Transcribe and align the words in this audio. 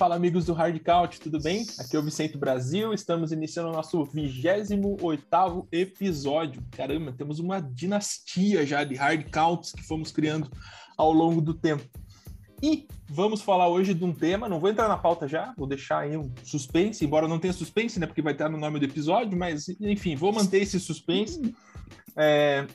Fala 0.00 0.16
amigos 0.16 0.46
do 0.46 0.54
Hard 0.54 0.78
Count, 0.82 1.20
tudo 1.20 1.38
bem? 1.42 1.66
Aqui 1.78 1.94
é 1.94 1.98
o 1.98 2.02
Vicente 2.02 2.38
Brasil, 2.38 2.94
estamos 2.94 3.32
iniciando 3.32 3.68
o 3.68 3.72
nosso 3.72 4.02
28º 4.06 5.68
episódio. 5.70 6.62
Caramba, 6.70 7.12
temos 7.12 7.38
uma 7.38 7.60
dinastia 7.60 8.64
já 8.64 8.82
de 8.82 8.94
Hard 8.94 9.30
Counts 9.30 9.72
que 9.72 9.82
fomos 9.82 10.10
criando 10.10 10.50
ao 10.96 11.12
longo 11.12 11.42
do 11.42 11.52
tempo. 11.52 11.84
E 12.62 12.88
vamos 13.10 13.42
falar 13.42 13.68
hoje 13.68 13.92
de 13.92 14.02
um 14.02 14.10
tema, 14.10 14.48
não 14.48 14.58
vou 14.58 14.70
entrar 14.70 14.88
na 14.88 14.96
pauta 14.96 15.28
já, 15.28 15.52
vou 15.54 15.66
deixar 15.66 15.98
aí 15.98 16.16
um 16.16 16.32
suspense, 16.44 17.04
embora 17.04 17.28
não 17.28 17.38
tenha 17.38 17.52
suspense, 17.52 18.00
né, 18.00 18.06
porque 18.06 18.22
vai 18.22 18.32
estar 18.32 18.48
no 18.48 18.56
nome 18.56 18.78
do 18.78 18.86
episódio, 18.86 19.36
mas 19.36 19.68
enfim, 19.78 20.16
vou 20.16 20.32
manter 20.32 20.62
esse 20.62 20.80
suspense. 20.80 21.54
É, 22.16 22.66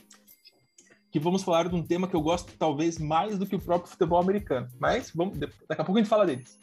que 1.10 1.18
vamos 1.18 1.42
falar 1.42 1.68
de 1.68 1.74
um 1.74 1.82
tema 1.82 2.06
que 2.06 2.14
eu 2.14 2.22
gosto 2.22 2.52
talvez 2.56 3.00
mais 3.00 3.36
do 3.36 3.46
que 3.46 3.56
o 3.56 3.60
próprio 3.60 3.90
futebol 3.90 4.20
americano. 4.20 4.68
Mas 4.78 5.10
vamos, 5.12 5.36
daqui 5.38 5.56
a 5.68 5.84
pouco 5.84 5.98
a 5.98 6.00
gente 6.00 6.08
fala 6.08 6.24
deles 6.24 6.56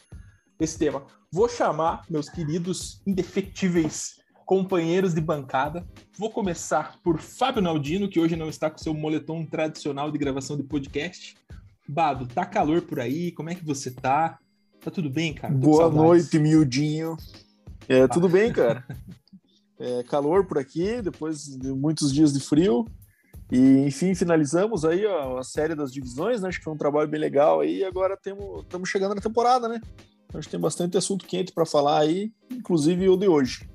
esse 0.59 0.77
tema. 0.77 1.03
Vou 1.31 1.49
chamar 1.49 2.03
meus 2.09 2.29
queridos 2.29 3.01
indefectíveis 3.05 4.21
companheiros 4.45 5.13
de 5.13 5.21
bancada. 5.21 5.85
Vou 6.17 6.29
começar 6.29 6.99
por 7.03 7.19
Fábio 7.19 7.61
Naldino, 7.61 8.09
que 8.09 8.19
hoje 8.19 8.35
não 8.35 8.49
está 8.49 8.69
com 8.69 8.77
seu 8.77 8.93
moletom 8.93 9.45
tradicional 9.45 10.11
de 10.11 10.17
gravação 10.17 10.57
de 10.57 10.63
podcast. 10.63 11.35
Bado, 11.87 12.27
tá 12.27 12.45
calor 12.45 12.81
por 12.81 12.99
aí? 12.99 13.31
Como 13.31 13.49
é 13.49 13.55
que 13.55 13.65
você 13.65 13.91
tá? 13.91 14.37
Tá 14.79 14.91
tudo 14.91 15.09
bem, 15.09 15.33
cara? 15.33 15.53
Tô 15.53 15.59
Boa 15.59 15.89
noite, 15.89 16.37
miudinho. 16.37 17.17
É, 17.87 18.07
tudo 18.07 18.29
bem, 18.29 18.51
cara. 18.51 18.85
É, 19.79 20.03
calor 20.03 20.45
por 20.45 20.57
aqui, 20.57 21.01
depois 21.01 21.45
de 21.45 21.73
muitos 21.73 22.13
dias 22.13 22.31
de 22.31 22.39
frio. 22.39 22.85
E, 23.51 23.85
enfim, 23.85 24.15
finalizamos 24.15 24.85
aí 24.85 25.05
ó, 25.05 25.39
a 25.39 25.43
série 25.43 25.75
das 25.75 25.91
divisões, 25.91 26.41
né? 26.41 26.47
Acho 26.47 26.59
que 26.59 26.63
foi 26.63 26.73
um 26.73 26.77
trabalho 26.77 27.09
bem 27.09 27.19
legal 27.19 27.59
aí. 27.59 27.79
E 27.79 27.83
agora 27.83 28.13
estamos 28.13 28.87
chegando 28.87 29.15
na 29.15 29.21
temporada, 29.21 29.67
né? 29.67 29.81
A 30.33 30.41
gente 30.41 30.49
tem 30.49 30.59
bastante 30.59 30.97
assunto 30.97 31.25
quente 31.25 31.51
para 31.51 31.65
falar 31.65 31.99
aí, 31.99 32.33
inclusive 32.51 33.07
o 33.07 33.15
de 33.15 33.27
hoje. 33.27 33.69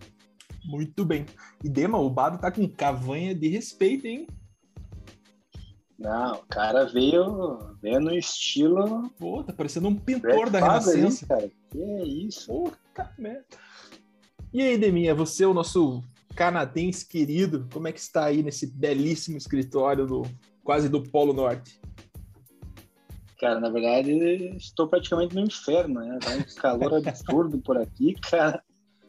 Muito 0.65 1.05
bem. 1.05 1.25
E 1.62 1.69
Dema, 1.69 1.98
o 1.98 2.11
Bado 2.11 2.39
tá 2.39 2.50
com 2.50 2.69
cavanha 2.69 3.34
de 3.34 3.48
respeito, 3.48 4.06
hein? 4.06 4.27
Não, 5.98 6.34
o 6.34 6.47
cara 6.48 6.84
veio, 6.84 7.75
veio 7.81 8.00
no 8.00 8.15
estilo. 8.15 9.11
Pô, 9.19 9.42
tá 9.42 9.53
parecendo 9.53 9.89
um 9.89 9.95
pintor 9.95 10.50
da 10.50 10.61
Renascença. 10.61 11.25
Aí, 11.25 11.28
cara. 11.28 11.50
Que 11.70 11.83
é 11.83 12.05
isso? 12.05 12.53
Puta 12.53 13.12
merda. 13.19 13.45
E 14.53 14.62
aí, 14.62 14.78
Deminha, 14.78 15.15
você, 15.15 15.45
o 15.45 15.55
nosso 15.55 16.03
canadense 16.34 17.06
querido, 17.06 17.67
como 17.72 17.89
é 17.89 17.93
que 17.93 18.00
está 18.00 18.27
aí 18.27 18.43
nesse 18.43 18.67
belíssimo 18.67 19.37
escritório 19.37 20.06
do 20.06 20.22
quase 20.62 20.89
do 20.89 21.03
Polo 21.03 21.33
Norte? 21.33 21.78
Cara, 23.39 23.61
na 23.61 23.70
verdade, 23.70 24.11
estou 24.56 24.89
praticamente 24.89 25.34
no 25.34 25.42
inferno, 25.42 26.00
né? 26.00 26.19
Tá 26.20 26.31
um 26.33 26.61
calor 26.61 26.94
absurdo 26.94 27.58
por 27.58 27.78
aqui, 27.78 28.14
cara. 28.14 28.62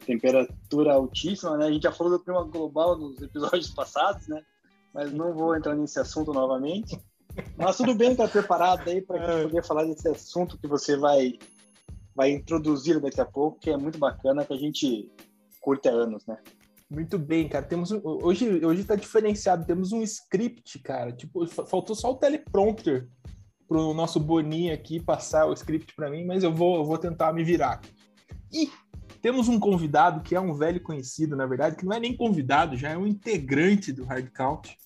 Temperatura 0.06 0.94
altíssima, 0.94 1.56
né? 1.56 1.66
A 1.66 1.72
gente 1.72 1.82
já 1.82 1.92
falou 1.92 2.16
do 2.16 2.24
clima 2.24 2.44
global 2.44 2.96
nos 2.96 3.20
episódios 3.20 3.70
passados, 3.70 4.28
né? 4.28 4.40
Mas 4.94 5.12
não 5.12 5.34
vou 5.34 5.56
entrar 5.56 5.74
nesse 5.74 5.98
assunto 5.98 6.32
novamente. 6.32 6.98
Mas 7.56 7.76
tudo 7.76 7.94
bem, 7.94 8.14
tá 8.14 8.28
preparado 8.28 8.88
aí 8.88 9.02
para 9.02 9.16
é. 9.16 9.42
poder 9.42 9.64
falar 9.64 9.84
desse 9.84 10.08
assunto 10.08 10.58
que 10.58 10.66
você 10.66 10.96
vai 10.96 11.38
vai 12.14 12.30
introduzir 12.30 13.00
daqui 13.00 13.20
a 13.20 13.24
pouco, 13.24 13.58
que 13.58 13.70
é 13.70 13.76
muito 13.76 13.98
bacana, 13.98 14.44
que 14.44 14.52
a 14.52 14.58
gente 14.58 15.10
curte 15.60 15.88
há 15.88 15.92
anos, 15.92 16.26
né? 16.26 16.38
Muito 16.88 17.18
bem, 17.18 17.48
cara. 17.48 17.64
Temos 17.64 17.90
hoje 17.90 18.64
hoje 18.64 18.84
tá 18.84 18.94
diferenciado. 18.94 19.64
Temos 19.64 19.90
um 19.90 20.02
script, 20.02 20.78
cara. 20.80 21.12
Tipo, 21.12 21.46
faltou 21.46 21.96
só 21.96 22.12
o 22.12 22.16
teleprompter 22.16 23.08
para 23.70 23.78
o 23.78 23.94
nosso 23.94 24.18
Boninho 24.18 24.74
aqui 24.74 24.98
passar 24.98 25.46
o 25.46 25.52
script 25.52 25.94
para 25.94 26.10
mim, 26.10 26.24
mas 26.24 26.42
eu 26.42 26.52
vou, 26.52 26.78
eu 26.78 26.84
vou 26.84 26.98
tentar 26.98 27.32
me 27.32 27.44
virar. 27.44 27.80
E 28.52 28.68
temos 29.22 29.46
um 29.46 29.60
convidado 29.60 30.22
que 30.22 30.34
é 30.34 30.40
um 30.40 30.52
velho 30.52 30.80
conhecido, 30.80 31.36
na 31.36 31.46
verdade, 31.46 31.76
que 31.76 31.84
não 31.84 31.92
é 31.92 32.00
nem 32.00 32.16
convidado, 32.16 32.76
já 32.76 32.88
é 32.88 32.98
um 32.98 33.06
integrante 33.06 33.92
do 33.92 34.04
Hard 34.04 34.28
Count, 34.32 34.76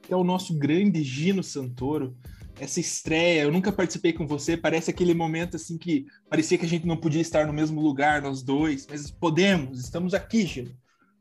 que 0.00 0.14
é 0.14 0.16
o 0.16 0.24
nosso 0.24 0.58
grande 0.58 1.04
Gino 1.04 1.42
Santoro. 1.42 2.16
Essa 2.58 2.80
estreia, 2.80 3.42
eu 3.42 3.52
nunca 3.52 3.70
participei 3.70 4.14
com 4.14 4.26
você, 4.26 4.56
parece 4.56 4.90
aquele 4.90 5.12
momento 5.12 5.56
assim 5.56 5.76
que 5.76 6.06
parecia 6.30 6.56
que 6.56 6.64
a 6.64 6.68
gente 6.68 6.86
não 6.86 6.96
podia 6.96 7.20
estar 7.20 7.46
no 7.46 7.52
mesmo 7.52 7.82
lugar, 7.82 8.22
nós 8.22 8.42
dois, 8.42 8.86
mas 8.88 9.10
podemos, 9.10 9.78
estamos 9.78 10.14
aqui, 10.14 10.46
Gino. 10.46 10.70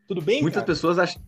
Tudo 0.07 0.21
bem? 0.21 0.41
Muitas 0.41 0.61
cara? 0.61 0.73
pessoas 0.73 0.97
acham. 0.97 1.21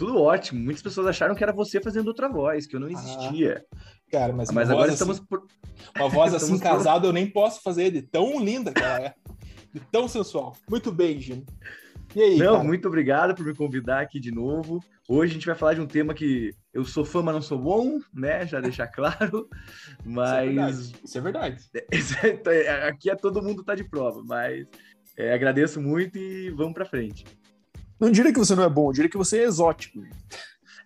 Tudo 0.00 0.18
ótimo. 0.18 0.64
Muitas 0.64 0.82
pessoas 0.82 1.06
acharam 1.08 1.34
que 1.34 1.42
era 1.42 1.52
você 1.52 1.78
fazendo 1.78 2.08
outra 2.08 2.26
voz, 2.26 2.66
que 2.66 2.74
eu 2.74 2.80
não 2.80 2.88
ah. 2.88 2.92
existia. 2.92 3.62
Ah. 3.70 3.76
Cara, 4.10 4.32
mas, 4.32 4.50
mas 4.50 4.70
agora 4.70 4.86
assim, 4.86 4.94
estamos 4.94 5.20
por... 5.20 5.46
Uma 5.94 6.08
voz 6.08 6.32
assim 6.32 6.58
casada 6.58 7.00
por... 7.00 7.08
eu 7.08 7.12
nem 7.12 7.30
posso 7.30 7.60
fazer 7.62 7.90
de 7.90 8.00
tão 8.00 8.42
linda 8.42 8.72
que 8.72 8.82
ela 8.82 8.98
é. 8.98 9.14
De 9.74 9.78
tão 9.92 10.08
sensual. 10.08 10.56
Muito 10.70 10.90
bem, 10.90 11.20
Gino. 11.20 11.44
E 12.16 12.22
aí? 12.22 12.38
Não, 12.38 12.54
cara? 12.54 12.64
muito 12.64 12.88
obrigado 12.88 13.34
por 13.34 13.44
me 13.44 13.54
convidar 13.54 14.00
aqui 14.00 14.18
de 14.18 14.32
novo. 14.32 14.82
Hoje 15.06 15.32
a 15.32 15.34
gente 15.34 15.46
vai 15.46 15.54
falar 15.54 15.74
de 15.74 15.82
um 15.82 15.86
tema 15.86 16.14
que 16.14 16.54
eu 16.72 16.82
sou 16.86 17.04
fã, 17.04 17.22
mas 17.22 17.34
não 17.34 17.42
sou 17.42 17.58
bom, 17.58 17.98
né? 18.10 18.46
Já 18.46 18.58
deixar 18.58 18.86
claro. 18.90 19.50
Mas. 20.02 20.94
Isso 21.04 21.18
é 21.18 21.20
verdade. 21.20 21.58
Isso 21.92 22.16
é 22.16 22.20
verdade. 22.22 22.48
É, 22.66 22.88
aqui 22.88 23.10
é 23.10 23.14
todo 23.14 23.42
mundo 23.42 23.62
tá 23.62 23.74
de 23.74 23.84
prova, 23.84 24.22
mas 24.24 24.66
é, 25.14 25.34
agradeço 25.34 25.78
muito 25.78 26.16
e 26.16 26.48
vamos 26.52 26.72
para 26.72 26.86
frente. 26.86 27.26
Não 28.00 28.10
diria 28.10 28.32
que 28.32 28.38
você 28.38 28.54
não 28.54 28.64
é 28.64 28.68
bom, 28.68 28.88
eu 28.88 28.92
diria 28.94 29.10
que 29.10 29.16
você 29.16 29.40
é 29.40 29.44
exótico. 29.44 30.02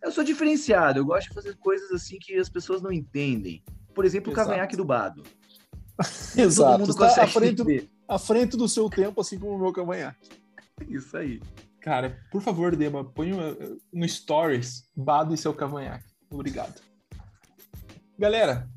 Eu 0.02 0.10
sou 0.10 0.24
diferenciado, 0.24 0.98
eu 0.98 1.04
gosto 1.04 1.28
de 1.28 1.34
fazer 1.34 1.56
coisas 1.56 1.90
assim 1.92 2.18
que 2.18 2.36
as 2.36 2.48
pessoas 2.48 2.82
não 2.82 2.92
entendem. 2.92 3.62
Por 3.94 4.04
exemplo, 4.04 4.32
o 4.32 4.34
cavanhaque 4.34 4.76
do 4.76 4.84
Bado. 4.84 5.22
Exato. 6.36 6.72
Todo 6.72 6.80
mundo 6.80 6.90
está 6.90 7.22
à 7.22 7.26
frente, 7.26 7.90
à 8.08 8.18
frente 8.18 8.56
do 8.56 8.68
seu 8.68 8.90
tempo, 8.90 9.20
assim 9.20 9.38
como 9.38 9.54
o 9.54 9.58
meu 9.58 9.72
cavanhaque. 9.72 10.28
Isso 10.88 11.16
aí. 11.16 11.40
Cara, 11.80 12.18
por 12.32 12.42
favor, 12.42 12.74
Dema, 12.74 13.04
põe 13.04 13.30
no 13.92 14.08
Stories 14.08 14.88
Bado 14.96 15.32
e 15.32 15.38
seu 15.38 15.54
cavanhaque. 15.54 16.12
Obrigado. 16.30 16.82
Galera, 18.18 18.68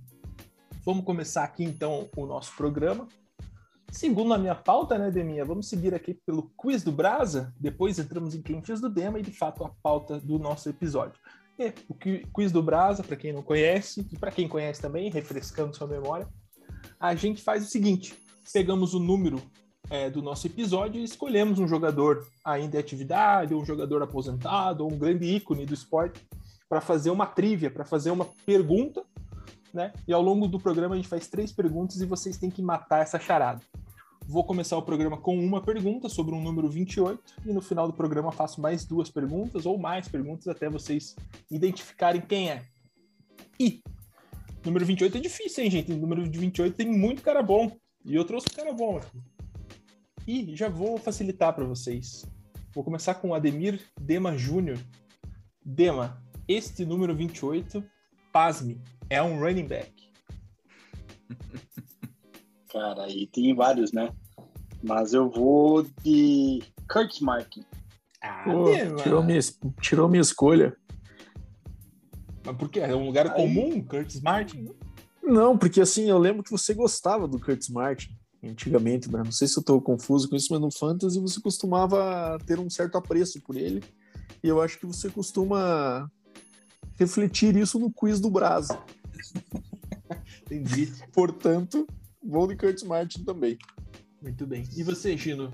vamos 0.85 1.03
começar 1.03 1.43
aqui 1.43 1.63
então 1.63 2.09
o 2.15 2.25
nosso 2.25 2.55
programa. 2.55 3.07
Segundo 3.97 4.31
a 4.31 4.37
minha 4.37 4.53
pauta, 4.53 4.95
né, 4.95 5.09
Deminha, 5.09 5.43
vamos 5.43 5.67
seguir 5.67 5.91
aqui 5.91 6.13
pelo 6.13 6.51
quiz 6.55 6.83
do 6.83 6.91
Brasa, 6.91 7.51
depois 7.59 7.97
entramos 7.97 8.35
em 8.35 8.43
clientes 8.43 8.79
do 8.79 8.91
Dema 8.91 9.17
e, 9.17 9.23
de 9.23 9.31
fato, 9.31 9.65
a 9.65 9.69
pauta 9.81 10.19
do 10.19 10.37
nosso 10.37 10.69
episódio. 10.69 11.19
E 11.57 11.73
o 11.89 11.95
quiz 12.31 12.51
do 12.51 12.61
Brasa, 12.61 13.01
para 13.01 13.15
quem 13.15 13.33
não 13.33 13.41
conhece, 13.41 14.07
e 14.11 14.15
para 14.15 14.29
quem 14.29 14.47
conhece 14.47 14.79
também, 14.79 15.09
refrescando 15.09 15.75
sua 15.75 15.87
memória, 15.87 16.27
a 16.99 17.15
gente 17.15 17.41
faz 17.41 17.65
o 17.65 17.67
seguinte, 17.67 18.13
pegamos 18.53 18.93
o 18.93 18.99
número 18.99 19.41
é, 19.89 20.11
do 20.11 20.21
nosso 20.21 20.45
episódio 20.45 21.01
e 21.01 21.03
escolhemos 21.03 21.57
um 21.57 21.67
jogador 21.67 22.23
ainda 22.45 22.77
em 22.77 22.79
atividade, 22.79 23.55
ou 23.55 23.63
um 23.63 23.65
jogador 23.65 24.03
aposentado, 24.03 24.83
ou 24.83 24.93
um 24.93 24.99
grande 24.99 25.25
ícone 25.25 25.65
do 25.65 25.73
esporte, 25.73 26.23
para 26.69 26.81
fazer 26.81 27.09
uma 27.09 27.25
trivia, 27.25 27.71
para 27.71 27.83
fazer 27.83 28.11
uma 28.11 28.27
pergunta 28.45 29.03
né? 29.73 29.93
E 30.07 30.13
ao 30.13 30.21
longo 30.21 30.47
do 30.47 30.59
programa 30.59 30.95
a 30.95 30.97
gente 30.97 31.07
faz 31.07 31.27
três 31.27 31.51
perguntas 31.51 32.01
e 32.01 32.05
vocês 32.05 32.37
têm 32.37 32.49
que 32.49 32.61
matar 32.61 33.01
essa 33.01 33.19
charada. 33.19 33.61
Vou 34.29 34.43
começar 34.43 34.75
o 34.77 34.81
programa 34.81 35.15
com 35.15 35.39
uma 35.39 35.61
pergunta 35.61 36.09
sobre 36.09 36.35
um 36.35 36.43
número 36.43 36.69
28 36.69 37.23
e 37.45 37.53
no 37.53 37.61
final 37.61 37.87
do 37.87 37.93
programa 37.93 38.29
faço 38.29 38.59
mais 38.59 38.83
duas 38.83 39.09
perguntas 39.09 39.65
ou 39.65 39.77
mais 39.77 40.09
perguntas 40.09 40.49
até 40.49 40.69
vocês 40.69 41.15
identificarem 41.49 42.19
quem 42.19 42.51
é. 42.51 42.65
E 43.57 43.81
número 44.65 44.85
28 44.85 45.17
é 45.17 45.21
difícil, 45.21 45.63
hein, 45.63 45.71
gente? 45.71 45.93
Número 45.93 46.27
de 46.27 46.37
28 46.37 46.75
tem 46.75 46.91
muito 46.91 47.21
cara 47.21 47.41
bom 47.41 47.71
e 48.03 48.15
eu 48.15 48.25
trouxe 48.25 48.47
um 48.51 48.55
cara 48.55 48.73
bom 48.73 48.97
aqui. 48.97 49.17
E 50.27 50.53
já 50.57 50.67
vou 50.67 50.97
facilitar 50.97 51.55
para 51.55 51.63
vocês. 51.63 52.25
Vou 52.73 52.83
começar 52.83 53.15
com 53.15 53.29
o 53.29 53.33
Ademir 53.33 53.81
Dema 53.97 54.37
Júnior. 54.37 54.77
Dema, 55.63 56.21
este 56.49 56.85
número 56.85 57.15
28, 57.15 57.81
pasme, 58.33 58.81
é 59.09 59.23
um 59.23 59.39
running 59.39 59.67
back. 59.67 59.93
Cara, 62.71 63.03
aí 63.03 63.27
tem 63.27 63.55
vários, 63.55 63.91
né? 63.91 64.09
Mas 64.83 65.13
eu 65.13 65.29
vou 65.29 65.83
de 66.03 66.61
Kurt 66.89 67.21
Martin. 67.21 67.63
Ah, 68.21 68.43
Pô, 68.45 68.65
tirou, 69.01 69.23
minha, 69.23 69.39
tirou 69.81 70.09
minha 70.09 70.21
escolha. 70.21 70.75
Mas 72.45 72.55
por 72.55 72.69
quê? 72.69 72.79
É 72.79 72.95
um 72.95 73.05
lugar 73.05 73.27
aí... 73.27 73.33
comum, 73.33 73.83
Curtis 73.83 74.21
Martin? 74.21 74.69
Não, 75.21 75.57
porque 75.57 75.81
assim, 75.81 76.09
eu 76.09 76.17
lembro 76.17 76.43
que 76.43 76.51
você 76.51 76.73
gostava 76.73 77.27
do 77.27 77.39
Curtis 77.39 77.69
Martin 77.69 78.17
antigamente, 78.43 79.11
né? 79.11 79.21
Não 79.23 79.31
sei 79.31 79.47
se 79.47 79.59
eu 79.59 79.63
tô 79.63 79.81
confuso 79.81 80.29
com 80.29 80.35
isso, 80.35 80.47
mas 80.51 80.61
no 80.61 80.71
Fantasy 80.71 81.19
você 81.19 81.41
costumava 81.41 82.37
ter 82.45 82.59
um 82.59 82.69
certo 82.69 82.97
apreço 82.97 83.41
por 83.41 83.57
ele. 83.57 83.83
E 84.43 84.47
eu 84.47 84.61
acho 84.61 84.79
que 84.79 84.85
você 84.85 85.09
costuma 85.09 86.09
refletir 86.97 87.55
isso 87.57 87.77
no 87.79 87.91
quiz 87.91 88.19
do 88.19 88.29
Brasa. 88.29 88.81
Entendi. 90.49 90.93
Portanto, 91.11 91.85
vou 92.23 92.47
de 92.47 92.55
Curtis 92.55 92.83
Martin 92.83 93.23
também. 93.23 93.57
Muito 94.21 94.45
bem. 94.45 94.63
E 94.75 94.83
você, 94.83 95.15
Gino? 95.17 95.51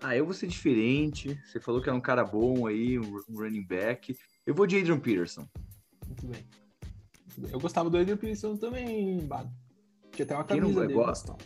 Ah, 0.00 0.16
eu 0.16 0.24
vou 0.24 0.34
ser 0.34 0.48
diferente. 0.48 1.38
Você 1.46 1.60
falou 1.60 1.80
que 1.80 1.88
era 1.88 1.96
um 1.96 2.00
cara 2.00 2.24
bom 2.24 2.66
aí, 2.66 2.98
um 2.98 3.22
running 3.30 3.64
back. 3.64 4.16
Eu 4.44 4.54
vou 4.54 4.66
de 4.66 4.78
Adrian 4.78 4.98
Peterson. 4.98 5.46
Muito 6.06 6.26
bem. 6.26 6.44
Eu 7.50 7.60
gostava 7.60 7.88
do 7.88 7.96
Adrian 7.96 8.16
Peterson 8.16 8.56
também, 8.56 9.18
Bado. 9.20 9.50
Tinha 10.10 10.24
até 10.24 10.34
uma 10.34 10.44
camisa 10.44 10.66
não 10.68 10.80
dele. 10.80 10.94
Gosta. 10.94 11.36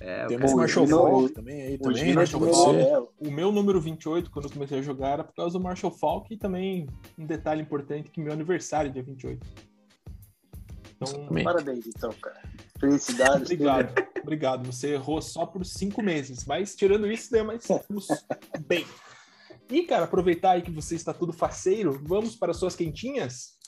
É, 0.00 0.26
Temos 0.26 0.52
o 0.52 0.56
Marshall 0.56 0.86
Falk 0.86 1.32
também 1.32 1.62
aí 1.62 1.78
também, 1.78 2.14
né? 2.14 2.22
É, 2.22 2.98
O 3.18 3.30
meu 3.30 3.50
número 3.50 3.80
28, 3.80 4.30
quando 4.30 4.44
eu 4.44 4.50
comecei 4.52 4.78
a 4.78 4.82
jogar, 4.82 5.08
era 5.08 5.24
por 5.24 5.34
causa 5.34 5.58
do 5.58 5.62
Marshall 5.62 5.90
Falk 5.90 6.32
e 6.32 6.36
também 6.36 6.86
um 7.18 7.26
detalhe 7.26 7.60
importante 7.60 8.10
que 8.10 8.20
meu 8.20 8.32
aniversário 8.32 8.90
é 8.90 8.92
dia 8.92 9.02
28. 9.02 9.44
Então, 10.96 11.08
Exatamente. 11.08 11.44
Parabéns, 11.44 11.86
então, 11.86 12.12
cara. 12.12 12.40
Felicidades. 12.80 13.42
obrigado. 13.42 14.08
Obrigado. 14.22 14.66
Você 14.66 14.94
errou 14.94 15.20
só 15.20 15.46
por 15.46 15.64
cinco 15.64 16.02
meses. 16.02 16.44
Mas 16.44 16.74
tirando 16.74 17.10
isso, 17.10 17.32
né, 17.32 17.42
mas 17.42 17.62
estamos 17.62 18.08
bem. 18.66 18.86
E, 19.70 19.82
cara, 19.82 20.04
aproveitar 20.04 20.52
aí 20.52 20.62
que 20.62 20.70
você 20.70 20.94
está 20.94 21.12
tudo 21.12 21.32
faceiro, 21.32 22.00
vamos 22.04 22.34
para 22.34 22.54
suas 22.54 22.74
quentinhas? 22.74 23.58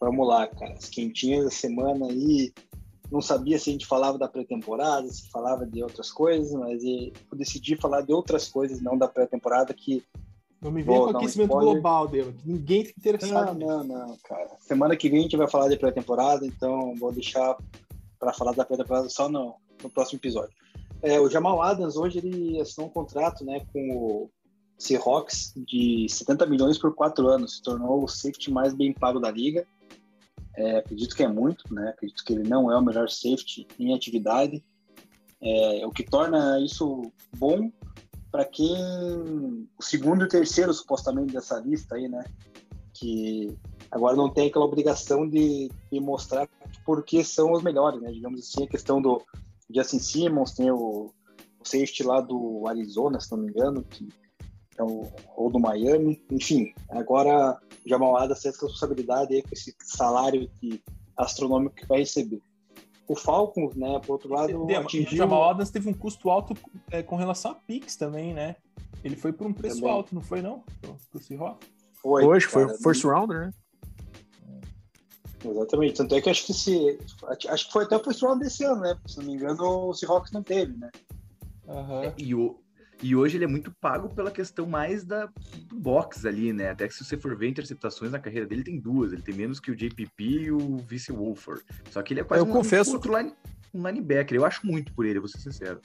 Vamos 0.00 0.26
lá, 0.26 0.46
cara. 0.46 0.74
As 0.74 0.88
quentinhas 0.88 1.44
da 1.44 1.50
semana 1.50 2.06
aí. 2.06 2.52
Não 3.10 3.20
sabia 3.20 3.58
se 3.58 3.70
a 3.70 3.72
gente 3.72 3.86
falava 3.86 4.16
da 4.16 4.28
pré-temporada, 4.28 5.08
se 5.08 5.28
falava 5.30 5.66
de 5.66 5.82
outras 5.82 6.12
coisas, 6.12 6.52
mas 6.52 6.80
eu 6.84 7.12
decidi 7.34 7.74
falar 7.74 8.02
de 8.02 8.12
outras 8.12 8.46
coisas, 8.46 8.80
não 8.80 8.96
da 8.96 9.08
pré-temporada, 9.08 9.74
que 9.74 10.04
Não 10.60 10.70
me 10.70 10.82
venha 10.82 10.98
com 10.98 11.16
aquecimento 11.16 11.50
spoiler. 11.50 11.72
global, 11.74 12.06
Dema, 12.08 12.32
que 12.32 12.48
ninguém 12.48 12.82
Não, 12.82 12.90
interessado. 12.90 13.54
nisso. 13.54 13.68
não, 13.68 13.84
não, 13.84 14.16
cara. 14.22 14.50
Semana 14.60 14.94
que 14.94 15.08
vem 15.08 15.20
a 15.20 15.22
gente 15.22 15.36
vai 15.36 15.48
falar 15.48 15.68
de 15.68 15.76
pré-temporada, 15.76 16.46
então 16.46 16.94
vou 16.96 17.12
deixar 17.12 17.56
para 18.18 18.32
falar 18.32 18.52
da 18.52 18.64
pré-temporada 18.64 19.08
só 19.08 19.28
no, 19.28 19.54
no 19.82 19.88
próximo 19.88 20.18
episódio. 20.18 20.54
É, 21.02 21.18
o 21.18 21.30
Jamal 21.30 21.62
Adams 21.62 21.96
hoje 21.96 22.18
ele 22.18 22.60
assinou 22.60 22.88
um 22.88 22.92
contrato, 22.92 23.42
né, 23.42 23.62
com 23.72 23.96
o 23.96 24.30
Seahawks 24.78 25.54
de 25.56 26.06
70 26.08 26.44
milhões 26.46 26.76
por 26.76 26.94
quatro 26.94 27.28
anos, 27.28 27.56
se 27.56 27.62
tornou 27.62 28.04
o 28.04 28.08
safety 28.08 28.50
mais 28.50 28.74
bem 28.74 28.92
pago 28.92 29.18
da 29.18 29.30
liga. 29.30 29.66
É, 30.56 30.78
acredito 30.78 31.16
que 31.16 31.22
é 31.22 31.28
muito, 31.28 31.72
né? 31.72 31.90
Acredito 31.90 32.22
que 32.24 32.32
ele 32.32 32.46
não 32.46 32.70
é 32.70 32.76
o 32.76 32.82
melhor 32.82 33.08
safety 33.08 33.66
em 33.78 33.94
atividade, 33.94 34.62
é, 35.42 35.86
o 35.86 35.90
que 35.90 36.02
torna 36.02 36.60
isso 36.60 37.10
bom 37.36 37.70
para 38.30 38.44
quem 38.44 38.76
o 39.78 39.82
segundo 39.82 40.22
e 40.22 40.24
o 40.24 40.28
terceiro 40.28 40.72
supostamente 40.72 41.32
dessa 41.32 41.58
lista 41.58 41.96
aí, 41.96 42.08
né? 42.08 42.24
Que 42.92 43.56
agora 43.90 44.16
não 44.16 44.30
tem 44.30 44.48
aquela 44.48 44.64
obrigação 44.64 45.28
de, 45.28 45.70
de 45.90 46.00
mostrar 46.00 46.48
por 46.84 47.02
que 47.02 47.24
são 47.24 47.52
os 47.52 47.62
melhores, 47.62 48.00
né? 48.00 48.10
Digamos 48.12 48.40
assim, 48.40 48.64
a 48.64 48.68
questão 48.68 49.00
do 49.00 49.22
Justin 49.72 49.98
Simmons, 49.98 50.52
tem 50.52 50.70
o, 50.70 51.12
o 51.60 51.64
safety 51.64 52.02
lá 52.02 52.20
do 52.20 52.66
Arizona, 52.66 53.20
se 53.20 53.30
não 53.30 53.38
me 53.38 53.48
engano, 53.48 53.84
que 53.84 54.08
é 54.78 54.82
o, 54.82 55.10
ou 55.36 55.50
do 55.50 55.58
Miami, 55.58 56.22
enfim, 56.30 56.72
agora 56.88 57.60
o 57.84 57.88
Jamal 57.88 58.16
Adams 58.16 58.40
tem 58.40 58.48
essa 58.48 58.66
responsabilidade 58.66 59.34
aí 59.34 59.42
com 59.42 59.50
esse 59.52 59.74
salário 59.82 60.48
que, 60.60 60.82
astronômico 61.16 61.76
que 61.76 61.86
vai 61.86 61.98
receber. 62.00 62.40
O 63.10 63.16
Falcons, 63.16 63.74
né, 63.74 63.98
por 63.98 64.12
outro 64.12 64.32
lado, 64.32 64.66
Dema, 64.66 64.82
O 64.82 64.84
atingiu... 64.84 65.18
Jamal 65.18 65.50
Adams 65.50 65.68
teve 65.68 65.88
um 65.88 65.92
custo 65.92 66.30
alto 66.30 66.54
é, 66.92 67.02
com 67.02 67.16
relação 67.16 67.50
a 67.50 67.54
Pix 67.56 67.96
também, 67.96 68.32
né? 68.32 68.54
Ele 69.02 69.16
foi 69.16 69.32
por 69.32 69.48
um 69.48 69.52
preço 69.52 69.80
Também. 69.80 69.90
alto, 69.90 70.14
não 70.14 70.22
foi 70.22 70.40
não? 70.40 70.62
Pro, 70.80 70.96
pro 71.10 71.20
Seahawks? 71.20 71.68
Foi, 71.94 72.24
Hoje 72.24 72.46
foi 72.46 72.66
cara, 72.66 72.76
o 72.76 72.80
first 72.80 73.02
rounder, 73.02 73.40
né? 73.46 73.50
Exatamente. 75.44 75.96
Tanto 75.96 76.14
é 76.14 76.20
que 76.20 76.30
acho 76.30 76.46
que 76.46 76.54
se. 76.54 77.00
Acho 77.48 77.66
que 77.66 77.72
foi 77.72 77.82
até 77.82 77.96
o 77.96 78.04
first 78.04 78.22
round 78.22 78.44
desse 78.44 78.62
ano, 78.62 78.82
né? 78.82 78.96
Se 79.04 79.18
não 79.18 79.26
me 79.26 79.34
engano, 79.34 79.88
o 79.88 79.92
Seahawks 79.92 80.30
não 80.30 80.44
teve, 80.44 80.76
né? 80.76 80.88
Aham. 81.66 82.14
E, 82.16 82.32
o, 82.32 82.60
e 83.02 83.16
hoje 83.16 83.36
ele 83.36 83.44
é 83.44 83.48
muito 83.48 83.72
pago 83.80 84.08
pela 84.14 84.30
questão 84.30 84.66
mais 84.66 85.04
da, 85.04 85.26
do 85.66 85.76
box 85.78 86.26
ali, 86.26 86.52
né? 86.52 86.70
Até 86.70 86.86
que 86.86 86.94
se 86.94 87.04
você 87.04 87.16
for 87.16 87.36
ver 87.36 87.48
interceptações 87.48 88.12
na 88.12 88.18
carreira 88.18 88.46
dele, 88.46 88.62
tem 88.62 88.78
duas. 88.78 89.12
Ele 89.12 89.22
tem 89.22 89.34
menos 89.34 89.58
que 89.58 89.70
o 89.70 89.76
JPP 89.76 90.24
e 90.24 90.52
o 90.52 90.76
Vice 90.78 91.10
Wolford. 91.12 91.62
Só 91.90 92.02
que 92.02 92.12
ele 92.12 92.20
é 92.20 92.24
quase 92.24 92.42
Eu 92.42 92.48
um, 92.48 92.52
confesso- 92.52 92.92
outro 92.92 93.16
line, 93.16 93.32
um 93.72 93.86
linebacker. 93.86 94.36
Eu 94.36 94.44
acho 94.44 94.66
muito 94.66 94.92
por 94.92 95.06
ele, 95.06 95.18
vou 95.18 95.28
ser 95.28 95.38
sincero. 95.38 95.80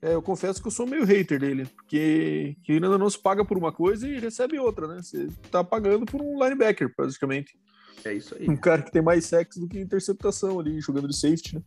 É, 0.00 0.14
eu 0.14 0.22
confesso 0.22 0.62
que 0.62 0.68
eu 0.68 0.72
sou 0.72 0.86
meio 0.86 1.04
hater 1.04 1.40
dele, 1.40 1.66
porque 1.66 2.56
que 2.62 2.72
ainda 2.72 2.96
não 2.96 3.10
se 3.10 3.18
paga 3.20 3.44
por 3.44 3.58
uma 3.58 3.72
coisa 3.72 4.06
e 4.08 4.18
recebe 4.20 4.56
outra, 4.58 4.86
né? 4.86 5.02
Você 5.02 5.26
tá 5.50 5.64
pagando 5.64 6.06
por 6.06 6.22
um 6.22 6.42
linebacker, 6.42 6.94
praticamente. 6.94 7.58
É 8.04 8.14
isso 8.14 8.36
aí. 8.38 8.48
Um 8.48 8.56
cara 8.56 8.80
que 8.82 8.92
tem 8.92 9.02
mais 9.02 9.26
sexo 9.26 9.58
do 9.58 9.66
que 9.68 9.78
interceptação 9.80 10.60
ali, 10.60 10.80
jogando 10.80 11.08
de 11.08 11.16
safety, 11.16 11.56
né? 11.56 11.62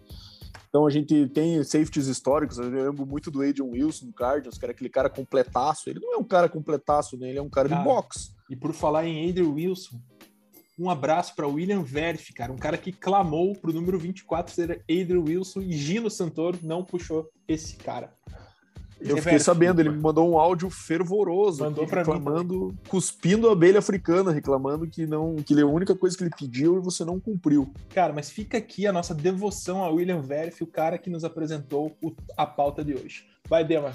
Então 0.70 0.86
a 0.86 0.90
gente 0.90 1.28
tem 1.30 1.64
safeties 1.64 2.08
históricos, 2.08 2.58
eu 2.58 2.70
lembro 2.70 3.06
muito 3.06 3.30
do 3.30 3.42
Adrian 3.42 3.66
Wilson 3.66 4.08
no 4.08 4.14
Cardinals, 4.14 4.58
que 4.58 4.66
era 4.66 4.72
aquele 4.72 4.90
cara 4.90 5.10
completaço. 5.10 5.90
Ele 5.90 6.00
não 6.00 6.16
é 6.16 6.18
um 6.18 6.24
cara 6.24 6.48
completaço, 6.48 7.18
né? 7.18 7.30
Ele 7.30 7.40
é 7.40 7.42
um 7.42 7.50
cara 7.50 7.68
Cara. 7.68 7.82
de 7.82 7.88
box. 7.88 8.34
E 8.50 8.56
por 8.56 8.74
falar 8.74 9.06
em 9.06 9.30
Adrian 9.30 9.50
Wilson, 9.50 10.00
um 10.78 10.90
abraço 10.90 11.36
para 11.36 11.48
William 11.48 11.84
Verf, 11.84 12.34
cara, 12.34 12.52
um 12.52 12.58
cara 12.58 12.78
que 12.78 12.92
clamou 12.92 13.56
pro 13.56 13.74
número 13.74 14.00
24 14.00 14.54
ser 14.54 14.84
Adrian 14.90 15.22
Wilson 15.22 15.62
e 15.62 15.74
Gino 15.74 16.10
Santoro 16.10 16.58
não 16.64 16.84
puxou 16.84 17.30
esse 17.48 17.76
cara. 17.76 18.14
Eu 19.04 19.18
fiquei 19.18 19.40
sabendo, 19.40 19.80
ele 19.82 19.90
me 19.90 20.00
mandou 20.00 20.30
um 20.30 20.38
áudio 20.38 20.70
fervoroso, 20.70 21.64
Mandou 21.64 21.88
pra 21.88 22.04
mim 22.04 22.10
reclamando, 22.12 22.76
cuspindo 22.88 23.50
a 23.50 23.54
abelha 23.54 23.80
africana, 23.80 24.32
reclamando 24.32 24.88
que 24.88 25.08
não, 25.08 25.36
que 25.38 25.60
a 25.60 25.66
única 25.66 25.96
coisa 25.96 26.16
que 26.18 26.24
ele 26.24 26.32
pediu 26.38 26.78
e 26.78 26.82
você 26.82 27.04
não 27.04 27.20
cumpriu. 27.20 27.74
Cara, 27.94 28.14
mas 28.14 28.30
fica 28.30 28.58
aqui 28.58 28.86
a 28.86 28.94
nossa 28.94 29.14
devoção 29.16 29.84
a 29.84 29.90
William 29.90 30.22
Verf, 30.22 30.64
o 30.64 30.68
cara 30.68 30.98
que 30.98 31.10
nos 31.10 31.24
apresentou 31.24 31.96
o- 32.02 32.14
a 32.38 32.46
pauta 32.46 32.84
de 32.86 32.94
hoje. 32.94 33.26
Vai, 33.50 33.64
Dema. 33.64 33.92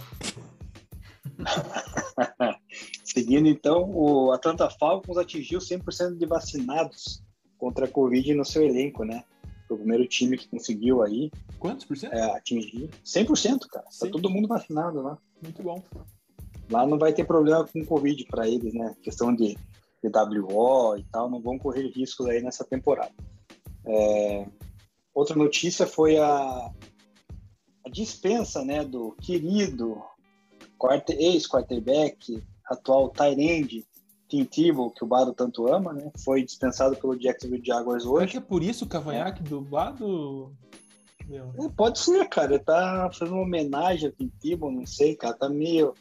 Seguindo, 3.05 3.49
então, 3.49 3.91
o 3.91 4.33
Atlanta 4.33 4.69
Falcons 4.71 5.17
atingiu 5.17 5.59
100% 5.59 6.17
de 6.19 6.27
vacinados 6.27 7.23
contra 7.59 7.87
a 7.87 7.89
Covid 7.89 8.35
no 8.35 8.45
seu 8.45 8.63
elenco, 8.63 9.05
né? 9.05 9.25
Foi 9.67 9.77
o 9.77 9.81
primeiro 9.81 10.07
time 10.07 10.37
que 10.37 10.49
conseguiu 10.49 11.03
aí 11.03 11.31
Quantos 11.59 11.85
por 11.85 11.97
cento? 11.97 12.13
é, 12.13 12.37
atingir 12.37 12.89
100%, 13.05 13.67
cara. 13.71 13.85
Tá 13.85 13.91
Sim. 13.91 14.11
todo 14.11 14.31
mundo 14.31 14.47
vacinado 14.49 15.03
lá. 15.03 15.19
Muito 15.43 15.63
bom. 15.63 15.83
Lá 16.71 16.87
não 16.87 16.99
vai 16.99 17.13
ter 17.13 17.25
problema 17.25 17.65
com 17.67 17.85
Covid 17.85 18.25
para 18.27 18.49
eles, 18.49 18.75
né? 18.75 18.95
Questão 19.03 19.35
de, 19.35 19.57
de 20.03 20.41
WO 20.41 20.97
e 20.97 21.05
tal, 21.05 21.31
não 21.31 21.41
vão 21.41 21.59
correr 21.59 21.89
riscos 21.89 22.27
aí 22.27 22.43
nessa 22.43 22.65
temporada. 22.65 23.13
É, 23.87 24.47
Outra 25.15 25.35
notícia 25.35 25.87
foi 25.87 26.19
a, 26.19 26.71
a 27.87 27.89
dispensa, 27.91 28.63
né, 28.63 28.85
do 28.85 29.13
querido 29.13 30.03
quarter- 30.79 31.17
ex-quarterback, 31.19 32.43
atual 32.67 33.11
end, 33.39 33.83
Tim 34.29 34.45
Tebow, 34.45 34.91
que 34.91 35.05
o 35.05 35.07
Bado 35.07 35.33
tanto 35.33 35.73
ama, 35.73 35.93
né? 35.93 36.11
Foi 36.25 36.43
dispensado 36.43 36.97
pelo 36.97 37.19
Jacksonville 37.19 37.65
Jaguars 37.65 38.03
Será 38.03 38.15
hoje. 38.15 38.33
que 38.33 38.37
é 38.39 38.41
por 38.41 38.63
isso 38.63 38.85
o 38.85 38.89
cavanhaque 38.89 39.43
do? 39.43 39.63
Meu, 41.29 41.53
É, 41.59 41.69
Pode 41.77 41.99
ser, 41.99 42.29
cara. 42.29 42.55
Ele 42.55 42.65
tá 42.65 43.11
fazendo 43.13 43.35
uma 43.35 43.45
homenagem 43.45 44.09
ao 44.09 44.13
Tim 44.13 44.31
Tebow, 44.41 44.71
não 44.71 44.87
sei, 44.87 45.15
cara. 45.17 45.35
Tá 45.35 45.49
meio. 45.49 45.95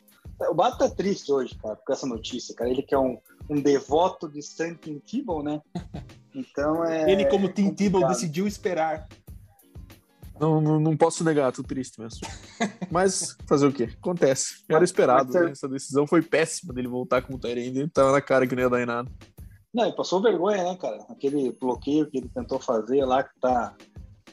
O 0.49 0.53
Bato 0.53 0.79
tá 0.79 0.89
triste 0.89 1.31
hoje, 1.31 1.55
cara, 1.55 1.75
com 1.75 1.93
essa 1.93 2.05
notícia, 2.05 2.53
cara. 2.55 2.69
Ele 2.69 2.81
que 2.81 2.93
é 2.93 2.99
um, 2.99 3.17
um 3.49 3.61
devoto 3.61 4.27
de 4.27 4.41
Sam 4.41 4.75
Tim 4.75 4.99
Tebow, 4.99 5.43
né? 5.43 5.61
Então 6.37 6.83
é. 6.83 7.09
Ele, 7.09 7.23
como 7.29 7.47
Tim 7.47 7.73
Tebow, 7.73 8.05
decidiu 8.09 8.45
esperar. 8.45 9.07
Não, 10.39 10.59
não, 10.59 10.79
não 10.79 10.97
posso 10.97 11.23
negar, 11.23 11.51
tô 11.51 11.63
triste 11.63 11.99
mesmo. 11.99 12.27
Mas 12.91 13.37
fazer 13.47 13.67
o 13.67 13.71
quê? 13.71 13.89
Acontece. 13.97 14.63
Era 14.69 14.83
esperado, 14.83 15.31
né? 15.31 15.51
Essa 15.51 15.67
decisão 15.67 16.05
foi 16.05 16.21
péssima 16.21 16.73
dele 16.73 16.87
voltar 16.87 17.21
como 17.21 17.39
Tyrande. 17.39 17.89
Tava 17.89 18.11
na 18.11 18.21
cara 18.21 18.45
que 18.45 18.55
não 18.55 18.63
ia 18.63 18.69
dar 18.69 18.81
em 18.81 18.85
nada. 18.85 19.09
Não, 19.73 19.85
ele 19.85 19.95
passou 19.95 20.21
vergonha, 20.21 20.63
né, 20.63 20.77
cara? 20.77 21.05
Aquele 21.09 21.51
bloqueio 21.51 22.09
que 22.09 22.17
ele 22.17 22.29
tentou 22.29 22.59
fazer 22.59 23.03
lá, 23.05 23.23
que 23.23 23.39
tá. 23.39 23.75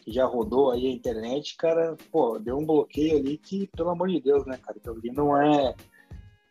Que 0.01 0.13
já 0.13 0.25
rodou 0.27 0.73
aí 0.73 0.89
a 0.89 0.91
internet, 0.91 1.57
cara, 1.57 1.97
pô, 2.11 2.37
deu 2.37 2.59
um 2.59 2.67
bloqueio 2.67 3.19
ali 3.19 3.39
que, 3.39 3.69
pelo 3.69 3.91
amor 3.91 4.09
de 4.09 4.21
Deus, 4.21 4.45
né, 4.47 4.59
cara? 4.61 4.79
Ali 4.87 5.13
não 5.13 5.37
é. 5.41 5.75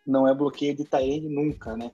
Não 0.07 0.27
é 0.27 0.33
bloqueio 0.33 0.75
de 0.75 0.85
Taende 0.85 1.27
nunca, 1.27 1.75
né? 1.75 1.91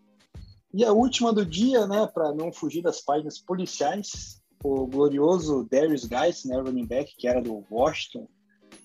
E 0.74 0.86
a 0.86 0.92
última 0.92 1.34
do 1.34 1.46
dia, 1.46 1.88
né, 1.88 2.06
para 2.08 2.32
não 2.34 2.52
fugir 2.52 2.84
das 2.84 3.02
páginas 3.02 3.40
policiais, 3.40 4.42
o 4.68 4.88
glorioso 4.88 5.68
Darius 5.70 6.06
Guys, 6.06 6.46
né, 6.46 6.58
running 6.58 6.86
back, 6.86 7.16
que 7.18 7.28
era 7.28 7.42
do 7.42 7.64
Washington, 7.70 8.28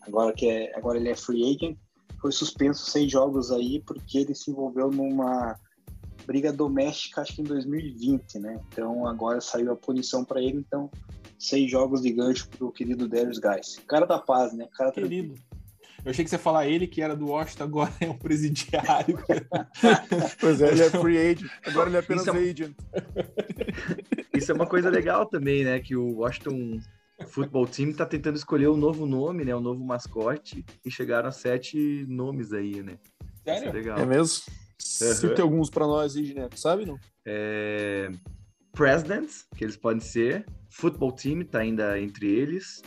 agora, 0.00 0.32
que 0.32 0.48
é, 0.48 0.76
agora 0.76 0.98
ele 0.98 1.10
é 1.10 1.16
free 1.16 1.42
agent, 1.42 1.76
foi 2.20 2.30
suspenso 2.30 2.88
seis 2.88 3.10
jogos 3.10 3.50
aí 3.50 3.80
porque 3.80 4.18
ele 4.18 4.34
se 4.34 4.50
envolveu 4.50 4.90
numa 4.90 5.58
briga 6.24 6.52
doméstica, 6.52 7.20
acho 7.20 7.34
que 7.34 7.42
em 7.42 7.44
2020, 7.44 8.38
né? 8.38 8.60
Então 8.68 9.06
agora 9.06 9.40
saiu 9.40 9.72
a 9.72 9.76
punição 9.76 10.24
para 10.24 10.40
ele, 10.40 10.58
então 10.58 10.88
seis 11.36 11.68
jogos 11.68 12.02
de 12.02 12.12
gancho 12.12 12.48
pro 12.48 12.70
querido 12.70 13.08
Darius 13.08 13.38
Guys. 13.38 13.80
Cara 13.88 14.06
da 14.06 14.18
paz, 14.18 14.52
né? 14.52 14.68
Cara 14.72 14.92
Querido. 14.92 15.34
Eu 16.04 16.10
achei 16.10 16.24
que 16.24 16.30
você 16.30 16.34
ia 16.34 16.40
falar 16.40 16.66
ele, 16.66 16.86
que 16.88 17.00
era 17.00 17.14
do 17.14 17.28
Washington, 17.28 17.62
agora 17.62 17.92
é 18.00 18.08
um 18.08 18.18
presidiário. 18.18 19.18
Pois 20.40 20.60
é, 20.60 20.72
ele 20.72 20.82
é 20.82 20.90
free 20.90 21.18
agent. 21.18 21.50
Agora 21.64 21.88
ele 21.88 21.96
é 21.96 22.00
apenas 22.00 22.26
Isso 22.26 22.36
é 22.36 22.38
agent. 22.38 22.74
Isso 24.42 24.52
é 24.52 24.54
uma 24.54 24.66
coisa 24.66 24.90
legal 24.90 25.26
também, 25.26 25.64
né? 25.64 25.78
Que 25.80 25.96
o 25.96 26.18
Washington 26.18 26.80
Football 27.26 27.66
Team 27.66 27.92
tá 27.92 28.04
tentando 28.04 28.36
escolher 28.36 28.68
um 28.68 28.76
novo 28.76 29.06
nome, 29.06 29.44
né? 29.44 29.54
Um 29.54 29.60
novo 29.60 29.84
mascote. 29.84 30.64
E 30.84 30.90
chegaram 30.90 31.28
a 31.28 31.32
sete 31.32 32.04
nomes 32.08 32.52
aí, 32.52 32.82
né? 32.82 32.98
É 33.44 33.54
Sério? 33.54 33.72
legal. 33.72 33.98
É 33.98 34.06
mesmo? 34.06 34.44
Cite 34.78 35.40
alguns 35.40 35.70
pra 35.70 35.86
nós 35.86 36.16
aí, 36.16 36.24
Gineco, 36.24 36.58
sabe 36.58 36.84
não? 36.84 36.98
É... 37.24 38.10
Presidents, 38.72 39.46
que 39.56 39.64
eles 39.64 39.76
podem 39.76 40.00
ser. 40.00 40.46
Football 40.70 41.12
Team 41.12 41.44
tá 41.44 41.60
ainda 41.60 42.00
entre 42.00 42.26
eles. 42.26 42.82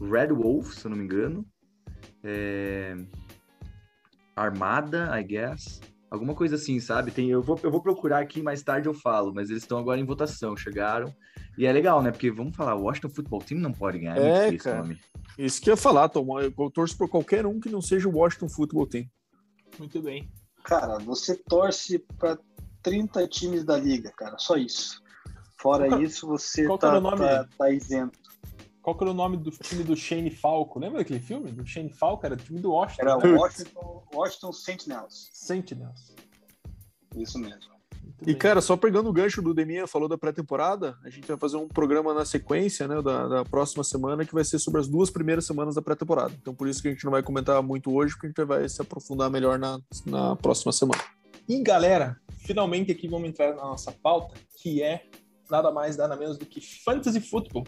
Red 0.00 0.28
Wolf, 0.28 0.74
se 0.74 0.84
eu 0.84 0.90
não 0.90 0.98
me 0.98 1.04
engano. 1.04 1.46
é, 2.22 2.96
Armada, 4.36 5.18
I 5.18 5.24
guess. 5.24 5.80
Alguma 6.10 6.34
coisa 6.34 6.54
assim, 6.54 6.80
sabe? 6.80 7.10
Tem, 7.10 7.28
eu, 7.28 7.42
vou, 7.42 7.58
eu 7.62 7.70
vou 7.70 7.82
procurar 7.82 8.20
aqui, 8.20 8.42
mais 8.42 8.62
tarde 8.62 8.88
eu 8.88 8.94
falo, 8.94 9.32
mas 9.32 9.50
eles 9.50 9.62
estão 9.62 9.78
agora 9.78 10.00
em 10.00 10.04
votação, 10.04 10.56
chegaram. 10.56 11.14
E 11.56 11.66
é 11.66 11.72
legal, 11.72 12.02
né? 12.02 12.10
Porque 12.10 12.30
vamos 12.30 12.56
falar, 12.56 12.74
o 12.74 12.84
Washington 12.84 13.10
Football 13.10 13.40
Team 13.40 13.60
não 13.60 13.72
pode 13.72 13.98
ganhar. 13.98 14.16
É, 14.16 14.28
é 14.28 14.44
difícil, 14.46 14.64
cara. 14.64 14.82
Nome. 14.82 15.00
Isso 15.36 15.60
que 15.60 15.68
eu 15.68 15.74
ia 15.74 15.76
falar, 15.76 16.08
Tom. 16.08 16.40
Eu 16.40 16.52
torço 16.70 16.96
por 16.96 17.08
qualquer 17.08 17.44
um 17.44 17.60
que 17.60 17.68
não 17.68 17.82
seja 17.82 18.08
o 18.08 18.16
Washington 18.16 18.48
Football 18.48 18.86
Team. 18.86 19.04
Muito 19.78 20.00
bem. 20.00 20.30
Cara, 20.64 20.98
você 20.98 21.34
torce 21.34 21.98
para 22.18 22.38
30 22.82 23.26
times 23.28 23.64
da 23.64 23.76
liga, 23.76 24.10
cara, 24.16 24.38
só 24.38 24.56
isso. 24.56 25.02
Fora 25.60 25.88
qual, 25.88 26.02
isso, 26.02 26.26
você 26.26 26.66
tá, 26.78 27.00
nome, 27.00 27.18
tá, 27.18 27.48
tá 27.58 27.70
isento. 27.70 28.18
Qual 28.88 28.96
que 28.96 29.04
era 29.04 29.10
o 29.10 29.14
nome 29.14 29.36
do 29.36 29.50
time 29.50 29.84
do 29.84 29.94
Shane 29.94 30.30
Falco? 30.30 30.78
Lembra 30.78 31.00
daquele 31.00 31.20
filme? 31.20 31.52
Do 31.52 31.66
Shane 31.66 31.92
Falco? 31.92 32.24
Era 32.24 32.34
o 32.34 32.38
time 32.38 32.58
do 32.58 32.70
Washington. 32.70 33.02
Era 33.02 33.18
o 33.18 33.38
Washington, 33.38 34.02
Washington 34.14 34.52
Sentinels. 34.54 35.28
Sentinels. 35.34 36.16
Isso 37.14 37.38
mesmo. 37.38 37.70
e, 38.26 38.34
cara, 38.34 38.62
só 38.62 38.78
pegando 38.78 39.10
o 39.10 39.12
gancho 39.12 39.42
do 39.42 39.52
Deminha, 39.52 39.86
falou 39.86 40.08
da 40.08 40.16
pré-temporada, 40.16 40.96
a 41.04 41.10
gente 41.10 41.28
vai 41.28 41.36
fazer 41.36 41.58
um 41.58 41.68
programa 41.68 42.14
na 42.14 42.24
sequência, 42.24 42.88
né, 42.88 43.02
da, 43.02 43.28
da, 43.28 43.44
próxima 43.44 43.84
semana, 43.84 44.24
que 44.24 44.32
vai 44.32 44.42
ser 44.42 44.58
sobre 44.58 44.80
as 44.80 44.88
duas 44.88 45.10
primeiras 45.10 45.44
semanas 45.44 45.74
da 45.74 45.82
pré-temporada. 45.82 46.32
Então, 46.40 46.54
por 46.54 46.66
isso 46.66 46.80
que 46.80 46.88
a 46.88 46.90
gente 46.90 47.04
não 47.04 47.10
vai 47.10 47.22
comentar 47.22 47.62
muito 47.62 47.92
hoje, 47.92 48.14
porque 48.14 48.28
a 48.28 48.30
gente 48.30 48.48
vai 48.48 48.66
se 48.70 48.80
aprofundar 48.80 49.28
melhor 49.28 49.58
na, 49.58 49.78
na 50.06 50.34
próxima 50.34 50.72
semana. 50.72 51.02
E, 51.46 51.62
galera, 51.62 52.18
finalmente 52.38 52.90
aqui 52.90 53.06
vamos 53.06 53.28
entrar 53.28 53.54
na 53.54 53.64
nossa 53.64 53.92
pauta, 53.92 54.34
que 54.62 54.82
é 54.82 55.04
nada 55.50 55.70
mais, 55.70 55.98
nada 55.98 56.16
menos 56.16 56.38
do 56.38 56.46
que 56.46 56.58
Fantasy 56.62 57.20
Football. 57.20 57.64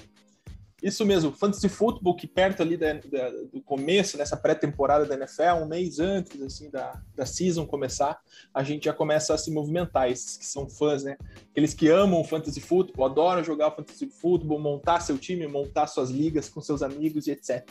Isso 0.83 1.05
mesmo, 1.05 1.33
Fantasy 1.33 1.69
Football, 1.69 2.17
que 2.17 2.27
perto 2.27 2.63
ali 2.63 2.77
da, 2.77 2.93
da, 2.93 3.31
do 3.53 3.61
começo, 3.63 4.17
nessa 4.17 4.37
pré-temporada 4.37 5.05
da 5.05 5.15
NFL, 5.15 5.63
um 5.63 5.67
mês 5.67 5.99
antes 5.99 6.41
assim 6.41 6.71
da, 6.71 7.01
da 7.15 7.27
season 7.27 7.67
começar, 7.67 8.19
a 8.53 8.63
gente 8.63 8.85
já 8.85 8.93
começa 8.93 9.35
a 9.35 9.39
se 9.39 9.51
movimentar, 9.51 10.11
esses 10.11 10.37
que 10.37 10.47
são 10.47 10.69
fãs, 10.69 11.05
né? 11.05 11.17
Aqueles 11.51 11.75
que 11.75 11.89
amam 11.89 12.25
Fantasy 12.25 12.61
Football, 12.61 13.07
adoram 13.07 13.45
jogar 13.45 13.71
Fantasy 13.73 14.07
Football, 14.07 14.59
montar 14.59 15.01
seu 15.01 15.19
time, 15.19 15.47
montar 15.47 15.87
suas 15.87 16.11
ligas 16.11 16.49
com 16.49 16.61
seus 16.61 16.83
amigos 16.83 17.27
e 17.27 17.33
etc. 17.33 17.69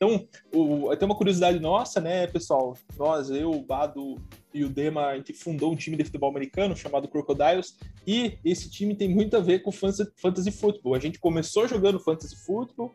Então, 0.00 0.28
o, 0.54 0.94
tem 0.96 1.06
uma 1.06 1.16
curiosidade 1.16 1.58
nossa, 1.58 2.00
né, 2.00 2.28
pessoal? 2.28 2.76
Nós, 2.96 3.30
eu, 3.30 3.50
o 3.50 3.62
Bado 3.62 4.14
e 4.54 4.64
o 4.64 4.68
Dema, 4.68 5.06
a 5.06 5.16
gente 5.16 5.32
fundou 5.32 5.72
um 5.72 5.76
time 5.76 5.96
de 5.96 6.04
futebol 6.04 6.30
americano 6.30 6.76
chamado 6.76 7.08
Crocodiles, 7.08 7.76
e 8.06 8.38
esse 8.44 8.70
time 8.70 8.94
tem 8.94 9.08
muito 9.08 9.36
a 9.36 9.40
ver 9.40 9.58
com 9.58 9.72
fantasy, 9.72 10.08
fantasy 10.14 10.52
football. 10.52 10.94
A 10.94 11.00
gente 11.00 11.18
começou 11.18 11.66
jogando 11.66 11.98
fantasy 11.98 12.36
football, 12.36 12.94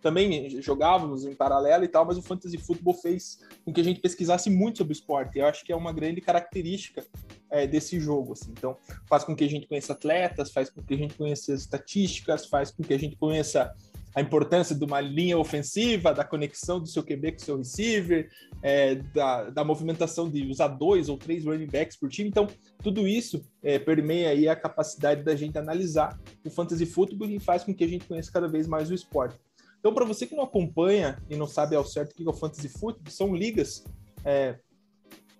também 0.00 0.48
jogávamos 0.62 1.24
em 1.24 1.34
paralelo 1.34 1.82
e 1.82 1.88
tal, 1.88 2.04
mas 2.04 2.18
o 2.18 2.22
fantasy 2.22 2.58
football 2.58 2.94
fez 2.94 3.40
com 3.64 3.72
que 3.72 3.80
a 3.80 3.84
gente 3.84 4.00
pesquisasse 4.00 4.48
muito 4.48 4.78
sobre 4.78 4.92
o 4.92 4.96
esporte. 4.96 5.38
Eu 5.38 5.46
acho 5.46 5.64
que 5.64 5.72
é 5.72 5.76
uma 5.76 5.92
grande 5.92 6.20
característica 6.20 7.02
é, 7.50 7.66
desse 7.66 7.98
jogo. 7.98 8.34
Assim. 8.34 8.50
Então, 8.50 8.76
faz 9.08 9.24
com 9.24 9.34
que 9.34 9.42
a 9.42 9.48
gente 9.48 9.66
conheça 9.66 9.94
atletas, 9.94 10.52
faz 10.52 10.70
com 10.70 10.82
que 10.82 10.94
a 10.94 10.98
gente 10.98 11.14
conheça 11.14 11.52
estatísticas, 11.52 12.46
faz 12.46 12.70
com 12.70 12.82
que 12.82 12.92
a 12.92 12.98
gente 12.98 13.16
conheça 13.16 13.74
a 14.14 14.20
importância 14.20 14.76
de 14.76 14.84
uma 14.84 15.00
linha 15.00 15.36
ofensiva, 15.36 16.14
da 16.14 16.24
conexão 16.24 16.78
do 16.78 16.86
seu 16.86 17.02
QB 17.02 17.32
com 17.32 17.38
o 17.38 17.40
seu 17.40 17.56
receiver, 17.56 18.30
é, 18.62 18.94
da, 18.94 19.50
da 19.50 19.64
movimentação 19.64 20.30
de 20.30 20.46
usar 20.46 20.68
dois 20.68 21.08
ou 21.08 21.18
três 21.18 21.44
running 21.44 21.66
backs 21.66 21.96
por 21.96 22.08
time. 22.08 22.28
Então, 22.28 22.46
tudo 22.82 23.08
isso 23.08 23.44
é, 23.62 23.78
permeia 23.78 24.30
aí 24.30 24.48
a 24.48 24.54
capacidade 24.54 25.24
da 25.24 25.34
gente 25.34 25.58
analisar 25.58 26.18
o 26.44 26.50
fantasy 26.50 26.86
football 26.86 27.28
e 27.28 27.40
faz 27.40 27.64
com 27.64 27.74
que 27.74 27.82
a 27.82 27.88
gente 27.88 28.06
conheça 28.06 28.30
cada 28.30 28.46
vez 28.46 28.68
mais 28.68 28.90
o 28.90 28.94
esporte. 28.94 29.36
Então, 29.80 29.92
para 29.92 30.04
você 30.04 30.26
que 30.26 30.34
não 30.34 30.44
acompanha 30.44 31.22
e 31.28 31.36
não 31.36 31.46
sabe 31.46 31.74
ao 31.76 31.84
certo 31.84 32.12
o 32.12 32.14
que 32.14 32.26
é 32.26 32.30
o 32.30 32.32
fantasy 32.32 32.68
football, 32.68 33.12
são 33.12 33.34
ligas 33.34 33.84
é, 34.24 34.58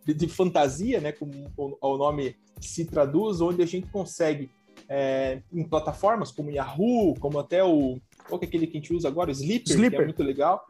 de, 0.04 0.12
de, 0.12 0.28
fantasia, 0.28 1.00
né, 1.00 1.12
como 1.12 1.50
o, 1.56 1.96
nome 1.96 2.36
se 2.60 2.84
traduz, 2.84 3.40
onde 3.40 3.62
a 3.62 3.66
gente 3.66 3.86
consegue 3.90 4.50
é, 4.86 5.42
em 5.52 5.64
plataformas 5.64 6.30
como 6.30 6.50
Yahoo, 6.50 7.14
como 7.18 7.38
até 7.38 7.64
o 7.64 7.98
qual 8.28 8.38
que 8.38 8.46
é 8.46 8.48
aquele 8.48 8.66
que 8.66 8.76
a 8.76 8.80
gente 8.80 8.94
usa 8.94 9.08
agora? 9.08 9.30
Sleeper, 9.30 9.74
Sleeper. 9.74 9.98
que 9.98 10.02
é 10.02 10.04
muito 10.06 10.22
legal. 10.22 10.64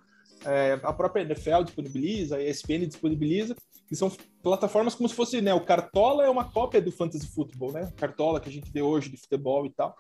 É, 0.44 0.78
a 0.82 0.92
própria 0.92 1.22
NFL 1.22 1.62
disponibiliza, 1.64 2.36
a 2.36 2.42
ESPN 2.42 2.86
disponibiliza, 2.86 3.56
que 3.88 3.96
são 3.96 4.10
plataformas 4.42 4.94
como 4.94 5.08
se 5.08 5.14
fosse, 5.14 5.40
né, 5.40 5.54
o 5.54 5.60
Cartola 5.60 6.24
é 6.24 6.30
uma 6.30 6.44
cópia 6.44 6.80
do 6.80 6.92
Fantasy 6.92 7.26
Football, 7.26 7.72
né? 7.72 7.92
Cartola 7.96 8.40
que 8.40 8.48
a 8.48 8.52
gente 8.52 8.70
vê 8.70 8.82
hoje 8.82 9.10
de 9.10 9.16
futebol 9.16 9.64
e 9.66 9.70
tal. 9.70 9.96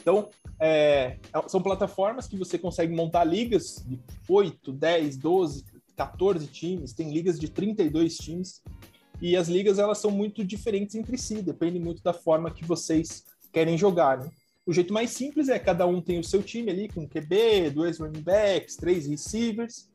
Então, 0.00 0.30
é, 0.58 1.18
é 1.32 1.48
são 1.48 1.62
plataformas 1.62 2.26
que 2.26 2.36
você 2.36 2.58
consegue 2.58 2.94
montar 2.94 3.24
ligas 3.24 3.84
de 3.86 4.00
8, 4.28 4.72
10, 4.72 5.16
12, 5.16 5.64
14 5.96 6.46
times, 6.46 6.92
tem 6.92 7.12
ligas 7.12 7.38
de 7.38 7.48
32 7.48 8.16
times, 8.16 8.62
e 9.20 9.36
as 9.36 9.48
ligas 9.48 9.78
elas 9.78 9.98
são 9.98 10.10
muito 10.10 10.42
diferentes 10.44 10.94
entre 10.94 11.18
si, 11.18 11.42
depende 11.42 11.78
muito 11.78 12.02
da 12.02 12.12
forma 12.12 12.50
que 12.50 12.64
vocês 12.64 13.24
querem 13.52 13.76
jogar, 13.76 14.18
né? 14.18 14.30
O 14.66 14.72
jeito 14.72 14.92
mais 14.92 15.10
simples 15.10 15.48
é 15.48 15.58
cada 15.58 15.86
um 15.86 16.00
tem 16.00 16.18
o 16.18 16.24
seu 16.24 16.42
time 16.42 16.70
ali 16.70 16.88
com 16.88 17.08
QB, 17.08 17.70
dois 17.70 17.98
running 17.98 18.20
backs, 18.20 18.76
três 18.76 19.06
receivers, 19.06 19.88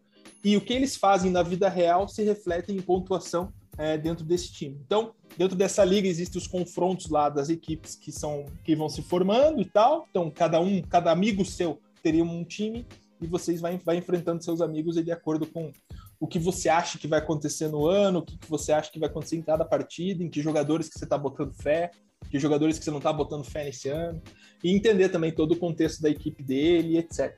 e 0.43 0.57
o 0.57 0.61
que 0.61 0.73
eles 0.73 0.95
fazem 0.95 1.31
na 1.31 1.43
vida 1.43 1.69
real 1.69 2.07
se 2.07 2.23
reflete 2.23 2.71
em 2.71 2.81
pontuação 2.81 3.53
é, 3.77 3.97
dentro 3.97 4.25
desse 4.25 4.51
time. 4.51 4.79
Então, 4.85 5.13
dentro 5.37 5.55
dessa 5.55 5.83
liga 5.83 6.07
existem 6.07 6.39
os 6.39 6.47
confrontos 6.47 7.09
lá 7.09 7.29
das 7.29 7.49
equipes 7.49 7.95
que 7.95 8.11
são 8.11 8.45
que 8.63 8.75
vão 8.75 8.89
se 8.89 9.01
formando 9.01 9.61
e 9.61 9.65
tal. 9.65 10.07
Então, 10.09 10.29
cada 10.31 10.59
um, 10.59 10.81
cada 10.81 11.11
amigo 11.11 11.45
seu 11.45 11.79
teria 12.01 12.23
um 12.23 12.43
time 12.43 12.85
e 13.21 13.27
vocês 13.27 13.61
vai, 13.61 13.77
vai 13.77 13.97
enfrentando 13.97 14.43
seus 14.43 14.61
amigos 14.61 14.95
de 14.95 15.11
acordo 15.11 15.45
com 15.45 15.71
o 16.19 16.27
que 16.27 16.39
você 16.39 16.69
acha 16.69 16.97
que 16.97 17.07
vai 17.07 17.19
acontecer 17.19 17.67
no 17.67 17.85
ano, 17.85 18.19
o 18.19 18.21
que, 18.21 18.37
que 18.37 18.49
você 18.49 18.71
acha 18.71 18.91
que 18.91 18.99
vai 18.99 19.09
acontecer 19.09 19.35
em 19.35 19.41
cada 19.41 19.65
partida, 19.65 20.23
em 20.23 20.29
que 20.29 20.41
jogadores 20.41 20.87
que 20.87 20.97
você 20.97 21.05
está 21.05 21.17
botando 21.17 21.53
fé 21.53 21.91
de 22.29 22.39
jogadores 22.39 22.77
que 22.77 22.83
você 22.83 22.91
não 22.91 22.97
está 22.97 23.11
botando 23.11 23.43
fé 23.43 23.63
nesse 23.63 23.89
ano, 23.89 24.21
e 24.63 24.71
entender 24.71 25.09
também 25.09 25.31
todo 25.31 25.51
o 25.53 25.57
contexto 25.57 26.01
da 26.01 26.09
equipe 26.09 26.41
dele, 26.43 26.97
etc. 26.97 27.37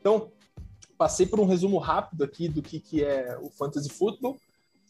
Então, 0.00 0.30
passei 0.96 1.26
por 1.26 1.40
um 1.40 1.46
resumo 1.46 1.78
rápido 1.78 2.24
aqui 2.24 2.48
do 2.48 2.62
que, 2.62 2.78
que 2.78 3.04
é 3.04 3.38
o 3.40 3.50
Fantasy 3.50 3.88
Football. 3.88 4.36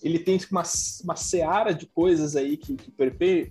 Ele 0.02 0.18
tem 0.18 0.38
uma, 0.50 0.62
uma 1.04 1.16
seara 1.16 1.72
de 1.72 1.86
coisas 1.86 2.36
aí 2.36 2.56
que, 2.56 2.74
que 2.74 2.90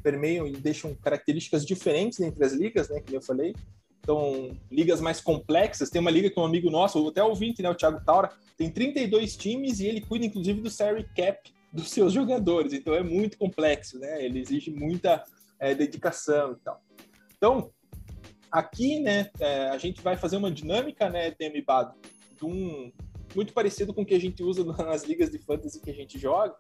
permeiam 0.01 0.48
e 0.48 0.51
deixam 0.58 0.96
características 0.96 1.65
diferentes 1.65 2.19
entre 2.19 2.43
as 2.43 2.53
ligas, 2.53 2.89
né, 2.89 3.00
que 3.00 3.15
eu 3.15 3.22
falei. 3.22 3.55
Então, 4.01 4.51
ligas 4.72 5.00
mais 5.00 5.22
complexas. 5.22 5.89
Tem 5.89 6.01
uma 6.01 6.12
liga 6.12 6.29
que 6.29 6.39
um 6.39 6.46
amigo 6.46 6.69
nosso, 6.69 7.08
até 7.08 7.24
ouvinte, 7.24 7.62
né, 7.62 7.69
o 7.69 7.75
Thiago 7.75 8.03
Taura, 8.03 8.31
tem 8.58 8.69
32 8.69 9.38
times 9.38 9.79
e 9.79 9.88
ele 9.88 10.01
cuida, 10.01 10.25
inclusive, 10.25 10.62
do 10.62 10.69
salary 10.69 11.08
cap 11.15 11.51
dos 11.72 11.89
seus 11.91 12.12
jogadores. 12.12 12.74
Então, 12.74 12.93
é 12.93 13.03
muito 13.03 13.38
complexo, 13.38 14.00
né? 14.00 14.25
Ele 14.25 14.39
exige 14.39 14.72
muita 14.72 15.24
é, 15.60 15.75
dedicação 15.75 16.54
e 16.54 16.56
tal. 16.58 16.82
Então, 17.38 17.72
aqui, 18.51 19.00
né, 19.00 19.30
é, 19.39 19.70
a 19.70 19.78
gente 19.78 20.01
vai 20.01 20.18
fazer 20.18 20.38
uma 20.38 20.51
dinâmica, 20.51 21.10
né, 21.10 21.32
Demi 21.32 21.62
Bado, 21.62 21.96
de 22.36 22.46
um, 22.46 22.92
muito 23.36 23.54
parecido 23.54 23.94
com 23.94 24.01
o 24.01 24.06
que 24.06 24.16
a 24.16 24.20
gente 24.20 24.44
usa 24.44 24.63
nas 24.63 25.04
ligas 25.04 25.30
de 25.30 25.38
fantasy 25.38 25.82
que 25.82 25.92
a 25.92 25.94
gente 25.94 26.18
joga, 26.18 26.56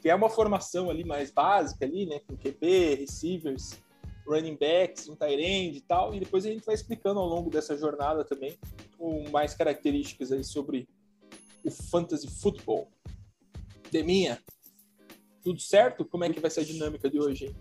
que 0.00 0.08
é 0.08 0.14
uma 0.14 0.30
formação 0.30 0.90
ali 0.90 1.04
mais 1.04 1.30
básica 1.30 1.84
ali, 1.84 2.06
né, 2.06 2.20
com 2.26 2.36
QB, 2.36 2.96
receivers, 2.96 3.80
running 4.26 4.56
backs, 4.56 5.08
um 5.08 5.16
tight 5.16 5.40
end 5.40 5.76
e 5.76 5.80
tal, 5.80 6.14
e 6.14 6.20
depois 6.20 6.44
a 6.46 6.48
gente 6.48 6.64
vai 6.64 6.74
explicando 6.74 7.20
ao 7.20 7.26
longo 7.26 7.50
dessa 7.50 7.76
jornada 7.76 8.24
também 8.24 8.58
com 8.96 9.28
mais 9.30 9.54
características 9.54 10.30
aí 10.32 10.44
sobre 10.44 10.88
o 11.64 11.70
fantasy 11.70 12.28
football. 12.28 12.88
Deminha, 13.90 14.40
tudo 15.42 15.60
certo? 15.60 16.04
Como 16.04 16.24
é 16.24 16.30
que 16.30 16.40
vai 16.40 16.50
ser 16.50 16.60
a 16.60 16.64
dinâmica 16.64 17.10
de 17.10 17.18
hoje? 17.18 17.46
Hein? 17.46 17.56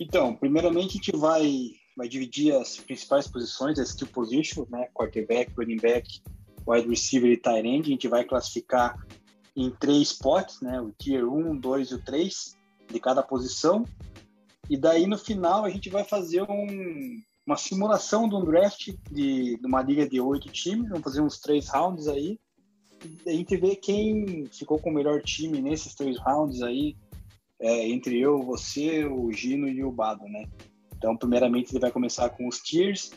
Então, 0.00 0.34
primeiramente 0.34 0.90
a 0.90 0.92
gente 0.92 1.16
vai, 1.16 1.70
vai 1.96 2.08
dividir 2.08 2.54
as 2.54 2.76
principais 2.76 3.26
posições, 3.26 3.78
as 3.78 3.90
skill 3.90 4.08
position, 4.08 4.66
né? 4.70 4.88
Quarterback, 4.94 5.52
running 5.56 5.78
back, 5.78 6.20
wide 6.66 6.88
receiver 6.88 7.30
e 7.30 7.36
tight 7.36 7.66
end. 7.66 7.88
A 7.88 7.90
gente 7.90 8.08
vai 8.08 8.24
classificar 8.24 8.96
em 9.56 9.70
três 9.70 10.12
spots, 10.12 10.60
né? 10.60 10.80
O 10.80 10.92
tier 10.92 11.26
1, 11.26 11.56
2 11.56 11.90
e 11.90 11.94
o 11.94 12.04
3 12.04 12.56
de 12.92 13.00
cada 13.00 13.22
posição. 13.22 13.84
E 14.70 14.76
daí 14.76 15.06
no 15.06 15.18
final 15.18 15.64
a 15.64 15.70
gente 15.70 15.88
vai 15.88 16.04
fazer 16.04 16.42
um, 16.42 17.22
uma 17.46 17.56
simulação 17.56 18.28
de 18.28 18.34
um 18.34 18.44
draft 18.44 18.94
de, 19.10 19.56
de 19.56 19.66
uma 19.66 19.82
liga 19.82 20.08
de 20.08 20.20
oito 20.20 20.48
times. 20.48 20.88
Vamos 20.88 21.04
fazer 21.04 21.22
uns 21.22 21.38
três 21.40 21.68
rounds 21.68 22.06
aí. 22.06 22.38
A 23.26 23.30
gente 23.30 23.56
vê 23.56 23.74
quem 23.76 24.46
ficou 24.46 24.78
com 24.78 24.90
o 24.90 24.94
melhor 24.94 25.22
time 25.22 25.60
nesses 25.60 25.94
três 25.94 26.18
rounds 26.18 26.62
aí, 26.62 26.96
é, 27.60 27.88
entre 27.88 28.18
eu, 28.18 28.42
você, 28.42 29.04
o 29.04 29.32
Gino 29.32 29.68
e 29.68 29.82
o 29.82 29.90
Bado, 29.90 30.24
né? 30.24 30.48
Então, 30.96 31.16
primeiramente, 31.16 31.72
ele 31.72 31.80
vai 31.80 31.90
começar 31.90 32.28
com 32.30 32.48
os 32.48 32.58
tiers, 32.58 33.10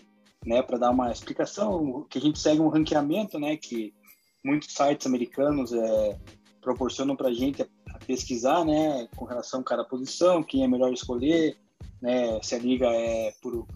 né, 0.46 0.62
para 0.62 0.78
dar 0.78 0.92
uma 0.92 1.12
explicação, 1.12 2.06
que 2.10 2.18
a 2.18 2.22
gente 2.22 2.40
segue 2.40 2.62
um 2.62 2.70
ranqueamento, 2.70 3.40
né, 3.40 3.58
que 3.58 3.94
muitos 4.44 4.74
sites 4.74 5.06
americanos 5.06 5.72
é, 5.72 6.20
proporcionam 6.62 7.16
para 7.16 7.30
a 7.30 7.34
gente 7.34 7.66
pesquisar, 8.06 8.66
né, 8.66 9.08
com 9.16 9.26
relação 9.26 9.62
a 9.62 9.64
cada 9.64 9.84
posição, 9.84 10.44
quem 10.44 10.64
é 10.64 10.68
melhor 10.68 10.92
escolher, 10.92 11.58
né, 12.02 12.42
se 12.42 12.56
a 12.56 12.60
liga 12.60 12.88
é 12.88 13.34
por, 13.42 13.68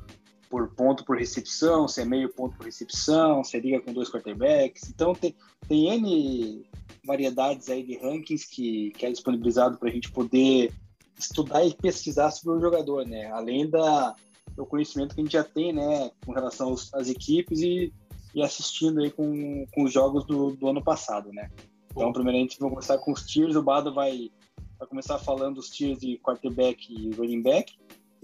por 0.55 0.69
ponto 0.69 1.03
por 1.03 1.17
recepção, 1.17 1.85
se 1.85 1.99
é 1.99 2.05
meio 2.05 2.29
ponto 2.29 2.55
por 2.55 2.65
recepção, 2.65 3.43
se 3.43 3.57
é 3.57 3.59
liga 3.59 3.81
com 3.81 3.91
dois 3.91 4.09
quarterbacks. 4.09 4.89
Então 4.89 5.13
tem, 5.13 5.35
tem 5.67 5.89
N 5.89 6.65
variedades 7.05 7.69
aí 7.69 7.83
de 7.83 7.97
rankings 7.97 8.47
que, 8.47 8.91
que 8.91 9.05
é 9.05 9.11
disponibilizado 9.11 9.77
para 9.77 9.89
a 9.89 9.91
gente 9.91 10.09
poder 10.09 10.71
estudar 11.19 11.65
e 11.65 11.73
pesquisar 11.73 12.31
sobre 12.31 12.57
o 12.57 12.61
jogador, 12.61 13.05
né? 13.05 13.29
Além 13.31 13.69
da, 13.69 14.15
do 14.55 14.65
conhecimento 14.65 15.13
que 15.13 15.19
a 15.19 15.23
gente 15.25 15.33
já 15.33 15.43
tem, 15.43 15.73
né, 15.73 16.09
com 16.25 16.31
relação 16.31 16.69
aos, 16.69 16.93
às 16.93 17.09
equipes 17.09 17.59
e, 17.59 17.93
e 18.33 18.41
assistindo 18.41 19.01
aí 19.01 19.11
com, 19.11 19.65
com 19.73 19.83
os 19.83 19.91
jogos 19.91 20.25
do, 20.25 20.51
do 20.51 20.69
ano 20.69 20.81
passado, 20.81 21.33
né? 21.33 21.51
Então, 21.91 22.13
primeiramente, 22.13 22.57
vamos 22.57 22.75
começar 22.75 22.97
com 22.99 23.11
os 23.11 23.25
tiers. 23.25 23.57
O 23.57 23.61
Bado 23.61 23.93
vai, 23.93 24.31
vai 24.79 24.87
começar 24.87 25.19
falando 25.19 25.57
os 25.57 25.69
tiers 25.69 25.99
de 25.99 26.17
quarterback 26.19 26.93
e 26.93 27.13
running 27.13 27.41
back. 27.41 27.75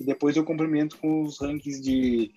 E 0.01 0.03
depois 0.03 0.36
eu 0.36 0.43
cumprimento 0.43 0.98
com 0.98 1.22
os 1.22 1.39
rankings 1.39 1.79
de, 1.79 2.31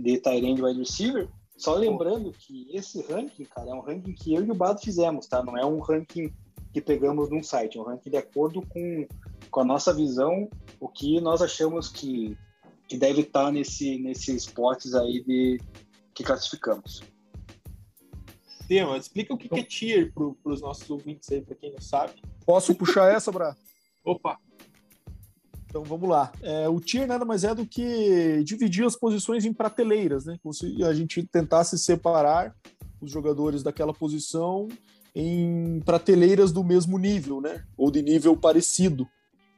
de 0.00 0.18
tight 0.18 0.46
end 0.46 0.58
e 0.60 0.64
wide 0.64 0.78
receiver. 0.78 1.28
Só 1.58 1.74
lembrando 1.74 2.32
que 2.32 2.74
esse 2.74 3.02
ranking, 3.02 3.44
cara, 3.44 3.70
é 3.70 3.74
um 3.74 3.80
ranking 3.80 4.14
que 4.14 4.32
eu 4.32 4.42
e 4.42 4.50
o 4.50 4.54
Bado 4.54 4.80
fizemos, 4.80 5.26
tá? 5.26 5.44
Não 5.44 5.56
é 5.56 5.64
um 5.64 5.78
ranking 5.78 6.32
que 6.72 6.80
pegamos 6.80 7.28
num 7.28 7.42
site, 7.42 7.76
é 7.76 7.80
um 7.80 7.84
ranking 7.84 8.08
de 8.08 8.16
acordo 8.16 8.62
com, 8.62 9.06
com 9.50 9.60
a 9.60 9.64
nossa 9.64 9.92
visão, 9.92 10.48
o 10.80 10.88
que 10.88 11.20
nós 11.20 11.42
achamos 11.42 11.90
que, 11.90 12.36
que 12.88 12.96
deve 12.96 13.20
estar 13.20 13.52
nesse, 13.52 13.98
nesses 13.98 14.46
potes 14.46 14.94
aí 14.94 15.22
de, 15.22 15.60
que 16.14 16.24
classificamos. 16.24 17.02
Tema, 18.66 18.96
explica 18.96 19.34
o 19.34 19.36
que, 19.36 19.50
que 19.50 19.60
é 19.60 19.62
tier 19.62 20.12
para 20.14 20.50
os 20.50 20.62
nossos 20.62 20.88
ouvintes 20.88 21.30
aí, 21.30 21.42
para 21.42 21.54
quem 21.54 21.72
não 21.72 21.80
sabe. 21.80 22.14
Posso 22.46 22.74
puxar 22.74 23.12
essa, 23.12 23.30
Bra? 23.30 23.54
Opa! 24.02 24.38
Então 25.72 25.84
vamos 25.84 26.06
lá. 26.06 26.30
É, 26.42 26.68
o 26.68 26.78
tier 26.78 27.06
nada 27.06 27.24
mais 27.24 27.44
é 27.44 27.54
do 27.54 27.64
que 27.64 28.44
dividir 28.44 28.84
as 28.84 28.94
posições 28.94 29.46
em 29.46 29.54
prateleiras, 29.54 30.26
né? 30.26 30.36
Como 30.42 30.52
se 30.52 30.84
a 30.84 30.92
gente 30.92 31.22
tentasse 31.22 31.78
separar 31.78 32.54
os 33.00 33.10
jogadores 33.10 33.62
daquela 33.62 33.94
posição 33.94 34.68
em 35.14 35.80
prateleiras 35.80 36.52
do 36.52 36.62
mesmo 36.62 36.98
nível, 36.98 37.40
né? 37.40 37.64
Ou 37.74 37.90
de 37.90 38.02
nível 38.02 38.36
parecido. 38.36 39.08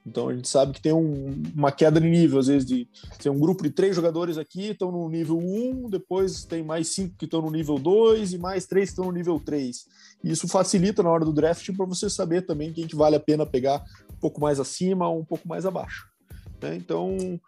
Então 0.07 0.29
a 0.29 0.35
gente 0.35 0.49
sabe 0.49 0.75
que 0.75 0.83
tem 0.83 0.93
um, 0.93 1.43
uma 1.55 1.73
queda 1.73 1.99
de 1.99 2.09
nível, 2.09 2.39
às 2.39 2.47
vezes 2.47 2.67
de 2.67 2.87
tem 3.23 3.33
um 3.33 3.39
grupo 3.39 3.63
de 3.63 3.71
três 3.71 3.97
jogadores 3.97 4.37
aqui, 4.37 4.71
estão 4.71 4.93
no 4.93 5.09
nível 5.09 5.39
1, 5.39 5.89
depois 5.89 6.45
tem 6.45 6.63
mais 6.63 6.89
cinco 6.89 7.17
que 7.17 7.25
estão 7.25 7.41
no 7.41 7.51
nível 7.51 7.79
2 7.79 8.35
e 8.35 8.39
mais 8.39 8.67
três 8.67 8.91
que 8.91 8.93
estão 8.93 9.07
no 9.07 9.13
nível 9.13 9.41
3. 9.41 9.87
E 10.23 10.31
isso 10.31 10.47
facilita 10.47 11.03
na 11.03 11.11
hora 11.11 11.25
do 11.25 11.33
draft 11.33 11.71
para 11.75 11.87
você 11.87 12.11
saber 12.11 12.43
também 12.43 12.73
quem 12.73 12.87
que 12.87 12.95
vale 12.95 13.17
a 13.17 13.21
pena 13.21 13.47
pegar 13.47 13.83
um 14.13 14.17
pouco 14.17 14.41
mais 14.41 14.61
acima 14.61 15.09
ou 15.09 15.21
um 15.21 15.25
pouco 15.25 15.49
mais 15.49 15.65
abaixo. 15.65 16.07
Né? 16.61 16.77
Então, 16.77 17.41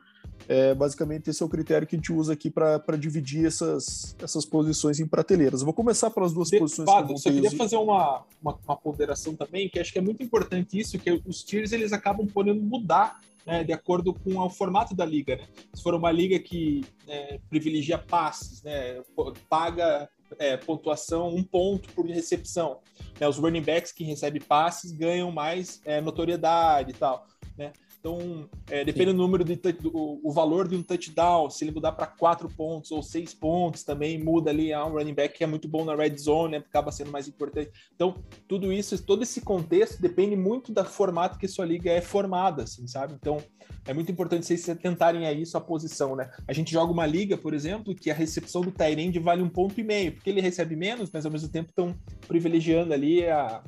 é, 0.48 0.74
basicamente, 0.74 1.30
esse 1.30 1.42
é 1.42 1.46
o 1.46 1.48
critério 1.48 1.86
que 1.86 1.96
a 1.96 1.98
gente 1.98 2.12
usa 2.12 2.32
aqui 2.32 2.50
para 2.50 2.96
dividir 2.98 3.46
essas, 3.46 4.16
essas 4.20 4.44
posições 4.44 5.00
em 5.00 5.06
prateleiras. 5.06 5.60
Eu 5.60 5.66
vou 5.66 5.74
começar 5.74 6.10
pelas 6.10 6.32
duas 6.32 6.48
De, 6.48 6.58
posições. 6.58 6.88
Fado, 6.88 7.14
que 7.14 7.20
só 7.20 7.30
queria 7.30 7.50
fazer 7.50 7.76
uma, 7.76 8.24
uma, 8.40 8.58
uma, 8.66 8.76
ponderação 8.76 9.34
também, 9.34 9.68
que 9.68 9.78
acho 9.78 9.92
que 9.92 9.98
é 9.98 10.02
muito 10.02 10.22
importante 10.22 10.78
isso, 10.78 10.98
que 10.98 11.22
os 11.26 11.42
tiers 11.42 11.72
eles 11.72 11.92
acabam 11.92 12.26
podendo 12.26 12.62
mudar 12.62 13.20
né, 13.46 13.62
de 13.62 13.72
acordo 13.72 14.12
com 14.12 14.38
o 14.38 14.50
formato 14.50 14.94
da 14.94 15.04
liga. 15.04 15.36
Né? 15.36 15.46
Se 15.72 15.82
for 15.82 15.94
uma 15.94 16.10
liga 16.10 16.38
que 16.38 16.84
é, 17.08 17.38
privilegia 17.48 17.96
passes, 17.96 18.62
né, 18.62 19.02
paga 19.48 20.08
é, 20.38 20.56
pontuação 20.56 21.28
um 21.28 21.42
ponto 21.42 21.88
por 21.92 22.06
recepção. 22.06 22.80
Né? 23.20 23.28
Os 23.28 23.38
running 23.38 23.62
backs 23.62 23.92
que 23.92 24.04
recebem 24.04 24.42
passes 24.42 24.90
ganham 24.92 25.30
mais 25.30 25.80
é, 25.84 26.00
notoriedade 26.00 26.90
e 26.90 26.94
tal. 26.94 27.26
Né? 27.56 27.72
Então, 28.06 28.48
é, 28.70 28.84
depende 28.84 29.06
do 29.06 29.14
número 29.14 29.42
de 29.42 29.56
do, 29.56 30.20
o 30.22 30.30
valor 30.30 30.68
de 30.68 30.76
um 30.76 30.82
touchdown, 30.82 31.50
se 31.50 31.64
ele 31.64 31.72
mudar 31.72 31.90
para 31.90 32.06
quatro 32.06 32.48
pontos 32.48 32.92
ou 32.92 33.02
seis 33.02 33.34
pontos, 33.34 33.82
também 33.82 34.16
muda 34.16 34.48
ali 34.48 34.72
a 34.72 34.84
um 34.84 34.92
running 34.92 35.12
back 35.12 35.36
que 35.36 35.42
é 35.42 35.46
muito 35.46 35.66
bom 35.66 35.84
na 35.84 35.92
red 35.96 36.16
zone, 36.16 36.52
né, 36.52 36.58
acaba 36.58 36.92
sendo 36.92 37.10
mais 37.10 37.26
importante. 37.26 37.72
Então, 37.92 38.22
tudo 38.46 38.72
isso, 38.72 38.96
todo 39.04 39.24
esse 39.24 39.40
contexto 39.40 40.00
depende 40.00 40.36
muito 40.36 40.72
do 40.72 40.84
formato 40.84 41.36
que 41.36 41.48
sua 41.48 41.64
liga 41.64 41.90
é 41.90 42.00
formada, 42.00 42.62
assim, 42.62 42.86
sabe? 42.86 43.14
Então, 43.14 43.38
é 43.84 43.92
muito 43.92 44.12
importante 44.12 44.46
vocês 44.46 44.64
tentarem 44.80 45.26
a 45.26 45.32
isso 45.32 45.56
a 45.56 45.60
posição, 45.60 46.14
né? 46.14 46.30
A 46.46 46.52
gente 46.52 46.70
joga 46.70 46.92
uma 46.92 47.06
liga, 47.06 47.36
por 47.36 47.54
exemplo, 47.54 47.92
que 47.92 48.08
a 48.08 48.14
recepção 48.14 48.62
do 48.62 48.70
Tyrande 48.70 49.18
vale 49.18 49.42
um 49.42 49.48
ponto 49.48 49.80
e 49.80 49.82
meio, 49.82 50.12
porque 50.12 50.30
ele 50.30 50.40
recebe 50.40 50.76
menos, 50.76 51.10
mas 51.12 51.26
ao 51.26 51.32
mesmo 51.32 51.48
tempo 51.48 51.70
estão 51.70 51.92
privilegiando 52.28 52.92
ali 52.92 53.26
a, 53.26 53.64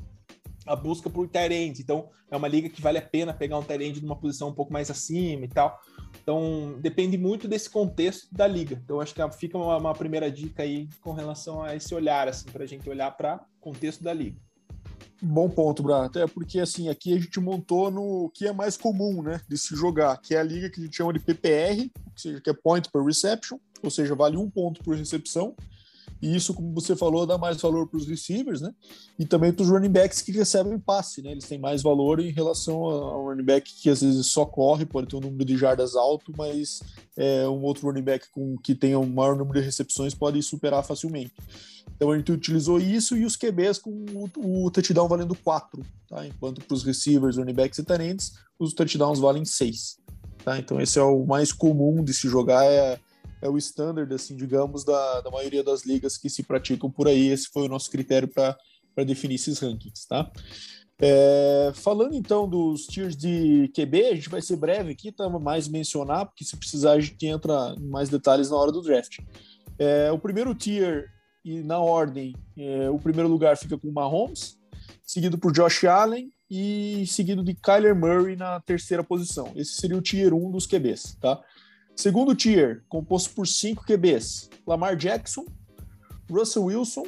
a 0.69 0.75
busca 0.75 1.09
por 1.09 1.27
Tyrande. 1.27 1.81
Então, 1.81 2.09
é 2.29 2.37
uma 2.37 2.47
liga 2.47 2.69
que 2.69 2.81
vale 2.81 2.99
a 2.99 3.01
pena 3.01 3.33
pegar 3.33 3.57
um 3.57 3.63
Tyrande 3.63 4.01
numa 4.01 4.15
posição 4.15 4.49
um 4.49 4.53
pouco 4.53 4.71
mais 4.71 4.91
acima 4.91 5.45
e 5.45 5.47
tal. 5.47 5.79
Então, 6.21 6.77
depende 6.79 7.17
muito 7.17 7.47
desse 7.47 7.69
contexto 7.69 8.27
da 8.31 8.47
liga. 8.47 8.79
Então, 8.83 9.01
acho 9.01 9.13
que 9.13 9.31
fica 9.31 9.57
uma, 9.57 9.77
uma 9.77 9.93
primeira 9.93 10.31
dica 10.31 10.61
aí 10.61 10.87
com 11.01 11.11
relação 11.11 11.63
a 11.63 11.75
esse 11.75 11.93
olhar, 11.93 12.27
assim, 12.27 12.49
para 12.51 12.63
a 12.63 12.67
gente 12.67 12.87
olhar 12.87 13.09
para 13.17 13.43
contexto 13.59 14.03
da 14.03 14.13
liga. 14.13 14.37
Bom 15.21 15.49
ponto, 15.49 15.83
Bra. 15.83 16.05
Até 16.05 16.25
porque, 16.27 16.59
assim, 16.59 16.87
aqui 16.87 17.13
a 17.13 17.19
gente 17.19 17.39
montou 17.39 17.89
no 17.89 18.29
que 18.33 18.47
é 18.47 18.53
mais 18.53 18.77
comum, 18.77 19.21
né, 19.21 19.41
de 19.49 19.57
se 19.57 19.75
jogar, 19.75 20.15
que 20.17 20.35
é 20.35 20.39
a 20.39 20.43
liga 20.43 20.69
que 20.69 20.79
a 20.79 20.83
gente 20.83 20.95
chama 20.95 21.11
de 21.11 21.19
PPR, 21.19 21.91
ou 22.05 22.17
seja, 22.17 22.39
que 22.39 22.49
é 22.49 22.53
Point 22.53 22.89
per 22.89 23.03
Reception, 23.03 23.57
ou 23.83 23.89
seja, 23.89 24.15
vale 24.15 24.37
um 24.37 24.49
ponto 24.49 24.81
por 24.81 24.95
recepção. 24.95 25.55
E 26.21 26.35
isso, 26.35 26.53
como 26.53 26.73
você 26.73 26.95
falou, 26.95 27.25
dá 27.25 27.37
mais 27.37 27.61
valor 27.61 27.87
para 27.87 27.97
os 27.97 28.07
receivers, 28.07 28.59
né? 28.59 28.73
E 29.17 29.25
também 29.25 29.53
para 29.53 29.63
os 29.63 29.69
running 29.69 29.89
backs 29.89 30.21
que 30.21 30.31
recebem 30.31 30.77
passe, 30.77 31.21
né? 31.21 31.31
Eles 31.31 31.45
têm 31.45 31.57
mais 31.57 31.81
valor 31.81 32.19
em 32.19 32.31
relação 32.31 32.83
ao 32.83 33.25
running 33.25 33.43
back 33.43 33.73
que 33.81 33.89
às 33.89 34.01
vezes 34.01 34.27
só 34.27 34.45
corre, 34.45 34.85
pode 34.85 35.07
ter 35.07 35.15
um 35.15 35.21
número 35.21 35.45
de 35.45 35.57
jardas 35.57 35.95
alto, 35.95 36.33
mas 36.37 36.81
é, 37.15 37.47
um 37.47 37.61
outro 37.63 37.87
running 37.87 38.03
back 38.03 38.27
com, 38.31 38.57
que 38.57 38.75
tenha 38.75 38.99
um 38.99 39.05
maior 39.05 39.37
número 39.37 39.59
de 39.59 39.65
recepções 39.65 40.13
pode 40.13 40.41
superar 40.43 40.83
facilmente. 40.83 41.33
Então 41.95 42.11
a 42.11 42.17
gente 42.17 42.31
utilizou 42.31 42.79
isso 42.79 43.15
e 43.17 43.25
os 43.25 43.35
QBs 43.35 43.79
com 43.79 43.91
o, 44.13 44.65
o 44.65 44.71
touchdown 44.71 45.07
valendo 45.07 45.35
4, 45.35 45.85
tá? 46.07 46.25
Enquanto 46.27 46.63
para 46.65 46.73
os 46.73 46.83
receivers, 46.83 47.37
running 47.37 47.53
backs 47.53 47.79
e 47.79 47.83
tenentes, 47.83 48.33
os 48.57 48.73
touchdowns 48.73 49.19
valem 49.19 49.45
6. 49.45 49.97
Tá? 50.43 50.57
Então 50.57 50.79
esse 50.79 50.99
é 50.99 51.03
o 51.03 51.25
mais 51.25 51.51
comum 51.51 52.03
de 52.03 52.13
se 52.13 52.27
jogar, 52.27 52.65
é 52.65 52.99
é 53.41 53.49
o 53.49 53.57
standard, 53.57 54.13
assim, 54.13 54.35
digamos, 54.35 54.83
da, 54.83 55.21
da 55.21 55.31
maioria 55.31 55.63
das 55.63 55.85
ligas 55.85 56.17
que 56.17 56.29
se 56.29 56.43
praticam 56.43 56.89
por 56.89 57.07
aí. 57.07 57.27
Esse 57.27 57.47
foi 57.47 57.63
o 57.63 57.69
nosso 57.69 57.89
critério 57.89 58.27
para 58.27 58.57
definir 59.05 59.35
esses 59.35 59.59
rankings, 59.59 60.07
tá? 60.07 60.31
É, 61.01 61.71
falando 61.75 62.13
então 62.13 62.47
dos 62.47 62.85
tiers 62.85 63.15
de 63.15 63.71
QB, 63.73 64.05
a 64.07 64.15
gente 64.15 64.29
vai 64.29 64.41
ser 64.41 64.57
breve 64.57 64.91
aqui, 64.91 65.11
tá? 65.11 65.29
Mais 65.29 65.67
mencionar, 65.67 66.25
porque 66.25 66.43
se 66.43 66.57
precisar 66.57 66.93
a 66.93 66.99
gente 66.99 67.25
entra 67.25 67.73
em 67.77 67.87
mais 67.87 68.09
detalhes 68.09 68.49
na 68.49 68.57
hora 68.57 68.71
do 68.71 68.81
draft. 68.81 69.19
É, 69.77 70.11
o 70.11 70.19
primeiro 70.19 70.53
tier, 70.53 71.05
e 71.43 71.63
na 71.63 71.79
ordem, 71.79 72.35
é, 72.57 72.89
o 72.89 72.99
primeiro 72.99 73.29
lugar 73.29 73.57
fica 73.57 73.77
com 73.77 73.87
o 73.87 73.93
Mahomes, 73.93 74.57
seguido 75.01 75.37
por 75.37 75.53
Josh 75.53 75.85
Allen 75.85 76.31
e 76.51 77.05
seguido 77.07 77.43
de 77.43 77.53
Kyler 77.53 77.95
Murray 77.95 78.35
na 78.35 78.59
terceira 78.59 79.03
posição. 79.03 79.53
Esse 79.55 79.75
seria 79.75 79.97
o 79.97 80.01
tier 80.01 80.33
1 80.33 80.51
dos 80.51 80.67
QBs, 80.67 81.15
tá? 81.21 81.41
Segundo 81.99 82.33
tier, 82.33 82.81
composto 82.87 83.31
por 83.31 83.45
cinco 83.45 83.83
QBs: 83.83 84.49
Lamar 84.65 84.95
Jackson, 84.95 85.45
Russell 86.31 86.63
Wilson, 86.63 87.03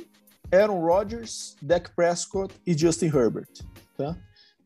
Aaron 0.51 0.81
Rodgers, 0.81 1.55
Dak 1.61 1.95
Prescott 1.95 2.53
e 2.67 2.77
Justin 2.77 3.05
Herbert. 3.05 3.47
Tá? 3.95 4.17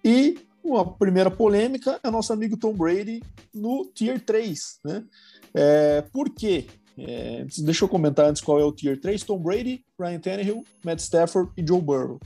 E 0.03 0.39
uma 0.63 0.97
primeira 0.97 1.29
polêmica 1.29 1.99
é 2.03 2.09
nosso 2.09 2.33
amigo 2.33 2.57
Tom 2.57 2.73
Brady 2.73 3.21
no 3.53 3.85
tier 3.93 4.19
3. 4.19 4.79
Né? 4.83 5.03
É, 5.53 6.01
por 6.01 6.31
quê? 6.31 6.65
É, 6.97 7.45
deixa 7.59 7.85
eu 7.85 7.89
comentar 7.89 8.25
antes 8.25 8.41
qual 8.41 8.59
é 8.59 8.63
o 8.63 8.71
tier 8.71 8.99
3. 8.99 9.21
Tom 9.21 9.37
Brady, 9.37 9.85
Ryan 9.99 10.19
Tannehill, 10.19 10.65
Matt 10.83 11.01
Stafford 11.01 11.51
e 11.55 11.63
Joe 11.63 11.79
Burrow. 11.79 12.19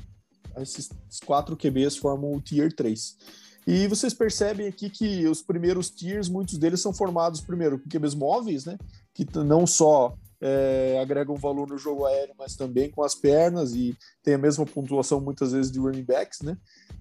Esses 0.55 0.89
quatro 1.25 1.57
QBs 1.57 1.97
formam 1.97 2.31
o 2.31 2.39
tier 2.39 2.73
3. 2.73 3.17
E 3.67 3.87
vocês 3.87 4.13
percebem 4.13 4.67
aqui 4.67 4.89
que 4.89 5.27
os 5.27 5.41
primeiros 5.41 5.89
tiers, 5.89 6.27
muitos 6.27 6.57
deles 6.57 6.81
são 6.81 6.93
formados 6.93 7.41
primeiro 7.41 7.79
com 7.79 7.89
QBs 7.89 8.15
móveis, 8.15 8.65
né? 8.65 8.77
Que 9.13 9.25
não 9.37 9.67
só 9.67 10.15
é, 10.41 10.97
agregam 11.01 11.35
valor 11.35 11.67
no 11.67 11.77
jogo 11.77 12.05
aéreo, 12.05 12.33
mas 12.37 12.55
também 12.55 12.89
com 12.89 13.03
as 13.03 13.13
pernas 13.13 13.73
e 13.73 13.97
tem 14.23 14.33
a 14.33 14.37
mesma 14.37 14.65
pontuação 14.65 15.19
muitas 15.19 15.51
vezes 15.51 15.71
de 15.71 15.79
running 15.79 16.03
backs, 16.03 16.41
né? 16.41 16.57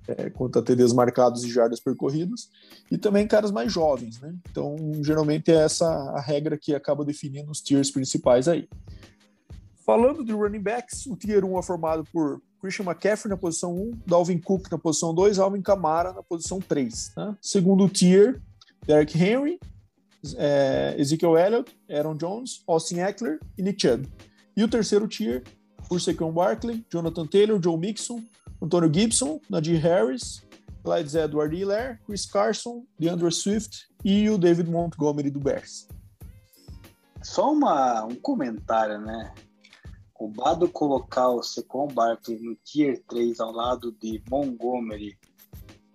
É, 0.07 0.31
quanto 0.31 0.59
a 0.59 0.63
TDs 0.63 0.93
marcados 0.93 1.45
e 1.45 1.51
jardas 1.51 1.81
percorridas, 1.81 2.49
e 2.91 2.97
também 2.97 3.29
caras 3.29 3.51
mais 3.51 3.73
jovens, 3.73 4.21
né? 4.21 4.35
Então, 4.51 4.77
geralmente 5.03 5.51
é 5.51 5.65
essa 5.65 5.87
a 5.87 6.21
regra 6.21 6.59
que 6.59 6.75
acaba 6.75 7.05
definindo 7.05 7.51
os 7.51 7.61
tiers 7.61 7.91
principais 7.91 8.49
aí. 8.49 8.69
Falando 9.85 10.25
de 10.25 10.33
running 10.33 10.61
backs, 10.61 11.07
o 11.07 11.17
tier 11.17 11.45
1 11.45 11.59
é 11.59 11.63
formado 11.63 12.05
por 12.13 12.43
Christian 12.61 12.85
McCaffrey 12.85 13.31
na 13.31 13.37
posição 13.37 13.75
1, 13.75 14.01
Dalvin 14.07 14.39
Cook 14.39 14.71
na 14.71 14.79
posição 14.79 15.15
2, 15.15 15.39
Alvin 15.39 15.63
Kamara 15.63 16.13
na 16.13 16.23
posição 16.23 16.61
3. 16.61 17.13
Tá? 17.15 17.37
Segundo 17.41 17.89
tier, 17.89 18.41
Derek 18.87 19.17
Henry, 19.17 19.59
é, 20.37 20.95
Ezekiel 20.99 21.37
Elliott, 21.37 21.77
Aaron 21.89 22.17
Jones, 22.17 22.63
Austin 22.67 22.99
Eckler 23.01 23.39
e 23.57 23.63
Nick 23.63 23.81
Chubb. 23.81 24.09
E 24.57 24.65
o 24.65 24.69
terceiro 24.69 25.07
tier, 25.07 25.45
por 25.89 26.01
Saquon 26.01 26.33
Barkley, 26.33 26.85
Jonathan 26.93 27.27
Taylor, 27.27 27.61
Joe 27.63 27.79
Mixon, 27.79 28.23
Antonio 28.61 28.93
Gibson, 28.93 29.41
Nadir 29.49 29.81
Harris, 29.81 30.43
Clyde 30.83 31.17
Edward 31.17 31.55
Hiller, 31.55 32.01
Chris 32.07 32.27
Carson, 32.27 32.85
DeAndre 32.99 33.31
Swift 33.33 33.87
e 34.05 34.29
o 34.29 34.39
David 34.39 34.71
Montgomery 34.71 35.31
do 35.31 35.39
Bears. 35.39 35.89
Só 37.23 37.53
uma, 37.53 38.05
um 38.05 38.15
comentário, 38.15 39.01
né? 39.01 39.33
O 40.19 40.29
Bado 40.29 40.69
colocar 40.69 41.29
o 41.29 41.43
Secon 41.43 41.87
Barkley 41.89 42.39
no 42.41 42.57
Tier 42.57 43.03
3 43.09 43.39
ao 43.41 43.53
lado 43.53 43.93
de 44.01 44.21
Montgomery, 44.29 45.17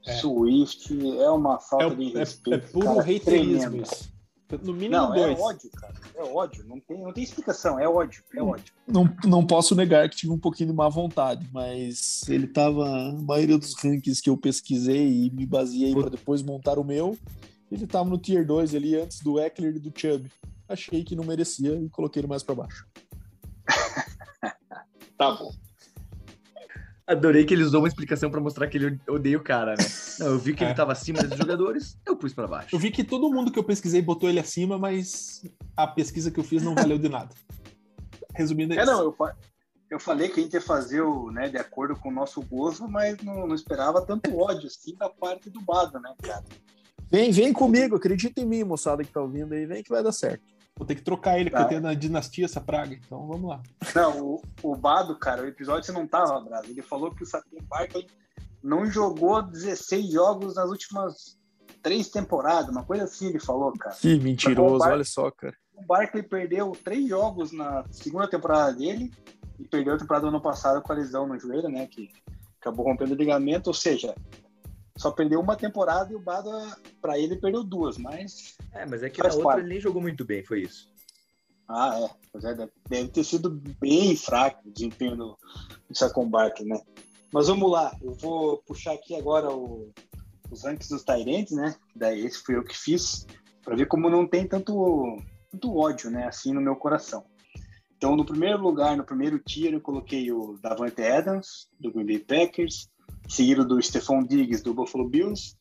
É. 0.06 0.14
Swift, 0.18 0.94
é 1.20 1.30
uma 1.30 1.60
falta 1.60 1.86
É, 1.88 1.96
de 1.96 2.16
é- 2.16 2.20
respeito. 2.20 2.66
é 2.66 2.68
puro 2.72 2.86
cara, 2.86 3.02
haterismo 3.02 3.22
tremenda. 3.62 3.78
isso. 3.84 4.14
No 4.62 4.72
mínimo 4.74 4.92
Não, 4.92 5.16
é 5.16 5.28
dois. 5.28 5.40
ódio, 5.40 5.70
cara. 5.72 5.94
É 6.16 6.24
ódio. 6.24 6.64
Não 6.68 6.80
tem, 6.80 7.02
não 7.02 7.12
tem 7.12 7.24
explicação. 7.24 7.80
É 7.80 7.88
ódio. 7.90 8.24
É 8.36 8.42
ódio. 8.44 8.72
Não, 8.88 9.10
não 9.26 9.48
posso 9.48 9.74
negar 9.74 10.08
que 10.10 10.16
tive 10.16 10.32
um 10.32 10.38
pouquinho 10.38 10.70
de 10.70 10.76
má 10.76 10.88
vontade, 10.90 11.50
mas 11.52 12.22
ele 12.30 12.46
tava. 12.46 12.86
A 12.88 13.14
maioria 13.14 13.58
dos 13.58 13.74
rankings 13.76 14.22
que 14.22 14.30
eu 14.30 14.38
pesquisei 14.38 15.26
e 15.26 15.32
me 15.32 15.46
baseei 15.48 15.96
para 15.96 16.10
depois 16.10 16.44
montar 16.44 16.78
o 16.78 16.84
meu, 16.84 17.18
ele 17.72 17.88
tava 17.88 18.08
no 18.08 18.18
Tier 18.18 18.46
2 18.46 18.76
ali 18.76 18.96
antes 18.96 19.22
do 19.22 19.40
Eckler 19.40 19.76
e 19.76 19.80
do 19.80 19.92
Chubb. 20.00 20.30
Achei 20.70 21.04
que 21.04 21.16
não 21.16 21.24
merecia 21.24 21.74
e 21.76 21.90
coloquei 21.90 22.20
ele 22.20 22.28
mais 22.28 22.44
para 22.44 22.54
baixo. 22.56 22.86
Tá 25.32 25.36
bom. 25.44 25.52
Adorei 27.06 27.44
que 27.44 27.54
ele 27.54 27.64
usou 27.64 27.82
uma 27.82 27.88
explicação 27.88 28.32
pra 28.32 28.40
mostrar 28.40 28.68
que 28.68 28.78
ele 28.78 28.98
odeia 29.10 29.38
o 29.38 29.44
cara, 29.44 29.72
né? 29.76 29.84
Não, 30.20 30.28
eu 30.28 30.40
vi 30.40 30.54
que 30.56 30.64
É. 30.64 30.68
ele 30.68 30.74
tava 30.76 30.94
acima 30.94 31.22
desses 31.22 31.38
jogadores, 31.38 31.98
eu 32.06 32.16
pus 32.16 32.34
pra 32.34 32.48
baixo. 32.48 32.74
Eu 32.74 32.80
vi 32.80 32.92
que 32.92 33.04
todo 33.04 33.30
mundo 33.30 33.52
que 33.52 33.60
eu 33.60 33.64
pesquisei 33.64 34.02
botou 34.02 34.30
ele 34.30 34.40
acima, 34.40 34.78
mas 34.78 35.44
a 35.76 35.86
pesquisa 35.86 36.32
que 36.32 36.40
eu 36.40 36.44
fiz 36.46 36.64
não 36.64 36.74
valeu 36.74 36.98
de 36.98 37.10
nada. 37.10 37.36
Resumindo, 38.34 38.74
é 38.74 38.78
É, 38.78 38.84
isso. 38.84 38.92
não, 38.92 39.02
eu, 39.02 39.16
eu 39.90 40.00
falei 40.00 40.30
que 40.30 40.40
a 40.40 40.44
gente 40.44 40.54
ia 40.54 40.62
fazer 40.62 41.02
o, 41.02 41.30
né, 41.30 41.50
de 41.50 41.58
acordo 41.58 41.94
com 41.98 42.08
o 42.08 42.14
nosso 42.14 42.42
gosto, 42.42 42.88
mas 42.88 43.18
não, 43.22 43.48
não 43.48 43.54
esperava 43.56 44.02
tanto 44.02 44.36
ódio 44.40 44.68
assim 44.68 44.96
da 44.96 45.10
parte 45.10 45.50
do 45.50 45.60
Bado, 45.60 46.00
né, 46.00 46.14
cara? 46.24 46.44
Vem, 47.12 47.32
vem 47.32 47.52
comigo, 47.52 47.98
acredita 47.98 48.40
em 48.42 48.46
mim, 48.46 48.64
moçada 48.64 49.04
que 49.04 49.12
tá 49.12 49.22
ouvindo 49.22 49.54
aí, 49.54 49.66
vem 49.66 49.84
que 49.84 49.90
vai 49.90 50.02
dar 50.02 50.14
certo. 50.14 50.42
Vou 50.76 50.88
ter 50.88 50.96
que 50.96 51.02
trocar 51.04 51.40
ele, 51.40 51.50
porque 51.50 51.62
Tá. 51.62 51.66
eu 51.66 51.70
tenho 51.70 51.82
na 51.82 51.94
dinastia 51.94 52.46
essa 52.46 52.60
praga. 52.60 52.94
Então 52.96 53.28
vamos 53.28 53.48
lá. 53.50 53.62
Não, 53.96 54.22
o, 54.22 54.42
o 54.64 54.76
Bado, 54.76 55.18
cara, 55.20 55.44
o 55.44 55.48
episódio 55.48 55.84
você 55.86 55.92
não 55.92 56.08
tava, 56.08 56.40
Brado. 56.42 56.68
Ele 56.68 56.82
falou 56.82 57.12
que 57.14 57.24
o 57.24 57.26
Saquon 57.26 57.62
Barkley 57.70 58.08
não 58.64 58.86
jogou 58.86 59.42
16 59.44 60.12
jogos 60.12 60.56
nas 60.56 60.70
últimas 60.70 61.38
três 61.82 62.10
temporadas, 62.10 62.70
uma 62.70 62.84
coisa 62.86 63.04
assim 63.04 63.28
ele 63.28 63.40
falou, 63.40 63.72
cara. 63.74 63.96
Que 63.96 64.18
mentiroso, 64.20 64.80
Bar- 64.80 64.94
olha 64.94 65.04
só, 65.04 65.30
cara. 65.30 65.56
O 65.76 65.84
Barkley 65.86 66.24
perdeu 66.24 66.72
três 66.84 67.08
jogos 67.08 67.52
na 67.52 67.84
segunda 67.92 68.28
temporada 68.28 68.74
dele 68.74 69.12
e 69.60 69.68
perdeu 69.68 69.94
a 69.94 69.98
temporada 69.98 70.26
do 70.26 70.30
ano 70.30 70.42
passado 70.42 70.82
com 70.82 70.92
a 70.92 70.96
lesão 70.96 71.28
no 71.28 71.38
joelho, 71.38 71.68
né? 71.70 71.86
Que 71.88 72.10
acabou 72.60 72.86
rompendo 72.86 73.14
o 73.14 73.18
ligamento, 73.18 73.68
ou 73.68 73.74
seja, 73.74 74.16
só 74.98 75.12
perdeu 75.12 75.40
uma 75.40 75.56
temporada 75.56 76.12
e 76.12 76.16
o 76.16 76.20
Bado, 76.20 76.50
pra 77.02 77.18
ele, 77.18 77.36
perdeu 77.36 77.64
duas, 77.64 77.98
mas. 77.98 78.56
É, 78.72 78.86
mas 78.86 79.04
é 79.04 79.10
que 79.10 79.22
Faz 79.22 79.36
na 79.36 79.44
outra 79.44 79.60
ele 79.60 79.70
nem 79.70 79.80
jogou 79.80 80.02
muito 80.02 80.24
bem, 80.24 80.44
foi 80.44 80.62
isso. 80.62 80.92
Ah, 81.68 82.00
é. 82.00 82.10
Pois 82.32 82.44
é, 82.46 82.54
deve- 82.90 83.08
ter 83.10 83.24
sido 83.24 83.50
bem 83.80 84.16
fraco 84.16 84.68
o 84.68 84.72
desempenho 84.72 85.16
do, 85.16 85.38
do 85.90 85.98
Saquon 85.98 86.30
Barkley, 86.30 86.68
né? 86.68 86.80
Mas 87.32 87.48
vamos 87.48 87.72
lá, 87.72 87.96
eu 88.02 88.14
vou 88.14 88.58
puxar 88.58 88.94
aqui 88.94 89.16
agora 89.16 89.50
o- 89.52 89.92
os 90.52 90.64
rankings 90.64 90.90
dos 90.94 91.04
Tyrants, 91.04 91.52
né? 91.52 91.76
Daí 91.96 92.26
esse 92.26 92.44
fui 92.44 92.56
eu 92.56 92.64
que 92.64 92.78
fiz, 92.78 93.26
para 93.64 93.76
ver 93.76 93.88
como 93.88 94.10
não 94.10 94.28
tem 94.28 94.48
tanto, 94.48 95.18
tanto 95.52 95.76
ódio, 95.76 96.12
né? 96.12 96.28
Assim 96.28 96.54
no 96.54 96.62
meu 96.62 96.76
coração. 96.76 97.26
Então, 97.98 98.16
no 98.18 98.26
primeiro 98.26 98.62
lugar, 98.62 98.98
no 98.98 99.06
primeiro 99.06 99.40
tier, 99.40 99.74
eu 99.74 99.80
coloquei 99.82 100.30
o 100.32 100.60
Davante 100.62 101.02
Adams, 101.02 101.70
do 101.80 101.92
Green 101.92 102.06
Bay 102.06 102.20
Packers, 102.20 102.90
seguido 103.28 103.66
do 103.66 103.82
Stephon 103.82 104.24
Diggs, 104.24 104.64
do 104.64 104.74
Buffalo 104.74 105.08
Bills, 105.08 105.56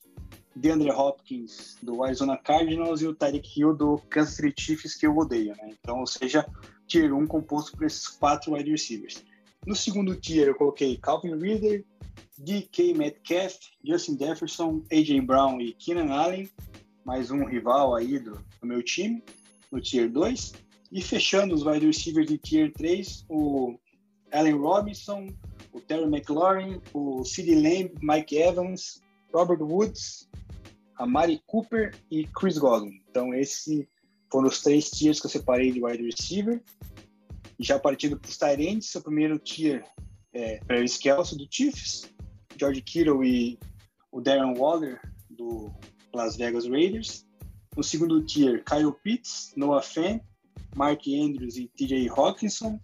DeAndre 0.55 0.90
Hopkins, 0.90 1.79
do 1.83 2.03
Arizona 2.03 2.37
Cardinals, 2.37 3.01
e 3.01 3.07
o 3.07 3.14
Tyreek 3.14 3.61
Hill, 3.61 3.75
do 3.75 3.98
Kansas 4.11 4.35
City 4.35 4.62
Chiefs, 4.62 4.94
que 4.94 5.07
eu 5.07 5.16
odeio, 5.16 5.55
né? 5.57 5.75
Então, 5.81 6.01
ou 6.01 6.07
seja, 6.07 6.46
tier 6.87 7.14
1 7.14 7.27
composto 7.27 7.77
por 7.77 7.87
esses 7.87 8.07
quatro 8.09 8.53
wide 8.53 8.70
receivers. 8.70 9.25
No 9.66 9.75
segundo 9.75 10.14
tier, 10.16 10.48
eu 10.48 10.55
coloquei 10.55 10.96
Calvin 10.96 11.37
Ridley, 11.37 11.85
DK 12.38 12.94
Metcalf, 12.94 13.55
Justin 13.85 14.18
Jefferson, 14.18 14.83
AJ 14.90 15.20
Brown 15.20 15.61
e 15.61 15.72
Keenan 15.72 16.12
Allen, 16.12 16.51
mais 17.05 17.31
um 17.31 17.44
rival 17.44 17.94
aí 17.94 18.18
do, 18.18 18.33
do 18.61 18.66
meu 18.66 18.83
time, 18.83 19.22
no 19.70 19.81
tier 19.81 20.11
2. 20.11 20.53
E 20.90 21.01
fechando 21.01 21.55
os 21.55 21.64
wide 21.64 21.87
receivers 21.87 22.27
de 22.27 22.37
tier 22.37 22.72
3, 22.72 23.25
o 23.29 23.79
Allen 24.31 24.57
Robinson, 24.57 25.29
o 25.72 25.80
Terry 25.80 26.04
McLaurin, 26.04 26.80
o 26.92 27.24
CeeDee 27.24 27.54
Lamb, 27.54 27.94
Mike 28.02 28.37
Evans, 28.37 29.00
Robert 29.32 29.62
Woods, 29.62 30.28
a 30.96 31.06
Mari 31.06 31.42
Cooper 31.46 31.94
e 32.11 32.26
Chris 32.26 32.58
Godwin. 32.58 33.00
Então, 33.08 33.35
esses 33.35 33.87
foram 34.30 34.48
os 34.48 34.62
três 34.62 34.90
tiers 34.90 35.20
que 35.20 35.26
eu 35.26 35.30
separei 35.30 35.72
de 35.72 35.82
wide 35.85 36.04
receiver. 36.04 36.62
Já 37.58 37.78
partindo 37.78 38.18
para 38.18 38.28
os 38.28 38.37
Tyrants, 38.37 38.94
o 38.94 39.02
primeiro 39.02 39.38
tier 39.38 39.85
é 40.32 40.58
Travis 40.66 40.96
Kelce, 40.96 41.37
do 41.37 41.46
Chiefs, 41.50 42.11
George 42.56 42.80
Kittle 42.82 43.24
e 43.24 43.58
o 44.11 44.20
Darren 44.20 44.56
Waller, 44.56 45.00
do 45.30 45.72
Las 46.14 46.37
Vegas 46.37 46.66
Raiders. 46.66 47.26
No 47.76 47.82
segundo 47.82 48.24
tier, 48.24 48.62
Kyle 48.64 48.92
Pitts, 49.02 49.52
Noah 49.56 49.82
Fant, 49.82 50.22
Mark 50.74 51.02
Andrews 51.06 51.56
e 51.56 51.68
TJ 51.68 52.08
Hawkinson. 52.11 52.78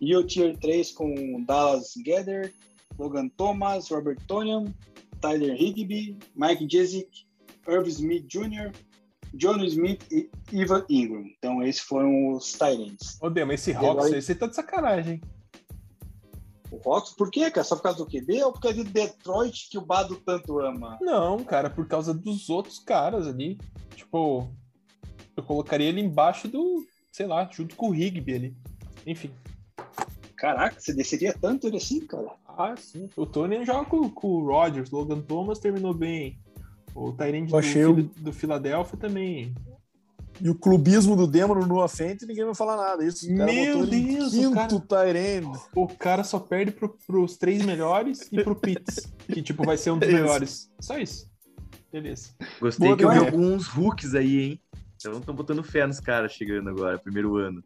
E 0.00 0.16
o 0.16 0.26
tier 0.26 0.56
3 0.56 0.92
com 0.92 1.42
Dallas 1.44 1.92
Gather, 2.04 2.52
Logan 2.98 3.28
Thomas, 3.28 3.88
Robert 3.90 4.18
Tonian, 4.26 4.72
Tyler 5.20 5.54
Higby, 5.60 6.18
Mike 6.34 6.66
Jessic, 6.70 7.08
Irv 7.68 7.86
Smith 7.88 8.26
Jr., 8.26 8.72
John 9.34 9.62
Smith 9.64 10.02
e 10.10 10.28
Ivan 10.52 10.84
Ingram. 10.88 11.24
Então, 11.38 11.62
esses 11.62 11.82
foram 11.82 12.32
os 12.32 12.52
Tyrants. 12.52 13.18
Ô, 13.20 13.30
Dema, 13.30 13.54
esse 13.54 13.72
Hawks, 13.72 14.12
esse 14.12 14.34
tá 14.34 14.46
de 14.46 14.56
sacanagem? 14.56 15.20
O 16.70 16.76
Hawks, 16.88 17.12
por 17.12 17.30
quê, 17.30 17.50
cara? 17.50 17.64
Só 17.64 17.76
por 17.76 17.82
causa 17.82 17.98
do 17.98 18.06
QB 18.06 18.42
ou 18.42 18.52
por 18.52 18.60
causa 18.60 18.82
de 18.82 18.90
Detroit 18.90 19.68
que 19.70 19.78
o 19.78 19.82
Bado 19.82 20.16
tanto 20.16 20.58
ama? 20.60 20.98
Não, 21.00 21.44
cara, 21.44 21.70
por 21.70 21.86
causa 21.86 22.12
dos 22.12 22.48
outros 22.50 22.78
caras 22.78 23.26
ali. 23.26 23.58
Tipo, 23.94 24.50
eu 25.36 25.42
colocaria 25.42 25.88
ele 25.88 26.00
embaixo 26.00 26.48
do, 26.48 26.84
sei 27.12 27.26
lá, 27.26 27.48
junto 27.50 27.76
com 27.76 27.88
o 27.88 27.92
Rigby 27.92 28.34
ali. 28.34 28.56
Enfim. 29.06 29.30
Caraca, 30.40 30.80
você 30.80 30.94
desceria 30.94 31.34
tanto 31.38 31.66
ele 31.66 31.76
assim, 31.76 32.00
cara? 32.06 32.30
Ah, 32.48 32.74
sim. 32.76 33.10
O 33.14 33.26
Tony 33.26 33.62
joga 33.66 33.84
com, 33.84 34.08
com 34.08 34.28
o 34.28 34.46
Rodgers. 34.46 34.90
Logan 34.90 35.20
Thomas 35.20 35.58
terminou 35.58 35.92
bem. 35.92 36.38
O 36.94 37.12
Tyrande 37.12 37.52
do, 37.52 37.90
o- 37.90 38.02
do 38.22 38.32
Philadelphia 38.32 38.98
também. 38.98 39.54
E 40.40 40.48
o 40.48 40.54
clubismo 40.54 41.14
do 41.14 41.26
Demo 41.26 41.54
no 41.54 41.86
Fent, 41.88 42.22
ninguém 42.22 42.46
vai 42.46 42.54
falar 42.54 42.76
nada. 42.78 43.04
Isso, 43.04 43.30
o 43.30 43.36
cara 43.36 43.52
Meu 43.52 43.86
Deus, 43.86 44.32
o 44.32 44.36
quinto 44.54 44.80
cara- 44.80 45.04
Tyrande. 45.12 45.58
O 45.76 45.86
cara 45.86 46.24
só 46.24 46.38
perde 46.40 46.72
pro, 46.72 46.96
pros 47.06 47.36
três 47.36 47.62
melhores 47.64 48.26
e 48.32 48.42
pro 48.42 48.54
Pitts, 48.56 49.12
que 49.30 49.42
tipo 49.42 49.62
vai 49.64 49.76
ser 49.76 49.90
um 49.90 49.98
dos 49.98 50.08
Isso. 50.08 50.16
melhores. 50.16 50.70
Só 50.80 50.98
isso. 50.98 51.30
Beleza. 51.92 52.30
Gostei 52.58 52.86
Boa 52.88 52.96
que 52.96 53.04
eu 53.04 53.10
vi 53.10 53.18
alguns 53.18 53.68
hooks 53.76 54.14
aí, 54.14 54.40
hein? 54.40 54.60
Então 54.96 55.18
estão 55.18 55.34
botando 55.34 55.62
fé 55.62 55.86
nos 55.86 56.00
caras 56.00 56.32
chegando 56.32 56.70
agora, 56.70 56.98
primeiro 56.98 57.36
ano. 57.36 57.62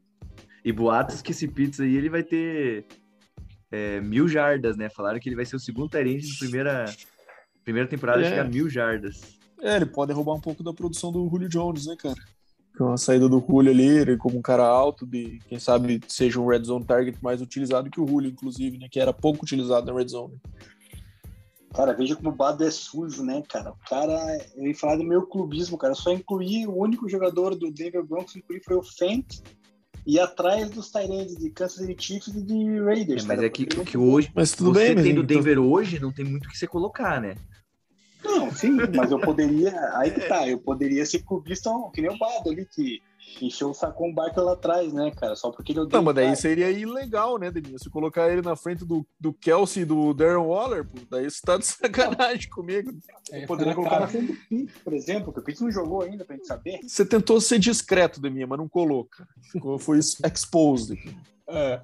E 0.65 0.73
boatos 0.73 1.21
que 1.21 1.33
esse 1.33 1.47
Pizza 1.47 1.83
aí 1.83 1.95
ele 1.97 2.09
vai 2.09 2.23
ter 2.23 2.87
é, 3.71 4.01
mil 4.01 4.27
jardas, 4.27 4.77
né? 4.77 4.89
Falaram 4.89 5.21
que 5.21 5.29
ele 5.29 5.37
vai 5.37 5.45
ser 5.45 5.57
o 5.57 5.61
segundo 5.61 5.91
Tyrande 5.91 6.27
de 6.27 6.39
primeira, 6.39 6.87
primeira 7.63 7.89
temporada 7.89 8.21
a 8.21 8.25
É. 8.25 8.31
chegar 8.31 8.47
a 8.47 8.49
mil 8.49 8.69
jardas. 8.71 9.39
É, 9.61 9.77
ele 9.77 9.87
pode 9.87 10.13
roubar 10.13 10.35
um 10.35 10.41
pouco 10.41 10.63
da 10.63 10.73
produção 10.73 11.13
do 11.13 11.29
Julio 11.29 11.49
Jones, 11.49 11.87
né, 11.87 11.97
cara? 11.97 12.17
Com 12.77 12.93
a 12.93 12.97
saída 12.97 13.29
do 13.29 13.39
Julio 13.41 13.71
ali, 13.71 13.87
ele 13.87 14.17
como 14.17 14.39
um 14.39 14.43
cara 14.43 14.65
alto, 14.65 15.07
de 15.07 15.39
quem 15.49 15.59
sabe 15.59 16.01
seja 16.09 16.41
um 16.41 16.47
red 16.47 16.65
zone 16.65 16.85
target 16.85 17.17
mais 17.23 17.41
utilizado 17.41 17.91
que 17.91 18.01
o 18.01 18.07
Julio, 18.07 18.31
inclusive, 18.31 18.79
né? 18.79 18.89
Que 18.91 18.99
era 18.99 19.13
pouco 19.13 19.45
utilizado 19.45 19.87
na 19.87 19.97
red 19.97 20.09
zone. 20.09 20.41
Cara, 21.75 21.93
veja 21.93 22.15
como 22.15 22.31
o 22.31 22.33
Bado 22.35 22.65
é 22.65 22.71
sujo, 22.71 23.25
né, 23.25 23.43
cara? 23.49 23.73
O 23.73 23.77
cara, 23.89 24.15
eu 24.57 24.67
ia 24.67 24.75
falar 24.75 24.97
do 24.97 25.05
meu 25.05 25.27
clubismo, 25.27 25.77
cara. 25.77 25.93
Eu 25.93 25.97
só 25.97 26.13
incluí 26.13 26.67
o 26.67 26.77
único 26.77 27.09
jogador 27.09 27.55
do 27.55 27.71
Denver 27.71 28.05
Broncos 28.05 28.33
que 28.33 28.39
incluí 28.39 28.61
foi 28.63 28.77
o 28.77 28.83
Fent. 28.83 29.41
E 30.07 30.19
atrás 30.21 30.69
dos 30.71 30.91
Tyrants 30.91 31.37
de 31.37 31.49
Kansas 31.51 31.79
City 31.79 32.03
Chiefs 32.03 32.35
e 32.37 32.43
de 32.43 32.81
Raiders. 32.81 33.25
É, 33.25 33.27
mas 33.27 33.37
cara, 33.37 33.47
é 33.47 33.51
que, 33.51 33.67
porque 33.67 33.93
que 33.93 33.99
hoje, 33.99 34.31
Mas 34.35 34.53
tudo 34.53 34.73
você 34.75 34.95
bem, 34.95 35.03
tendo 35.05 35.21
o 35.21 35.25
então- 35.25 35.27
Denver 35.27 35.59
hoje, 35.59 35.99
não 35.99 36.13
tem 36.13 36.25
muito 36.25 36.47
o 36.47 36.49
que 36.51 36.59
você 36.59 36.67
colocar, 36.67 37.21
né? 37.21 37.37
Não, 38.23 38.51
sim, 38.53 38.71
mas 38.95 39.11
eu 39.11 39.19
poderia. 39.19 39.73
Aí 39.99 40.11
que 40.11 40.21
tá, 40.21 40.49
eu 40.49 40.59
poderia 40.59 41.05
ser 41.05 41.21
clubista 41.23 41.71
que 41.93 42.01
nem 42.01 42.11
o 42.11 42.19
Bado 42.19 42.51
ali, 42.51 42.67
que 42.67 43.01
encheu 43.41 43.71
o 43.71 43.75
saco 43.75 44.07
um 44.07 44.15
barco 44.15 44.41
lá 44.41 44.53
atrás, 44.53 44.93
né, 44.93 45.11
cara? 45.11 45.35
Só 45.37 45.51
porque 45.51 45.73
ele 45.73 45.81
odeia 45.81 45.99
Não, 45.99 46.05
mas 46.05 46.15
daí 46.15 46.25
cara. 46.27 46.37
seria 46.37 46.71
ilegal, 46.71 47.39
né, 47.39 47.51
Deninho? 47.51 47.79
Se 47.79 47.91
colocar 47.91 48.31
ele 48.31 48.43
na 48.43 48.55
frente 48.57 48.85
do, 48.85 49.07
do 49.19 49.33
Kelsey 49.33 49.83
e 49.83 49.87
do 49.87 50.15
Darren 50.15 50.45
Waller, 50.47 50.85
pô, 50.87 50.99
daí 51.11 51.29
você 51.31 51.41
tá 51.45 51.57
de 51.57 51.67
sacanagem 51.67 52.49
comigo. 52.51 52.93
É, 53.33 53.47
poderia 53.47 53.71
na 53.73 53.77
colocar 53.77 53.97
cara. 54.01 54.07
Tá 54.07 54.13
sendo 54.13 54.33
o 54.33 54.37
Pitts, 54.37 54.79
por 54.83 54.93
exemplo, 54.93 55.33
que 55.33 55.39
o 55.41 55.43
Pitts 55.43 55.61
não 55.63 55.71
jogou 55.71 56.03
ainda 56.03 56.25
pra 56.25 56.37
gente 56.37 56.47
saber. 56.47 56.81
Você 56.83 57.05
tentou 57.05 57.41
ser 57.41 57.59
discreto, 57.59 58.21
Deminha, 58.21 58.47
mas 58.47 58.59
não 58.59 58.69
colou, 58.69 59.05
cara. 59.07 59.29
Ficou- 59.51 59.79
Foi 59.79 59.99
exposed. 59.99 60.97
É, 61.49 61.83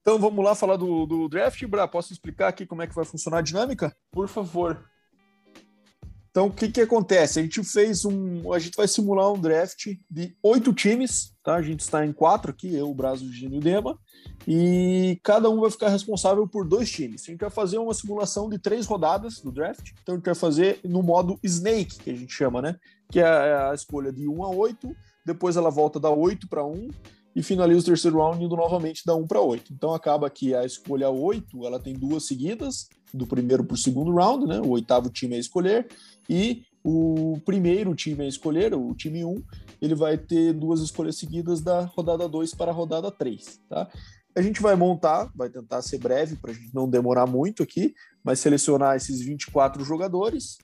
Então 0.00 0.18
vamos 0.18 0.42
lá 0.44 0.54
falar 0.54 0.76
do, 0.76 1.04
do 1.06 1.28
draft, 1.28 1.62
Bra. 1.66 1.86
Posso 1.86 2.12
explicar 2.12 2.48
aqui 2.48 2.66
como 2.66 2.82
é 2.82 2.86
que 2.86 2.94
vai 2.94 3.04
funcionar 3.04 3.38
a 3.38 3.42
dinâmica? 3.42 3.94
por 4.10 4.26
favor. 4.28 4.82
Então, 6.38 6.46
o 6.46 6.52
que, 6.52 6.68
que 6.68 6.80
acontece? 6.80 7.40
A 7.40 7.42
gente 7.42 7.64
fez 7.64 8.04
um. 8.04 8.52
A 8.52 8.60
gente 8.60 8.76
vai 8.76 8.86
simular 8.86 9.32
um 9.32 9.40
draft 9.40 9.88
de 10.08 10.36
oito 10.40 10.72
times, 10.72 11.32
tá? 11.42 11.56
A 11.56 11.62
gente 11.62 11.80
está 11.80 12.06
em 12.06 12.12
quatro 12.12 12.52
aqui, 12.52 12.72
eu, 12.72 12.88
o 12.88 12.94
Brasil, 12.94 13.28
o 13.28 13.32
Gino 13.32 13.56
e 13.56 13.58
o 13.58 13.60
Dema, 13.60 13.98
e 14.46 15.18
cada 15.24 15.50
um 15.50 15.58
vai 15.58 15.68
ficar 15.68 15.88
responsável 15.88 16.46
por 16.46 16.64
dois 16.64 16.88
times. 16.88 17.24
A 17.24 17.32
gente 17.32 17.40
vai 17.40 17.50
fazer 17.50 17.78
uma 17.78 17.92
simulação 17.92 18.48
de 18.48 18.56
três 18.56 18.86
rodadas 18.86 19.40
do 19.40 19.50
draft. 19.50 19.90
Então, 20.00 20.14
a 20.14 20.18
gente 20.18 20.26
vai 20.26 20.34
fazer 20.36 20.78
no 20.84 21.02
modo 21.02 21.40
Snake, 21.42 21.98
que 21.98 22.10
a 22.10 22.14
gente 22.14 22.32
chama, 22.32 22.62
né? 22.62 22.76
Que 23.10 23.18
é 23.18 23.24
a 23.24 23.74
escolha 23.74 24.12
de 24.12 24.28
1 24.28 24.44
a 24.44 24.48
8, 24.48 24.94
depois 25.26 25.56
ela 25.56 25.70
volta 25.70 25.98
da 25.98 26.08
8 26.08 26.48
para 26.48 26.64
1 26.64 26.88
e 27.38 27.42
finaliza 27.42 27.82
o 27.82 27.84
terceiro 27.84 28.18
round 28.18 28.44
indo 28.44 28.56
novamente 28.56 29.06
da 29.06 29.14
1 29.14 29.24
para 29.28 29.40
8. 29.40 29.72
Então 29.72 29.94
acaba 29.94 30.28
que 30.28 30.56
a 30.56 30.64
escolha 30.64 31.08
8 31.08 31.64
ela 31.64 31.78
tem 31.78 31.94
duas 31.94 32.26
seguidas, 32.26 32.88
do 33.14 33.28
primeiro 33.28 33.62
para 33.62 33.76
o 33.76 33.78
segundo 33.78 34.12
round, 34.12 34.44
né? 34.44 34.58
O 34.58 34.70
oitavo 34.70 35.08
time 35.08 35.36
a 35.36 35.38
escolher, 35.38 35.86
e 36.28 36.64
o 36.82 37.38
primeiro 37.46 37.94
time 37.94 38.24
a 38.24 38.26
escolher, 38.26 38.74
o 38.74 38.92
time 38.92 39.24
1, 39.24 39.40
ele 39.80 39.94
vai 39.94 40.18
ter 40.18 40.52
duas 40.52 40.80
escolhas 40.80 41.16
seguidas 41.16 41.60
da 41.60 41.82
rodada 41.82 42.28
2 42.28 42.56
para 42.56 42.72
a 42.72 42.74
rodada 42.74 43.08
3, 43.08 43.60
tá? 43.68 43.88
A 44.34 44.42
gente 44.42 44.60
vai 44.60 44.74
montar, 44.74 45.30
vai 45.32 45.48
tentar 45.48 45.80
ser 45.82 45.98
breve 45.98 46.34
para 46.34 46.50
a 46.50 46.54
gente 46.54 46.74
não 46.74 46.90
demorar 46.90 47.26
muito 47.26 47.62
aqui, 47.62 47.94
mas 48.24 48.40
selecionar 48.40 48.96
esses 48.96 49.20
24 49.20 49.84
jogadores. 49.84 50.58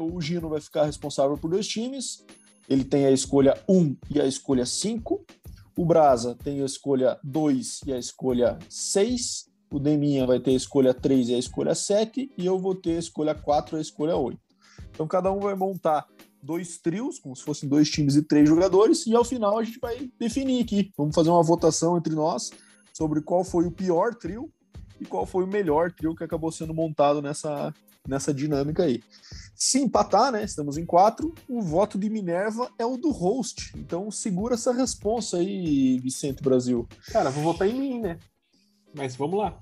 O 0.00 0.18
Gino 0.22 0.48
vai 0.48 0.60
ficar 0.62 0.86
responsável 0.86 1.36
por 1.36 1.50
dois 1.50 1.68
times. 1.68 2.24
Ele 2.66 2.82
tem 2.84 3.04
a 3.04 3.10
escolha 3.10 3.62
1 3.68 3.94
e 4.10 4.20
a 4.22 4.26
escolha 4.26 4.64
5. 4.64 5.22
O 5.78 5.84
Brasa 5.84 6.34
tem 6.34 6.60
a 6.60 6.64
escolha 6.64 7.20
2 7.22 7.82
e 7.86 7.92
a 7.92 7.98
escolha 8.00 8.58
6. 8.68 9.48
O 9.70 9.78
Deminha 9.78 10.26
vai 10.26 10.40
ter 10.40 10.50
a 10.50 10.54
escolha 10.54 10.92
3 10.92 11.28
e 11.28 11.34
a 11.36 11.38
escolha 11.38 11.72
7. 11.72 12.32
E 12.36 12.44
eu 12.44 12.58
vou 12.58 12.74
ter 12.74 12.96
a 12.96 12.98
escolha 12.98 13.32
4 13.32 13.76
e 13.76 13.78
a 13.78 13.80
escolha 13.80 14.16
8. 14.16 14.36
Então 14.90 15.06
cada 15.06 15.30
um 15.30 15.38
vai 15.38 15.54
montar 15.54 16.04
dois 16.42 16.78
trios, 16.78 17.20
como 17.20 17.36
se 17.36 17.44
fossem 17.44 17.68
dois 17.68 17.88
times 17.88 18.16
e 18.16 18.22
três 18.22 18.48
jogadores, 18.48 19.06
e 19.06 19.14
ao 19.14 19.24
final 19.24 19.56
a 19.56 19.62
gente 19.62 19.78
vai 19.78 20.10
definir 20.18 20.64
aqui. 20.64 20.90
Vamos 20.98 21.14
fazer 21.14 21.30
uma 21.30 21.44
votação 21.44 21.96
entre 21.96 22.12
nós 22.12 22.50
sobre 22.92 23.22
qual 23.22 23.44
foi 23.44 23.64
o 23.64 23.70
pior 23.70 24.16
trio 24.16 24.50
e 25.00 25.04
qual 25.04 25.24
foi 25.24 25.44
o 25.44 25.48
melhor 25.48 25.92
trio 25.92 26.12
que 26.12 26.24
acabou 26.24 26.50
sendo 26.50 26.74
montado 26.74 27.22
nessa, 27.22 27.72
nessa 28.08 28.32
dinâmica 28.32 28.84
aí. 28.84 29.02
Se 29.54 29.78
empatar, 29.78 30.32
né? 30.32 30.44
Estamos 30.44 30.78
em 30.78 30.86
quatro. 30.86 31.34
O 31.48 31.60
voto 31.60 31.98
de 31.98 32.08
Minerva 32.08 32.70
é 32.78 32.86
o 32.86 32.96
do 32.96 33.10
host. 33.10 33.72
Então 33.76 34.10
segura 34.10 34.54
essa 34.54 34.72
resposta 34.72 35.36
aí, 35.36 35.98
Vicente 35.98 36.42
Brasil. 36.42 36.88
Cara, 37.12 37.30
vou 37.30 37.42
votar 37.42 37.68
em 37.68 37.78
mim, 37.78 38.00
né? 38.00 38.18
Mas 38.94 39.16
vamos 39.16 39.38
lá. 39.38 39.60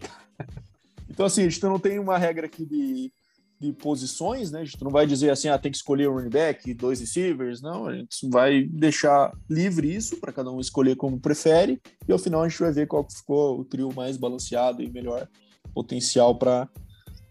então, 1.08 1.26
assim, 1.26 1.42
a 1.42 1.48
gente 1.48 1.62
não 1.62 1.78
tem 1.78 1.98
uma 1.98 2.18
regra 2.18 2.46
aqui 2.46 2.64
de, 2.64 3.12
de 3.60 3.72
posições, 3.72 4.50
né? 4.50 4.60
A 4.60 4.64
gente 4.64 4.82
não 4.82 4.90
vai 4.90 5.06
dizer 5.06 5.30
assim, 5.30 5.48
ah, 5.48 5.58
tem 5.58 5.70
que 5.70 5.76
escolher 5.76 6.08
um 6.08 6.14
running 6.14 6.30
back, 6.30 6.74
dois 6.74 7.00
receivers, 7.00 7.60
não. 7.60 7.86
A 7.86 7.94
gente 7.94 8.28
vai 8.28 8.64
deixar 8.64 9.32
livre 9.48 9.94
isso 9.94 10.18
para 10.18 10.32
cada 10.32 10.50
um 10.50 10.60
escolher 10.60 10.96
como 10.96 11.20
prefere. 11.20 11.80
E 12.08 12.12
ao 12.12 12.18
final 12.18 12.42
a 12.42 12.48
gente 12.48 12.60
vai 12.60 12.72
ver 12.72 12.86
qual 12.86 13.06
ficou 13.08 13.60
o 13.60 13.64
trio 13.64 13.92
mais 13.94 14.16
balanceado 14.16 14.82
e 14.82 14.90
melhor 14.90 15.28
potencial 15.74 16.38
para 16.38 16.68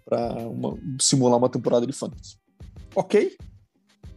para 0.06 0.36
simular 1.02 1.38
uma 1.38 1.50
temporada 1.50 1.86
de 1.86 1.94
fantasy. 1.94 2.38
Ok? 2.96 3.36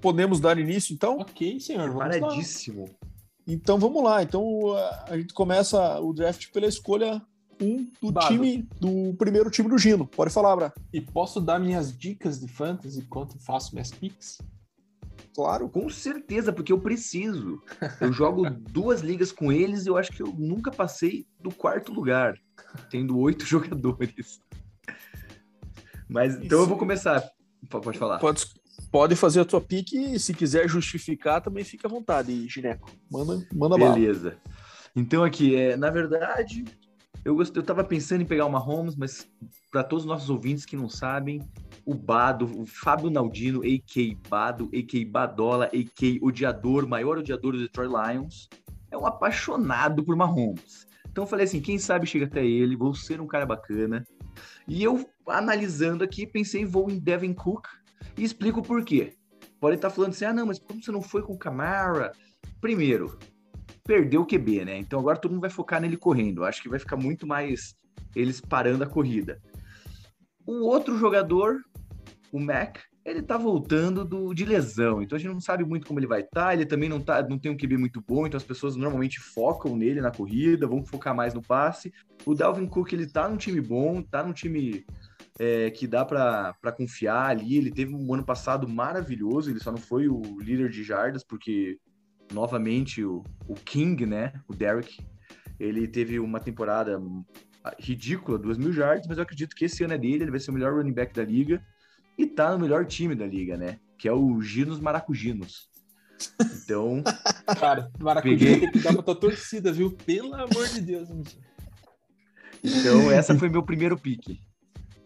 Podemos 0.01 0.38
dar 0.38 0.59
início, 0.59 0.94
então? 0.94 1.18
Ok, 1.18 1.59
senhor. 1.59 1.92
Paradíssimo. 1.96 2.88
Então 3.46 3.79
vamos 3.79 4.05
lá. 4.05 4.22
Então 4.22 4.44
a 5.07 5.16
gente 5.16 5.33
começa 5.33 5.98
o 6.01 6.12
draft 6.12 6.53
pela 6.53 6.66
escolha 6.66 7.20
1 7.61 7.66
um 7.66 7.90
do 8.01 8.12
Bado. 8.12 8.29
time 8.29 8.68
do 8.79 9.14
primeiro 9.14 9.51
time 9.51 9.68
do 9.68 9.79
Gino. 9.79 10.07
Pode 10.07 10.33
falar, 10.33 10.55
Bra. 10.55 10.72
E 10.92 11.01
posso 11.01 11.40
dar 11.40 11.59
minhas 11.59 11.96
dicas 11.96 12.38
de 12.38 12.46
fantasy 12.46 13.01
enquanto 13.01 13.38
faço 13.40 13.74
minhas 13.74 13.90
picks? 13.90 14.38
Claro. 15.35 15.68
Com 15.68 15.88
certeza, 15.88 16.53
porque 16.53 16.72
eu 16.72 16.81
preciso. 16.81 17.62
Eu 18.01 18.12
jogo 18.12 18.48
duas 18.70 19.01
ligas 19.01 19.33
com 19.33 19.51
eles 19.51 19.87
e 19.87 19.88
eu 19.88 19.96
acho 19.96 20.12
que 20.12 20.22
eu 20.22 20.35
nunca 20.37 20.70
passei 20.70 21.27
do 21.40 21.51
quarto 21.51 21.92
lugar, 21.92 22.35
tendo 22.90 23.18
oito 23.18 23.44
jogadores. 23.46 24.40
Mas 26.09 26.37
então 26.37 26.61
eu 26.61 26.66
vou 26.66 26.79
começar. 26.79 27.23
Pode 27.68 27.99
falar. 27.99 28.18
Pode, 28.18 28.47
pode 28.90 29.16
fazer 29.16 29.40
a 29.40 29.44
tua 29.44 29.61
pique 29.61 30.14
e 30.14 30.18
se 30.18 30.33
quiser 30.33 30.68
justificar 30.68 31.40
também 31.40 31.64
fica 31.64 31.88
à 31.88 31.90
vontade, 31.90 32.49
Gineco. 32.49 32.90
Manda, 33.11 33.47
manda 33.53 33.77
Beleza. 33.77 34.31
Bala. 34.31 34.42
Então 34.97 35.23
aqui, 35.23 35.55
é, 35.55 35.77
na 35.77 35.90
verdade, 35.90 36.64
eu, 37.25 37.35
gost... 37.35 37.55
eu 37.55 37.62
tava 37.62 37.85
pensando 37.85 38.23
em 38.23 38.27
pegar 38.27 38.47
uma 38.47 38.59
Holmes, 38.59 38.97
mas 38.97 39.29
para 39.71 39.85
todos 39.85 40.05
os 40.05 40.09
nossos 40.09 40.31
ouvintes 40.31 40.64
que 40.64 40.77
não 40.77 40.88
sabem, 40.88 41.42
o 41.85 41.94
Bado, 41.94 42.47
o 42.61 42.66
Fábio 42.66 43.11
Naldino, 43.11 43.61
a.k. 43.61 44.16
Bado, 44.29 44.71
a.k. 44.75 45.05
Badola, 45.05 45.66
a.k. 45.66 46.18
odiador, 46.23 46.88
maior 46.88 47.18
odiador 47.18 47.53
do 47.53 47.59
Detroit 47.59 47.90
Lions, 47.90 48.49
é 48.90 48.97
um 48.97 49.07
apaixonado 49.07 50.03
por 50.03 50.16
Mahomes. 50.16 50.87
Então 51.11 51.25
eu 51.25 51.29
falei 51.29 51.44
assim, 51.44 51.61
quem 51.61 51.79
sabe 51.79 52.07
chega 52.07 52.27
até 52.27 52.44
ele, 52.44 52.77
vou 52.77 52.94
ser 52.94 53.21
um 53.21 53.27
cara 53.27 53.44
bacana. 53.44 54.05
E 54.66 54.83
eu, 54.83 55.09
analisando 55.30 56.04
aqui, 56.04 56.26
pensei, 56.26 56.64
vou 56.64 56.90
em 56.90 56.98
Devin 56.98 57.32
Cook 57.32 57.66
e 58.16 58.24
explico 58.24 58.62
por 58.62 58.84
quê. 58.84 59.14
Pode 59.60 59.76
estar 59.76 59.90
falando 59.90 60.10
assim, 60.10 60.24
ah, 60.24 60.32
não, 60.32 60.46
mas 60.46 60.58
como 60.58 60.82
você 60.82 60.92
não 60.92 61.02
foi 61.02 61.22
com 61.22 61.32
o 61.32 61.38
Camara? 61.38 62.12
Primeiro, 62.60 63.18
perdeu 63.84 64.22
o 64.22 64.26
QB, 64.26 64.64
né? 64.64 64.78
Então 64.78 65.00
agora 65.00 65.18
todo 65.18 65.32
mundo 65.32 65.40
vai 65.40 65.50
focar 65.50 65.80
nele 65.80 65.96
correndo. 65.96 66.44
Acho 66.44 66.62
que 66.62 66.68
vai 66.68 66.78
ficar 66.78 66.96
muito 66.96 67.26
mais 67.26 67.74
eles 68.14 68.40
parando 68.40 68.84
a 68.84 68.86
corrida. 68.86 69.40
O 70.46 70.66
outro 70.66 70.96
jogador, 70.96 71.60
o 72.32 72.38
Mac, 72.38 72.78
ele 73.04 73.22
tá 73.22 73.36
voltando 73.36 74.04
do, 74.04 74.34
de 74.34 74.44
lesão, 74.44 75.02
então 75.02 75.16
a 75.16 75.18
gente 75.18 75.32
não 75.32 75.40
sabe 75.40 75.64
muito 75.64 75.86
como 75.86 75.98
ele 75.98 76.06
vai 76.06 76.20
estar. 76.20 76.46
Tá. 76.46 76.54
Ele 76.54 76.66
também 76.66 76.88
não, 76.88 77.00
tá, 77.00 77.22
não 77.22 77.38
tem 77.38 77.50
um 77.50 77.56
QB 77.56 77.76
muito 77.76 78.02
bom, 78.06 78.26
então 78.26 78.36
as 78.36 78.44
pessoas 78.44 78.76
normalmente 78.76 79.18
focam 79.18 79.76
nele 79.76 80.00
na 80.00 80.10
corrida, 80.10 80.66
vão 80.66 80.84
focar 80.84 81.14
mais 81.14 81.32
no 81.32 81.42
passe. 81.42 81.92
O 82.26 82.34
Dalvin 82.34 82.66
Cook, 82.66 82.92
ele 82.92 83.06
tá 83.06 83.28
num 83.28 83.36
time 83.36 83.60
bom, 83.60 84.02
tá 84.02 84.22
num 84.22 84.32
time 84.32 84.84
é, 85.38 85.70
que 85.70 85.87
dá 85.87 86.05
para 86.05 86.72
confiar 86.77 87.31
ali. 87.31 87.57
Ele 87.57 87.70
teve 87.70 87.94
um 87.94 88.12
ano 88.12 88.24
passado 88.24 88.68
maravilhoso, 88.68 89.51
ele 89.51 89.61
só 89.61 89.70
não 89.70 89.79
foi 89.79 90.09
o 90.09 90.22
líder 90.40 90.70
de 90.70 90.83
jardas, 90.83 91.22
porque 91.22 91.79
novamente 92.33 93.05
o, 93.05 93.22
o 93.46 93.55
King, 93.55 94.05
né, 94.05 94.33
o 94.48 94.55
Derek, 94.55 94.98
ele 95.59 95.87
teve 95.87 96.18
uma 96.18 96.40
temporada 96.40 97.01
ridícula, 97.79 98.38
2 98.38 98.59
mil 98.59 98.72
jardas, 98.72 99.07
mas 99.07 99.18
eu 99.18 99.22
acredito 99.22 99.55
que 99.55 99.64
esse 99.64 99.83
ano 99.85 99.94
é 99.94 99.98
dele, 99.98 100.24
ele 100.24 100.31
vai 100.31 100.40
ser 100.40 100.51
o 100.51 100.55
melhor 100.55 100.74
running 100.74 100.92
back 100.92 101.14
da 101.14 101.24
liga 101.24 101.62
e 102.16 102.27
tá 102.27 102.53
no 102.53 102.59
melhor 102.59 102.87
time 102.87 103.14
da 103.14 103.27
liga, 103.27 103.57
né? 103.57 103.79
Que 103.96 104.09
é 104.09 104.12
o 104.12 104.40
Ginos 104.40 104.81
Maracujinos. 104.81 105.68
Então. 106.40 107.03
Cara, 107.59 107.90
Maracujá 107.98 108.37
peguei... 108.37 108.61
tem 108.61 108.72
que 108.72 108.81
dar 108.81 108.92
pra 108.92 109.03
tua 109.03 109.14
torcida, 109.14 109.72
viu? 109.72 109.92
Pelo 109.92 110.35
amor 110.35 110.68
de 110.68 110.81
Deus, 110.81 111.09
gente. 111.09 111.38
Então, 112.62 113.11
essa 113.11 113.37
foi 113.38 113.48
meu 113.48 113.62
primeiro 113.62 113.96
pique. 113.96 114.40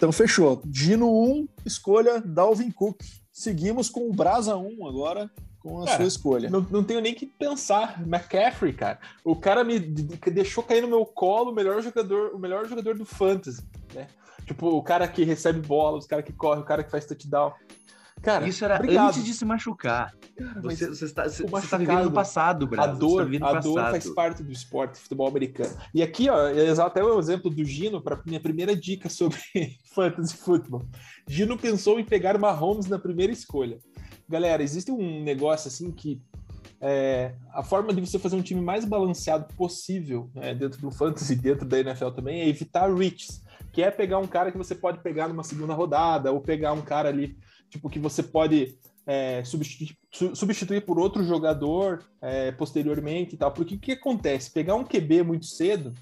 Então, 0.02 0.10
fechou. 0.10 0.60
Gino 0.68 1.08
1, 1.08 1.48
escolha 1.64 2.20
Dalvin 2.20 2.72
Cook. 2.72 3.00
Seguimos 3.32 3.88
com 3.88 4.10
o 4.10 4.12
Brasa 4.12 4.56
1 4.56 4.84
agora, 4.84 5.30
com 5.60 5.80
a 5.80 5.84
cara, 5.84 5.98
sua 5.98 6.06
escolha. 6.06 6.50
Não, 6.50 6.60
não 6.72 6.82
tenho 6.82 7.00
nem 7.00 7.14
que 7.14 7.24
pensar. 7.24 8.02
McCaffrey, 8.04 8.72
cara. 8.72 8.98
O 9.24 9.36
cara 9.36 9.62
me 9.62 9.78
deixou 9.78 10.64
cair 10.64 10.82
no 10.82 10.88
meu 10.88 11.06
colo 11.06 11.52
o 11.52 11.54
melhor 11.54 11.80
jogador, 11.80 12.34
o 12.34 12.38
melhor 12.40 12.66
jogador 12.66 12.98
do 12.98 13.04
Fantasy, 13.04 13.62
né? 13.94 14.08
Tipo, 14.44 14.70
o 14.70 14.82
cara 14.82 15.06
que 15.06 15.22
recebe 15.22 15.60
bola, 15.60 15.98
os 15.98 16.06
cara 16.06 16.20
que 16.20 16.32
corre, 16.32 16.62
o 16.62 16.64
cara 16.64 16.82
que 16.82 16.90
faz 16.90 17.06
touchdown. 17.06 17.52
Cara, 18.22 18.48
isso 18.48 18.64
era 18.64 18.76
obrigado. 18.76 19.08
antes 19.08 19.24
de 19.24 19.34
se 19.34 19.44
machucar. 19.44 20.14
Cara, 20.36 20.60
você, 20.60 20.88
você, 20.88 21.04
está, 21.04 21.24
você, 21.24 21.44
você 21.44 21.64
está 21.64 21.76
vivendo 21.76 22.04
no 22.04 22.12
passado, 22.12 22.66
Brasil. 22.68 22.92
A 22.92 22.94
dor, 22.94 23.38
tá 23.38 23.48
a 23.48 23.60
dor 23.60 23.80
faz 23.90 24.08
parte 24.10 24.42
do 24.44 24.52
esporte, 24.52 24.98
futebol 24.98 25.26
americano. 25.26 25.76
E 25.92 26.02
aqui, 26.02 26.30
ó, 26.30 26.48
é 26.48 26.70
até 26.80 27.02
o 27.02 27.18
exemplo 27.18 27.50
do 27.50 27.64
Gino 27.64 28.00
para 28.00 28.20
minha 28.24 28.40
primeira 28.40 28.76
dica 28.76 29.08
sobre 29.08 29.36
fantasy 29.92 30.36
football. 30.36 30.86
Gino 31.26 31.58
pensou 31.58 31.98
em 31.98 32.04
pegar 32.04 32.38
Mahomes 32.38 32.86
na 32.86 32.98
primeira 32.98 33.32
escolha. 33.32 33.78
Galera, 34.28 34.62
existe 34.62 34.92
um 34.92 35.22
negócio 35.24 35.68
assim 35.68 35.90
que 35.90 36.22
é, 36.80 37.34
a 37.52 37.62
forma 37.62 37.92
de 37.92 38.00
você 38.00 38.18
fazer 38.18 38.36
um 38.36 38.42
time 38.42 38.60
mais 38.60 38.84
balanceado 38.84 39.52
possível 39.54 40.30
né, 40.34 40.54
dentro 40.54 40.80
do 40.80 40.90
fantasy, 40.90 41.34
dentro 41.34 41.66
da 41.66 41.80
NFL 41.80 42.10
também, 42.10 42.40
é 42.40 42.48
evitar 42.48 42.92
reaches 42.92 43.42
que 43.72 43.82
é 43.82 43.90
pegar 43.90 44.18
um 44.18 44.26
cara 44.26 44.52
que 44.52 44.58
você 44.58 44.74
pode 44.74 44.98
pegar 45.00 45.28
numa 45.28 45.42
segunda 45.42 45.72
rodada, 45.72 46.30
ou 46.30 46.40
pegar 46.40 46.72
um 46.72 46.82
cara 46.82 47.08
ali, 47.08 47.36
tipo, 47.72 47.88
que 47.88 47.98
você 47.98 48.22
pode 48.22 48.76
é, 49.06 49.42
substituir, 49.44 49.96
substituir, 50.34 50.84
por 50.84 50.98
outro 50.98 51.24
jogador 51.24 52.04
é, 52.20 52.52
posteriormente 52.52 53.34
e 53.34 53.38
tal. 53.38 53.50
Porque 53.50 53.74
o 53.74 53.78
que 53.78 53.92
acontece? 53.92 54.50
Pegar 54.50 54.74
um 54.74 54.84
QB 54.84 55.22
muito 55.22 55.46
cedo 55.46 55.92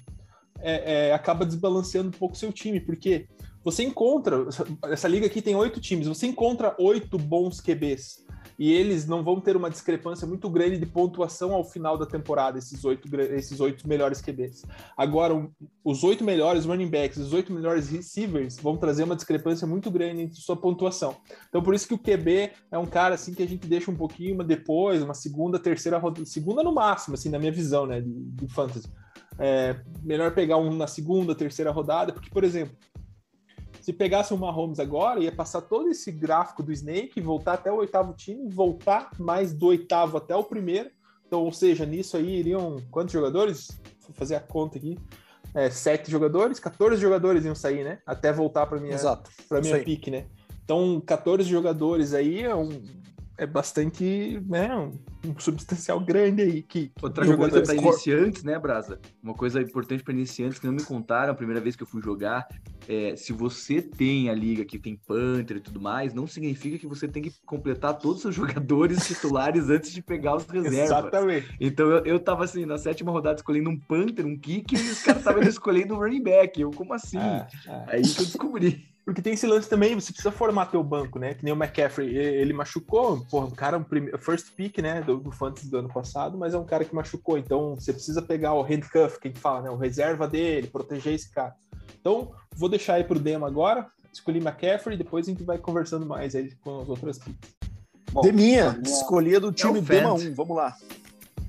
é, 0.59 1.07
é, 1.07 1.13
acaba 1.13 1.45
desbalanceando 1.45 2.09
um 2.09 2.19
pouco 2.19 2.37
seu 2.37 2.51
time, 2.51 2.79
porque 2.79 3.27
você 3.63 3.83
encontra, 3.83 4.45
essa 4.91 5.07
liga 5.07 5.25
aqui 5.25 5.41
tem 5.41 5.55
oito 5.55 5.79
times, 5.79 6.07
você 6.07 6.27
encontra 6.27 6.75
oito 6.77 7.17
bons 7.17 7.61
QBs. 7.61 8.25
E 8.61 8.71
eles 8.71 9.07
não 9.07 9.23
vão 9.23 9.41
ter 9.41 9.57
uma 9.57 9.71
discrepância 9.71 10.27
muito 10.27 10.47
grande 10.47 10.77
de 10.77 10.85
pontuação 10.85 11.51
ao 11.51 11.63
final 11.63 11.97
da 11.97 12.05
temporada, 12.05 12.59
esses 12.59 12.85
oito, 12.85 13.09
esses 13.33 13.59
oito 13.59 13.87
melhores 13.87 14.21
QBs. 14.21 14.67
Agora, 14.95 15.49
os 15.83 16.03
oito 16.03 16.23
melhores 16.23 16.65
running 16.65 16.87
backs, 16.87 17.17
os 17.17 17.33
oito 17.33 17.51
melhores 17.51 17.89
receivers 17.89 18.59
vão 18.59 18.77
trazer 18.77 19.01
uma 19.01 19.15
discrepância 19.15 19.65
muito 19.65 19.89
grande 19.89 20.21
entre 20.21 20.39
sua 20.39 20.55
pontuação. 20.55 21.15
Então, 21.49 21.63
por 21.63 21.73
isso 21.73 21.87
que 21.87 21.95
o 21.95 21.97
QB 21.97 22.51
é 22.71 22.77
um 22.77 22.85
cara 22.85 23.15
assim 23.15 23.33
que 23.33 23.41
a 23.41 23.47
gente 23.47 23.65
deixa 23.65 23.89
um 23.89 23.95
pouquinho 23.95 24.35
uma 24.35 24.43
depois, 24.43 25.01
uma 25.01 25.15
segunda, 25.15 25.57
terceira 25.57 25.97
rodada, 25.97 26.23
segunda 26.27 26.61
no 26.61 26.71
máximo, 26.71 27.15
assim, 27.15 27.29
na 27.29 27.39
minha 27.39 27.51
visão, 27.51 27.87
né, 27.87 27.99
de, 27.99 28.13
de 28.13 28.47
fantasy. 28.47 28.87
É 29.39 29.81
melhor 30.03 30.35
pegar 30.35 30.57
um 30.57 30.71
na 30.75 30.85
segunda, 30.85 31.33
terceira 31.33 31.71
rodada, 31.71 32.13
porque, 32.13 32.29
por 32.29 32.43
exemplo, 32.43 32.75
se 33.81 33.91
pegasse 33.91 34.33
o 34.33 34.37
Mahomes 34.37 34.79
agora, 34.79 35.19
ia 35.19 35.31
passar 35.31 35.61
todo 35.61 35.89
esse 35.89 36.11
gráfico 36.11 36.61
do 36.61 36.71
Snake, 36.71 37.19
voltar 37.19 37.53
até 37.53 37.71
o 37.71 37.77
oitavo 37.77 38.13
time, 38.13 38.47
voltar 38.47 39.09
mais 39.19 39.53
do 39.53 39.67
oitavo 39.67 40.17
até 40.17 40.35
o 40.35 40.43
primeiro. 40.43 40.89
Então, 41.25 41.43
ou 41.43 41.51
seja, 41.51 41.85
nisso 41.85 42.15
aí 42.15 42.39
iriam 42.39 42.77
quantos 42.91 43.11
jogadores? 43.11 43.69
Vou 44.01 44.13
fazer 44.13 44.35
a 44.35 44.39
conta 44.39 44.77
aqui. 44.77 44.97
É, 45.53 45.69
sete 45.69 46.09
jogadores, 46.09 46.59
14 46.59 47.01
jogadores 47.01 47.43
iam 47.43 47.55
sair, 47.55 47.83
né? 47.83 47.99
Até 48.05 48.31
voltar 48.31 48.67
para 48.67 48.79
minha, 48.79 48.97
para 49.49 49.61
minha 49.61 49.83
pique, 49.83 50.11
né? 50.11 50.27
Então, 50.63 51.01
14 51.01 51.49
jogadores 51.49 52.13
aí 52.13 52.43
é 52.43 52.55
um, 52.55 52.69
é 53.37 53.45
bastante, 53.45 54.41
né, 54.47 54.73
um, 54.75 54.91
um 55.25 55.39
substancial 55.39 55.99
grande 55.99 56.41
aí. 56.41 56.61
Que, 56.61 56.91
Outra 57.01 57.25
coisa 57.35 57.61
para 57.61 57.75
iniciantes, 57.75 58.43
né, 58.43 58.57
Brasa? 58.57 58.99
Uma 59.21 59.33
coisa 59.33 59.61
importante 59.61 60.03
para 60.03 60.13
iniciantes 60.13 60.59
que 60.59 60.65
não 60.65 60.73
me 60.73 60.83
contaram 60.83 61.31
a 61.31 61.35
primeira 61.35 61.61
vez 61.61 61.75
que 61.75 61.83
eu 61.83 61.87
fui 61.87 62.01
jogar. 62.01 62.47
É, 62.87 63.15
se 63.15 63.31
você 63.31 63.81
tem 63.81 64.29
a 64.29 64.33
liga 64.33 64.65
que 64.65 64.79
tem 64.79 64.95
Panther 64.95 65.57
e 65.57 65.61
tudo 65.61 65.79
mais, 65.79 66.13
não 66.13 66.25
significa 66.27 66.77
que 66.77 66.87
você 66.87 67.07
tem 67.07 67.21
que 67.21 67.31
completar 67.45 67.97
todos 67.97 68.17
os 68.17 68.21
seus 68.21 68.35
jogadores 68.35 69.05
titulares 69.07 69.69
antes 69.69 69.91
de 69.91 70.01
pegar 70.01 70.35
os 70.35 70.45
reservas. 70.45 70.79
Exatamente. 70.79 71.55
Então 71.59 71.89
eu, 71.89 72.05
eu 72.05 72.19
tava 72.19 72.43
assim, 72.43 72.65
na 72.65 72.77
sétima 72.77 73.11
rodada 73.11 73.35
escolhendo 73.35 73.69
um 73.69 73.77
Panther, 73.77 74.25
um 74.25 74.37
kick, 74.37 74.75
e 74.75 74.77
os 74.77 75.03
caras 75.03 75.21
estavam 75.21 75.43
escolhendo 75.47 75.93
um 75.93 75.97
running 75.97 76.23
back. 76.23 76.59
Eu, 76.59 76.71
como 76.71 76.93
assim? 76.93 77.19
É, 77.19 77.47
é. 77.67 77.83
Aí 77.87 78.01
que 78.01 78.21
eu 78.21 78.25
descobri. 78.25 78.91
Porque 79.03 79.21
tem 79.21 79.33
esse 79.33 79.47
lance 79.47 79.67
também, 79.67 79.95
você 79.95 80.13
precisa 80.13 80.31
formar 80.31 80.67
teu 80.67 80.83
banco, 80.83 81.17
né? 81.17 81.33
Que 81.33 81.43
nem 81.43 81.53
o 81.53 81.57
McCaffrey, 81.57 82.15
ele 82.15 82.53
machucou, 82.53 83.25
porra, 83.25 83.47
um 83.47 83.51
cara, 83.51 83.77
um 83.77 84.17
first 84.19 84.53
pick, 84.55 84.77
né, 84.77 85.01
do, 85.11 85.19
do 85.19 85.31
Fantasy 85.31 85.69
do 85.69 85.77
ano 85.77 85.89
passado, 85.89 86.37
mas 86.37 86.53
é 86.53 86.57
um 86.57 86.65
cara 86.65 86.85
que 86.85 86.95
machucou, 86.95 87.37
então 87.37 87.75
você 87.75 87.93
precisa 87.93 88.21
pegar 88.21 88.53
o 88.53 88.61
handcuff, 88.61 89.19
que 89.19 89.27
a 89.27 89.31
gente 89.31 89.39
fala, 89.39 89.61
né, 89.61 89.69
o 89.69 89.75
reserva 89.75 90.27
dele, 90.27 90.67
proteger 90.67 91.13
esse 91.13 91.31
cara. 91.31 91.55
Então, 91.99 92.31
vou 92.55 92.69
deixar 92.69 92.95
aí 92.95 93.03
pro 93.03 93.19
demo 93.19 93.45
agora, 93.45 93.87
escolhi 94.11 94.39
McCaffrey, 94.39 94.97
depois 94.97 95.27
a 95.27 95.31
gente 95.31 95.43
vai 95.43 95.57
conversando 95.57 96.05
mais 96.05 96.35
aí 96.35 96.55
com 96.55 96.81
as 96.81 96.89
outras 96.89 97.19
picks. 97.19 97.51
Deminha, 98.21 98.71
minha... 98.71 98.81
escolhia 98.83 99.39
do 99.39 99.51
time 99.51 99.79
é 99.79 99.81
Dema 99.81 100.13
1, 100.13 100.33
vamos 100.33 100.57
lá. 100.57 100.75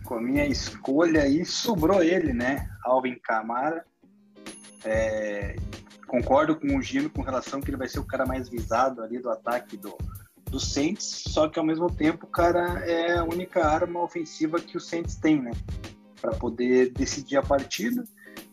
Com 0.04 0.14
a 0.14 0.20
minha 0.20 0.46
escolha 0.46 1.22
aí, 1.22 1.44
sobrou 1.44 2.02
ele, 2.02 2.32
né, 2.32 2.68
Alvin 2.84 3.16
Camara, 3.22 3.84
é, 4.84 5.56
concordo 6.06 6.56
com 6.56 6.76
o 6.76 6.82
Gino 6.82 7.08
com 7.08 7.22
relação 7.22 7.60
que 7.60 7.70
ele 7.70 7.76
vai 7.76 7.88
ser 7.88 7.98
o 7.98 8.04
cara 8.04 8.26
mais 8.26 8.48
visado 8.48 9.02
ali 9.02 9.18
do 9.18 9.30
ataque 9.30 9.76
do, 9.76 9.96
do 10.52 10.60
Saints, 10.60 11.24
só 11.28 11.48
que 11.48 11.58
ao 11.58 11.64
mesmo 11.64 11.90
tempo 11.90 12.26
cara 12.26 12.84
é 12.86 13.16
a 13.16 13.24
única 13.24 13.66
arma 13.66 14.02
ofensiva 14.02 14.60
que 14.60 14.76
o 14.76 14.80
Saints 14.80 15.16
tem, 15.16 15.40
né? 15.40 15.50
Para 16.20 16.32
poder 16.32 16.92
decidir 16.92 17.38
a 17.38 17.42
partida. 17.42 18.04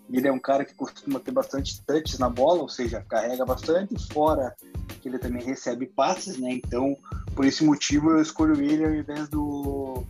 Ele 0.10 0.28
é 0.28 0.32
um 0.32 0.40
cara 0.40 0.64
que 0.64 0.74
costuma 0.74 1.20
ter 1.20 1.32
bastante 1.32 1.84
touches 1.86 2.18
na 2.18 2.30
bola, 2.30 2.62
ou 2.62 2.70
seja, 2.70 3.06
carrega 3.08 3.46
bastante, 3.46 3.96
fora 4.12 4.56
que 5.02 5.10
ele 5.10 5.20
também 5.20 5.44
recebe 5.44 5.86
passes, 5.86 6.38
né? 6.40 6.54
Então, 6.54 6.98
por 7.36 7.46
esse 7.46 7.66
motivo, 7.66 8.12
eu 8.12 8.22
escolho 8.22 8.60
ele 8.62 8.86
ao 8.86 8.94
invés 8.94 9.28
do, 9.28 10.06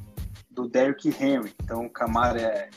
do 0.49 0.69
Derrick 0.69 1.09
Henry. 1.09 1.53
Então, 1.63 1.87
o 1.87 1.89
Camara 1.89 2.39
é, 2.39 2.69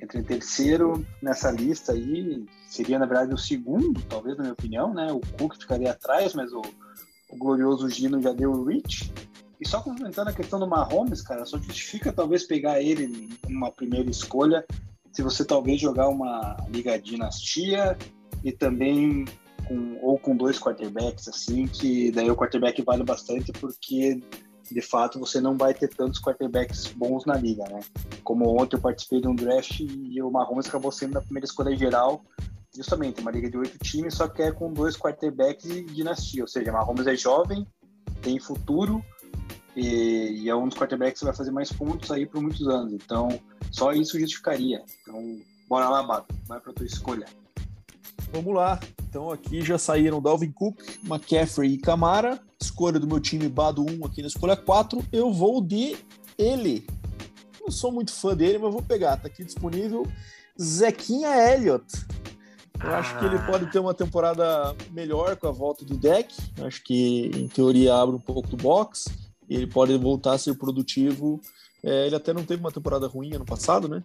entra 0.00 0.18
em 0.18 0.24
terceiro 0.24 1.06
nessa 1.20 1.50
lista 1.50 1.92
aí, 1.92 2.46
seria 2.66 2.98
na 2.98 3.06
verdade 3.06 3.34
o 3.34 3.38
segundo, 3.38 4.00
talvez 4.02 4.36
na 4.36 4.44
minha 4.44 4.54
opinião, 4.54 4.94
né? 4.94 5.12
O 5.12 5.20
Cook 5.38 5.56
ficaria 5.60 5.92
atrás, 5.92 6.34
mas 6.34 6.52
o, 6.52 6.62
o 7.30 7.36
glorioso 7.36 7.88
Gino 7.88 8.20
já 8.20 8.32
deu 8.32 8.50
o 8.50 8.64
reach. 8.64 9.12
E 9.60 9.66
só 9.66 9.80
complementando 9.80 10.30
a 10.30 10.34
questão 10.34 10.58
do 10.58 10.66
Mahomes, 10.66 11.22
cara, 11.22 11.46
só 11.46 11.58
justifica 11.58 12.12
talvez 12.12 12.44
pegar 12.44 12.80
ele 12.82 13.30
numa 13.48 13.70
primeira 13.70 14.10
escolha, 14.10 14.64
se 15.12 15.22
você 15.22 15.44
talvez 15.44 15.80
jogar 15.80 16.08
uma 16.08 16.56
liga 16.68 17.00
dinastia 17.00 17.96
e 18.44 18.52
também 18.52 19.24
com, 19.66 19.98
ou 20.02 20.18
com 20.18 20.36
dois 20.36 20.58
quarterbacks, 20.58 21.26
assim, 21.26 21.66
que 21.66 22.10
daí 22.12 22.30
o 22.30 22.36
quarterback 22.36 22.82
vale 22.82 23.02
bastante 23.02 23.50
porque 23.52 24.20
de 24.70 24.82
fato 24.82 25.18
você 25.18 25.40
não 25.40 25.56
vai 25.56 25.72
ter 25.72 25.88
tantos 25.88 26.20
quarterbacks 26.20 26.88
bons 26.88 27.24
na 27.24 27.36
liga, 27.36 27.64
né? 27.64 27.80
Como 28.22 28.60
ontem 28.60 28.76
eu 28.76 28.80
participei 28.80 29.20
de 29.20 29.28
um 29.28 29.34
draft 29.34 29.80
e 29.80 30.20
o 30.20 30.30
Mahomes 30.30 30.66
acabou 30.66 30.92
sendo 30.92 31.16
a 31.16 31.22
primeira 31.22 31.46
escolha 31.46 31.74
geral 31.76 32.22
justamente 32.76 33.20
uma 33.20 33.30
liga 33.30 33.50
de 33.50 33.56
oito 33.56 33.78
times, 33.78 34.14
só 34.14 34.28
que 34.28 34.42
é 34.42 34.52
com 34.52 34.72
dois 34.72 34.96
quarterbacks 34.96 35.68
de 35.68 35.82
dinastia. 35.82 36.42
Ou 36.42 36.48
seja, 36.48 36.72
Mahomes 36.72 37.06
é 37.06 37.16
jovem, 37.16 37.66
tem 38.22 38.38
futuro 38.38 39.04
e, 39.76 40.42
e, 40.42 40.48
é 40.48 40.56
um 40.56 40.68
dos 40.68 40.78
quarterbacks 40.78 41.20
que 41.20 41.26
vai 41.26 41.34
fazer 41.34 41.50
mais 41.50 41.70
pontos 41.70 42.10
aí 42.10 42.24
por 42.24 42.40
muitos 42.40 42.66
anos. 42.66 42.92
Então, 42.92 43.28
só 43.70 43.92
isso 43.92 44.18
justificaria. 44.18 44.82
Então, 45.02 45.38
bora 45.68 45.88
lá, 45.88 46.02
Bato. 46.02 46.34
Vai 46.46 46.58
para 46.60 46.72
tua 46.72 46.86
escolha. 46.86 47.26
Vamos 48.32 48.54
lá. 48.54 48.80
Então, 49.08 49.30
aqui 49.30 49.62
já 49.62 49.76
saíram 49.76 50.22
Dalvin 50.22 50.50
Cook, 50.50 50.80
McCaffrey 51.04 51.74
e 51.74 51.78
Camara. 51.78 52.40
Escolha 52.60 52.98
do 52.98 53.06
meu 53.06 53.20
time 53.20 53.48
Bado 53.48 53.82
1 53.82 54.06
aqui 54.06 54.22
na 54.22 54.28
escolha 54.28 54.56
4. 54.56 55.04
Eu 55.12 55.32
vou 55.32 55.62
de 55.62 55.96
ele. 56.38 56.86
Não 57.60 57.70
sou 57.70 57.92
muito 57.92 58.12
fã 58.12 58.34
dele, 58.34 58.58
mas 58.58 58.72
vou 58.72 58.82
pegar. 58.82 59.18
Tá 59.18 59.28
aqui 59.28 59.44
disponível 59.44 60.06
Zequinha 60.60 61.28
Elliott 61.52 61.84
eu 62.82 62.90
ah. 62.90 62.98
acho 62.98 63.18
que 63.18 63.24
ele 63.24 63.38
pode 63.40 63.66
ter 63.66 63.78
uma 63.78 63.94
temporada 63.94 64.74
melhor 64.92 65.36
com 65.36 65.48
a 65.48 65.52
volta 65.52 65.84
do 65.84 65.96
deck. 65.96 66.34
Eu 66.56 66.66
acho 66.66 66.82
que, 66.82 67.30
em 67.34 67.48
teoria, 67.48 67.94
abre 67.94 68.16
um 68.16 68.20
pouco 68.20 68.48
do 68.48 68.56
box. 68.56 69.06
E 69.48 69.54
ele 69.54 69.66
pode 69.66 69.96
voltar 69.96 70.32
a 70.32 70.38
ser 70.38 70.54
produtivo. 70.54 71.40
É, 71.82 72.06
ele 72.06 72.16
até 72.16 72.32
não 72.32 72.44
teve 72.44 72.60
uma 72.60 72.72
temporada 72.72 73.06
ruim 73.06 73.34
ano 73.34 73.44
passado, 73.44 73.88
né? 73.88 74.02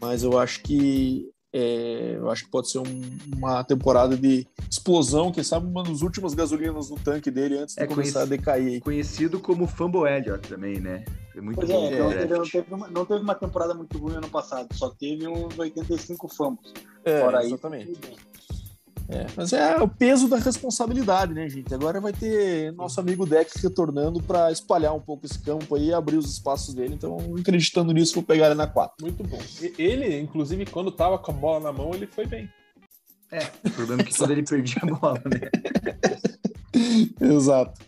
Mas 0.00 0.22
eu 0.22 0.38
acho 0.38 0.62
que 0.62 1.28
é, 1.60 2.14
eu 2.16 2.30
acho 2.30 2.44
que 2.44 2.50
pode 2.50 2.70
ser 2.70 2.78
um, 2.78 3.00
uma 3.36 3.64
temporada 3.64 4.16
de 4.16 4.46
explosão, 4.70 5.32
quem 5.32 5.42
sabe 5.42 5.66
uma 5.66 5.82
das 5.82 6.02
últimas 6.02 6.32
gasolinas 6.32 6.88
no 6.88 6.96
tanque 6.96 7.32
dele 7.32 7.58
antes 7.58 7.74
de 7.74 7.82
é 7.82 7.86
começar 7.86 8.22
a 8.22 8.24
decair. 8.24 8.80
Conhecido 8.80 9.40
como 9.40 9.66
Fumble 9.66 10.08
Elliott 10.08 10.48
também, 10.48 10.78
né? 10.78 11.04
Foi 11.32 11.42
muito 11.42 11.56
pois 11.56 11.68
bom. 11.68 11.88
É, 11.88 11.98
não, 11.98 12.10
teve, 12.10 12.26
não, 12.26 12.42
teve 12.44 12.74
uma, 12.74 12.88
não, 12.88 13.04
teve 13.04 13.20
uma, 13.22 13.34
temporada 13.34 13.74
muito 13.74 13.98
ruim 13.98 14.14
ano 14.14 14.28
passado, 14.28 14.72
só 14.72 14.90
teve 14.90 15.26
uns 15.26 15.58
85 15.58 16.28
fumbles. 16.28 16.72
É, 17.04 17.20
Fora 17.22 17.44
exatamente. 17.44 17.98
Aí, 18.04 18.16
é, 19.10 19.26
mas 19.34 19.54
é 19.54 19.76
o 19.76 19.88
peso 19.88 20.28
da 20.28 20.36
responsabilidade, 20.36 21.32
né, 21.32 21.48
gente? 21.48 21.72
Agora 21.74 21.98
vai 21.98 22.12
ter 22.12 22.72
nosso 22.74 23.00
amigo 23.00 23.24
Deck 23.24 23.50
retornando 23.58 24.22
para 24.22 24.52
espalhar 24.52 24.94
um 24.94 25.00
pouco 25.00 25.24
esse 25.24 25.38
campo 25.38 25.74
aí 25.74 25.86
e 25.86 25.94
abrir 25.94 26.18
os 26.18 26.30
espaços 26.30 26.74
dele. 26.74 26.94
Então, 26.94 27.16
acreditando 27.40 27.92
nisso, 27.92 28.14
vou 28.14 28.22
pegar 28.22 28.46
ele 28.46 28.54
na 28.54 28.66
4. 28.66 28.96
Muito 29.00 29.24
bom. 29.24 29.38
Ele, 29.78 30.20
inclusive, 30.20 30.66
quando 30.66 30.92
tava 30.92 31.18
com 31.18 31.32
a 31.32 31.34
bola 31.34 31.60
na 31.60 31.72
mão, 31.72 31.94
ele 31.94 32.06
foi 32.06 32.26
bem. 32.26 32.50
É, 33.32 33.46
o 33.64 33.70
problema 33.70 34.02
é 34.02 34.04
que 34.04 34.14
quando 34.14 34.30
ele 34.30 34.42
perdia 34.42 34.82
a 34.82 34.86
bola, 34.86 35.22
né? 35.24 35.40
Exato. 37.34 37.80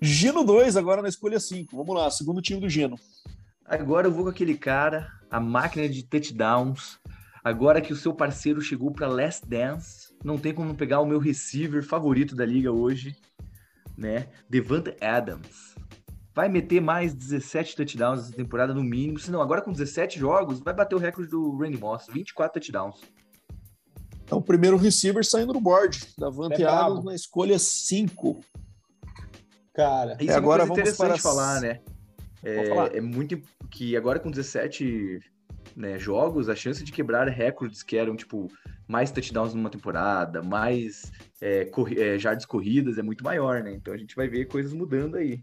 Gino 0.00 0.42
2, 0.42 0.76
agora 0.76 1.02
na 1.02 1.08
escolha 1.08 1.38
5. 1.38 1.76
Vamos 1.76 1.94
lá, 1.94 2.10
segundo 2.10 2.42
time 2.42 2.60
do 2.60 2.68
Gino. 2.68 2.96
Agora 3.64 4.08
eu 4.08 4.12
vou 4.12 4.24
com 4.24 4.30
aquele 4.30 4.56
cara, 4.56 5.08
a 5.30 5.38
máquina 5.38 5.88
de 5.88 6.02
touchdowns. 6.02 6.98
Agora 7.44 7.82
que 7.82 7.92
o 7.92 7.96
seu 7.96 8.14
parceiro 8.14 8.62
chegou 8.62 8.90
para 8.90 9.06
Last 9.06 9.46
Dance 9.46 10.14
não 10.24 10.38
tem 10.38 10.54
como 10.54 10.74
pegar 10.74 11.00
o 11.00 11.06
meu 11.06 11.18
receiver 11.18 11.84
favorito 11.84 12.34
da 12.34 12.46
liga 12.46 12.72
hoje, 12.72 13.14
né? 13.98 14.28
Devante 14.48 14.96
Adams. 15.04 15.74
Vai 16.34 16.48
meter 16.48 16.80
mais 16.80 17.12
17 17.12 17.76
touchdowns 17.76 18.20
essa 18.20 18.32
temporada 18.32 18.72
no 18.72 18.82
mínimo. 18.82 19.18
Se 19.18 19.30
não, 19.30 19.42
agora 19.42 19.60
com 19.60 19.70
17 19.70 20.18
jogos, 20.18 20.60
vai 20.60 20.72
bater 20.72 20.94
o 20.94 20.98
recorde 20.98 21.30
do 21.30 21.54
Randy 21.58 21.76
Moss, 21.76 22.06
24 22.10 22.60
touchdowns. 22.60 23.02
Então, 24.24 24.38
o 24.38 24.42
primeiro 24.42 24.78
receiver 24.78 25.22
saindo 25.22 25.52
do 25.52 25.60
board. 25.60 26.14
Davante 26.16 26.62
é 26.62 26.66
Adams 26.66 27.04
na 27.04 27.14
escolha 27.14 27.58
5. 27.58 28.40
Cara, 29.74 30.16
isso 30.18 30.32
é, 30.32 30.34
agora 30.34 30.64
vamos 30.64 30.78
interessante 30.78 31.08
para... 31.08 31.18
falar, 31.18 31.60
né? 31.60 31.82
É, 32.42 32.96
é, 32.96 33.00
muito 33.02 33.40
que 33.70 33.96
agora 33.96 34.18
com 34.18 34.30
17 34.30 35.20
né, 35.76 35.98
jogos, 35.98 36.48
a 36.48 36.54
chance 36.54 36.84
de 36.84 36.92
quebrar 36.92 37.28
recordes 37.28 37.82
que 37.82 37.96
eram, 37.96 38.16
tipo, 38.16 38.50
mais 38.86 39.10
touchdowns 39.10 39.54
numa 39.54 39.70
temporada, 39.70 40.42
mais 40.42 41.10
é, 41.40 41.64
corri 41.64 42.00
é, 42.00 42.18
jardas 42.18 42.44
corridas 42.44 42.98
é 42.98 43.02
muito 43.02 43.24
maior, 43.24 43.62
né? 43.62 43.74
Então 43.74 43.92
a 43.92 43.96
gente 43.96 44.14
vai 44.14 44.28
ver 44.28 44.46
coisas 44.46 44.72
mudando 44.72 45.16
aí. 45.16 45.42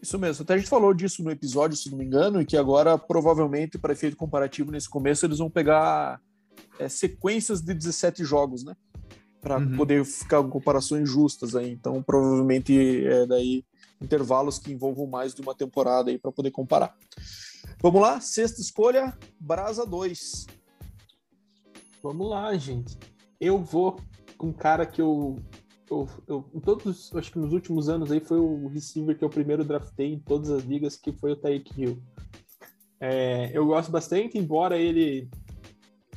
Isso 0.00 0.18
mesmo. 0.18 0.42
Até 0.42 0.54
a 0.54 0.58
gente 0.58 0.68
falou 0.68 0.94
disso 0.94 1.22
no 1.22 1.30
episódio, 1.30 1.76
se 1.76 1.90
não 1.90 1.98
me 1.98 2.04
engano, 2.04 2.40
e 2.40 2.46
que 2.46 2.56
agora, 2.56 2.96
provavelmente, 2.96 3.78
para 3.78 3.92
efeito 3.92 4.16
comparativo 4.16 4.70
nesse 4.70 4.88
começo, 4.88 5.26
eles 5.26 5.38
vão 5.38 5.50
pegar 5.50 6.20
é, 6.78 6.88
sequências 6.88 7.60
de 7.60 7.74
17 7.74 8.24
jogos, 8.24 8.64
né? 8.64 8.74
Para 9.40 9.58
uhum. 9.58 9.76
poder 9.76 10.04
ficar 10.04 10.42
com 10.42 10.48
comparações 10.48 11.08
justas 11.08 11.54
aí. 11.54 11.70
Então, 11.70 12.02
provavelmente, 12.02 13.04
é, 13.04 13.26
daí 13.26 13.64
intervalos 14.00 14.58
que 14.58 14.72
envolvam 14.72 15.06
mais 15.06 15.34
de 15.34 15.42
uma 15.42 15.54
temporada 15.54 16.10
aí 16.10 16.18
para 16.18 16.32
poder 16.32 16.50
comparar. 16.50 16.96
Vamos 17.82 18.00
lá, 18.00 18.20
sexta 18.20 18.60
escolha, 18.60 19.16
Brasa 19.40 19.84
2. 19.84 20.46
Vamos 22.02 22.30
lá, 22.30 22.56
gente. 22.56 22.96
Eu 23.40 23.58
vou 23.58 24.00
com 24.36 24.48
um 24.48 24.52
cara 24.52 24.86
que 24.86 25.00
eu, 25.00 25.38
eu, 25.90 26.08
eu, 26.26 26.50
em 26.54 26.60
todos, 26.60 27.14
acho 27.14 27.32
que 27.32 27.38
nos 27.38 27.52
últimos 27.52 27.88
anos 27.88 28.10
aí 28.12 28.20
foi 28.20 28.38
o 28.38 28.68
receiver 28.68 29.16
que 29.16 29.24
eu 29.24 29.30
primeiro 29.30 29.64
draftei 29.64 30.12
em 30.12 30.18
todas 30.18 30.50
as 30.50 30.62
ligas, 30.62 30.96
que 30.96 31.12
foi 31.12 31.32
o 31.32 31.36
Tyreek 31.36 31.80
Hill. 31.80 32.02
É, 33.00 33.50
eu 33.52 33.66
gosto 33.66 33.90
bastante, 33.90 34.38
embora 34.38 34.78
ele 34.78 35.28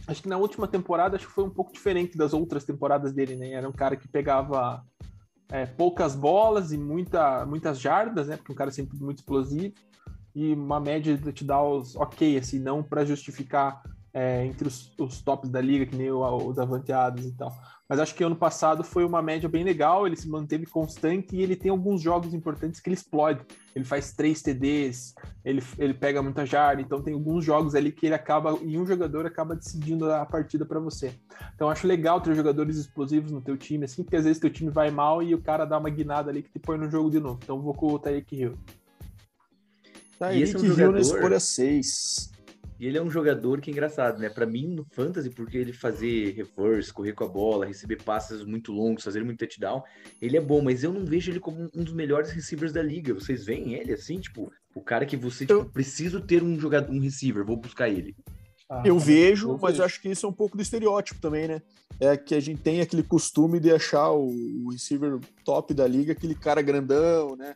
acho 0.07 0.23
que 0.23 0.29
na 0.29 0.37
última 0.37 0.67
temporada 0.67 1.15
acho 1.15 1.27
que 1.27 1.33
foi 1.33 1.43
um 1.43 1.49
pouco 1.49 1.73
diferente 1.73 2.17
das 2.17 2.33
outras 2.33 2.63
temporadas 2.63 3.13
dele, 3.13 3.35
né? 3.35 3.51
Era 3.51 3.67
um 3.67 3.73
cara 3.73 3.95
que 3.95 4.07
pegava 4.07 4.83
é, 5.51 5.65
poucas 5.65 6.15
bolas 6.15 6.71
e 6.71 6.77
muita, 6.77 7.45
muitas 7.45 7.79
jardas, 7.79 8.27
né? 8.27 8.37
Porque 8.37 8.51
um 8.51 8.55
cara 8.55 8.71
sempre 8.71 8.97
muito 8.99 9.19
explosivo 9.19 9.73
e 10.35 10.53
uma 10.53 10.79
média 10.79 11.15
de 11.17 11.23
touchdowns 11.23 11.95
ok, 11.95 12.37
assim, 12.37 12.59
não 12.59 12.83
para 12.83 13.03
justificar 13.03 13.81
é, 14.13 14.45
entre 14.45 14.67
os, 14.67 14.91
os, 14.97 15.21
tops 15.21 15.49
da 15.49 15.61
liga, 15.61 15.85
que 15.85 15.95
nem 15.95 16.11
o, 16.11 16.21
o 16.21 16.53
Davante 16.53 16.91
Adams 16.91 17.25
e 17.25 17.31
tal. 17.35 17.55
Mas 17.87 17.99
acho 17.99 18.13
que 18.13 18.23
ano 18.23 18.35
passado 18.35 18.83
foi 18.83 19.03
uma 19.03 19.21
média 19.21 19.49
bem 19.49 19.63
legal, 19.63 20.05
ele 20.05 20.15
se 20.15 20.29
manteve 20.29 20.65
constante 20.67 21.35
e 21.35 21.41
ele 21.41 21.55
tem 21.55 21.71
alguns 21.71 22.01
jogos 22.01 22.33
importantes 22.35 22.79
que 22.79 22.87
ele 22.87 22.95
explode. 22.95 23.43
Ele 23.75 23.83
faz 23.83 24.13
três 24.13 24.41
TDs, 24.43 25.15
ele, 25.43 25.63
ele 25.77 25.93
pega 25.93 26.21
muita 26.21 26.45
jarda, 26.45 26.81
então 26.81 27.01
tem 27.01 27.13
alguns 27.13 27.43
jogos 27.43 27.73
ali 27.73 27.91
que 27.91 28.05
ele 28.05 28.13
acaba, 28.13 28.57
e 28.61 28.77
um 28.77 28.85
jogador 28.85 29.25
acaba 29.25 29.55
decidindo 29.55 30.11
a 30.11 30.23
partida 30.25 30.65
para 30.65 30.79
você. 30.79 31.13
Então 31.55 31.69
acho 31.69 31.87
legal 31.87 32.21
ter 32.21 32.35
jogadores 32.35 32.77
explosivos 32.77 33.31
no 33.31 33.41
teu 33.41 33.57
time, 33.57 33.85
assim, 33.85 34.03
porque 34.03 34.17
às 34.17 34.25
vezes 34.25 34.39
teu 34.39 34.51
time 34.51 34.69
vai 34.69 34.91
mal 34.91 35.23
e 35.23 35.33
o 35.33 35.41
cara 35.41 35.65
dá 35.65 35.77
uma 35.77 35.89
guinada 35.89 36.29
ali 36.29 36.43
que 36.43 36.51
te 36.51 36.59
põe 36.59 36.77
no 36.77 36.89
jogo 36.89 37.09
de 37.09 37.19
novo. 37.19 37.39
Então 37.43 37.59
vou 37.59 37.73
com 37.73 37.93
o 37.93 37.99
Tyreek 37.99 38.35
Hill. 38.35 38.57
Tyreek 40.19 40.55
é 40.55 40.59
um 40.59 40.63
Hill 40.63 40.73
jogador... 40.75 40.93
na 40.93 40.99
escolha 40.99 41.39
6. 41.39 42.38
E 42.79 42.87
ele 42.87 42.97
é 42.97 43.01
um 43.01 43.11
jogador 43.11 43.59
que 43.59 43.69
é 43.69 43.73
engraçado, 43.73 44.19
né? 44.19 44.29
Para 44.29 44.45
mim, 44.45 44.67
no 44.67 44.85
Fantasy, 44.91 45.29
porque 45.29 45.57
ele 45.57 45.73
fazer 45.73 46.31
reverse, 46.31 46.93
correr 46.93 47.11
com 47.11 47.25
a 47.25 47.27
bola, 47.27 47.65
receber 47.65 48.01
passes 48.01 48.43
muito 48.43 48.71
longos, 48.71 49.03
fazer 49.03 49.21
muito 49.23 49.39
touchdown, 49.39 49.83
ele 50.21 50.37
é 50.37 50.41
bom, 50.41 50.61
mas 50.61 50.81
eu 50.81 50.93
não 50.93 51.05
vejo 51.05 51.29
ele 51.29 51.41
como 51.41 51.69
um 51.75 51.83
dos 51.83 51.93
melhores 51.93 52.31
receivers 52.31 52.71
da 52.71 52.81
liga. 52.81 53.13
Vocês 53.13 53.45
veem 53.45 53.73
ele 53.73 53.91
assim, 53.91 54.19
tipo, 54.19 54.49
o 54.73 54.81
cara 54.81 55.05
que 55.05 55.17
você, 55.17 55.45
tipo, 55.45 55.59
eu... 55.59 55.65
preciso 55.65 56.21
ter 56.21 56.41
um 56.41 56.57
jogador, 56.57 56.89
um 56.89 57.01
receiver, 57.01 57.43
vou 57.43 57.57
buscar 57.57 57.89
ele. 57.89 58.15
Ah, 58.69 58.83
eu 58.85 58.97
vejo, 58.97 59.49
eu 59.49 59.59
mas 59.59 59.79
eu 59.79 59.83
acho 59.83 59.99
que 59.99 60.09
isso 60.09 60.25
é 60.25 60.29
um 60.29 60.33
pouco 60.33 60.55
do 60.55 60.61
estereótipo 60.61 61.19
também, 61.19 61.47
né? 61.47 61.61
É 61.99 62.15
que 62.15 62.33
a 62.33 62.39
gente 62.39 62.61
tem 62.61 62.79
aquele 62.79 63.03
costume 63.03 63.59
de 63.59 63.71
achar 63.71 64.11
o, 64.11 64.29
o 64.63 64.71
receiver 64.71 65.19
top 65.43 65.73
da 65.73 65.85
liga, 65.85 66.13
aquele 66.13 66.35
cara 66.35 66.61
grandão, 66.61 67.35
né? 67.35 67.55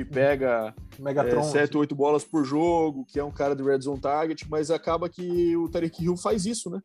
Que 0.00 0.04
pega 0.04 0.74
Megatron, 0.98 1.40
é, 1.40 1.44
7, 1.44 1.70
assim. 1.70 1.78
8 1.78 1.94
bolas 1.94 2.24
por 2.24 2.44
jogo, 2.44 3.04
que 3.06 3.18
é 3.18 3.24
um 3.24 3.30
cara 3.30 3.54
de 3.54 3.62
red 3.62 3.80
zone 3.80 4.00
target, 4.00 4.46
mas 4.48 4.70
acaba 4.70 5.08
que 5.08 5.56
o 5.56 5.68
Tarek 5.68 6.02
Hill 6.02 6.16
faz 6.16 6.46
isso, 6.46 6.70
né? 6.70 6.80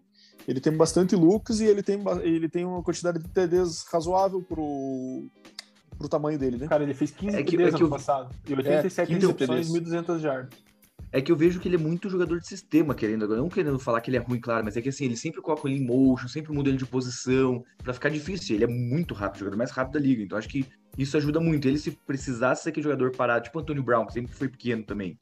Ele 0.47 0.59
tem 0.59 0.75
bastante 0.75 1.15
looks 1.15 1.59
e 1.59 1.65
ele 1.65 1.81
tem, 1.81 2.03
ele 2.21 2.47
tem 2.47 2.65
uma 2.65 2.83
quantidade 2.83 3.19
de 3.19 3.27
TDs 3.29 3.83
razoável 3.91 4.41
pro, 4.43 5.25
pro 5.97 6.09
tamanho 6.09 6.37
dele, 6.37 6.57
né? 6.57 6.67
Cara, 6.67 6.83
ele 6.83 6.93
fez 6.93 7.11
15 7.11 7.37
é 7.37 7.43
que, 7.43 7.51
TDs 7.51 7.67
é 7.67 7.69
que 7.71 7.75
ano 7.77 7.85
eu... 7.85 7.89
passado 7.89 8.35
e 8.47 8.53
87 8.53 9.11
é, 9.11 9.15
recepções, 9.15 9.69
1.200 9.69 10.19
jardas. 10.19 10.64
É 11.11 11.21
que 11.21 11.31
eu 11.31 11.35
vejo 11.35 11.59
que 11.59 11.67
ele 11.67 11.75
é 11.75 11.79
muito 11.79 12.09
jogador 12.09 12.39
de 12.39 12.47
sistema, 12.47 12.93
querendo 12.93 13.23
agora. 13.23 13.39
Não 13.39 13.49
querendo 13.49 13.79
falar 13.79 14.01
que 14.01 14.09
ele 14.09 14.17
é 14.17 14.19
ruim, 14.19 14.39
claro, 14.39 14.65
mas 14.65 14.75
é 14.75 14.81
que 14.81 14.89
assim, 14.89 15.05
ele 15.05 15.15
sempre 15.15 15.41
coloca 15.41 15.67
ele 15.67 15.77
em 15.77 15.85
motion, 15.85 16.27
sempre 16.27 16.51
muda 16.51 16.69
ele 16.69 16.77
de 16.77 16.85
posição, 16.85 17.63
para 17.77 17.93
ficar 17.93 18.09
difícil. 18.09 18.55
Ele 18.55 18.65
é 18.65 18.67
muito 18.67 19.13
rápido, 19.13 19.39
jogador 19.39 19.57
mais 19.57 19.71
rápido 19.71 19.93
da 19.93 19.99
liga. 19.99 20.23
Então 20.23 20.37
acho 20.37 20.49
que 20.49 20.65
isso 20.97 21.15
ajuda 21.15 21.39
muito. 21.39 21.67
Ele, 21.67 21.77
se 21.77 21.91
precisasse 21.91 22.63
ser 22.63 22.69
aquele 22.69 22.83
jogador 22.83 23.11
parado, 23.11 23.45
tipo 23.45 23.57
o 23.57 23.61
Antônio 23.61 23.83
Brown, 23.83 24.05
que 24.05 24.13
sempre 24.13 24.33
foi 24.33 24.49
pequeno 24.49 24.83
também, 24.83 25.17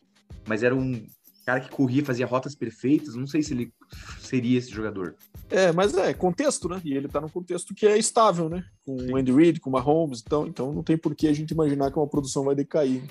mas 0.48 0.64
era 0.64 0.76
um 0.76 1.06
cara 1.46 1.60
que 1.60 1.70
corria, 1.70 2.06
fazia 2.06 2.26
rotas 2.26 2.56
perfeitas, 2.56 3.16
não 3.16 3.28
sei 3.28 3.44
se 3.44 3.54
ele 3.54 3.74
seria 4.20 4.58
esse 4.58 4.72
jogador. 4.72 5.16
É, 5.50 5.72
mas 5.72 5.94
é 5.94 6.14
contexto, 6.14 6.70
né? 6.70 6.82
E 6.84 6.94
ele 6.94 7.08
tá 7.08 7.20
num 7.20 7.30
contexto 7.30 7.74
que 7.76 7.86
é 7.86 7.98
estável, 7.98 8.50
né? 8.50 8.64
Com 8.86 8.96
o 8.96 9.18
Andy 9.18 9.32
Reid, 9.32 9.60
com 9.60 9.70
o 9.70 9.74
Mahomes, 9.74 10.24
então, 10.26 10.48
então 10.48 10.74
não 10.74 10.82
tem 10.82 10.98
por 10.98 11.14
que 11.14 11.28
a 11.28 11.34
gente 11.34 11.52
imaginar 11.52 11.92
que 11.92 11.98
uma 11.98 12.08
produção 12.08 12.46
vai 12.46 12.56
decair. 12.56 13.04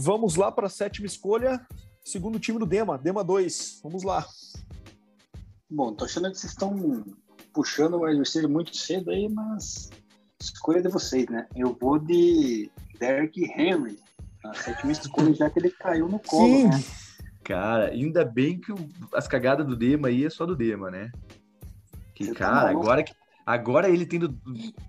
Vamos 0.00 0.36
lá 0.36 0.52
para 0.52 0.68
a 0.68 0.70
sétima 0.70 1.06
escolha, 1.06 1.60
segundo 2.04 2.38
time 2.38 2.56
do 2.56 2.64
Dema, 2.64 2.96
Dema 2.96 3.24
2. 3.24 3.80
Vamos 3.82 4.04
lá. 4.04 4.24
Bom, 5.68 5.92
tô 5.92 6.04
achando 6.04 6.30
que 6.30 6.38
vocês 6.38 6.52
estão 6.52 7.04
puxando 7.52 7.94
o 7.94 8.04
adversário 8.04 8.48
muito 8.48 8.76
cedo 8.76 9.10
aí, 9.10 9.28
mas 9.28 9.90
escolha 10.40 10.80
de 10.80 10.88
vocês, 10.88 11.26
né? 11.28 11.48
Eu 11.56 11.76
vou 11.80 11.98
de 11.98 12.70
Derrick 13.00 13.42
Henry, 13.42 13.98
a 14.44 14.54
sétima 14.54 14.92
escolha, 14.92 15.34
já 15.34 15.50
que 15.50 15.58
ele 15.58 15.70
caiu 15.72 16.08
no 16.08 16.20
colo, 16.20 16.46
Sim. 16.46 16.68
né? 16.68 16.84
Cara, 17.42 17.86
ainda 17.86 18.24
bem 18.24 18.60
que 18.60 18.70
o, 18.70 18.76
as 19.12 19.26
cagadas 19.26 19.66
do 19.66 19.74
Dema 19.74 20.06
aí 20.08 20.24
é 20.24 20.30
só 20.30 20.46
do 20.46 20.54
Dema, 20.54 20.92
né? 20.92 21.10
Que, 22.14 22.26
Você 22.26 22.34
tá 22.34 22.38
cara, 22.38 22.60
tá 22.60 22.70
agora, 22.70 23.04
agora 23.44 23.90
ele 23.90 24.06
tendo 24.06 24.38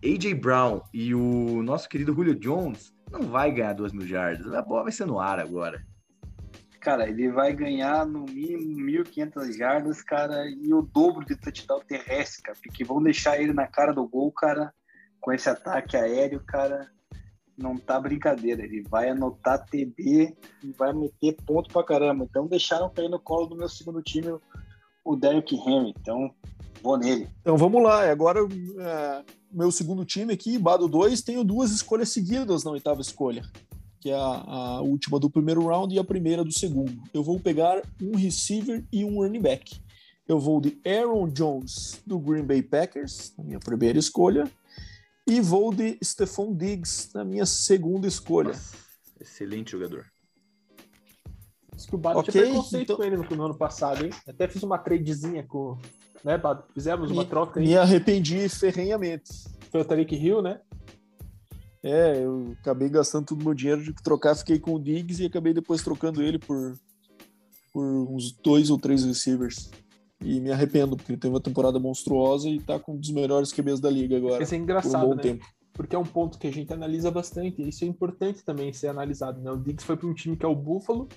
AJ 0.04 0.36
Brown 0.36 0.82
e 0.94 1.16
o 1.16 1.64
nosso 1.64 1.90
querido 1.90 2.14
Julio 2.14 2.36
Jones, 2.36 2.94
não 3.12 3.22
vai 3.24 3.52
ganhar 3.52 3.74
duas 3.74 3.92
mil 3.92 4.08
jardas. 4.08 4.54
A 4.54 4.62
bola 4.62 4.84
vai 4.84 4.92
ser 4.92 5.06
no 5.06 5.20
ar 5.20 5.40
agora. 5.40 5.84
Cara, 6.80 7.10
ele 7.10 7.30
vai 7.30 7.52
ganhar 7.54 8.06
no 8.06 8.24
mínimo 8.24 9.04
1.500 9.04 9.58
jardas, 9.58 10.02
cara, 10.02 10.50
e 10.50 10.74
o 10.74 10.82
dobro 10.82 11.26
de 11.26 11.36
touchdown 11.36 11.82
terrestre, 11.86 12.42
cara, 12.42 12.58
porque 12.64 12.86
vão 12.86 13.04
deixar 13.04 13.40
ele 13.40 13.52
na 13.52 13.68
cara 13.68 13.94
do 13.94 14.08
gol, 14.08 14.32
cara, 14.32 14.74
com 15.20 15.34
esse 15.34 15.50
ataque 15.50 15.98
aéreo, 15.98 16.42
cara, 16.48 16.90
não 17.58 17.78
tá 17.78 18.00
brincadeira. 18.00 18.64
Ele 18.64 18.82
vai 18.90 19.10
anotar 19.10 19.66
TB 19.66 20.36
e 20.64 20.72
vai 20.78 20.94
meter 20.94 21.36
ponto 21.46 21.72
pra 21.72 21.84
caramba. 21.84 22.24
Então 22.24 22.48
deixaram 22.48 22.90
cair 22.90 23.10
no 23.10 23.20
colo 23.20 23.48
do 23.48 23.58
meu 23.58 23.68
segundo 23.68 24.02
time 24.02 24.40
o 25.04 25.16
Derrick 25.16 25.56
Henry. 25.56 25.94
Então 26.00 26.34
vou 26.82 26.98
nele. 26.98 27.30
Então 27.42 27.58
vamos 27.58 27.84
lá. 27.84 28.10
Agora 28.10 28.40
é, 28.40 29.24
meu 29.52 29.72
segundo 29.72 30.06
time 30.06 30.34
aqui, 30.34 30.58
Bado 30.58 30.88
2, 30.88 31.22
tenho 31.22 31.44
duas 31.44 31.72
escolhas 31.72 32.10
seguidas 32.10 32.64
na 32.64 32.72
oitava 32.72 33.02
escolha, 33.02 33.44
que 34.00 34.10
é 34.10 34.16
a, 34.16 34.18
a, 34.20 34.82
última 34.82 35.20
do 35.20 35.30
primeiro 35.30 35.66
round 35.66 35.94
e 35.94 36.00
a 36.00 36.04
primeira 36.04 36.44
do 36.44 36.52
segundo. 36.52 37.02
Eu 37.14 37.24
vou 37.24 37.40
pegar 37.40 37.82
um 38.02 38.16
receiver 38.16 38.86
e 38.92 39.04
um 39.04 39.22
running 39.22 39.42
back. 39.42 39.80
Eu 40.28 40.40
vou 40.40 40.62
de 40.62 40.80
Aaron 40.86 41.28
Jones 41.30 42.02
do 42.06 42.20
Green 42.20 42.44
Bay 42.44 42.62
Packers, 42.62 43.34
na 43.38 43.44
minha 43.44 43.60
primeira 43.60 43.98
escolha, 43.98 44.50
e 45.26 45.42
vou 45.42 45.74
de 45.74 45.98
Stephon 46.04 46.56
Diggs 46.56 47.10
na 47.14 47.24
minha 47.24 47.46
segunda 47.46 48.08
escolha. 48.08 48.50
Nossa, 48.50 48.76
excelente 49.20 49.72
jogador. 49.72 50.06
Acho 51.80 51.88
que 51.88 51.96
o 51.96 51.98
Bado 51.98 52.20
okay, 52.20 52.32
tinha 52.34 52.44
preconceito 52.44 52.84
então... 52.84 52.98
com 52.98 53.04
ele 53.04 53.16
no, 53.16 53.24
no, 53.24 53.46
ano 53.46 53.58
passado, 53.58 54.04
hein? 54.04 54.12
Até 54.28 54.50
fiz 54.50 54.62
uma 54.64 54.78
tradezinha 54.78 55.44
com, 55.44 55.78
né, 56.26 56.38
Bado? 56.38 56.66
Fizemos 56.74 57.10
uma 57.10 57.24
me, 57.24 57.30
troca 57.30 57.60
aí. 57.62 57.68
Me 57.68 57.78
arrependi 57.78 58.50
ferrenhamente. 58.50 59.32
Foi 59.72 59.80
o 59.80 59.86
Tariq 59.86 60.14
Hill, 60.14 60.42
né? 60.42 60.60
É, 61.82 62.22
eu 62.22 62.54
acabei 62.60 62.90
gastando 62.90 63.28
todo 63.28 63.40
o 63.40 63.46
meu 63.46 63.54
dinheiro 63.54 63.82
de 63.82 63.94
trocar, 63.94 64.36
fiquei 64.36 64.60
com 64.60 64.74
o 64.74 64.80
Diggs 64.80 65.24
e 65.24 65.28
acabei 65.28 65.54
depois 65.54 65.82
trocando 65.82 66.22
ele 66.22 66.38
por, 66.38 66.78
por 67.72 67.86
uns 67.86 68.34
dois 68.34 68.70
ou 68.70 68.78
três 68.78 69.06
receivers. 69.06 69.72
E 70.22 70.42
me 70.42 70.52
arrependo, 70.52 70.98
porque 70.98 71.14
ele 71.14 71.20
teve 71.20 71.34
uma 71.34 71.40
temporada 71.40 71.80
monstruosa 71.80 72.50
e 72.50 72.60
tá 72.60 72.78
com 72.78 72.96
um 72.96 72.98
dos 72.98 73.12
melhores 73.12 73.54
QBs 73.54 73.80
da 73.80 73.90
liga 73.90 74.18
agora. 74.18 74.44
Isso 74.44 74.54
é 74.54 74.58
engraçado, 74.58 75.08
um 75.08 75.16
né? 75.16 75.22
Tempo. 75.22 75.46
Porque 75.72 75.96
é 75.96 76.00
um 76.00 76.06
ponto 76.06 76.38
que 76.38 76.46
a 76.46 76.52
gente 76.52 76.74
analisa 76.74 77.10
bastante, 77.10 77.62
e 77.62 77.70
isso 77.70 77.86
é 77.86 77.88
importante 77.88 78.44
também 78.44 78.74
ser 78.74 78.90
analisado, 78.90 79.40
né? 79.40 79.50
O 79.50 79.56
Diggs 79.56 79.86
foi 79.86 79.96
para 79.96 80.10
um 80.10 80.14
time 80.14 80.36
que 80.36 80.46
é 80.46 80.50
o 80.50 80.54
Buffalo, 80.54 81.08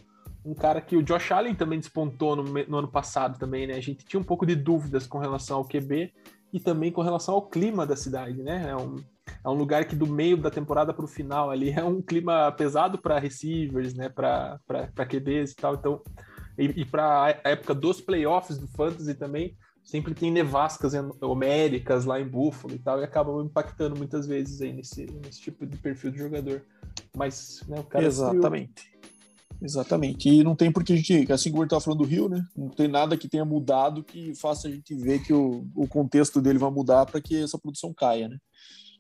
um 0.45 0.55
cara 0.55 0.80
que 0.80 0.97
o 0.97 1.03
Josh 1.03 1.30
Allen 1.30 1.55
também 1.55 1.78
despontou 1.78 2.34
no, 2.34 2.43
no, 2.43 2.78
ano 2.78 2.88
passado 2.88 3.38
também, 3.38 3.66
né? 3.66 3.74
A 3.74 3.80
gente 3.80 4.05
tinha 4.05 4.18
um 4.18 4.24
pouco 4.24 4.45
de 4.45 4.57
dúvidas 4.57 5.07
com 5.07 5.18
relação 5.18 5.59
ao 5.59 5.64
QB 5.64 6.12
e 6.53 6.61
também 6.61 6.90
com 6.90 7.01
relação 7.01 7.34
ao 7.34 7.49
clima 7.49 7.86
da 7.86 7.97
cidade, 7.97 8.43
né? 8.43 8.68
É 8.68 8.76
um, 8.76 8.97
é 9.45 9.49
um 9.49 9.55
lugar 9.55 9.84
que 9.84 9.95
do 9.95 10.07
meio 10.07 10.36
da 10.36 10.51
temporada 10.51 10.93
para 10.93 11.05
o 11.05 11.09
final 11.09 11.51
ali 11.51 11.70
é 11.70 11.84
um 11.84 12.03
clima 12.03 12.51
pesado 12.53 12.99
para 12.99 13.18
receivers, 13.18 13.95
né? 13.95 14.09
Para 14.09 14.59
QBs 15.09 15.53
e 15.53 15.57
tal. 15.57 15.74
Então, 15.74 16.03
e, 16.59 16.64
e 16.80 16.84
para 16.84 17.38
a 17.45 17.51
época 17.51 17.74
dos 17.74 18.01
playoffs 18.01 18.59
do 18.59 18.66
Fantasy 18.66 19.14
também, 19.14 19.57
sempre 19.82 20.14
tem 20.14 20.30
nevascas 20.30 20.93
homéricas 21.20 22.05
lá 22.05 22.20
em 22.20 22.26
Buffalo 22.26 22.74
e 22.74 22.78
tal, 22.78 23.01
e 23.01 23.05
acabam 23.05 23.45
impactando 23.45 23.97
muitas 23.97 24.26
vezes 24.26 24.61
aí 24.61 24.72
nesse, 24.72 25.07
nesse 25.24 25.40
tipo 25.40 25.66
de 25.66 25.76
perfil 25.76 26.11
de 26.11 26.18
jogador. 26.18 26.62
Mas, 27.16 27.62
né, 27.68 27.78
o 27.80 27.84
cara. 27.84 28.05
Exatamente. 28.05 28.91
Exatamente. 29.62 30.28
E 30.28 30.42
não 30.42 30.56
tem 30.56 30.72
porque 30.72 30.92
a 30.92 30.96
gente, 30.96 31.32
assim 31.32 31.50
como 31.50 31.62
ele 31.62 31.66
estava 31.66 31.80
falando 31.80 32.00
do 32.00 32.04
Rio, 32.04 32.28
né? 32.28 32.44
Não 32.56 32.68
tem 32.68 32.88
nada 32.88 33.16
que 33.16 33.28
tenha 33.28 33.44
mudado 33.44 34.02
que 34.02 34.34
faça 34.34 34.66
a 34.66 34.70
gente 34.70 34.92
ver 34.94 35.22
que 35.22 35.32
o, 35.32 35.64
o 35.76 35.86
contexto 35.86 36.40
dele 36.40 36.58
vai 36.58 36.70
mudar 36.70 37.06
para 37.06 37.20
que 37.20 37.36
essa 37.36 37.56
produção 37.56 37.94
caia, 37.94 38.28
né? 38.28 38.38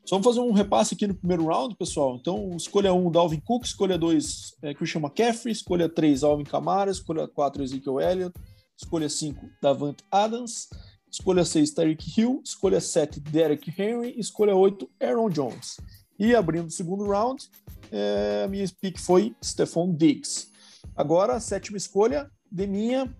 Só 0.04 0.16
vamos 0.16 0.26
fazer 0.26 0.40
um 0.40 0.52
repasse 0.52 0.94
aqui 0.94 1.06
no 1.06 1.14
primeiro 1.14 1.46
round, 1.46 1.76
pessoal. 1.76 2.16
Então, 2.16 2.56
escolha 2.56 2.92
1, 2.92 3.06
um, 3.06 3.10
Dalvin 3.10 3.40
Cook, 3.40 3.64
escolha 3.64 3.96
2, 3.96 4.56
é, 4.62 4.74
Christian 4.74 5.00
McCaffrey, 5.00 5.52
escolha 5.52 5.88
3, 5.88 6.24
Alvin 6.24 6.44
Kamara, 6.44 6.90
escolha 6.90 7.28
4, 7.28 7.62
Ezekiel 7.62 8.00
Elliott, 8.00 8.34
escolha 8.76 9.08
5, 9.08 9.40
Davante 9.60 10.04
Adams, 10.10 10.68
escolha 11.10 11.44
6, 11.44 11.70
Tyreek 11.70 12.20
Hill, 12.20 12.40
escolha 12.44 12.80
7, 12.80 13.20
Derek 13.20 13.72
Henry, 13.80 14.14
escolha 14.18 14.56
8, 14.56 14.90
Aaron 15.00 15.30
Jones. 15.30 15.76
E 16.18 16.34
abrindo 16.34 16.66
o 16.66 16.70
segundo 16.70 17.06
round, 17.06 17.48
é, 17.92 18.42
a 18.44 18.48
minha 18.48 18.66
pick 18.80 18.98
foi 18.98 19.34
Stephon 19.42 19.94
Diggs. 19.94 20.51
Agora, 20.94 21.40
sétima 21.40 21.76
escolha 21.76 22.30
de 22.50 22.66
minha 22.66 23.14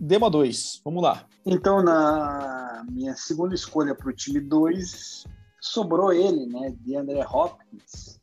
Dema 0.00 0.30
2. 0.30 0.80
Vamos 0.84 1.02
lá. 1.02 1.26
Então, 1.44 1.82
na 1.82 2.84
minha 2.90 3.14
segunda 3.16 3.54
escolha 3.54 3.94
para 3.94 4.08
o 4.08 4.12
time 4.12 4.40
2, 4.40 5.24
sobrou 5.60 6.12
ele, 6.12 6.46
né, 6.46 6.74
de 6.80 6.96
André 6.96 7.24
Hopkins, 7.26 8.18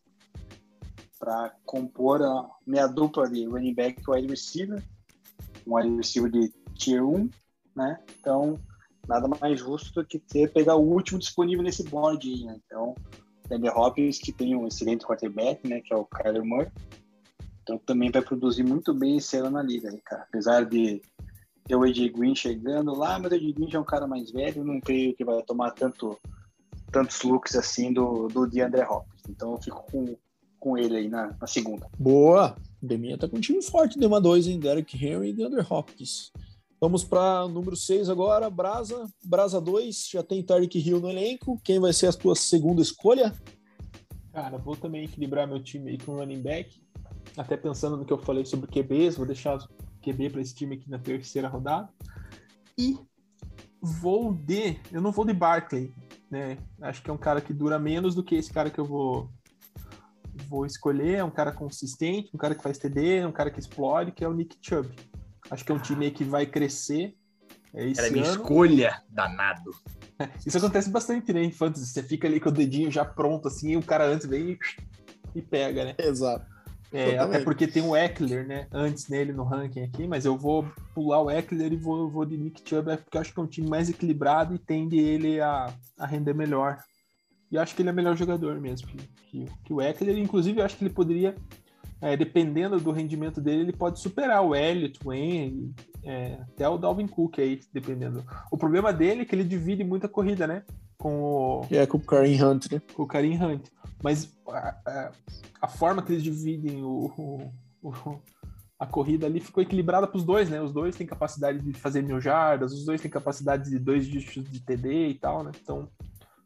para 1.20 1.56
compor 1.66 2.22
a 2.24 2.50
minha 2.66 2.88
dupla 2.88 3.30
de 3.30 3.46
running 3.46 3.76
back 3.76 4.02
e 4.02 4.12
wide 4.12 4.28
receiver, 4.28 4.84
um 5.68 5.76
wide 5.76 5.96
receiver 5.96 6.32
de 6.32 6.52
tier 6.74 7.06
1, 7.06 7.30
né? 7.76 8.00
Então, 8.20 8.60
nada 9.08 9.28
mais 9.40 9.60
justo 9.60 9.94
do 9.94 10.06
que 10.06 10.18
ter 10.18 10.52
pegar 10.52 10.76
o 10.76 10.88
último 10.88 11.20
disponível 11.20 11.64
nesse 11.64 11.84
board 11.84 12.46
né? 12.46 12.60
Então, 12.66 12.96
André 13.52 13.72
Hopkins, 13.72 14.18
que 14.18 14.32
tem 14.32 14.56
um 14.56 14.68
excelente 14.68 15.06
quarterback, 15.06 15.68
né, 15.68 15.82
que 15.82 15.94
é 15.94 15.96
o 15.96 16.06
Kyler 16.06 16.44
Murray, 16.44 16.72
então 17.72 17.78
também 17.86 18.12
vai 18.12 18.22
produzir 18.22 18.64
muito 18.64 18.94
bem 18.94 19.18
esse 19.18 19.38
ano 19.38 19.52
na 19.52 19.64
liga, 19.64 19.96
cara. 20.04 20.24
Apesar 20.24 20.66
de 20.66 21.02
ter 21.66 21.76
o 21.76 21.84
AJ 21.84 22.12
Green 22.12 22.36
chegando 22.36 22.94
lá, 22.94 23.18
mas 23.18 23.32
o 23.32 23.36
AJ 23.36 23.54
Green 23.54 23.72
já 23.72 23.78
é 23.78 23.82
um 23.82 23.86
cara 23.86 24.08
mais 24.08 24.32
velho, 24.32 24.64
não 24.64 24.82
creio 24.82 25.16
que 25.16 25.24
vai 25.24 25.42
tomar 25.44 25.72
tanto 25.72 26.18
tantos 26.92 27.22
looks 27.24 27.56
assim 27.56 27.94
do, 27.94 28.28
do 28.28 28.46
DeAndre 28.46 28.82
Hopkins. 28.82 29.22
Então 29.30 29.54
eu 29.54 29.62
fico 29.62 29.86
com, 29.90 30.18
com 30.60 30.78
ele 30.78 30.98
aí 30.98 31.08
na, 31.08 31.34
na 31.40 31.48
segunda. 31.48 31.88
Boa! 31.98 32.58
Deminha 32.82 33.18
tá 33.18 33.30
com 33.30 33.38
um 33.38 33.42
time 33.42 33.62
forte, 33.62 33.98
Dema 33.98 34.20
2, 34.20 34.48
hein? 34.48 34.60
Derek 34.60 34.98
Henry 34.98 35.30
e 35.30 35.34
DeAndre 35.34 35.66
Hopkins. 35.70 36.32
Vamos 36.82 37.04
para 37.04 37.48
número 37.48 37.76
6 37.76 38.10
agora, 38.10 38.50
Brasa. 38.50 39.08
Brasa 39.24 39.62
2, 39.62 40.10
já 40.12 40.24
tem 40.24 40.44
Tarek 40.44 40.80
Hill 40.80 41.00
no 41.00 41.12
elenco. 41.12 41.62
Quem 41.64 41.80
vai 41.80 41.94
ser 41.94 42.08
a 42.08 42.14
tua 42.14 42.36
segunda 42.36 42.82
escolha? 42.82 43.34
Cara, 44.34 44.58
vou 44.58 44.76
também 44.76 45.06
equilibrar 45.06 45.48
meu 45.48 45.62
time 45.62 45.92
aí 45.92 45.98
com 46.00 46.16
running 46.16 46.42
back. 46.42 46.82
Até 47.38 47.56
pensando 47.56 47.98
no 47.98 48.06
que 48.06 48.14
eu 48.14 48.18
falei 48.18 48.46
sobre 48.46 48.68
QBs, 48.68 49.18
vou 49.18 49.26
deixar 49.26 49.58
QB 50.02 50.32
para 50.32 50.42
esse 50.42 50.56
time 50.56 50.76
aqui 50.76 50.90
na 50.90 51.00
terceira 51.00 51.48
rodada. 51.48 51.90
E 52.78 52.98
vou 53.82 54.34
de. 54.34 54.80
Eu 54.92 55.02
não 55.02 55.12
vou 55.12 55.26
de 55.26 55.34
Barkley, 55.34 55.94
né? 56.30 56.58
Acho 56.82 57.02
que 57.02 57.10
é 57.10 57.14
um 57.14 57.18
cara 57.18 57.42
que 57.42 57.54
dura 57.54 57.80
menos 57.80 58.16
do 58.16 58.24
que 58.24 58.36
esse 58.36 58.52
cara 58.52 58.70
que 58.70 58.80
eu 58.80 58.86
vou 58.86 59.30
vou 60.48 60.66
escolher. 60.66 61.18
É 61.18 61.24
um 61.24 61.32
cara 61.32 61.52
consistente, 61.52 62.32
um 62.34 62.38
cara 62.38 62.56
que 62.56 62.64
faz 62.64 62.78
TD, 62.78 63.26
um 63.26 63.32
cara 63.32 63.50
que 63.50 63.60
explode, 63.60 64.12
que 64.12 64.24
é 64.24 64.28
o 64.28 64.34
Nick 64.34 64.58
Chubb. 64.62 64.90
Acho 65.50 65.66
que 65.66 65.72
é 65.72 65.76
um 65.76 65.80
time 65.80 66.12
que 66.12 66.24
vai 66.24 66.46
crescer. 66.46 67.16
É 67.74 67.88
esse 67.88 68.02
Era 68.02 68.12
minha 68.12 68.26
ano. 68.26 68.34
escolha, 68.34 69.02
danado. 69.10 69.72
Isso 70.46 70.58
acontece 70.58 70.90
bastante, 70.90 71.32
né, 71.34 71.42
em 71.42 71.52
fantasy. 71.52 71.86
Você 71.86 72.04
fica 72.04 72.28
ali 72.28 72.40
com 72.40 72.50
o 72.50 72.52
dedinho 72.52 72.92
já 72.92 73.06
pronto, 73.06 73.48
assim, 73.48 73.72
e 73.72 73.78
o 73.78 73.84
cara 73.84 74.06
antes 74.06 74.28
vem 74.28 74.52
e, 74.52 74.60
e 75.36 75.42
pega, 75.42 75.86
né? 75.86 75.96
Exato. 75.98 76.46
É, 76.94 77.18
até 77.18 77.40
porque 77.40 77.68
tem 77.68 77.82
o 77.82 77.96
Eckler, 77.96 78.46
né, 78.46 78.68
antes 78.72 79.08
nele 79.08 79.32
no 79.32 79.44
ranking 79.44 79.82
aqui, 79.82 80.06
mas 80.06 80.26
eu 80.26 80.38
vou 80.38 80.66
pular 80.94 81.22
o 81.22 81.32
Eckler 81.32 81.72
e 81.72 81.78
vou, 81.78 82.10
vou 82.10 82.26
de 82.26 82.38
Nick 82.38 82.62
Chubb, 82.68 82.92
é 82.92 82.98
porque 82.98 83.16
eu 83.16 83.22
acho 83.22 83.34
que 83.34 83.40
é 83.40 83.44
um 83.44 83.48
time 83.48 83.70
mais 83.70 83.90
equilibrado 83.90 84.54
e 84.54 84.60
tende 84.60 85.00
ele 85.00 85.40
a, 85.40 85.74
a 85.98 86.06
render 86.06 86.34
melhor. 86.34 86.78
E 87.50 87.56
eu 87.56 87.62
acho 87.62 87.76
que 87.76 87.82
ele 87.82 87.90
é 87.90 87.94
melhor 87.94 88.16
jogador 88.16 88.60
mesmo 88.60 88.88
que, 88.88 88.98
que, 89.30 89.46
que 89.64 89.74
o 89.74 89.82
Eckler. 89.82 90.18
Inclusive, 90.18 90.60
eu 90.60 90.66
acho 90.66 90.78
que 90.78 90.84
ele 90.84 90.94
poderia, 90.94 91.36
é, 92.02 92.16
dependendo 92.16 92.80
do 92.80 92.92
rendimento 92.92 93.42
dele, 93.42 93.62
ele 93.62 93.74
pode 93.74 94.00
superar 94.00 94.42
o 94.42 94.56
Elliott, 94.56 95.00
o 95.04 95.14
Henry, 95.14 95.74
é, 96.04 96.40
até 96.42 96.68
o 96.68 96.78
Dalvin 96.78 97.08
Cook 97.08 97.40
aí, 97.40 97.60
dependendo. 97.74 98.24
O 98.50 98.58
problema 98.58 98.94
dele 98.94 99.22
é 99.22 99.26
que 99.26 99.36
ele 99.36 99.44
divide 99.44 99.84
muita 99.84 100.08
corrida, 100.08 100.48
né? 100.48 100.64
Com 100.98 101.22
o, 101.22 101.66
É, 101.72 101.86
com 101.86 101.98
o 101.98 102.02
Kareem 102.02 102.42
Hunt, 102.42 102.72
né? 102.72 102.82
com 102.94 103.04
o 103.04 103.08
Karim 103.08 103.38
Hunt. 103.38 103.68
Mas 104.04 104.30
a, 104.48 104.76
a- 104.86 105.12
a 105.62 105.68
forma 105.68 106.02
que 106.02 106.12
eles 106.14 106.24
dividem 106.24 106.84
o, 106.84 107.52
o- 107.82 107.90
o- 107.90 108.20
a 108.80 108.86
corrida 108.88 109.28
ali 109.28 109.40
ficou 109.40 109.62
equilibrada 109.62 110.08
para 110.08 110.18
os 110.18 110.24
dois, 110.24 110.50
né? 110.50 110.60
Os 110.62 110.72
dois 110.72 110.96
têm 110.96 111.06
capacidade 111.06 111.60
de 111.60 111.74
fazer 111.74 112.02
mil 112.02 112.20
jardas, 112.20 112.74
os 112.74 112.84
dois 112.86 113.00
têm 113.00 113.12
capacidade 113.12 113.70
de 113.70 113.78
dois 113.78 114.08
dígitos 114.08 114.50
de 114.52 114.60
TD 114.60 115.10
e 115.10 115.14
tal, 115.16 115.44
né? 115.44 115.52
Então, 115.62 115.88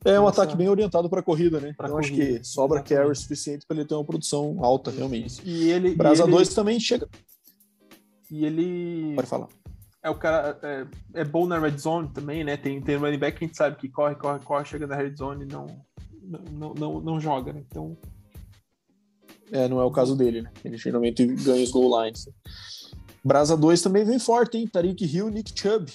É 0.04 0.20
um 0.20 0.28
ataque 0.28 0.56
bem 0.56 0.68
orientado 0.70 1.10
para 1.10 1.24
corrida, 1.24 1.60
né? 1.62 1.74
Pra 1.78 1.88
então 1.88 1.98
acho 1.98 2.10
corrida, 2.12 2.40
que 2.40 2.44
sobra 2.46 2.80
exatamente. 2.80 3.04
carry 3.08 3.16
suficiente 3.16 3.66
para 3.66 3.78
ele 3.78 3.86
ter 3.88 3.96
uma 3.96 4.04
produção 4.04 4.58
alta, 4.64 4.92
realmente. 4.92 5.42
e 5.46 5.72
ele. 5.72 5.90
e 5.92 5.96
Brasa 5.96 6.24
ele- 6.24 6.32
2 6.32 6.54
também 6.54 6.80
chega. 6.80 7.08
E 8.30 8.46
ele 8.46 9.14
Pode 9.16 9.28
falar. 9.28 9.48
é 10.04 10.10
o 10.10 10.16
cara. 10.16 10.60
É, 10.62 10.86
é 11.22 11.24
bom 11.24 11.46
na 11.48 11.58
red 11.60 11.78
zone 11.78 12.10
também, 12.10 12.44
né? 12.44 12.58
Tem, 12.58 12.82
tem 12.82 12.98
running 12.98 13.18
back 13.20 13.38
que 13.38 13.46
a 13.46 13.48
gente 13.48 13.58
sabe 13.58 13.78
que 13.78 13.88
corre, 13.88 14.16
corre, 14.16 14.40
corre, 14.44 14.66
chega 14.66 14.86
na 14.88 14.96
red 14.96 15.16
zone 15.16 15.46
e 15.46 15.48
não, 15.48 15.68
não, 16.52 16.74
não, 16.74 17.02
não 17.02 17.20
joga, 17.20 17.54
né? 17.54 17.64
Então, 17.70 17.98
É, 19.52 19.68
não 19.68 19.80
é 19.80 19.84
o 19.86 19.92
caso 19.92 20.16
dele, 20.16 20.42
né? 20.42 20.52
Ele 20.64 20.78
geralmente 20.78 21.26
ganha 21.26 21.64
os 21.64 21.72
goal 21.72 22.04
lines. 22.04 22.28
Brasa 23.24 23.56
2 23.56 23.82
também 23.82 24.04
vem 24.06 24.20
forte, 24.20 24.58
hein? 24.58 24.68
Tariq 24.68 25.06
Hill, 25.06 25.30
Nick 25.30 25.52
Chubb. 25.60 25.92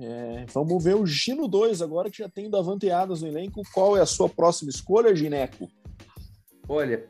É, 0.00 0.44
vamos 0.52 0.82
ver 0.82 0.96
o 0.96 1.06
Gino 1.06 1.46
2 1.46 1.80
agora, 1.80 2.10
que 2.10 2.18
já 2.18 2.28
tem 2.28 2.46
o 2.46 2.50
Davante 2.50 2.90
Adams 2.90 3.22
no 3.22 3.28
elenco. 3.28 3.62
Qual 3.72 3.96
é 3.96 4.00
a 4.00 4.06
sua 4.06 4.28
próxima 4.28 4.70
escolha, 4.70 5.14
Gineco? 5.14 5.68
Olha, 6.68 7.06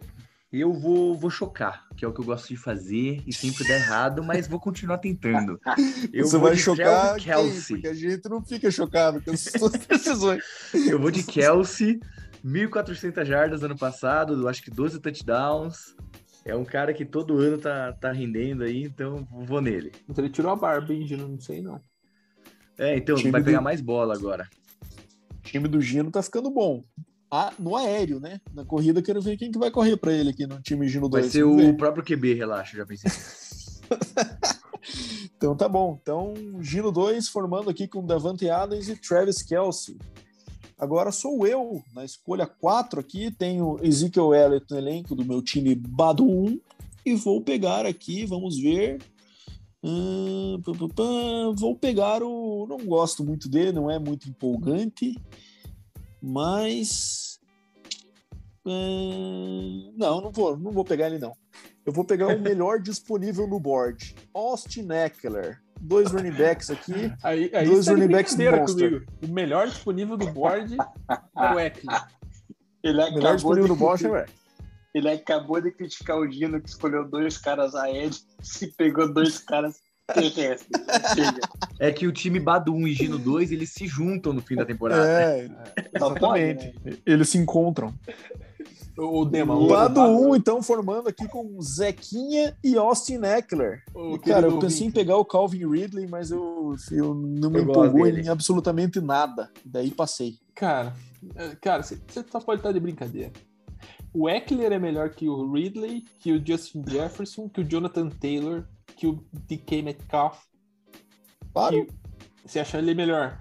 eu 0.53 0.73
vou, 0.73 1.17
vou 1.17 1.31
chocar, 1.31 1.89
que 1.97 2.05
é 2.05 2.09
o 2.09 2.13
que 2.13 2.21
eu 2.21 2.25
gosto 2.25 2.49
de 2.49 2.57
fazer 2.57 3.23
e 3.27 3.33
sempre 3.33 3.67
dá 3.67 3.75
errado, 3.75 4.23
mas 4.23 4.47
vou 4.47 4.61
continuar 4.61 4.99
tentando. 4.99 5.59
Eu 6.13 6.27
Você 6.27 6.37
vou 6.37 6.49
vai 6.49 6.57
de 6.57 6.63
chocar 6.63 7.15
quem? 7.17 7.25
Kelsey. 7.25 7.77
Porque 7.77 7.89
a 7.89 7.95
gente 7.95 8.29
não 8.29 8.45
fica 8.45 8.71
chocado 8.71 9.21
com 9.23 9.31
as 9.33 9.41
suas 9.41 9.73
decisões. 9.73 10.45
Eu 10.75 11.01
vou 11.01 11.11
de 11.11 11.23
Kelsey, 11.25 11.99
1.400 12.45 13.25
jardas 13.25 13.63
ano 13.63 13.77
passado, 13.77 14.47
acho 14.49 14.63
que 14.63 14.71
12 14.71 15.01
touchdowns. 15.01 15.95
É 16.45 16.55
um 16.55 16.65
cara 16.65 16.93
que 16.93 17.07
todo 17.07 17.39
ano 17.39 17.57
tá, 17.57 17.93
tá 17.95 18.13
rendendo 18.13 18.65
aí, 18.65 18.83
então 18.85 19.27
vou 19.47 19.63
nele. 19.63 19.93
então 20.09 20.23
ele 20.23 20.33
tirou 20.33 20.53
a 20.53 20.57
barba, 20.57 20.93
hein, 20.93 21.07
Gino? 21.07 21.27
Não 21.27 21.41
sei 21.41 21.63
não. 21.63 21.81
É, 22.77 22.97
então 22.97 23.17
vai 23.31 23.41
do- 23.41 23.45
pegar 23.47 23.61
mais 23.63 23.81
bola 23.81 24.15
agora. 24.15 24.47
O 25.39 25.43
time 25.43 25.69
do 25.69 25.81
Gino 25.81 26.11
tá 26.11 26.23
ficando 26.23 26.51
bom. 26.51 26.83
Ah, 27.31 27.53
no 27.59 27.75
aéreo, 27.75 28.21
né? 28.21 28.41
Na 28.53 28.65
corrida, 28.65 29.01
quero 29.03 29.23
ver 29.23 29.37
quem 29.39 29.51
que 29.51 29.59
vai 29.59 29.71
correr 29.71 29.97
para 29.97 30.13
ele 30.13 30.31
aqui 30.31 30.47
no 30.47 30.61
time 30.61 30.87
Gino 30.87 31.09
2. 31.09 31.25
Vai 31.25 31.31
ser 31.33 31.45
ver. 31.47 31.71
o 31.71 31.77
próprio 31.77 32.05
QB, 32.05 32.35
relaxa, 32.35 32.77
já 32.77 32.85
pensei. 32.87 33.11
Então 35.37 35.57
tá 35.57 35.69
bom. 35.69 35.99
Então, 36.01 36.35
Gino 36.61 36.93
2 36.93 37.29
formando 37.29 37.69
aqui 37.71 37.89
com 37.89 38.05
Davante 38.05 38.49
Adams 38.49 38.89
e 38.89 38.97
Travis 38.97 39.43
Kelsey. 39.43 39.97
Agora 40.79 41.13
sou 41.13 41.47
eu, 41.47 41.83
na 41.95 42.05
escolha 42.05 42.47
4 42.47 43.01
aqui, 43.01 43.31
tenho 43.31 43.79
Ezekiel 43.83 44.35
Elliott 44.35 44.67
no 44.71 44.79
elenco 44.79 45.15
do 45.15 45.25
meu 45.25 45.41
time 45.41 45.75
Bado 45.75 46.25
1 46.25 46.61
e 47.07 47.15
vou 47.15 47.41
pegar 47.41 47.87
aqui, 47.87 48.27
vamos 48.27 48.59
ver. 48.59 49.01
Hum, 49.83 50.61
pá, 50.65 50.73
pá, 50.73 50.89
pá, 50.95 51.05
vou 51.55 51.77
pegar 51.77 52.23
o. 52.23 52.67
Não 52.67 52.79
gosto 52.79 53.23
muito 53.23 53.49
dele, 53.49 53.73
não 53.73 53.91
é 53.91 53.99
muito 53.99 54.29
empolgante, 54.29 55.15
mas. 56.23 57.39
hum, 58.65 59.93
não, 59.97 60.23
não 60.23 60.33
vou, 60.33 60.57
não 60.57 60.73
vou 60.73 60.85
pegar 60.85 61.09
ele 61.09 61.19
não. 61.19 61.37
Eu 61.85 61.93
vou 61.93 62.05
pegar 62.05 62.35
o 62.35 62.41
melhor 62.41 62.81
disponível 62.81 63.47
no 63.47 63.61
board. 63.61 64.15
Austin 64.33 64.89
Eckler. 64.91 65.64
Dois 65.85 66.11
running 66.11 66.33
backs 66.33 66.71
aqui. 66.71 67.13
Aí, 67.23 67.51
aí 67.55 67.67
Dois 67.67 67.85
de 67.85 67.91
running 67.93 68.09
backs 68.09 68.35
comigo. 68.35 69.03
O 69.23 69.29
melhor 69.29 69.69
disponível 69.69 70.17
do 70.17 70.27
board 70.33 70.77
é 70.79 71.55
o 71.55 71.61
Eckler. 71.61 72.05
Ele 72.83 72.99
Melhor 72.99 73.09
acabou, 73.09 73.35
disponível 73.35 73.65
de, 73.65 73.69
no 73.71 73.77
board, 73.77 74.07
é 74.07 74.27
ele 74.95 75.11
acabou 75.11 75.61
de 75.61 75.73
criticar 75.73 76.17
o 76.17 76.31
Gino 76.31 76.61
que 76.61 76.69
escolheu 76.69 77.09
dois 77.09 77.37
caras 77.37 77.75
aéreos 77.75 78.25
e 78.63 78.67
pegou 78.69 79.13
dois 79.13 79.39
caras 79.39 79.81
terrestres. 80.07 80.69
Chega. 81.15 81.41
É 81.81 81.91
que 81.91 82.07
o 82.07 82.13
time 82.13 82.39
Badu 82.39 82.75
1 82.75 82.89
e 82.89 82.95
Gino 82.95 83.19
2, 83.19 83.51
eles 83.51 83.71
se 83.71 83.87
juntam 83.87 84.33
no 84.33 84.41
fim 84.41 84.55
da 84.55 84.65
temporada. 84.65 85.07
É, 85.07 85.49
pode, 85.49 85.49
né? 85.49 85.65
exatamente. 85.95 87.03
Eles 87.05 87.29
se 87.29 87.39
encontram. 87.39 87.93
O, 88.97 89.21
o 89.23 89.25
Dema. 89.25 89.55
O 89.57 89.65
o- 89.65 89.69
Bado 89.69 90.01
o- 90.01 90.31
1, 90.31 90.37
então, 90.37 90.63
formando 90.63 91.09
aqui 91.09 91.27
com 91.29 91.61
Zequinha 91.61 92.57
e 92.63 92.77
Austin 92.77 93.21
Eckler. 93.25 93.83
o 93.95 94.15
E, 94.15 94.19
cara, 94.21 94.47
eu 94.47 94.59
pensei 94.59 94.87
em 94.87 94.91
pegar 94.91 95.17
o 95.17 95.25
Calvin 95.25 95.69
Ridley, 95.69 96.07
mas 96.07 96.31
eu, 96.31 96.75
eu 96.93 97.13
não 97.15 97.51
me 97.51 97.59
Eu 97.59 97.63
empolgou 97.63 98.07
em 98.07 98.29
absolutamente 98.29 99.01
nada. 99.01 99.51
Daí 99.65 99.91
passei. 99.91 100.37
Cara, 100.55 100.95
é, 101.35 101.55
cara, 101.57 101.83
você 101.83 101.99
só 102.31 102.41
pode 102.41 102.61
estar 102.61 102.71
de 102.73 102.79
brincadeira. 102.81 103.33
O 104.13 104.29
Eckler 104.29 104.71
é 104.73 104.79
melhor 104.79 105.11
que 105.11 105.29
o 105.29 105.51
Ridley, 105.53 106.05
que 106.21 106.31
o 106.33 106.47
Justin 106.47 106.85
Jefferson, 106.89 107.49
que 107.49 107.61
o 107.63 107.65
Jonathan 107.69 108.09
Taylor, 108.09 108.65
que 108.97 109.09
o 109.09 109.25
DK 109.33 109.83
Metcalf. 109.83 110.39
Claro, 111.53 111.87
Você 112.47 112.61
acha 112.61 112.79
ele 112.79 112.95
melhor? 112.95 113.41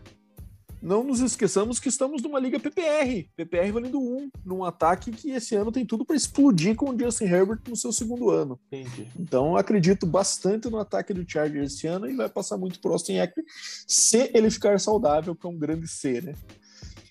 Não 0.84 1.04
nos 1.04 1.22
esqueçamos 1.22 1.80
que 1.80 1.88
estamos 1.88 2.22
numa 2.22 2.40
liga 2.40 2.60
PPR. 2.60 3.28
PPR 3.38 3.72
valendo 3.72 4.00
1, 4.02 4.30
num 4.46 4.64
ataque 4.66 5.12
que 5.12 5.32
esse 5.32 5.56
ano 5.56 5.72
tem 5.72 5.86
tudo 5.86 6.04
para 6.06 6.16
explodir 6.16 6.76
com 6.76 6.90
o 6.90 7.00
Justin 7.00 7.26
Herbert 7.26 7.60
no 7.70 7.76
seu 7.76 7.92
segundo 7.94 8.30
ano. 8.30 8.60
Entendi. 8.72 9.08
Então, 9.18 9.56
acredito 9.56 10.06
bastante 10.06 10.70
no 10.70 10.78
ataque 10.78 11.14
do 11.14 11.24
Chargers 11.28 11.74
esse 11.74 11.88
ano 11.88 12.10
e 12.10 12.16
vai 12.16 12.28
passar 12.28 12.58
muito 12.58 12.80
pro 12.82 12.92
Austin 12.92 13.14
Eckler 13.18 13.46
se 13.88 14.30
ele 14.34 14.52
ficar 14.52 14.80
saudável, 14.80 15.34
que 15.36 15.48
é 15.48 15.50
um 15.50 15.58
grande 15.58 15.88
C, 15.88 16.20
né? 16.22 16.34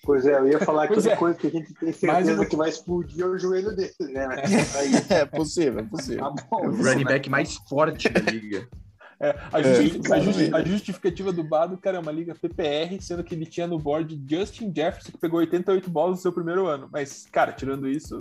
Pois 0.05 0.25
é, 0.25 0.37
eu 0.37 0.47
ia 0.49 0.59
falar 0.59 0.87
que 0.89 1.09
é. 1.09 1.15
coisa 1.15 1.37
que 1.39 1.47
a 1.47 1.49
gente 1.49 1.73
tem 1.73 1.91
certeza 1.93 2.33
uma- 2.33 2.45
que 2.45 2.55
vai 2.57 2.69
explodir 2.69 3.23
é 3.23 3.25
o 3.25 3.37
joelho 3.39 3.75
dele, 3.75 3.93
né? 4.11 4.27
Aí, 4.77 4.91
É 5.09 5.25
possível, 5.25 5.79
é 5.79 5.83
possível. 5.83 6.19
tá 6.33 6.45
bom. 6.51 6.67
O 6.67 6.83
running 6.83 7.05
back 7.05 7.29
mais 7.29 7.55
forte 7.69 8.09
da 8.09 8.19
liga. 8.31 8.67
É, 9.23 9.39
a, 9.51 9.61
justi- 9.61 10.01
É, 10.11 10.15
a 10.15 10.19
justi- 10.19 10.53
a 10.55 10.63
justificativa 10.63 11.31
do 11.31 11.43
Bado, 11.43 11.77
cara, 11.77 11.97
é 11.97 11.99
uma 11.99 12.11
liga 12.11 12.35
PPR, 12.35 12.99
sendo 13.01 13.23
que 13.23 13.33
ele 13.33 13.45
tinha 13.45 13.65
no 13.67 13.77
board 13.79 14.21
Justin 14.29 14.71
Jefferson, 14.75 15.11
que 15.11 15.17
pegou 15.17 15.39
88 15.39 15.89
bolas 15.89 16.17
no 16.17 16.21
seu 16.21 16.31
primeiro 16.33 16.67
ano. 16.67 16.89
Mas, 16.91 17.25
cara, 17.31 17.51
tirando 17.53 17.87
isso. 17.87 18.19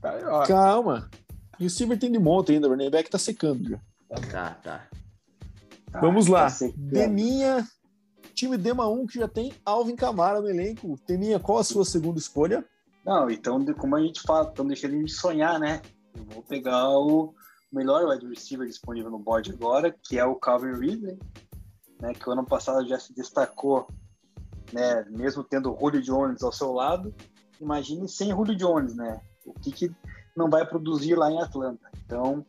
Tá, 0.00 0.18
ó, 0.24 0.46
Calma. 0.46 1.08
E 1.58 1.66
o 1.66 1.70
Silver 1.70 1.98
tem 1.98 2.10
de 2.12 2.18
monta 2.18 2.52
ainda, 2.52 2.66
o 2.66 2.70
running 2.70 2.90
back 2.90 3.08
tá 3.08 3.18
secando 3.18 3.68
já. 3.68 3.78
Tá, 4.30 4.50
tá. 4.62 4.88
Tá, 5.92 6.00
Vamos 6.00 6.26
lá. 6.26 6.50
tá. 6.50 6.56
Deminha, 6.76 7.66
time 8.34 8.56
Dema 8.58 8.88
1 8.88 9.06
que 9.06 9.18
já 9.18 9.28
tem 9.28 9.52
Alvin 9.64 9.96
Camara 9.96 10.40
no 10.40 10.48
elenco. 10.50 10.98
Deminha, 11.06 11.38
qual 11.40 11.58
a 11.58 11.64
sua 11.64 11.84
segunda 11.84 12.18
escolha? 12.18 12.64
Não, 13.04 13.30
então, 13.30 13.62
de- 13.64 13.72
como 13.72 13.96
a 13.96 14.00
gente 14.02 14.20
fala, 14.22 14.48
estão 14.48 14.66
deixando 14.66 14.94
a 14.94 14.98
gente 14.98 15.12
sonhar, 15.12 15.58
né? 15.60 15.80
Eu 16.14 16.24
vou 16.24 16.42
pegar 16.42 16.88
o 16.90 17.34
melhor 17.72 18.08
wide 18.08 18.26
receiver 18.26 18.66
disponível 18.66 19.10
no 19.10 19.18
board 19.18 19.50
agora, 19.50 19.94
que 20.02 20.18
é 20.18 20.24
o 20.24 20.36
Calvin 20.36 20.72
Ridley, 20.72 21.18
né? 22.00 22.12
Que 22.14 22.28
o 22.28 22.32
ano 22.32 22.44
passado 22.44 22.86
já 22.86 22.98
se 22.98 23.14
destacou, 23.14 23.88
né? 24.72 25.04
Mesmo 25.10 25.44
tendo 25.44 25.72
o 25.72 25.78
Julio 25.78 26.02
Jones 26.02 26.42
ao 26.42 26.52
seu 26.52 26.72
lado. 26.72 27.14
Imagine 27.60 28.08
sem 28.08 28.30
Julio 28.30 28.56
Jones, 28.56 28.94
né? 28.94 29.20
O 29.44 29.52
que, 29.54 29.70
que 29.72 29.90
não 30.36 30.50
vai 30.50 30.66
produzir 30.66 31.14
lá 31.14 31.30
em 31.30 31.40
Atlanta. 31.40 31.90
Então, 32.04 32.44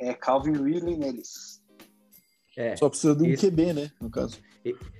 é 0.00 0.12
Calvin 0.14 0.52
Ridley 0.52 0.96
neles. 0.96 1.62
É. 2.56 2.76
Só 2.76 2.88
precisa 2.88 3.14
de 3.14 3.22
um 3.22 3.26
Esse- 3.26 3.50
QB, 3.50 3.72
né? 3.72 3.90
No 4.00 4.10
caso. 4.10 4.38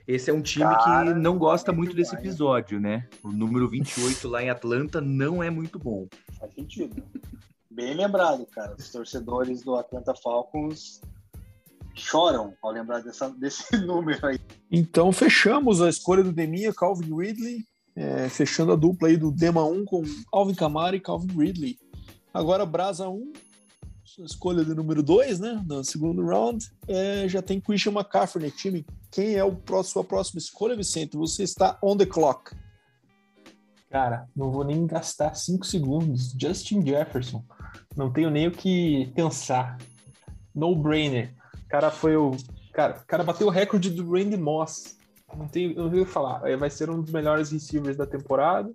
Esse 0.06 0.30
é 0.30 0.32
um 0.32 0.40
time 0.40 0.64
Cara, 0.64 1.12
que 1.12 1.18
não 1.18 1.36
gosta 1.36 1.72
é 1.72 1.74
muito 1.74 1.94
desse 1.94 2.14
episódio, 2.14 2.80
né? 2.80 3.06
O 3.22 3.30
número 3.30 3.68
28 3.68 4.28
lá 4.28 4.42
em 4.42 4.48
Atlanta 4.48 5.00
não 5.00 5.42
é 5.42 5.50
muito 5.50 5.78
bom. 5.78 6.06
Faz 6.38 6.54
sentido. 6.54 7.02
Bem 7.78 7.94
lembrado, 7.94 8.44
cara. 8.46 8.74
Os 8.76 8.90
torcedores 8.90 9.62
do 9.62 9.76
Atlanta 9.76 10.12
Falcons 10.12 11.00
choram 11.94 12.52
ao 12.60 12.72
lembrar 12.72 13.04
dessa, 13.04 13.30
desse 13.38 13.76
número 13.76 14.26
aí. 14.26 14.40
Então 14.68 15.12
fechamos 15.12 15.80
a 15.80 15.88
escolha 15.88 16.24
do 16.24 16.32
Deminha, 16.32 16.74
Calvin 16.74 17.16
Ridley. 17.16 17.64
é, 17.94 18.28
fechando 18.28 18.72
a 18.72 18.76
dupla 18.76 19.06
aí 19.06 19.16
do 19.16 19.30
Dema 19.30 19.64
1 19.64 19.84
com 19.84 20.02
Alvin 20.32 20.56
Camara 20.56 20.96
e 20.96 21.00
Calvin 21.00 21.38
Ridley. 21.38 21.78
Agora 22.34 22.66
Brasa 22.66 23.08
1, 23.08 23.32
sua 24.02 24.24
escolha 24.24 24.64
do 24.64 24.74
número 24.74 25.00
2, 25.00 25.38
né? 25.38 25.64
No 25.64 25.84
segundo 25.84 26.26
round, 26.26 26.68
é, 26.88 27.28
já 27.28 27.40
tem 27.40 27.60
Christian 27.60 27.92
McCaffrey 27.92 28.44
no 28.44 28.50
time. 28.50 28.84
Quem 29.08 29.36
é 29.36 29.44
o 29.44 29.56
sua 29.84 30.02
próxima 30.02 30.40
escolha, 30.40 30.74
Vicente? 30.74 31.16
Você 31.16 31.44
está 31.44 31.78
on 31.80 31.96
the 31.96 32.06
clock. 32.06 32.56
Cara, 33.88 34.28
não 34.34 34.50
vou 34.50 34.64
nem 34.64 34.84
gastar 34.84 35.32
5 35.36 35.64
segundos. 35.64 36.34
Justin 36.36 36.84
Jefferson. 36.84 37.44
Não 37.96 38.12
tenho 38.12 38.30
nem 38.30 38.46
o 38.48 38.52
que 38.52 39.10
pensar. 39.14 39.78
No 40.54 40.74
brainer. 40.74 41.34
O 41.64 41.68
cara 41.68 41.90
foi 41.90 42.16
o. 42.16 42.32
Cara, 42.72 42.98
o 43.02 43.06
cara 43.06 43.24
bateu 43.24 43.46
o 43.46 43.50
recorde 43.50 43.90
do 43.90 44.10
Randy 44.10 44.36
Moss. 44.36 44.96
Não 45.36 45.46
tenho, 45.48 45.74
não 45.76 45.90
tenho 45.90 46.02
o 46.02 46.06
que 46.06 46.12
falar. 46.12 46.40
Vai 46.56 46.70
ser 46.70 46.88
um 46.90 47.00
dos 47.02 47.12
melhores 47.12 47.50
receivers 47.50 47.96
da 47.96 48.06
temporada. 48.06 48.72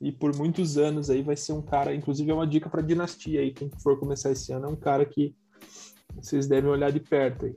E 0.00 0.10
por 0.10 0.34
muitos 0.36 0.76
anos 0.76 1.08
aí 1.08 1.22
vai 1.22 1.36
ser 1.36 1.52
um 1.52 1.62
cara, 1.62 1.94
inclusive 1.94 2.30
é 2.30 2.34
uma 2.34 2.46
dica 2.46 2.68
para 2.68 2.82
dinastia 2.82 3.40
aí, 3.40 3.52
quem 3.52 3.70
for 3.80 3.98
começar 3.98 4.30
esse 4.32 4.52
ano, 4.52 4.66
é 4.66 4.68
um 4.68 4.76
cara 4.76 5.06
que 5.06 5.34
vocês 6.16 6.46
devem 6.48 6.68
olhar 6.68 6.90
de 6.90 7.00
perto 7.00 7.46
aí. 7.46 7.56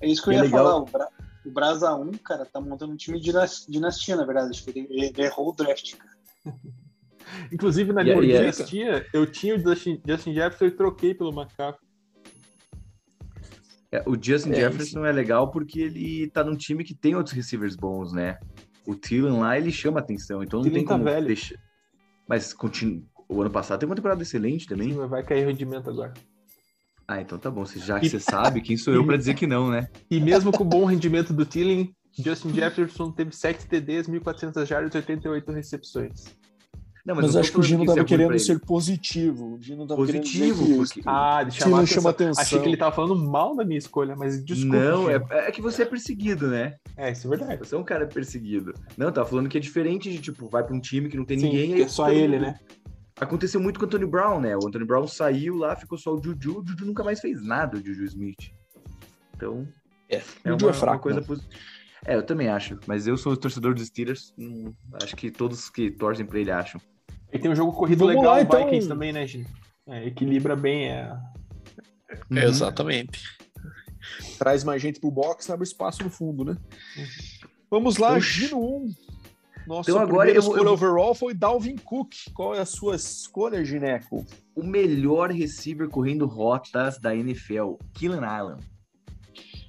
É 0.00 0.06
isso 0.06 0.22
que 0.22 0.28
eu 0.28 0.32
É 0.34 0.36
ia 0.36 0.42
legal. 0.42 0.64
falar. 0.64 0.76
O, 0.76 0.84
Bra 0.84 1.08
o 1.46 1.50
Brasa 1.50 1.94
1, 1.96 2.12
cara, 2.18 2.44
tá 2.44 2.60
montando 2.60 2.92
um 2.92 2.96
time 2.96 3.18
de 3.18 3.24
dinas- 3.24 3.66
dinastia, 3.68 4.16
na 4.16 4.24
verdade. 4.26 4.50
Acho 4.50 4.64
que 4.64 4.70
ele, 4.78 4.86
ele 4.90 5.22
errou 5.22 5.48
o 5.48 5.52
draft, 5.52 5.96
cara. 5.96 6.10
Inclusive 7.52 7.92
na 7.92 8.02
minha 8.02 8.16
é- 8.16 8.20
dinastia, 8.20 9.06
eu 9.12 9.26
tinha 9.26 9.56
o 9.56 9.58
Justin, 9.58 10.00
Justin 10.06 10.34
Jefferson 10.34 10.66
e 10.66 10.70
troquei 10.70 11.14
pelo 11.14 11.30
McCaffrey. 11.30 11.88
É, 13.92 14.02
o 14.06 14.16
Justin 14.20 14.52
É, 14.52 14.54
Jefferson 14.56 15.04
é 15.04 15.12
legal 15.12 15.50
porque 15.50 15.80
ele 15.80 16.28
tá 16.30 16.44
num 16.44 16.56
time 16.56 16.84
que 16.84 16.94
tem 16.94 17.16
outros 17.16 17.34
receivers 17.34 17.74
bons, 17.74 18.12
né? 18.12 18.38
O 18.86 18.94
Thielen 18.94 19.38
lá, 19.38 19.58
ele 19.58 19.72
chama 19.72 19.98
atenção, 19.98 20.42
então 20.42 20.60
não 20.60 20.64
Thielen 20.64 20.80
tem 20.80 20.88
tá 20.88 20.94
como 20.94 21.04
velho. 21.04 21.26
deixar... 21.26 21.56
Mas 22.28 22.52
continu... 22.52 23.04
o 23.28 23.40
ano 23.40 23.50
passado 23.50 23.80
teve 23.80 23.90
uma 23.90 23.96
temporada 23.96 24.22
excelente 24.22 24.66
também. 24.66 24.92
Sim, 24.92 25.06
vai 25.08 25.24
cair 25.24 25.44
o 25.44 25.48
rendimento 25.48 25.90
agora. 25.90 26.12
Ah, 27.06 27.20
então 27.20 27.36
tá 27.36 27.50
bom. 27.50 27.64
Já 27.66 27.98
que 27.98 28.08
você 28.08 28.20
sabe, 28.20 28.60
quem 28.60 28.76
sou 28.76 28.94
eu 28.94 29.04
pra 29.04 29.16
dizer 29.16 29.34
que 29.34 29.44
não, 29.44 29.68
né? 29.68 29.88
E 30.08 30.20
mesmo 30.20 30.52
com 30.52 30.62
o 30.62 30.66
bom 30.66 30.84
rendimento 30.84 31.32
do 31.32 31.44
Thielen, 31.44 31.92
Justin 32.16 32.54
Jefferson 32.54 33.10
teve 33.10 33.34
7 33.34 33.66
TDs, 33.66 34.08
1.400 34.08 34.64
jardas 34.64 34.94
e 34.94 34.98
88 34.98 35.50
recepções. 35.50 36.26
Não, 37.04 37.14
Mas, 37.14 37.32
tô 37.32 37.38
acho 37.38 37.52
que 37.52 37.58
o 37.60 37.62
Gino 37.62 37.82
isso 37.84 37.92
é 37.92 37.94
tava 37.94 38.00
ruim 38.00 38.06
pra 38.06 38.16
querendo 38.16 38.32
ele. 38.32 38.38
ser 38.38 38.60
positivo. 38.60 39.54
O 39.54 39.60
Gino 39.62 39.86
tava 39.86 39.96
Positivo, 40.00 40.62
querendo 40.64 40.76
porque- 40.86 41.02
Ah, 41.06 41.42
de 41.42 41.56
Thielen 41.56 41.72
chamar 41.74 41.86
chama 41.86 42.10
atenção. 42.10 42.10
atenção. 42.10 42.42
Achei 42.42 42.58
que 42.60 42.68
ele 42.68 42.76
tava 42.76 42.94
falando 42.94 43.16
mal 43.16 43.56
da 43.56 43.64
minha 43.64 43.78
escolha, 43.78 44.14
mas 44.14 44.44
desculpa. 44.44 44.76
Não, 44.76 45.10
Gino. 45.10 45.26
é, 45.30 45.48
é 45.48 45.50
que 45.50 45.62
você 45.62 45.82
é 45.82 45.86
perseguido, 45.86 46.48
né? 46.48 46.76
É, 46.96 47.10
isso 47.12 47.26
é 47.26 47.30
verdade. 47.30 47.58
Você 47.58 47.74
é 47.74 47.78
um 47.78 47.84
cara 47.84 48.06
perseguido. 48.06 48.74
Não, 48.98 49.06
eu 49.06 49.12
tava 49.12 49.28
falando 49.28 49.48
que 49.48 49.56
é 49.56 49.60
diferente 49.60 50.10
de, 50.10 50.18
tipo, 50.20 50.48
vai 50.48 50.62
pra 50.62 50.74
um 50.76 50.80
time 50.80 51.08
que 51.08 51.16
não 51.16 51.24
tem 51.24 51.38
Sim, 51.38 51.46
ninguém. 51.46 51.66
que 51.68 51.74
aí 51.76 51.82
é 51.82 51.88
só 51.88 52.10
ele, 52.10 52.36
mundo- 52.38 52.42
né? 52.48 52.58
Aconteceu 53.18 53.60
muito 53.60 53.78
com 53.78 53.84
o 53.84 53.88
Anthony 53.88 54.06
Brown, 54.06 54.40
né? 54.40 54.56
O 54.56 54.66
Anthony 54.66 54.84
Brown 54.84 55.06
saiu 55.06 55.56
lá, 55.56 55.74
ficou 55.76 55.96
só 55.98 56.14
o 56.14 56.22
Juju. 56.22 56.60
O 56.60 56.66
Juju 56.66 56.86
nunca 56.86 57.02
mais 57.04 57.20
fez 57.20 57.42
nada, 57.42 57.76
o 57.78 57.84
Juju 57.84 58.04
Smith. 58.04 58.50
Então, 59.36 59.66
É, 60.08 60.22
é 60.44 60.52
uma, 60.52 60.70
é 60.70 60.72
fraco, 60.72 60.94
uma 60.96 60.98
coisa 60.98 61.20
né? 61.20 61.26
positiva. 61.26 61.54
É, 62.06 62.16
eu 62.16 62.22
também 62.24 62.48
acho. 62.48 62.78
Mas 62.86 63.06
eu 63.06 63.16
sou 63.16 63.36
torcedor 63.36 63.74
dos 63.74 63.86
Steelers. 63.86 64.32
hum, 64.38 64.72
acho 65.02 65.14
que 65.16 65.30
todos 65.30 65.68
que 65.68 65.90
torcem 65.90 66.24
pra 66.24 66.38
ele 66.38 66.50
acham. 66.50 66.80
E 67.32 67.38
tem 67.38 67.50
um 67.50 67.54
jogo 67.54 67.72
corrido 67.72 68.00
Vamos 68.00 68.16
legal, 68.16 68.32
lá, 68.32 68.38
o 68.38 68.42
então. 68.42 68.64
Vikings 68.64 68.88
também, 68.88 69.12
né, 69.12 69.26
Gino? 69.26 69.46
É, 69.86 70.06
equilibra 70.06 70.56
bem. 70.56 70.88
É... 70.88 71.12
Uhum. 72.30 72.38
Exatamente. 72.38 73.22
Traz 74.38 74.64
mais 74.64 74.80
gente 74.80 74.98
pro 74.98 75.10
box, 75.10 75.48
abre 75.50 75.64
espaço 75.64 76.02
no 76.02 76.10
fundo, 76.10 76.44
né? 76.44 76.56
Vamos 77.70 77.98
lá, 77.98 78.18
Gino 78.18 78.58
1. 78.58 78.94
Nossa 79.66 79.90
então 79.90 80.02
agora 80.02 80.30
eu 80.30 80.40
escolha 80.40 80.62
eu 80.62 80.72
overall 80.72 81.14
foi 81.14 81.34
Dalvin 81.34 81.76
Cook. 81.76 82.14
Qual 82.34 82.54
é 82.54 82.60
a 82.60 82.66
sua 82.66 82.96
escolha, 82.96 83.64
Gineco? 83.64 84.26
O 84.56 84.64
melhor 84.64 85.30
receiver 85.30 85.88
correndo 85.88 86.26
rotas 86.26 86.98
da 86.98 87.14
NFL, 87.14 87.74
Killen 87.94 88.24
Allen. 88.24 88.56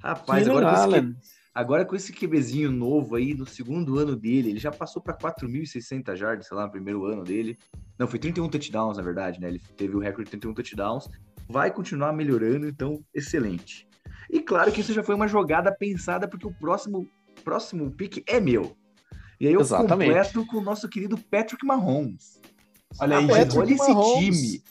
Rapaz, 0.02 0.44
Keenan 0.44 0.60
agora 0.60 0.82
Allen. 0.82 1.16
Agora 1.54 1.86
com 1.86 1.95
esse 1.95 2.14
QBzinho 2.14 2.72
novo 2.72 3.16
aí, 3.16 3.34
no 3.34 3.45
segundo 3.45 3.99
ano 3.99 4.16
dele, 4.16 4.52
ele 4.52 4.60
já 4.60 4.72
passou 4.72 5.02
para 5.02 5.18
4.600 5.18 6.16
jardas, 6.16 6.47
sei 6.47 6.56
lá, 6.56 6.66
no 6.66 6.72
primeiro 6.72 7.06
ano 7.06 7.24
dele. 7.24 7.58
Não, 7.99 8.08
foi 8.08 8.20
31 8.20 8.47
touchdowns, 8.47 8.97
na 8.97 9.04
verdade, 9.04 9.39
né? 9.39 9.49
Ele 9.49 9.62
teve 9.76 9.95
o 9.95 9.99
recorde 9.99 10.26
de 10.26 10.32
31 10.32 10.54
touchdowns. 10.54 11.10
Vai 11.49 11.70
continuar 11.70 12.14
melhorando, 12.14 12.68
então, 12.68 13.04
excelente. 13.14 13.86
E 14.30 14.39
claro 14.39 14.72
que 14.72 14.80
isso 14.80 14.93
já 14.93 15.04
foi 15.04 15.14
uma 15.14 15.28
jogada 15.28 15.76
pensada, 15.76 16.26
porque 16.26 16.47
o 16.47 16.54
próximo, 16.54 17.06
próximo 17.43 17.91
pick 17.91 18.24
é 18.28 18.39
meu. 18.39 18.78
E 19.38 19.47
aí 19.47 19.54
eu 19.54 19.60
Exatamente. 19.60 20.10
completo 20.10 20.45
com 20.45 20.58
o 20.58 20.62
nosso 20.62 20.88
querido 20.88 21.18
Patrick 21.18 21.66
Mahomes. 21.66 22.39
Olha 22.97 23.18
aí. 23.18 23.28
Patrick 23.28 23.58
olha 23.58 23.74
esse 23.74 23.93
Mahomes. 23.93 24.41
time. 24.41 24.64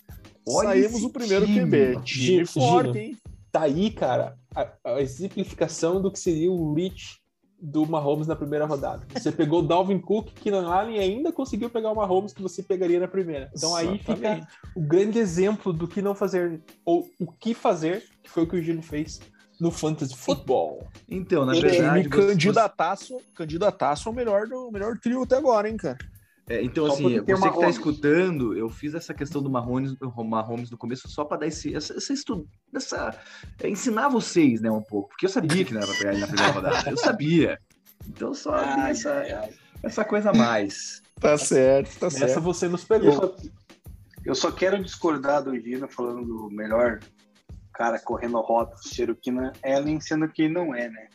Olha 0.49 0.69
Saímos 0.71 0.95
esse 0.95 1.05
o 1.05 1.11
primeiro 1.11 1.47
time. 1.47 1.61
QB. 1.61 2.03
Time 2.05 2.47
forte, 2.47 2.99
hein? 2.99 3.17
Tá 3.53 3.63
aí, 3.63 3.91
cara, 3.91 4.39
a, 4.55 4.69
a 4.85 5.01
exemplificação 5.01 6.01
do 6.01 6.11
que 6.11 6.19
seria 6.19 6.51
o 6.51 6.75
reach 6.75 7.21
do 7.63 7.85
Mahomes 7.87 8.27
na 8.27 8.35
primeira 8.35 8.65
rodada. 8.65 9.07
Você 9.13 9.31
pegou 9.31 9.61
o 9.61 9.67
Dalvin 9.67 9.99
Cook, 9.99 10.29
Keenan 10.33 10.67
Allen 10.67 10.97
e 10.97 11.01
ainda 11.01 11.31
conseguiu 11.31 11.69
pegar 11.69 11.91
o 11.91 11.95
Mahomes 11.95 12.33
que 12.33 12.41
você 12.41 12.63
pegaria 12.63 12.99
na 12.99 13.07
primeira. 13.09 13.51
Então 13.55 13.77
aí 13.77 13.99
fica 13.99 14.49
o 14.75 14.81
grande 14.81 15.19
exemplo 15.19 15.73
do 15.73 15.87
que 15.87 16.01
não 16.01 16.15
fazer, 16.15 16.63
ou 16.85 17.07
o 17.21 17.31
que 17.31 17.53
fazer, 17.53 18.03
que 18.23 18.31
foi 18.31 18.45
o 18.45 18.47
que 18.47 18.57
o 18.57 18.63
Gino 18.63 18.83
fez 18.83 19.21
no 19.61 19.71
Fantasy 19.71 20.17
Football. 20.17 20.89
Então, 21.07 21.45
na 21.45 21.53
verdade, 21.53 22.01
Ele 22.01 22.09
você- 22.09 22.29
candidataço, 22.29 23.19
candidataço 23.35 24.09
ao 24.09 24.15
melhor, 24.15 24.47
do, 24.47 24.71
melhor 24.73 24.99
trio 24.99 25.23
até 25.23 25.37
agora, 25.37 25.69
hein, 25.69 25.77
cara? 25.77 25.99
É, 26.51 26.61
então, 26.65 26.85
Só 26.89 26.95
assim, 26.95 27.21
você 27.21 27.51
que 27.51 27.61
tá 27.61 27.69
escutando, 27.71 28.57
eu 28.59 28.69
fiz 28.69 28.93
essa 28.93 29.15
questão 29.15 29.41
do 29.41 29.49
Mahomes, 29.49 29.95
do 29.97 30.13
Mahomes 30.25 30.69
no 30.69 30.77
começo 30.77 31.09
só 31.09 31.25
pra 31.25 31.37
dar 31.37 31.47
esse, 31.47 31.73
essa, 31.73 31.95
essa 31.97 32.13
estu- 32.13 32.45
essa- 32.75 33.17
é, 33.63 33.69
ensinar 33.69 34.09
vocês, 34.09 34.61
né, 34.61 34.69
um 34.69 34.83
pouco, 34.83 35.11
porque 35.11 35.27
eu 35.27 35.31
sabia 35.31 35.65
que 35.65 35.73
não 35.73 35.81
era 35.81 35.87
pra 35.93 35.97
pegar 35.99 36.11
ele 36.11 36.21
na 36.21 36.27
primeira 36.27 36.53
rodada, 36.53 36.91
eu 36.91 36.97
sabia. 36.97 37.57
Então 38.09 38.35
só 38.35 38.59
tem 38.59 38.83
essa, 38.91 39.13
ai, 39.13 39.51
essa 39.85 40.05
coisa 40.05 40.31
a 40.31 40.35
mais. 40.35 41.01
Tá 41.21 41.39
certo, 41.39 41.97
tá 42.01 42.07
Nessa 42.07 42.41
você 42.41 42.67
nos 42.67 42.83
Eu 42.83 42.89
pegou. 42.89 43.13
só, 43.13 43.37
eu 44.25 44.35
só 44.35 44.51
quero 44.51 44.83
discordar 44.83 45.45
do 45.45 45.55
Gino 45.55 45.87
falando 45.89 46.25
do 46.27 46.51
melhor 46.51 46.99
cara 47.75 48.01
correndo 48.01 48.41
rota 48.41 48.75
do 48.75 48.89
Cherokee 48.93 49.31
Allen, 49.65 50.01
sendo 50.01 50.29
que 50.29 50.49
não 50.49 50.75
é, 50.75 50.89
né? 50.89 51.07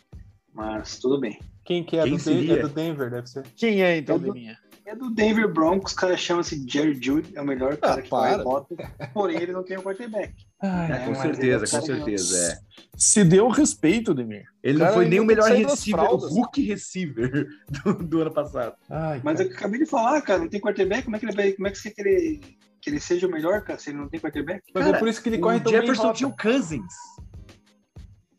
Mas 0.53 0.97
tudo 0.97 1.19
bem. 1.19 1.37
Quem 1.65 1.83
que 1.83 1.97
é, 1.97 2.03
Quem 2.03 2.13
do, 2.13 2.19
seria? 2.19 2.59
é 2.59 2.61
do 2.61 2.69
Denver, 2.69 3.09
deve 3.09 3.27
ser. 3.27 3.43
Quem 3.55 3.83
é, 3.83 3.97
então, 3.97 4.15
Eu- 4.15 4.21
Deminha? 4.21 4.55
É 4.85 4.95
do 4.95 5.09
Denver 5.09 5.51
Broncos, 5.51 5.93
o 5.93 5.95
cara 5.95 6.15
chama-se 6.15 6.63
Jerry 6.69 6.93
Judy, 7.01 7.31
é 7.35 7.41
o 7.41 7.45
melhor 7.45 7.75
cara 7.77 8.01
que 8.03 8.09
para. 8.09 8.35
vai 8.35 8.43
bota, 8.43 8.75
porém 9.13 9.41
ele 9.41 9.51
não 9.51 9.63
tem 9.63 9.77
um 9.79 9.81
quarterback. 9.81 10.33
Ai, 10.61 10.91
É, 10.91 10.99
com 11.05 11.09
mas 11.11 11.21
certeza, 11.21 11.65
é 11.65 11.69
com 11.69 11.75
o 11.75 11.79
não- 11.79 11.85
certeza. 12.05 12.37
É. 12.53 12.57
Se 12.95 13.23
deu 13.23 13.47
respeito, 13.49 14.13
Demir. 14.13 14.45
Ele 14.63 14.77
Cara, 14.77 14.91
não 14.91 14.95
foi 14.97 15.05
nem 15.09 15.19
o 15.19 15.25
tem 15.25 15.27
melhor 15.35 15.49
receiver, 15.51 16.03
o. 16.03 16.17
Hulk 16.17 16.61
receiver 16.61 17.47
do, 17.83 17.93
do 17.95 18.21
ano 18.21 18.31
passado. 18.31 18.75
ai, 18.89 19.19
Mas 19.23 19.37
cara. 19.37 19.49
eu 19.49 19.55
acabei 19.55 19.79
de 19.79 19.85
falar, 19.87 20.21
cara, 20.21 20.39
não 20.39 20.47
tem 20.49 20.61
quarterback, 20.61 21.03
como 21.03 21.15
é 21.15 21.19
que 21.19 21.25
ele 21.25 21.53
como 21.53 21.67
é 21.67 21.71
que 21.71 21.77
você 21.79 21.89
quer 21.89 22.03
que 22.03 22.09
ele, 22.09 22.41
que 22.79 22.89
ele 22.91 22.99
seja 22.99 23.25
o 23.27 23.31
melhor, 23.31 23.61
cara, 23.63 23.79
se 23.79 23.89
ele 23.89 23.97
não 23.97 24.07
tem 24.07 24.19
quarterback? 24.19 24.61
Mas 24.71 24.83
Cara, 24.85 24.95
é 24.95 24.99
por 24.99 25.07
isso 25.07 25.21
que 25.21 25.29
ele 25.29 25.37
o 25.37 25.41
corre 25.41 25.59
tão 25.59 25.71
bem 25.71 25.81
Jefferson 25.81 26.13
tinha 26.13 26.27
o 26.29 26.37
Cousins. 26.37 26.93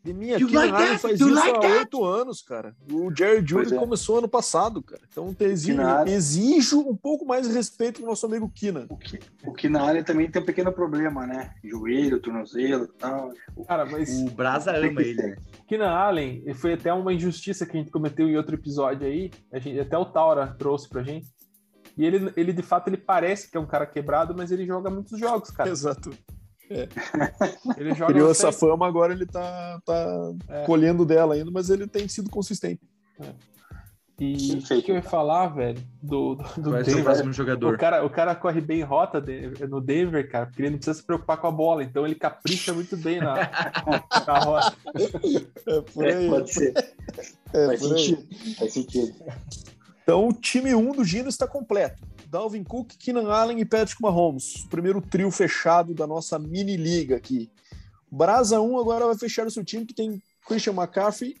De 0.07 0.13
minha 0.13 0.37
You 0.37 0.47
Keenan 0.47 0.61
like 0.61 0.73
Allen 0.73 0.87
that? 0.87 1.01
faz 1.01 1.19
You 1.19 1.27
isso 1.27 1.35
like 1.35 1.65
há 1.65 1.69
oito 1.79 2.05
anos, 2.05 2.41
cara. 2.41 2.73
O 2.89 3.13
Jerry 3.13 3.45
Judy 3.45 3.75
é. 3.75 3.77
começou 3.77 4.19
ano 4.19 4.29
passado, 4.29 4.81
cara. 4.81 5.01
Então 5.11 5.35
exijo, 5.37 5.81
exijo 6.07 6.79
um 6.79 6.95
pouco 6.95 7.25
mais 7.25 7.45
de 7.45 7.53
respeito 7.53 7.99
com 7.99 8.05
o 8.05 8.09
nosso 8.09 8.25
amigo 8.25 8.49
Keenan. 8.49 8.85
O 8.87 8.95
que, 8.95 9.19
o 9.43 9.51
que 9.51 9.67
na 9.67 9.83
área 9.83 10.01
também 10.05 10.31
tem 10.31 10.41
um 10.41 10.45
pequeno 10.45 10.71
problema, 10.71 11.27
né? 11.27 11.53
Joelho, 11.61 12.21
tornozelo 12.21 12.85
e 12.85 12.97
tal. 12.97 13.33
Cara, 13.67 13.85
mas 13.85 14.21
O 14.21 14.29
Brasa 14.29 14.71
ama 14.77 15.01
ele. 15.01 15.21
né? 15.21 15.35
Keenan 15.67 15.89
Allen 15.89 16.53
foi 16.53 16.71
até 16.71 16.93
uma 16.93 17.13
injustiça 17.13 17.65
que 17.65 17.75
a 17.75 17.79
gente 17.81 17.91
cometeu 17.91 18.29
em 18.29 18.37
outro 18.37 18.55
episódio 18.55 19.05
aí. 19.05 19.29
A 19.51 19.59
gente, 19.59 19.77
até 19.77 19.97
o 19.97 20.05
Taura 20.05 20.55
trouxe 20.57 20.87
pra 20.87 21.03
gente. 21.03 21.27
E 21.97 22.05
ele, 22.05 22.31
ele, 22.37 22.53
de 22.53 22.61
fato, 22.61 22.87
ele 22.87 22.97
parece 22.97 23.51
que 23.51 23.57
é 23.57 23.59
um 23.59 23.65
cara 23.65 23.85
quebrado, 23.85 24.33
mas 24.37 24.51
ele 24.51 24.65
joga 24.65 24.89
muitos 24.89 25.19
jogos, 25.19 25.49
cara. 25.51 25.69
Exato. 25.69 26.11
Ele 27.77 27.93
joga 27.93 28.13
Criou 28.13 28.31
essa 28.31 28.51
fama, 28.51 28.87
agora 28.87 29.13
ele 29.13 29.25
tá, 29.25 29.79
tá 29.85 30.33
É. 30.49 30.65
colhendo 30.65 31.05
dela 31.05 31.33
ainda, 31.35 31.49
mas 31.51 31.69
ele 31.69 31.87
tem 31.87 32.07
sido 32.07 32.29
consistente. 32.29 32.81
E 34.19 34.33
o 34.49 34.53
Perfeito. 34.53 34.83
que 34.85 34.91
eu 34.91 34.95
ia 34.95 35.01
falar, 35.03 35.47
velho, 35.49 35.79
do, 36.01 36.33
do, 36.35 36.43
do 36.61 36.71
Vai 36.71 36.83
ser 36.83 36.89
o 36.89 36.93
Denver? 36.95 37.03
próximo 37.03 37.29
O 37.29 37.33
jogador. 37.33 37.77
cara, 37.77 38.03
o 38.03 38.09
cara 38.09 38.33
corre 38.33 38.59
bem 38.59 38.81
rota 38.81 39.21
de- 39.21 39.47
no 39.67 39.79
Denver, 39.79 40.27
cara, 40.29 40.47
porque 40.47 40.63
ele 40.63 40.71
não 40.71 40.77
precisa 40.77 40.97
se 40.97 41.05
preocupar 41.05 41.37
com 41.37 41.45
a 41.45 41.51
bola, 41.51 41.83
então 41.83 42.03
ele 42.03 42.15
capricha 42.15 42.73
muito 42.73 42.97
bem 42.97 43.19
na, 43.19 43.35
na 44.25 44.39
rota. 44.39 44.75
É 45.67 45.81
por 45.81 46.03
É, 46.05 46.15
aí. 46.15 46.29
pode 46.29 46.51
ser. 46.51 46.73
É 47.53 47.65
Faz 47.67 47.79
por 47.79 47.93
aí. 47.95 47.99
sentido. 47.99 48.55
Faz 48.57 48.73
sentido. 48.73 49.15
Então, 50.01 50.27
o 50.29 50.33
time 50.33 50.73
1 50.73 50.91
do 50.93 51.03
Gino 51.03 51.29
está 51.29 51.45
completo. 51.47 52.01
Dalvin 52.29 52.63
Cook, 52.63 52.93
Keenan 52.99 53.29
Allen 53.31 53.59
e 53.59 53.65
Patrick 53.65 54.01
Mahomes. 54.01 54.63
O 54.65 54.69
primeiro 54.69 55.01
trio 55.01 55.31
fechado 55.31 55.93
da 55.93 56.05
nossa 56.05 56.37
mini 56.37 56.75
liga 56.77 57.15
aqui. 57.15 57.49
Brasa 58.11 58.59
1 58.61 58.77
agora 58.79 59.05
vai 59.05 59.17
fechar 59.17 59.45
o 59.47 59.51
seu 59.51 59.63
time 59.63 59.85
que 59.85 59.93
tem 59.93 60.21
Christian 60.47 60.73
McCaffrey 60.73 61.35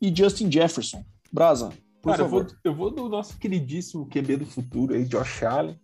e 0.00 0.14
Justin 0.14 0.50
Jefferson. 0.50 1.04
Brasa, 1.32 1.70
por 2.00 2.10
Cara, 2.10 2.22
eu 2.22 2.28
favor. 2.28 2.44
vou, 2.46 2.54
eu 2.64 2.74
vou 2.74 2.90
do 2.90 3.08
nosso 3.08 3.36
queridíssimo 3.38 4.06
QB 4.06 4.36
do 4.38 4.46
futuro 4.46 4.94
aí, 4.94 5.04
Josh 5.04 5.42
Allen. 5.42 5.78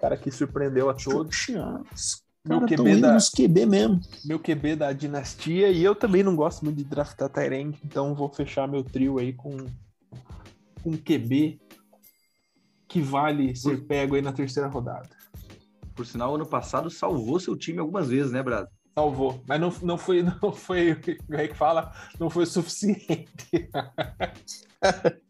Cara 0.00 0.16
que 0.16 0.30
surpreendeu 0.30 0.88
a 0.88 0.94
todos. 0.94 1.34
Josh, 1.36 2.22
Meu 2.44 2.60
cara, 2.60 2.76
QB 2.76 2.96
da- 3.00 3.18
QB 3.36 3.66
mesmo. 3.66 4.00
Meu 4.24 4.38
QB 4.38 4.76
da 4.76 4.92
dinastia. 4.92 5.70
E 5.70 5.82
eu 5.82 5.94
também 5.94 6.22
não 6.22 6.34
gosto 6.36 6.64
muito 6.64 6.76
de 6.78 6.84
draftar 6.84 7.28
Tyrande, 7.28 7.78
então 7.84 8.14
vou 8.14 8.28
fechar 8.28 8.66
meu 8.68 8.82
trio 8.84 9.18
aí 9.18 9.32
com 9.32 9.56
com 10.82 10.96
QB 10.96 11.60
que 12.88 13.00
vale 13.00 13.54
ser 13.54 13.84
pego 13.84 14.14
aí 14.16 14.22
na 14.22 14.32
terceira 14.32 14.68
rodada. 14.68 15.08
Por 15.94 16.06
sinal, 16.06 16.34
ano 16.34 16.46
passado 16.46 16.88
salvou 16.90 17.38
seu 17.40 17.56
time 17.56 17.78
algumas 17.80 18.08
vezes, 18.08 18.32
né, 18.32 18.42
Brasa? 18.42 18.70
Salvou. 18.94 19.42
Mas 19.46 19.60
não, 19.60 19.72
não 19.82 19.98
foi, 19.98 20.22
não 20.42 20.52
foi, 20.52 20.94
como 21.26 21.38
é 21.40 21.48
que 21.48 21.54
fala? 21.54 21.92
Não 22.18 22.30
foi 22.30 22.44
o 22.44 22.46
suficiente. 22.46 23.68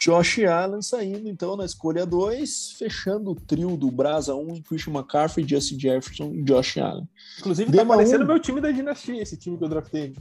Josh 0.00 0.38
Allen 0.44 0.80
saindo 0.80 1.28
então 1.28 1.56
na 1.56 1.64
escolha 1.64 2.06
2, 2.06 2.72
fechando 2.78 3.32
o 3.32 3.34
trio 3.34 3.76
do 3.76 3.90
Brasa 3.90 4.34
1 4.34 4.62
Christian 4.62 4.92
McCaffrey, 4.92 5.46
Justin 5.46 5.78
Jefferson 5.78 6.32
e 6.34 6.42
Josh 6.42 6.78
Allen. 6.78 7.08
Inclusive, 7.40 7.70
Dema 7.70 7.94
tá 7.94 7.96
parecendo 7.96 8.24
um. 8.24 8.26
meu 8.28 8.38
time 8.38 8.60
da 8.60 8.70
dinastia, 8.70 9.20
esse 9.20 9.36
time 9.36 9.58
que 9.58 9.64
eu 9.64 9.68
draftei. 9.68 10.14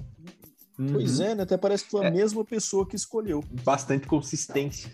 Pois 0.92 1.20
é, 1.20 1.36
né? 1.36 1.44
Até 1.44 1.58
parece 1.58 1.86
que 1.86 1.92
foi 1.92 2.06
a 2.06 2.08
É. 2.08 2.12
mesma 2.12 2.44
pessoa 2.44 2.88
que 2.88 2.96
escolheu. 2.96 3.44
Bastante 3.64 4.08
consistência. 4.08 4.92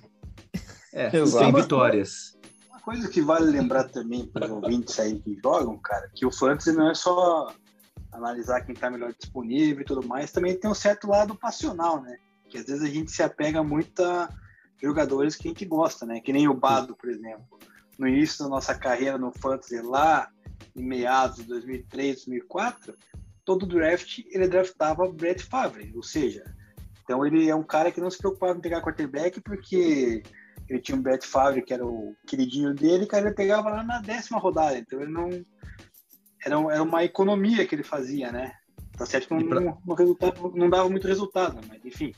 É, 0.93 1.15
Exato. 1.15 1.43
tem 1.43 1.61
vitórias. 1.61 2.37
Uma 2.69 2.79
coisa 2.79 3.07
que 3.09 3.21
vale 3.21 3.45
lembrar 3.45 3.85
também 3.85 4.25
para 4.25 4.45
os 4.45 4.51
ouvintes 4.51 4.99
aí 4.99 5.19
que 5.19 5.37
jogam, 5.43 5.77
cara, 5.77 6.09
que 6.13 6.25
o 6.25 6.31
fantasy 6.31 6.71
não 6.71 6.91
é 6.91 6.93
só 6.93 7.51
analisar 8.11 8.61
quem 8.61 8.73
está 8.73 8.89
melhor 8.91 9.13
disponível 9.17 9.81
e 9.81 9.85
tudo 9.85 10.07
mais, 10.07 10.31
também 10.31 10.55
tem 10.55 10.69
um 10.69 10.75
certo 10.75 11.07
lado 11.07 11.35
passional, 11.35 12.01
né? 12.01 12.17
Que 12.47 12.59
às 12.59 12.65
vezes 12.65 12.83
a 12.83 12.87
gente 12.87 13.11
se 13.11 13.23
apega 13.23 13.63
muito 13.63 14.03
a 14.03 14.29
jogadores 14.81 15.35
que 15.35 15.47
a 15.47 15.51
gente 15.51 15.65
gosta, 15.65 16.05
né? 16.05 16.19
Que 16.19 16.31
nem 16.31 16.47
o 16.47 16.53
Bado, 16.53 16.95
por 16.95 17.09
exemplo. 17.09 17.57
No 17.97 18.07
início 18.07 18.43
da 18.43 18.49
nossa 18.49 18.75
carreira 18.75 19.17
no 19.17 19.31
fantasy 19.31 19.81
lá, 19.81 20.29
em 20.75 20.83
meados 20.83 21.37
de 21.37 21.43
2003, 21.43 22.15
2004, 22.15 22.95
todo 23.43 23.65
draft 23.65 24.19
ele 24.29 24.47
draftava 24.47 25.11
Brett 25.11 25.43
Favre, 25.43 25.91
ou 25.95 26.03
seja, 26.03 26.43
então 27.03 27.25
ele 27.25 27.49
é 27.49 27.55
um 27.55 27.63
cara 27.63 27.91
que 27.91 27.99
não 27.99 28.09
se 28.09 28.17
preocupava 28.17 28.57
em 28.57 28.61
pegar 28.61 28.81
quarterback 28.81 29.41
porque 29.41 30.23
ele 30.74 30.82
tinha 30.82 30.97
um 30.97 31.01
Brett 31.01 31.26
Favre 31.26 31.61
que 31.61 31.74
era 31.74 31.86
o 31.86 32.15
queridinho 32.28 32.74
dele, 32.74 33.05
cara, 33.05 33.28
ele 33.28 33.36
pegava 33.36 33.69
lá 33.69 33.84
na 33.84 33.99
décima 34.01 34.39
rodada, 34.39 34.78
então 34.78 35.01
ele 35.01 35.11
não 35.11 35.30
era, 36.45 36.55
era 36.74 36.84
uma 36.84 37.03
economia 37.03 37.65
que 37.65 37.76
ele 37.76 37.84
fazia, 37.84 38.32
né? 38.32 38.53
Tá 38.97 39.05
certo 39.05 39.28
que 39.28 39.34
não, 39.34 39.47
pra- 39.47 39.59
não, 39.61 39.78
não 40.41 40.51
não 40.55 40.69
dava 40.69 40.89
muito 40.89 41.07
resultado, 41.07 41.59
mas 41.67 41.84
enfim. 41.86 42.13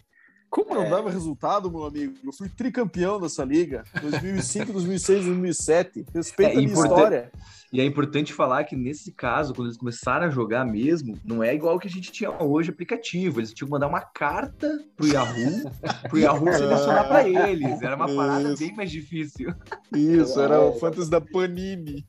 Como 0.55 0.73
não 0.73 0.83
É. 0.85 0.89
dava 0.89 1.09
resultado, 1.11 1.69
meu 1.69 1.83
amigo? 1.83 2.13
Eu 2.23 2.31
fui 2.31 2.47
tricampeão 2.47 3.19
dessa 3.19 3.43
liga. 3.43 3.83
2005, 4.01 4.71
2006, 4.71 5.25
2007. 5.25 6.05
Respeita 6.13 6.53
É 6.53 6.55
a 6.55 6.59
minha 6.59 6.71
importante- 6.71 6.93
história. 6.95 7.31
E 7.73 7.81
é 7.81 7.85
importante 7.85 8.31
falar 8.33 8.63
que 8.63 8.73
nesse 8.73 9.11
caso, 9.11 9.53
quando 9.53 9.67
eles 9.67 9.77
começaram 9.77 10.27
a 10.27 10.29
jogar 10.29 10.63
mesmo, 10.65 11.19
não 11.25 11.43
é 11.43 11.53
igual 11.53 11.77
que 11.77 11.89
a 11.89 11.91
gente 11.91 12.09
tinha 12.09 12.31
hoje 12.41 12.69
aplicativo. 12.69 13.41
Eles 13.41 13.51
tinham 13.53 13.67
que 13.67 13.71
mandar 13.73 13.87
uma 13.87 13.99
carta 13.99 14.79
pro 14.95 15.05
Yahoo, 15.05 15.69
pro 16.07 16.19
Yahoo 16.19 16.45
selecionar 16.53 17.05
pra 17.09 17.27
eles. 17.27 17.81
Era 17.81 17.97
uma 17.97 18.07
parada 18.15 18.53
Isso. 18.53 18.59
bem 18.63 18.73
mais 18.73 18.89
difícil. 18.89 19.53
Isso, 19.93 20.39
era 20.39 20.61
o 20.61 20.69
É. 20.69 20.79
fantasy 20.79 21.09
da 21.09 21.19
Panini. 21.19 22.05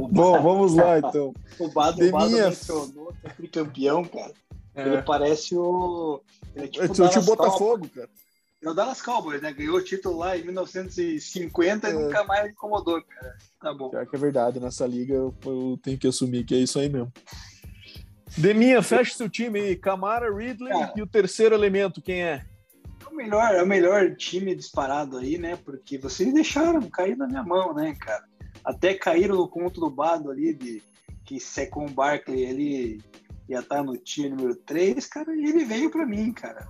O 0.00 0.08
Bom, 0.08 0.40
vamos 0.42 0.74
lá 0.74 0.98
então. 0.98 1.34
O 1.58 1.68
Bado, 1.68 1.98
De 1.98 2.08
o 2.08 2.12
Bado 2.12 2.30
minha- 2.30 2.48
mencionou 2.48 3.12
que 3.20 3.26
é 3.26 3.30
tricampeão, 3.30 4.04
cara. 4.04 4.32
Ele 4.80 4.96
É, 4.96 5.02
parece 5.02 5.56
o. 5.56 6.20
Ele 6.54 6.64
é 6.64 6.68
tipo 6.68 6.84
Eu 6.84 6.90
o 6.90 6.94
tinha 6.94 7.06
o 7.06 7.10
Dallas 7.10 7.24
Cowboys. 7.26 7.36
Botafogo, 7.38 7.88
cara. 7.88 8.08
É 8.60 8.68
o 8.70 8.74
Dallas 8.74 9.02
Cowboys, 9.02 9.40
né? 9.42 9.52
Ganhou 9.52 9.76
o 9.76 9.82
título 9.82 10.18
lá 10.18 10.36
em 10.36 10.42
1950 10.44 11.88
e 11.88 11.90
É. 11.90 11.94
nunca 11.94 12.24
mais 12.24 12.50
incomodou, 12.50 13.00
cara. 13.02 13.36
Tá 13.60 13.72
bom. 13.74 13.90
Pior 13.90 14.06
que 14.06 14.16
é 14.16 14.18
verdade, 14.18 14.58
nessa 14.60 14.86
liga 14.86 15.14
eu, 15.14 15.34
eu 15.44 15.78
tenho 15.82 15.96
que 15.98 16.06
assumir 16.08 16.44
que 16.44 16.54
é 16.54 16.58
isso 16.58 16.78
aí 16.78 16.88
mesmo. 16.88 17.12
Deminha, 18.36 18.82
fecha 18.82 19.14
seu 19.16 19.28
time 19.28 19.60
aí. 19.60 19.76
Camara, 19.76 20.32
Ridley 20.34 20.72
Cara. 20.72 20.92
e 20.96 21.02
o 21.02 21.06
terceiro 21.06 21.54
elemento, 21.54 22.02
quem 22.02 22.22
é? 22.22 22.44
É 23.04 23.08
o 23.08 23.14
melhor, 23.16 23.54
é 23.54 23.62
o 23.62 23.66
melhor 23.66 24.14
time 24.16 24.54
disparado 24.54 25.16
aí, 25.18 25.38
né? 25.38 25.56
Porque 25.64 25.96
vocês 25.98 26.32
deixaram 26.32 26.80
cair 26.90 27.16
na 27.16 27.26
minha 27.26 27.42
mão, 27.42 27.72
né, 27.74 27.94
cara? 27.98 28.24
Até 28.64 28.94
caíram 28.94 29.36
no 29.36 29.48
conto 29.48 29.80
do 29.80 29.88
Bado 29.90 30.30
ali 30.30 30.52
de 30.52 30.82
que 31.24 31.40
Secon 31.40 31.86
Barkley 31.86 32.42
ele 32.44 33.00
ia 33.48 33.60
estar 33.60 33.82
no 33.82 33.96
time 33.96 34.30
número 34.30 34.54
3, 34.54 35.06
cara, 35.06 35.34
e 35.34 35.44
ele 35.44 35.64
veio 35.64 35.90
pra 35.90 36.06
mim, 36.06 36.32
cara. 36.32 36.68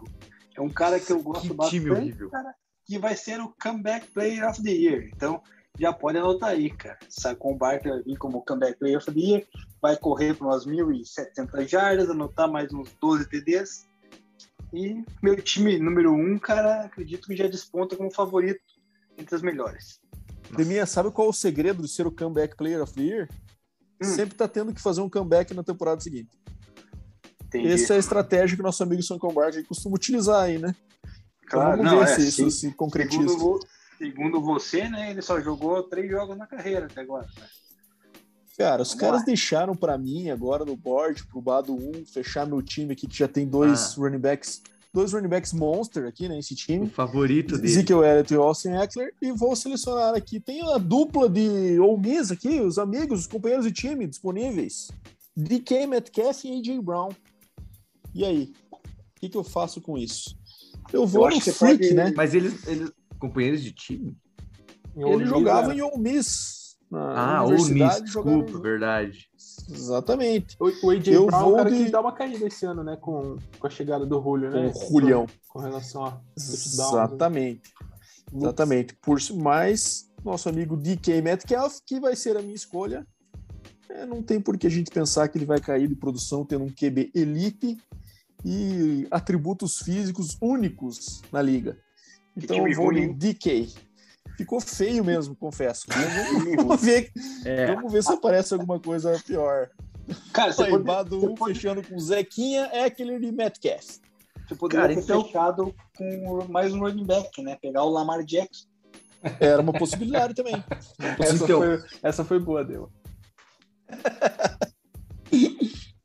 É 0.57 0.61
um 0.61 0.69
cara 0.69 0.99
que 0.99 1.13
eu 1.13 1.23
gosto 1.23 1.49
Que 1.49 1.55
bastante, 1.55 1.81
time 1.81 1.91
horrível. 1.91 2.31
cara, 2.31 2.55
que 2.85 2.99
vai 2.99 3.17
ser 3.17 3.41
o 3.41 3.55
Comeback 3.61 4.11
Player 4.13 4.49
of 4.49 4.63
the 4.63 4.71
Year. 4.71 5.11
Então, 5.15 5.43
já 5.79 5.93
pode 5.93 6.19
anotar 6.19 6.51
aí, 6.51 6.71
cara. 6.71 6.99
Secon 7.09 7.57
Barkley 7.57 7.93
vai 7.95 8.03
vir 8.03 8.17
como 8.17 8.45
Comeback 8.45 8.79
Player 8.79 8.99
of 8.99 9.13
the 9.13 9.21
Year, 9.21 9.47
vai 9.81 9.97
correr 9.97 10.35
para 10.35 10.47
umas 10.47 10.67
1.700 10.67 11.69
jardas, 11.69 12.11
anotar 12.11 12.51
mais 12.51 12.73
uns 12.73 12.93
12 13.01 13.29
TDs. 13.29 13.87
E 14.73 15.03
meu 15.23 15.37
time 15.37 15.79
número 15.79 16.13
um, 16.13 16.39
cara, 16.39 16.83
acredito 16.83 17.27
que 17.27 17.37
já 17.37 17.47
desponta 17.47 17.97
como 17.97 18.11
favorito 18.13 18.61
entre 19.17 19.35
os 19.35 19.43
melhores. 19.43 20.01
Deminha, 20.57 20.87
sabe 20.87 21.11
qual 21.11 21.29
é 21.29 21.31
o 21.31 21.33
segredo 21.33 21.83
de 21.83 21.89
ser 21.89 22.07
o 22.07 22.13
comeback 22.13 22.57
player 22.57 22.83
of 22.83 22.93
the 22.95 23.03
year? 23.03 23.29
Hum. 24.01 24.05
Sempre 24.05 24.35
tá 24.35 24.47
tendo 24.49 24.73
que 24.73 24.81
fazer 24.81 25.01
um 25.01 25.09
comeback 25.09 25.55
na 25.55 25.63
temporada 25.63 26.01
seguinte. 26.01 26.31
Entendi. 27.49 27.73
Essa 27.73 27.95
é 27.95 27.97
a 27.97 28.01
estratégia 28.01 28.57
que 28.57 28.63
o 28.63 28.65
nosso 28.65 28.83
amigo 28.83 29.03
Sam 29.03 29.19
Combardi 29.19 29.63
costuma 29.65 29.97
utilizar 29.97 30.43
aí, 30.45 30.59
né? 30.59 30.75
Então 31.45 31.61
Claro, 31.61 31.77
vamos 31.79 31.93
não, 31.93 31.99
ver 32.05 32.05
é, 32.11 32.15
se 32.15 32.29
isso 32.29 32.51
se 32.51 32.71
concretiza. 32.73 33.29
Segundo, 33.29 33.61
segundo 33.97 34.41
você, 34.41 34.89
né, 34.89 35.11
ele 35.11 35.23
só 35.23 35.41
jogou 35.41 35.83
três 35.83 36.11
jogos 36.11 36.37
na 36.37 36.47
carreira 36.47 36.87
até 36.87 37.01
agora. 37.01 37.27
Cara, 38.59 38.83
os 38.83 38.89
Vamos 38.89 39.01
caras 39.01 39.21
lá. 39.21 39.25
deixaram 39.27 39.75
pra 39.77 39.97
mim 39.97 40.31
agora 40.31 40.65
no 40.65 40.77
board, 40.77 41.25
pro 41.29 41.41
Bado 41.41 41.73
1, 41.75 42.05
fechar 42.07 42.45
meu 42.47 42.61
time 42.61 42.93
aqui, 42.93 43.07
que 43.07 43.17
já 43.17 43.29
tem 43.29 43.47
dois 43.47 43.93
Ah. 43.97 44.01
running 44.01 44.19
backs, 44.19 44.61
dois 44.93 45.13
running 45.13 45.29
backs 45.29 45.53
monster 45.53 46.07
aqui, 46.07 46.29
né, 46.29 46.39
esse 46.41 46.55
O 46.55 46.57
time. 46.57 46.89
favorito 46.91 47.57
dele. 47.57 47.69
Ezekiel 47.69 48.05
Elliott 48.05 48.35
e 48.35 48.37
Austin 48.37 48.71
Eckler, 48.73 49.15
e 49.23 49.31
vou 49.31 49.55
selecionar 49.55 50.15
aqui. 50.15 50.41
Tem 50.41 50.61
a 50.75 50.77
dupla 50.77 51.29
de 51.31 51.79
Miss 52.01 52.31
aqui, 52.33 52.61
os 52.61 52.79
amigos, 52.79 53.21
os 53.21 53.27
companheiros 53.29 53.65
de 53.65 53.73
time 53.73 54.07
disponíveis. 54.09 54.91
DK 55.37 55.87
Metcalf 55.87 56.45
e 56.45 56.59
AJ 56.59 56.81
Brown. 56.83 57.11
E 58.15 58.25
aí? 58.25 58.53
O 58.73 59.21
que, 59.21 59.29
que 59.29 59.37
eu 59.37 59.45
faço 59.45 59.81
com 59.81 59.97
isso? 59.99 60.37
Eu 60.93 61.07
vou 61.07 61.27
acho 61.27 61.37
no 61.49 61.55
Freak, 61.55 61.79
pode- 61.83 61.95
né? 61.95 62.13
Mas 62.17 62.35
eles, 62.35 62.67
eles. 62.67 62.91
Companheiros 63.19 63.63
de 63.63 63.73
time? 63.73 64.17
Ele 64.97 65.27
jogava 65.27 65.73
é. 65.73 65.77
em 65.77 65.83
Ole 65.83 65.99
Miss. 65.99 66.77
Na 66.91 67.39
Ah, 67.39 67.45
Ole 67.45 67.57
Miss, 67.57 67.67
jogava 67.69 68.01
desculpa, 68.03 68.59
verdade. 68.61 69.29
Exatamente. 69.71 70.57
O, 70.59 70.87
o 70.87 70.91
AJ 70.91 71.09
Eu 71.15 71.27
Brown 71.27 71.41
é 71.41 71.43
vou 71.45 71.53
um 71.53 71.57
cara 71.57 71.71
de- 71.71 71.85
que 71.85 71.91
dá 71.91 72.01
uma 72.01 72.13
caída 72.13 72.47
esse 72.47 72.65
ano, 72.65 72.83
né? 72.83 72.97
Com, 72.97 73.37
com 73.59 73.67
a 73.67 73.71
chegada 73.71 74.07
do 74.07 74.21
Julio, 74.23 74.51
Com 74.51 74.57
né? 74.57 74.73
o 74.75 74.89
Julião. 74.91 75.27
Com, 75.49 75.59
com 75.61 75.67
relação 75.67 76.05
a 76.07 76.11
né? 76.13 76.21
Exatamente. 76.37 77.73
Exatamente. 78.35 78.95
Por 79.03 79.19
mais 79.35 80.09
nosso 80.25 80.49
amigo 80.49 80.77
DK 80.77 81.21
Metcalf, 81.23 81.79
que 81.87 82.01
vai 82.01 82.17
ser 82.17 82.37
a 82.37 82.43
minha 82.43 82.55
escolha. 82.55 83.07
É, 83.91 84.05
não 84.07 84.23
tem 84.23 84.41
por 84.41 84.57
que 84.59 84.67
a 84.67 84.71
gente 84.71 84.91
pensar 84.91 85.29
que 85.29 85.39
ele 85.39 85.47
vai 85.47 85.61
cair 85.61 85.89
de 85.89 85.95
produção 85.95 86.45
tendo 86.45 86.65
um 86.65 86.69
QB 86.71 87.11
elite 87.15 87.79
e 88.45 89.07
atributos 89.11 89.79
físicos 89.79 90.37
únicos 90.41 91.23
na 91.33 91.43
liga. 91.43 91.79
Então 92.37 92.67
eu 92.69 92.77
vou? 92.77 92.93
DK. 92.93 93.69
Ficou 94.37 94.61
feio 94.61 95.05
mesmo, 95.05 95.35
confesso. 95.35 95.87
Vamos, 95.91 96.57
vamos 96.57 96.81
ver, 96.85 97.11
É. 97.45 97.75
vamos 97.75 97.93
ver 97.93 98.03
se 98.05 98.13
aparece 98.13 98.55
alguma 98.55 98.79
coisa 98.79 99.21
pior. 99.27 99.69
Cara, 100.33 100.53
você, 100.53 100.67
pode, 100.67 100.85
Badu 100.85 101.21
você 101.21 101.35
pode- 101.35 101.55
fechando 101.55 101.83
com 101.83 101.99
Zequinha, 101.99 102.71
Eckler 102.73 103.23
e 103.23 103.33
Metcalf. 103.33 103.99
você 104.47 104.55
poderia 104.55 104.83
Cara, 104.85 104.95
ter 104.95 105.03
então- 105.03 105.25
fechado 105.25 105.75
com 105.97 106.47
mais 106.49 106.73
um 106.73 106.79
running 106.81 107.05
back, 107.05 107.43
né? 107.43 107.59
Pegar 107.61 107.83
o 107.83 107.91
Lamar 107.91 108.25
Jackson. 108.25 108.67
Era 109.41 109.61
uma 109.61 109.73
possibilidade 109.73 110.33
também. 110.35 110.55
Essa, 111.19 111.35
Então- 111.45 111.59
foi, 111.61 111.83
essa 112.03 112.25
foi 112.25 112.39
boa, 112.39 112.65
deu. 112.65 112.89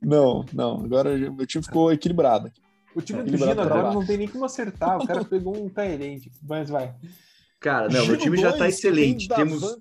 Não, 0.04 0.46
não. 0.54 0.84
Agora 0.84 1.18
meu 1.18 1.46
time 1.46 1.64
ficou 1.64 1.92
equilibrado. 1.92 2.52
O 2.96 3.02
time 3.02 3.20
É, 3.22 3.24
do 3.24 3.38
Gino 3.38 3.52
agora 3.52 3.84
baixo. 3.84 4.00
não 4.00 4.06
tem 4.06 4.18
nem 4.18 4.28
como 4.28 4.46
acertar. 4.46 4.98
O 5.02 5.08
cara 5.08 5.24
pegou 5.26 5.56
um 5.58 5.70
Tyrande. 5.70 6.32
Mas 6.48 6.70
vai. 6.70 6.94
Cara, 7.60 7.88
não, 7.88 7.94
meu 7.94 8.04
Gino 8.06 8.18
time 8.18 8.38
já 8.38 8.54
tá 8.56 8.68
excelente. 8.68 9.28
tem 9.28 9.38
Temos, 9.38 9.62
Davan- 9.62 9.78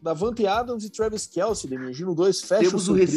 Davante 0.00 0.46
Adams 0.46 0.84
e 0.84 0.90
Travis 0.90 1.26
Kelsey, 1.26 1.68
Demir. 1.68 1.92
Gino 1.92 2.14
2, 2.14 2.40
fecha 2.42 2.68
temos, 2.68 2.88
o 2.88 2.92
o 2.92 2.96
rec- 2.96 3.10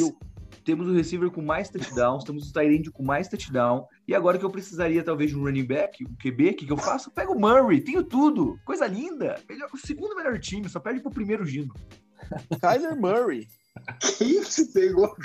temos 0.66 0.88
o 0.88 0.94
receiver 0.94 1.30
com 1.32 1.42
mais 1.42 1.70
touchdowns, 1.70 2.24
temos 2.26 2.50
o 2.50 2.54
Tyrande 2.54 2.92
com 2.92 3.04
mais 3.04 3.28
touchdown. 3.30 3.86
E 4.08 4.14
agora 4.16 4.38
que 4.38 4.44
eu 4.44 4.50
precisaria, 4.50 5.04
talvez, 5.04 5.32
de 5.32 5.38
um 5.38 5.44
running 5.44 5.66
back, 5.66 6.04
um 6.06 6.16
QB, 6.16 6.50
o 6.50 6.54
que, 6.56 6.66
que 6.66 6.72
eu 6.74 6.78
faço? 6.78 7.10
Eu 7.10 7.14
pego 7.14 7.34
o 7.34 7.40
Murray, 7.40 7.80
tenho 7.82 8.04
tudo. 8.04 8.60
Coisa 8.66 8.86
linda. 8.88 9.40
Melhor, 9.50 9.70
o 9.74 9.78
segundo 9.78 10.16
melhor 10.16 10.38
time, 10.40 10.68
só 10.68 10.80
perde 10.80 11.00
pro 11.02 11.12
primeiro 11.12 11.46
Gino. 11.46 11.74
Kyler 12.60 13.00
Murray. 13.00 13.48
Que 14.00 14.24
isso, 14.24 14.72
pegou? 14.74 15.16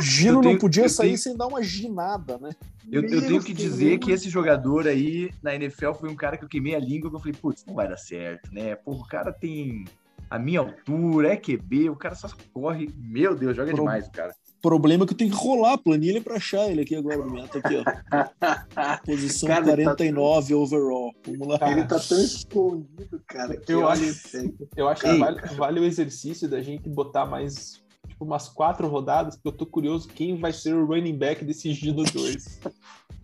Gino 0.00 0.40
tenho- 0.40 0.52
não 0.54 0.58
podia 0.58 0.88
sair 0.88 1.08
tenho- 1.08 1.18
sem 1.18 1.36
dar 1.36 1.46
uma 1.46 1.62
ginada, 1.62 2.38
né? 2.38 2.50
Eu, 2.90 3.02
eu 3.02 3.26
tenho 3.26 3.42
que 3.42 3.52
dizer 3.54 3.98
que 3.98 4.10
esse 4.10 4.28
jogador 4.28 4.86
aí 4.86 5.30
na 5.42 5.54
NFL 5.54 5.92
foi 5.94 6.08
um 6.10 6.16
cara 6.16 6.36
que 6.36 6.44
eu 6.44 6.48
queimei 6.48 6.74
a 6.74 6.78
língua, 6.78 7.10
que 7.10 7.16
eu 7.16 7.20
falei, 7.20 7.34
putz, 7.40 7.64
não 7.66 7.74
vai 7.74 7.88
dar 7.88 7.96
certo, 7.96 8.52
né? 8.52 8.74
Pô, 8.76 8.92
o 8.92 9.06
cara 9.06 9.32
tem 9.32 9.84
a 10.30 10.38
minha 10.38 10.60
altura, 10.60 11.32
é 11.32 11.36
QB, 11.36 11.90
o 11.90 11.96
cara 11.96 12.14
só 12.14 12.28
corre. 12.52 12.90
Meu 12.96 13.34
Deus, 13.34 13.56
joga 13.56 13.70
Pro- 13.70 13.80
demais, 13.80 14.06
o 14.06 14.10
cara. 14.12 14.34
O 14.64 14.68
problema 14.70 15.04
é 15.04 15.06
que 15.06 15.12
eu 15.12 15.16
tenho 15.18 15.30
que 15.30 15.36
rolar 15.36 15.74
a 15.74 15.78
planilha 15.78 16.22
pra 16.22 16.36
achar 16.36 16.70
ele 16.70 16.80
aqui 16.80 16.96
agora, 16.96 17.18
Demir. 17.22 17.46
Tá 17.48 17.58
aqui, 17.58 17.74
ó. 17.76 17.84
Posição 19.04 19.46
Cara, 19.46 19.72
ele 19.72 19.84
tá- 19.84 19.90
49 19.90 20.54
overall. 20.54 21.14
Vamos 21.26 21.48
lá. 21.48 21.70
Ele 21.70 21.84
tá 21.84 21.98
tão 22.00 22.18
escondido, 22.18 23.22
cara. 23.26 23.56
Que 23.58 23.72
Eu 23.74 23.80
olha 23.80 24.10
acho-. 24.10 24.54
Eu 24.74 24.88
acho 24.88 25.02
que 25.02 25.18
vale, 25.18 25.40
vale 25.54 25.80
o 25.80 25.84
exercício 25.84 26.48
da 26.48 26.62
gente 26.62 26.88
botar 26.88 27.26
mais 27.26 27.82
tipo, 28.08 28.24
umas 28.24 28.48
quatro 28.48 28.88
rodadas, 28.88 29.34
porque 29.36 29.48
eu 29.48 29.52
tô 29.52 29.66
curioso 29.66 30.08
quem 30.08 30.38
vai 30.38 30.52
ser 30.52 30.74
o 30.74 30.86
running 30.86 31.16
back 31.18 31.44
desse 31.44 31.70
Gino 31.74 32.02
2. 32.02 32.60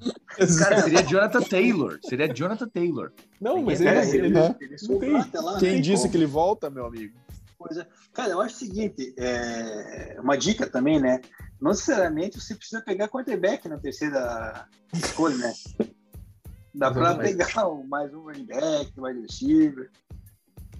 Cara, 0.59 0.82
seria 0.82 1.03
Jonathan 1.03 1.41
Taylor. 1.43 1.99
Seria 2.03 2.28
Jonathan 2.32 2.68
Taylor. 2.68 3.12
Não, 3.41 3.62
mas 3.62 3.80
ele, 3.80 3.88
ele, 3.99 4.26
ele- 4.26 4.38
Hã? 4.38 4.55
ele 4.61 4.78
sobrou 4.78 5.01
tem. 5.01 5.16
até 5.16 5.41
lá, 5.41 5.59
Quem 5.59 5.74
né? 5.76 5.80
disse 5.80 6.03
Como? 6.03 6.11
que 6.11 6.16
ele 6.18 6.26
volta, 6.26 6.68
meu 6.70 6.84
amigo? 6.86 7.14
Coisa. 7.61 7.86
Cara, 8.14 8.30
eu 8.30 8.40
acho 8.40 8.54
o 8.54 8.58
seguinte, 8.58 9.14
é, 9.18 10.16
uma 10.18 10.34
dica 10.38 10.66
também, 10.66 10.98
né? 10.98 11.20
Não 11.61 11.72
necessariamente 11.72 12.40
você 12.40 12.54
precisa 12.54 12.80
pegar 12.80 13.06
quarterback 13.08 13.68
na 13.68 13.76
terceira 13.76 14.66
escolha, 14.94 15.36
né? 15.36 15.52
Dá 16.74 16.90
pra 16.90 17.16
pegar 17.16 17.68
o- 17.68 17.84
mais 17.86 18.14
um 18.14 18.20
running 18.22 18.46
back, 18.46 18.98
mais 18.98 19.14
um 19.14 19.20
receiver. 19.20 19.90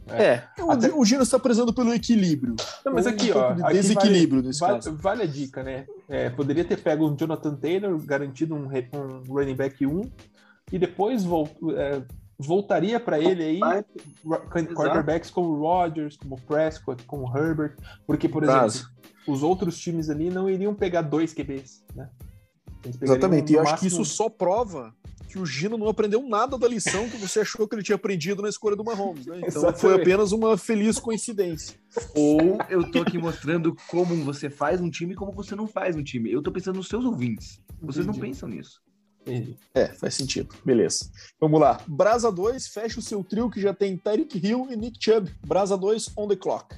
É. 0.09 0.43
O, 0.59 0.71
Até- 0.71 0.91
o 0.91 1.05
Gino 1.05 1.23
está 1.23 1.39
prezando 1.39 1.71
pelo 1.75 1.93
equilíbrio. 1.93 2.57
Não, 2.83 2.95
mas 2.95 3.05
Um 3.05 3.11
aqui, 3.11 3.31
pouco 3.31 3.49
ó. 3.49 3.53
de 3.53 3.63
aqui 3.63 3.73
desequilíbrio 3.75 4.43
nesse 4.43 4.61
vale, 4.61 4.75
caso. 4.77 4.91
vale, 4.93 5.03
vale 5.03 5.23
a 5.25 5.27
dica, 5.27 5.63
né? 5.63 5.87
É, 6.09 6.31
poderia 6.31 6.65
ter 6.65 6.79
pego 6.79 7.07
um 7.07 7.15
Jonathan 7.15 7.57
Taylor, 7.57 7.97
garantido 8.07 8.55
um, 8.55 8.65
um 8.69 9.23
running 9.29 9.55
back 9.55 9.85
1, 9.85 10.11
e 10.73 10.79
depois 10.79 11.25
vol- 11.25 11.51
é, 11.77 12.03
voltaria 12.41 12.99
para 12.99 13.19
ele 13.19 13.43
aí 13.43 13.61
ro- 14.25 14.41
quarterbacks 14.75 15.31
como 15.31 15.51
o 15.51 15.61
Rodgers, 15.61 16.17
como 16.17 16.35
o 16.37 16.41
Prescott, 16.41 17.03
como 17.05 17.29
o 17.31 17.37
Herbert, 17.37 17.77
porque, 18.07 18.29
por 18.29 18.43
exemplo, 18.43 18.91
os 19.29 19.43
outros 19.43 19.79
times 19.79 20.09
ali 20.09 20.31
não 20.31 20.49
iriam 20.49 20.75
pegar 20.75 21.03
dois 21.03 21.33
QBs, 21.35 21.85
né? 21.95 22.09
Exatamente. 23.01 23.53
E 23.53 23.57
eu 23.57 23.63
no 23.63 23.69
acho 23.69 23.79
que 23.79 23.85
máximo- 23.85 24.03
isso 24.03 24.13
só 24.17 24.29
prova 24.29 24.95
que 25.29 25.39
o 25.39 25.47
Gino 25.47 25.79
não 25.79 25.89
aprendeu 25.89 26.27
nada 26.29 26.59
da 26.59 26.67
lição 26.67 27.09
que 27.09 27.17
você 27.17 27.41
achou 27.41 27.69
que 27.69 27.77
ele 27.77 27.85
tinha 27.85 27.95
aprendido 27.95 28.43
na 28.43 28.49
escolha 28.49 28.75
do 28.75 28.83
Mahomes. 28.83 29.27
Né? 29.27 29.37
Então 29.37 29.49
Exatamente. 29.49 29.81
foi 29.81 29.95
apenas 29.95 30.33
uma 30.33 30.57
feliz 30.59 30.99
coincidência. 30.99 31.79
Ou 32.17 32.59
eu 32.69 32.91
tô 32.91 33.03
aqui 33.03 33.17
mostrando 33.17 33.77
como 33.89 34.17
você 34.25 34.51
faz 34.51 34.81
um 34.81 34.91
time 34.91 35.13
e 35.13 35.17
como 35.17 35.31
você 35.31 35.55
não 35.55 35.69
faz 35.69 35.95
um 35.95 36.03
time. 36.03 36.33
Eu 36.33 36.43
tô 36.43 36.51
pensando 36.51 36.77
nos 36.77 36.89
seus 36.89 37.05
ouvintes. 37.05 37.61
Vocês 37.81 38.05
não 38.05 38.13
Entendi. 38.13 38.27
pensam 38.29 38.49
nisso. 38.49 38.81
Entendi. 39.23 39.57
É, 39.75 39.87
faz 39.89 40.15
sentido. 40.15 40.55
Beleza. 40.65 41.11
Vamos 41.41 41.61
lá. 41.61 41.81
Brasa 41.87 42.31
2, 42.33 42.69
fecha 42.69 42.99
o 42.99 43.03
seu 43.03 43.23
trio 43.23 43.51
que 43.51 43.61
já 43.61 43.75
tem 43.75 43.97
Tyreek 43.97 44.39
Hill 44.45 44.69
e 44.71 44.77
Nick 44.77 44.99
Chubb. 45.03 45.31
Brasa 45.47 45.77
2, 45.77 46.13
on 46.17 46.27
the 46.29 46.37
clock. 46.37 46.75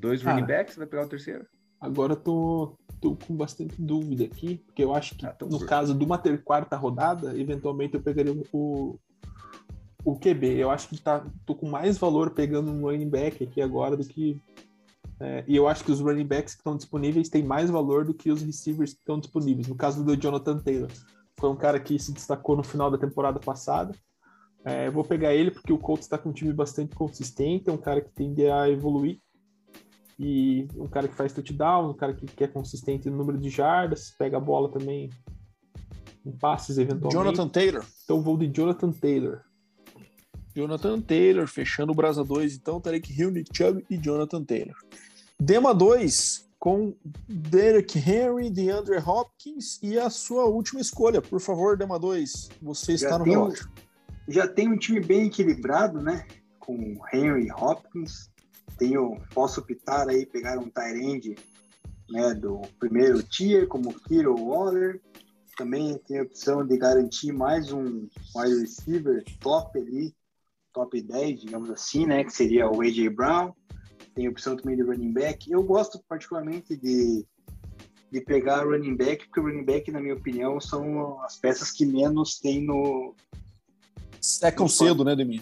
Dois 0.00 0.22
Cara. 0.22 0.34
running 0.36 0.46
backs, 0.46 0.76
vai 0.76 0.86
pegar 0.86 1.04
o 1.04 1.08
terceiro? 1.08 1.46
Agora 1.80 2.12
eu 2.14 2.16
tô, 2.16 2.76
tô 3.00 3.14
com 3.16 3.36
bastante 3.36 3.74
dúvida 3.80 4.24
aqui, 4.24 4.56
porque 4.66 4.82
eu 4.82 4.94
acho 4.94 5.14
que 5.14 5.26
Ah, 5.26 5.36
no 5.42 5.58
por- 5.58 5.66
caso 5.66 5.94
de 5.94 6.04
uma 6.04 6.16
ter 6.18 6.42
quarta 6.42 6.76
rodada, 6.76 7.38
eventualmente 7.38 7.94
eu 7.94 8.00
pegaria 8.02 8.32
o, 8.52 8.98
o 10.04 10.18
QB. 10.18 10.56
Eu 10.58 10.70
acho 10.70 10.88
que 10.88 11.00
tá, 11.00 11.24
tô 11.44 11.54
com 11.54 11.68
mais 11.68 11.98
valor 11.98 12.30
pegando 12.30 12.70
um 12.72 12.82
running 12.82 13.08
back 13.08 13.44
aqui 13.44 13.60
agora 13.60 13.96
do 13.96 14.04
que. 14.04 14.40
é, 15.20 15.44
e 15.46 15.54
eu 15.54 15.68
acho 15.68 15.84
que 15.84 15.92
os 15.92 16.00
running 16.00 16.26
backs 16.26 16.54
que 16.54 16.60
estão 16.60 16.76
disponíveis 16.76 17.28
têm 17.28 17.42
mais 17.44 17.70
valor 17.70 18.04
do 18.04 18.14
que 18.14 18.30
os 18.30 18.42
receivers 18.42 18.94
que 18.94 19.00
estão 19.00 19.18
disponíveis. 19.20 19.68
No 19.68 19.74
caso 19.74 20.02
do 20.02 20.16
Jonathan 20.16 20.58
Taylor, 20.58 20.90
foi 21.38 21.50
um 21.50 21.56
cara 21.56 21.78
que 21.78 21.98
se 21.98 22.12
destacou 22.12 22.56
no 22.56 22.62
final 22.62 22.90
da 22.90 22.98
temporada 22.98 23.38
passada. 23.38 23.94
É, 24.64 24.90
vou 24.90 25.04
pegar 25.04 25.34
ele 25.34 25.50
porque 25.50 25.72
o 25.72 25.78
Colts 25.78 26.06
está 26.06 26.18
com 26.18 26.30
um 26.30 26.32
time 26.32 26.52
bastante 26.52 26.94
consistente, 26.94 27.68
é 27.70 27.72
um 27.72 27.78
cara 27.78 28.00
que 28.00 28.10
tende 28.10 28.46
a 28.50 28.68
evoluir 28.68 29.20
e 30.18 30.66
um 30.76 30.88
cara 30.88 31.06
que 31.06 31.14
faz 31.14 31.32
touchdown, 31.32 31.90
um 31.90 31.94
cara 31.94 32.14
que, 32.14 32.26
que 32.26 32.44
é 32.44 32.48
consistente 32.48 33.08
no 33.08 33.16
número 33.16 33.38
de 33.38 33.50
jardas, 33.50 34.12
pega 34.18 34.38
a 34.38 34.40
bola 34.40 34.70
também 34.70 35.10
em 36.24 36.32
passes 36.32 36.78
eventualmente. 36.78 37.14
Jonathan 37.14 37.48
Taylor. 37.48 37.84
Então 38.04 38.20
vou 38.20 38.36
de 38.36 38.48
Jonathan 38.48 38.90
Taylor. 38.90 39.42
Jonathan 40.54 41.00
Taylor, 41.02 41.46
fechando 41.46 41.92
o 41.92 41.94
Brasa 41.94 42.24
2, 42.24 42.56
então, 42.56 42.80
Tarek 42.80 43.12
Hill, 43.12 43.30
Nick 43.30 43.54
Chubb 43.54 43.84
e 43.90 43.98
Jonathan 43.98 44.42
Taylor. 44.42 44.74
Dema 45.38 45.74
2, 45.74 46.45
com 46.58 46.94
Derek 47.28 47.98
Henry, 47.98 48.50
DeAndre 48.50 48.96
Hopkins 48.98 49.78
e 49.82 49.98
a 49.98 50.10
sua 50.10 50.46
última 50.46 50.80
escolha. 50.80 51.20
Por 51.20 51.40
favor, 51.40 51.76
Dema 51.76 51.98
2, 51.98 52.50
você 52.60 52.92
está 52.94 53.10
Já 53.10 53.18
no 53.18 53.24
um- 53.24 53.28
relógio. 53.28 53.70
Já 54.28 54.48
tem 54.48 54.68
um 54.68 54.76
time 54.76 55.00
bem 55.00 55.26
equilibrado, 55.26 56.00
né? 56.00 56.26
Com 56.58 56.98
Henry 57.12 57.48
Hopkins. 57.52 58.28
Tenho, 58.78 59.20
posso 59.32 59.60
optar 59.60 60.08
aí, 60.08 60.26
pegar 60.26 60.58
um 60.58 60.68
Tyrande 60.68 61.36
né, 62.10 62.34
do 62.34 62.60
primeiro 62.78 63.22
tier, 63.22 63.68
como 63.68 63.94
Kiro 64.00 64.34
Waller. 64.34 65.00
Também 65.56 65.96
tem 66.06 66.18
a 66.18 66.22
opção 66.22 66.66
de 66.66 66.76
garantir 66.76 67.32
mais 67.32 67.72
um 67.72 68.08
wide 68.34 68.60
receiver 68.60 69.24
top 69.40 69.78
ali, 69.78 70.14
top 70.72 71.00
10, 71.00 71.40
digamos 71.40 71.70
assim, 71.70 72.04
né? 72.06 72.24
Que 72.24 72.30
seria 72.32 72.68
o 72.68 72.82
A.J. 72.82 73.08
Brown. 73.10 73.52
Tem 74.16 74.26
a 74.26 74.30
opção 74.30 74.56
também 74.56 74.74
de 74.74 74.82
running 74.82 75.12
back. 75.12 75.48
Eu 75.48 75.62
gosto 75.62 76.02
particularmente 76.08 76.76
de, 76.76 77.24
de 78.10 78.20
pegar 78.20 78.64
running 78.64 78.96
back, 78.96 79.26
porque 79.26 79.38
o 79.38 79.44
running 79.44 79.64
back, 79.64 79.92
na 79.92 80.00
minha 80.00 80.14
opinião, 80.14 80.60
são 80.60 81.22
as 81.22 81.36
peças 81.36 81.70
que 81.70 81.86
menos 81.86 82.40
tem 82.40 82.60
no, 82.60 83.14
Secam 84.26 84.66
cedo, 84.66 85.04
né, 85.04 85.14
Demi? 85.14 85.40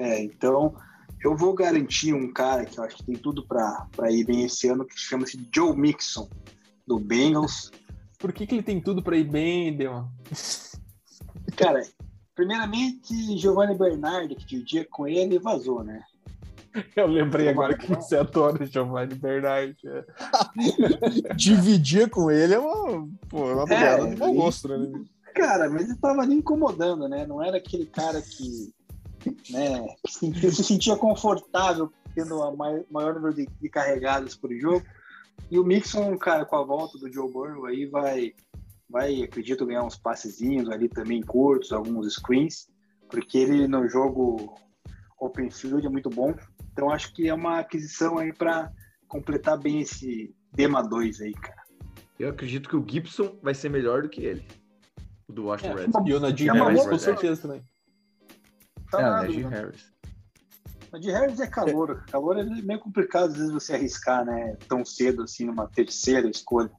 É, 0.00 0.22
então 0.22 0.74
eu 1.22 1.36
vou 1.36 1.52
garantir 1.52 2.14
um 2.14 2.32
cara 2.32 2.64
que 2.64 2.78
eu 2.78 2.84
acho 2.84 2.96
que 2.96 3.04
tem 3.04 3.16
tudo 3.16 3.46
para 3.46 4.10
ir 4.10 4.24
bem 4.24 4.44
esse 4.44 4.66
ano, 4.66 4.86
que 4.86 4.98
chama-se 4.98 5.46
Joe 5.54 5.76
Mixon, 5.76 6.26
do 6.86 6.98
Bengals. 6.98 7.70
Por 8.18 8.32
que, 8.32 8.46
que 8.46 8.54
ele 8.54 8.62
tem 8.62 8.80
tudo 8.80 9.02
para 9.02 9.18
ir 9.18 9.28
bem, 9.28 9.76
Deon? 9.76 10.06
Cara, 11.54 11.82
primeiramente, 12.34 13.36
Giovanni 13.36 13.76
Bernardi, 13.76 14.36
que 14.36 14.46
dividia 14.46 14.86
com 14.88 15.06
ele, 15.06 15.38
vazou, 15.38 15.84
né? 15.84 16.02
Eu 16.96 17.06
lembrei 17.06 17.48
agora 17.48 17.76
que 17.76 17.86
você 17.94 18.16
adora 18.16 18.62
o 18.62 18.66
Giovanni 18.66 19.14
Bernardi. 19.14 19.88
é. 19.88 20.04
Dividir 21.34 22.10
com 22.10 22.30
ele 22.30 22.54
é 22.54 22.58
uma, 22.58 23.08
pô, 23.28 23.50
é 23.50 23.54
uma 23.54 23.66
piada 23.66 24.06
de 24.08 24.16
mau 24.16 24.32
e- 24.32 24.36
gosto, 24.36 24.68
né? 24.68 25.04
Cara, 25.34 25.68
mas 25.68 25.88
ele 25.88 25.98
tava 25.98 26.22
ali 26.22 26.34
incomodando, 26.34 27.08
né? 27.08 27.26
Não 27.26 27.42
era 27.42 27.58
aquele 27.58 27.84
cara 27.84 28.22
que, 28.22 28.72
né, 29.50 29.86
que 30.18 30.50
se 30.50 30.64
sentia 30.64 30.96
confortável 30.96 31.92
tendo 32.14 32.42
a 32.42 32.50
maior 32.90 33.14
número 33.14 33.34
de, 33.34 33.46
de 33.60 33.68
carregadas 33.68 34.34
por 34.34 34.50
jogo. 34.54 34.82
E 35.50 35.58
o 35.58 35.64
Mixon, 35.64 36.16
cara, 36.16 36.46
com 36.46 36.56
a 36.56 36.64
volta 36.64 36.96
do 36.96 37.12
Joe 37.12 37.30
Burrow 37.30 37.66
aí 37.66 37.84
vai, 37.84 38.32
vai, 38.88 39.22
acredito, 39.22 39.66
ganhar 39.66 39.84
uns 39.84 39.96
passezinhos 39.98 40.70
ali 40.70 40.88
também 40.88 41.20
curtos, 41.22 41.70
alguns 41.70 42.14
screens, 42.14 42.68
porque 43.10 43.36
ele 43.36 43.68
no 43.68 43.86
jogo 43.86 44.54
open 45.18 45.50
field 45.50 45.86
é 45.86 45.90
muito 45.90 46.10
bom. 46.10 46.34
Então 46.72 46.90
acho 46.90 47.12
que 47.12 47.28
é 47.28 47.34
uma 47.34 47.60
aquisição 47.60 48.18
aí 48.18 48.32
para 48.32 48.70
completar 49.08 49.58
bem 49.58 49.80
esse 49.80 50.34
Dema 50.52 50.82
2 50.82 51.20
aí, 51.20 51.32
cara. 51.32 51.62
Eu 52.18 52.30
acredito 52.30 52.68
que 52.68 52.76
o 52.76 52.84
Gibson 52.86 53.38
vai 53.42 53.54
ser 53.54 53.68
melhor 53.68 54.02
do 54.02 54.08
que 54.08 54.22
ele. 54.24 54.46
O 55.28 55.32
do 55.32 55.46
Washington 55.46 55.78
é, 55.78 55.80
Redskins. 55.82 56.08
E 56.08 56.14
o 56.14 56.20
Najee 56.20 56.50
Harris, 56.50 56.86
com 56.86 56.98
certeza 56.98 57.42
também. 57.42 57.62
Tá 58.90 59.00
é, 59.00 59.04
o 59.04 59.10
Najee 59.10 59.42
Harris. 59.42 59.92
Najee 60.92 61.12
Harris 61.12 61.40
é 61.40 61.46
calor. 61.46 62.04
Calor 62.06 62.38
é 62.38 62.44
meio 62.44 62.80
complicado 62.80 63.30
às 63.30 63.36
vezes 63.36 63.52
você 63.52 63.74
arriscar, 63.74 64.24
né? 64.24 64.56
Tão 64.68 64.84
cedo 64.84 65.22
assim, 65.22 65.44
numa 65.44 65.68
terceira 65.68 66.28
escolha. 66.28 66.70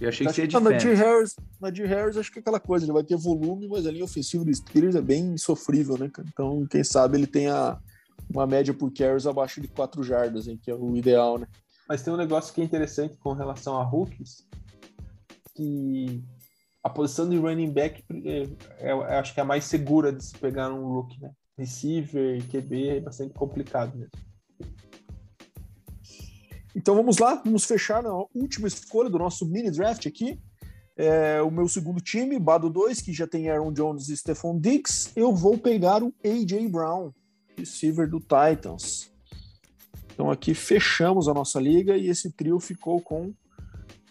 Eu 0.00 0.08
achei 0.08 0.26
que 0.26 0.32
seria 0.32 0.48
de 0.48 0.60
Najee 0.60 0.94
Harris, 0.94 1.36
Najee 1.60 1.86
Harris, 1.86 2.16
acho 2.16 2.30
que 2.30 2.38
é 2.38 2.40
aquela 2.40 2.60
coisa, 2.60 2.84
ele 2.84 2.92
vai 2.92 3.02
ter 3.02 3.16
volume, 3.16 3.66
mas 3.66 3.86
a 3.86 3.90
linha 3.90 4.04
ofensiva 4.04 4.44
do 4.44 4.54
Steelers 4.54 4.94
é 4.94 5.00
bem 5.00 5.36
sofrível, 5.38 5.96
né, 5.96 6.10
Então, 6.26 6.66
quem 6.66 6.84
sabe 6.84 7.16
ele 7.16 7.26
tenha 7.26 7.78
uma 8.28 8.46
média 8.46 8.74
por 8.74 8.92
carries 8.92 9.26
abaixo 9.26 9.60
de 9.60 9.68
4 9.68 10.02
jardas, 10.02 10.48
hein, 10.48 10.58
que 10.62 10.70
é 10.70 10.74
o 10.74 10.96
ideal, 10.96 11.38
né? 11.38 11.46
Mas 11.88 12.02
tem 12.02 12.12
um 12.12 12.16
negócio 12.16 12.52
que 12.52 12.60
é 12.60 12.64
interessante 12.64 13.16
com 13.16 13.32
relação 13.32 13.78
a 13.78 13.84
rookies, 13.84 14.46
que 15.54 16.22
a 16.82 16.90
posição 16.90 17.28
de 17.28 17.36
running 17.36 17.72
back 17.72 18.04
é, 18.24 18.48
é, 18.78 18.92
acho 19.18 19.32
que 19.32 19.40
é 19.40 19.42
a 19.42 19.46
mais 19.46 19.64
segura 19.64 20.12
de 20.12 20.24
se 20.24 20.36
pegar 20.36 20.72
um 20.72 20.86
rookie, 20.86 21.20
né? 21.20 21.30
Receiver, 21.56 22.44
QB 22.48 22.88
é 22.88 23.00
bastante 23.00 23.32
complicado 23.32 23.96
mesmo. 23.96 24.10
Então 26.76 26.94
vamos 26.94 27.16
lá, 27.16 27.40
vamos 27.42 27.64
fechar 27.64 28.02
na 28.02 28.12
última 28.34 28.68
escolha 28.68 29.08
do 29.08 29.18
nosso 29.18 29.46
mini 29.46 29.70
draft 29.70 30.06
aqui. 30.06 30.38
É, 30.94 31.40
o 31.40 31.50
meu 31.50 31.66
segundo 31.68 32.02
time, 32.02 32.38
Bado 32.38 32.68
2, 32.68 33.00
que 33.00 33.14
já 33.14 33.26
tem 33.26 33.48
Aaron 33.48 33.72
Jones 33.72 34.10
e 34.10 34.16
Stephon 34.16 34.60
Diggs. 34.60 35.10
Eu 35.16 35.34
vou 35.34 35.56
pegar 35.56 36.02
o 36.02 36.12
A.J. 36.22 36.68
Brown, 36.68 37.12
receiver 37.56 38.06
do 38.06 38.20
Titans. 38.20 39.10
Então 40.12 40.30
aqui 40.30 40.52
fechamos 40.52 41.28
a 41.28 41.34
nossa 41.34 41.58
liga 41.58 41.96
e 41.96 42.08
esse 42.08 42.30
trio 42.30 42.60
ficou 42.60 43.00
com 43.00 43.32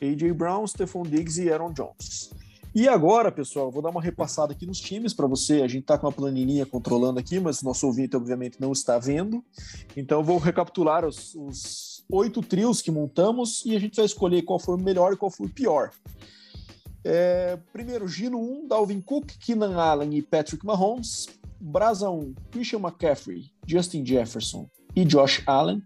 A.J. 0.01 0.33
Brown, 0.33 0.65
Stephon 0.65 1.03
Diggs 1.03 1.39
e 1.39 1.51
Aaron 1.51 1.71
Jones. 1.71 2.31
E 2.73 2.89
agora, 2.89 3.31
pessoal, 3.31 3.71
vou 3.71 3.81
dar 3.81 3.89
uma 3.89 4.01
repassada 4.01 4.53
aqui 4.53 4.65
nos 4.65 4.81
times 4.81 5.13
para 5.13 5.27
você. 5.27 5.61
A 5.61 5.67
gente 5.67 5.83
está 5.83 5.97
com 5.97 6.07
uma 6.07 6.11
planilhinha 6.11 6.65
controlando 6.65 7.19
aqui, 7.19 7.39
mas 7.39 7.61
nosso 7.61 7.85
ouvinte, 7.87 8.17
obviamente, 8.17 8.59
não 8.59 8.73
está 8.73 8.97
vendo. 8.97 9.41
Então, 9.95 10.21
vou 10.21 10.37
recapitular 10.37 11.05
os, 11.05 11.33
os 11.35 11.94
oito 12.11 12.41
trios 12.41 12.81
que 12.81 12.91
montamos 12.91 13.63
e 13.65 13.75
a 13.75 13.79
gente 13.79 13.95
vai 13.95 14.05
escolher 14.05 14.41
qual 14.43 14.59
foi 14.59 14.75
o 14.75 14.81
melhor 14.81 15.13
e 15.13 15.17
qual 15.17 15.31
foi 15.31 15.47
o 15.47 15.53
pior. 15.53 15.91
É, 17.03 17.57
primeiro, 17.71 18.07
Gino 18.07 18.39
1, 18.39 18.67
Dalvin 18.67 18.99
Cook, 18.99 19.37
Keenan 19.39 19.75
Allen 19.75 20.15
e 20.17 20.21
Patrick 20.21 20.65
Mahomes. 20.65 21.27
Brasa 21.59 22.09
1, 22.09 22.33
Christian 22.51 22.79
McCaffrey, 22.79 23.51
Justin 23.65 24.05
Jefferson 24.05 24.69
e 24.95 25.05
Josh 25.05 25.41
Allen. 25.47 25.81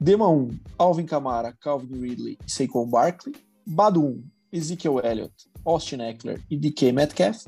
Dema 0.00 0.28
1, 0.28 0.58
Alvin 0.78 1.06
Kamara, 1.06 1.52
Calvin 1.60 2.00
Ridley 2.00 2.38
e 2.46 2.50
Saquon 2.50 2.86
Barkley. 2.86 3.34
Bado 3.66 4.00
1, 4.02 4.22
Ezekiel 4.52 5.00
Elliott, 5.04 5.34
Austin 5.64 6.00
Eckler 6.00 6.40
e 6.50 6.56
DK 6.56 6.92
Metcalf. 6.92 7.44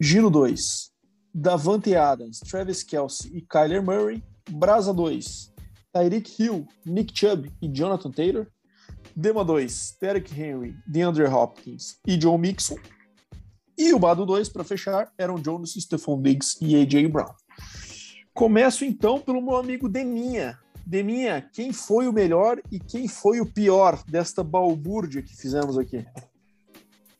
Giro 0.00 0.30
2, 0.30 0.56
Davante 1.32 1.94
Adams, 1.94 2.40
Travis 2.40 2.82
Kelsey 2.82 3.36
e 3.36 3.40
Kyler 3.42 3.82
Murray. 3.82 4.22
Brasa 4.50 4.92
2, 4.92 5.52
Tyreek 5.98 6.40
Hill, 6.40 6.66
Nick 6.86 7.12
Chubb 7.12 7.50
e 7.60 7.68
Jonathan 7.68 8.12
Taylor. 8.12 8.46
Dema 9.16 9.44
2, 9.44 9.98
Derek 10.00 10.32
Henry, 10.40 10.76
DeAndre 10.86 11.24
Hopkins 11.24 11.98
e 12.06 12.20
Joe 12.20 12.38
Mixon. 12.38 12.76
E 13.76 13.92
o 13.92 13.98
Bado 13.98 14.24
2, 14.24 14.48
para 14.48 14.62
fechar, 14.62 15.12
Aaron 15.18 15.40
Jones, 15.40 15.72
Stephon 15.72 16.22
Diggs 16.22 16.56
e 16.60 16.76
A.J. 16.76 17.08
Brown. 17.08 17.34
Começo 18.32 18.84
então 18.84 19.20
pelo 19.20 19.42
meu 19.42 19.56
amigo 19.56 19.88
Deminha. 19.88 20.58
Deminha, 20.86 21.42
quem 21.52 21.72
foi 21.72 22.06
o 22.06 22.12
melhor 22.12 22.60
e 22.70 22.78
quem 22.78 23.08
foi 23.08 23.40
o 23.40 23.52
pior 23.52 24.02
desta 24.04 24.44
balbúrdia 24.44 25.22
que 25.22 25.36
fizemos 25.36 25.76
aqui? 25.76 26.04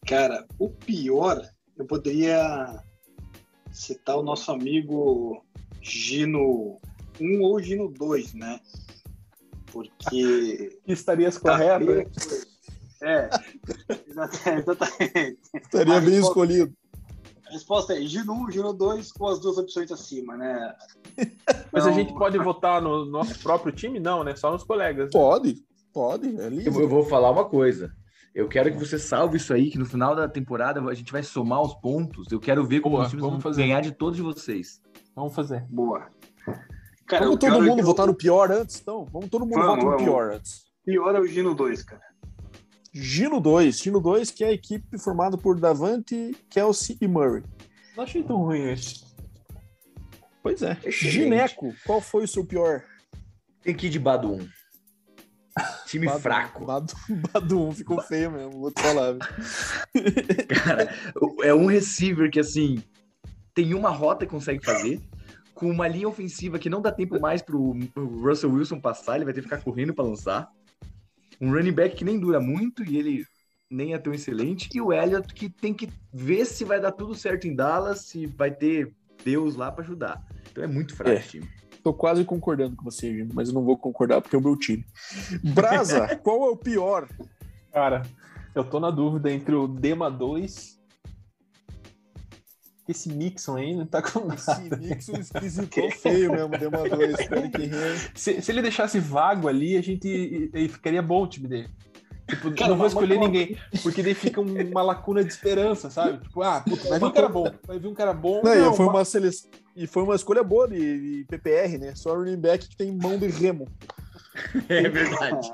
Cara, 0.06 0.46
o 0.58 0.70
pior, 0.70 1.42
eu 1.76 1.84
poderia 1.84 2.80
citar 3.72 4.16
o 4.16 4.22
nosso 4.22 4.50
amigo 4.52 5.44
Gino 5.80 6.80
1 7.20 7.42
ou 7.42 7.60
Gino 7.60 7.88
2, 7.88 8.34
né? 8.34 8.60
Porque. 9.72 10.78
Estarias 10.86 11.38
correto? 11.38 11.86
Né? 11.86 12.04
É, 13.00 13.30
exatamente. 14.58 15.38
Estaria 15.54 16.00
bem 16.00 16.18
escolhido. 16.18 16.72
A 17.46 17.52
resposta 17.52 17.94
é 17.94 18.02
Gino 18.02 18.34
1, 18.44 18.50
Gino 18.50 18.72
2, 18.74 19.12
com 19.12 19.26
as 19.28 19.40
duas 19.40 19.56
opções 19.56 19.90
acima, 19.90 20.36
né? 20.36 20.74
Mas 21.72 21.84
então... 21.84 21.88
a 21.88 21.92
gente 21.92 22.12
pode 22.14 22.36
votar 22.38 22.82
no 22.82 23.06
nosso 23.06 23.38
próprio 23.38 23.72
time? 23.72 23.98
Não, 23.98 24.22
né? 24.22 24.36
Só 24.36 24.50
nos 24.50 24.64
colegas. 24.64 25.06
Né? 25.06 25.10
Pode, 25.12 25.56
pode. 25.92 26.28
É 26.40 26.48
eu, 26.48 26.80
eu 26.80 26.88
vou 26.88 27.04
falar 27.04 27.30
uma 27.30 27.44
coisa. 27.44 27.90
Eu 28.34 28.48
quero 28.48 28.70
que 28.70 28.78
você 28.78 28.98
salve 28.98 29.38
isso 29.38 29.52
aí, 29.54 29.70
que 29.70 29.78
no 29.78 29.86
final 29.86 30.14
da 30.14 30.28
temporada 30.28 30.80
a 30.80 30.94
gente 30.94 31.10
vai 31.10 31.22
somar 31.22 31.62
os 31.62 31.74
pontos. 31.74 32.30
Eu 32.30 32.38
quero 32.38 32.64
ver 32.64 32.80
como 32.80 32.96
Boa, 32.96 33.04
os 33.04 33.10
times 33.10 33.24
vamos 33.24 33.42
fazer. 33.42 33.62
ganhar 33.62 33.80
de 33.80 33.92
todos 33.92 34.18
vocês. 34.18 34.80
Vamos 35.14 35.34
fazer. 35.34 35.64
Boa. 35.70 36.06
Cara, 37.08 37.24
vamos 37.24 37.38
todo 37.38 37.62
mundo 37.62 37.80
é 37.80 37.82
votar 37.82 38.06
eu... 38.06 38.12
no 38.12 38.16
pior 38.16 38.50
antes, 38.52 38.80
então? 38.80 39.06
Vamos 39.06 39.30
todo 39.30 39.46
mundo 39.46 39.60
votar 39.60 39.76
no 39.84 39.96
pior 39.96 40.32
antes. 40.32 40.66
Pior 40.84 41.14
é 41.14 41.20
o 41.20 41.26
Gino 41.26 41.54
2, 41.54 41.82
cara. 41.82 42.02
Gino 42.92 43.40
2. 43.40 43.78
Gino 43.78 44.00
2, 44.00 44.30
que 44.30 44.44
é 44.44 44.48
a 44.48 44.52
equipe 44.52 44.98
formada 44.98 45.36
por 45.36 45.58
Davante, 45.58 46.36
Kelsey 46.50 46.98
e 47.00 47.08
Murray. 47.08 47.42
Não 47.96 48.04
achei 48.04 48.22
tão 48.22 48.36
ruim 48.38 48.70
esse. 48.70 49.04
Pois 50.42 50.62
é. 50.62 50.72
Excelente. 50.84 51.10
Gineco, 51.10 51.74
qual 51.84 52.00
foi 52.00 52.24
o 52.24 52.28
seu 52.28 52.44
pior? 52.44 52.84
Tem 53.62 53.74
que 53.74 53.86
ir 53.86 53.90
de 53.90 53.98
Bado 53.98 54.32
1. 54.32 54.48
Time 55.86 56.06
Badu, 56.06 56.20
fraco. 56.20 56.64
Badu, 56.64 56.94
Badu 57.32 57.72
ficou 57.72 58.00
feio 58.02 58.30
mesmo, 58.30 58.60
vou 58.60 58.70
te 58.70 58.80
falar. 58.80 59.16
Cara, 60.48 60.94
é 61.42 61.52
um 61.52 61.66
receiver 61.66 62.30
que, 62.30 62.38
assim, 62.38 62.82
tem 63.54 63.74
uma 63.74 63.90
rota 63.90 64.24
que 64.24 64.30
consegue 64.30 64.64
fazer, 64.64 65.00
com 65.58 65.68
uma 65.68 65.88
linha 65.88 66.08
ofensiva 66.08 66.56
que 66.56 66.70
não 66.70 66.80
dá 66.80 66.92
tempo 66.92 67.18
mais 67.18 67.42
pro 67.42 67.76
Russell 67.96 68.52
Wilson 68.52 68.80
passar, 68.80 69.16
ele 69.16 69.24
vai 69.24 69.34
ter 69.34 69.40
que 69.40 69.48
ficar 69.48 69.60
correndo 69.60 69.92
para 69.92 70.04
lançar. 70.04 70.48
Um 71.40 71.50
running 71.50 71.72
back 71.72 71.96
que 71.96 72.04
nem 72.04 72.18
dura 72.18 72.38
muito 72.38 72.84
e 72.84 72.96
ele 72.96 73.26
nem 73.68 73.92
é 73.92 73.98
tão 73.98 74.14
excelente. 74.14 74.68
E 74.72 74.80
o 74.80 74.92
Elliott 74.92 75.34
que 75.34 75.50
tem 75.50 75.74
que 75.74 75.88
ver 76.12 76.44
se 76.44 76.64
vai 76.64 76.80
dar 76.80 76.92
tudo 76.92 77.12
certo 77.12 77.48
em 77.48 77.56
Dallas, 77.56 78.02
se 78.02 78.24
vai 78.26 78.52
ter 78.52 78.94
Deus 79.24 79.56
lá 79.56 79.72
para 79.72 79.82
ajudar. 79.82 80.24
Então 80.48 80.62
é 80.62 80.68
muito 80.68 80.94
fraco 80.94 81.10
é. 81.10 81.18
o 81.18 81.22
time. 81.22 81.48
Tô 81.82 81.92
quase 81.92 82.24
concordando 82.24 82.76
com 82.76 82.84
você, 82.84 83.12
Jimmy, 83.12 83.32
mas 83.34 83.48
eu 83.48 83.54
não 83.54 83.64
vou 83.64 83.76
concordar 83.76 84.20
porque 84.20 84.36
é 84.36 84.38
o 84.38 84.42
meu 84.42 84.56
time. 84.56 84.86
Brasa, 85.42 86.16
qual 86.22 86.46
é 86.46 86.50
o 86.50 86.56
pior? 86.56 87.08
Cara, 87.72 88.02
eu 88.54 88.62
tô 88.62 88.78
na 88.78 88.92
dúvida 88.92 89.28
entre 89.28 89.56
o 89.56 89.66
Dema 89.66 90.08
2 90.08 90.77
esse 92.88 93.08
Mixon 93.10 93.56
aí 93.56 93.76
não 93.76 93.86
tá 93.86 94.00
com 94.00 94.20
nada. 94.20 94.40
Esse 94.40 94.76
Mixon 94.76 95.16
esquisitou 95.20 95.90
feio 95.90 96.32
mesmo, 96.32 96.48
Dema 96.48 96.88
2. 96.88 97.16
se, 98.14 98.40
se 98.40 98.50
ele 98.50 98.62
deixasse 98.62 98.98
vago 98.98 99.46
ali, 99.46 99.76
a 99.76 99.82
gente 99.82 100.50
ficaria 100.70 101.02
bom 101.02 101.22
o 101.22 101.26
time 101.28 101.48
dele. 101.48 101.70
Tipo, 102.28 102.54
cara, 102.54 102.70
não 102.70 102.76
vou 102.76 102.86
escolher 102.86 103.18
ninguém, 103.18 103.56
porque 103.82 104.02
daí 104.02 104.12
fica 104.12 104.38
uma 104.40 104.82
lacuna 104.82 105.24
de 105.24 105.32
esperança, 105.32 105.88
sabe? 105.88 106.18
Tipo, 106.18 106.42
ah, 106.42 106.60
puta, 106.60 106.86
vai 106.86 106.98
vir 106.98 107.06
um 107.06 107.10
cara 107.10 107.28
bom, 107.28 107.50
vai 107.66 107.78
vir 107.78 107.88
um 107.88 107.94
cara 107.94 108.12
bom. 108.12 108.42
Não, 108.44 108.54
não, 108.54 108.74
foi 108.74 108.86
uma 108.86 109.02
seleção, 109.02 109.50
e 109.74 109.86
foi 109.86 110.02
uma 110.02 110.14
escolha 110.14 110.44
boa 110.44 110.68
de, 110.68 111.20
de 111.20 111.24
PPR, 111.24 111.78
né? 111.78 111.94
Só 111.94 112.14
running 112.14 112.36
back 112.36 112.68
que 112.68 112.76
tem 112.76 112.92
mão 112.92 113.18
de 113.18 113.28
remo. 113.28 113.66
É 114.68 114.88
verdade. 114.88 115.52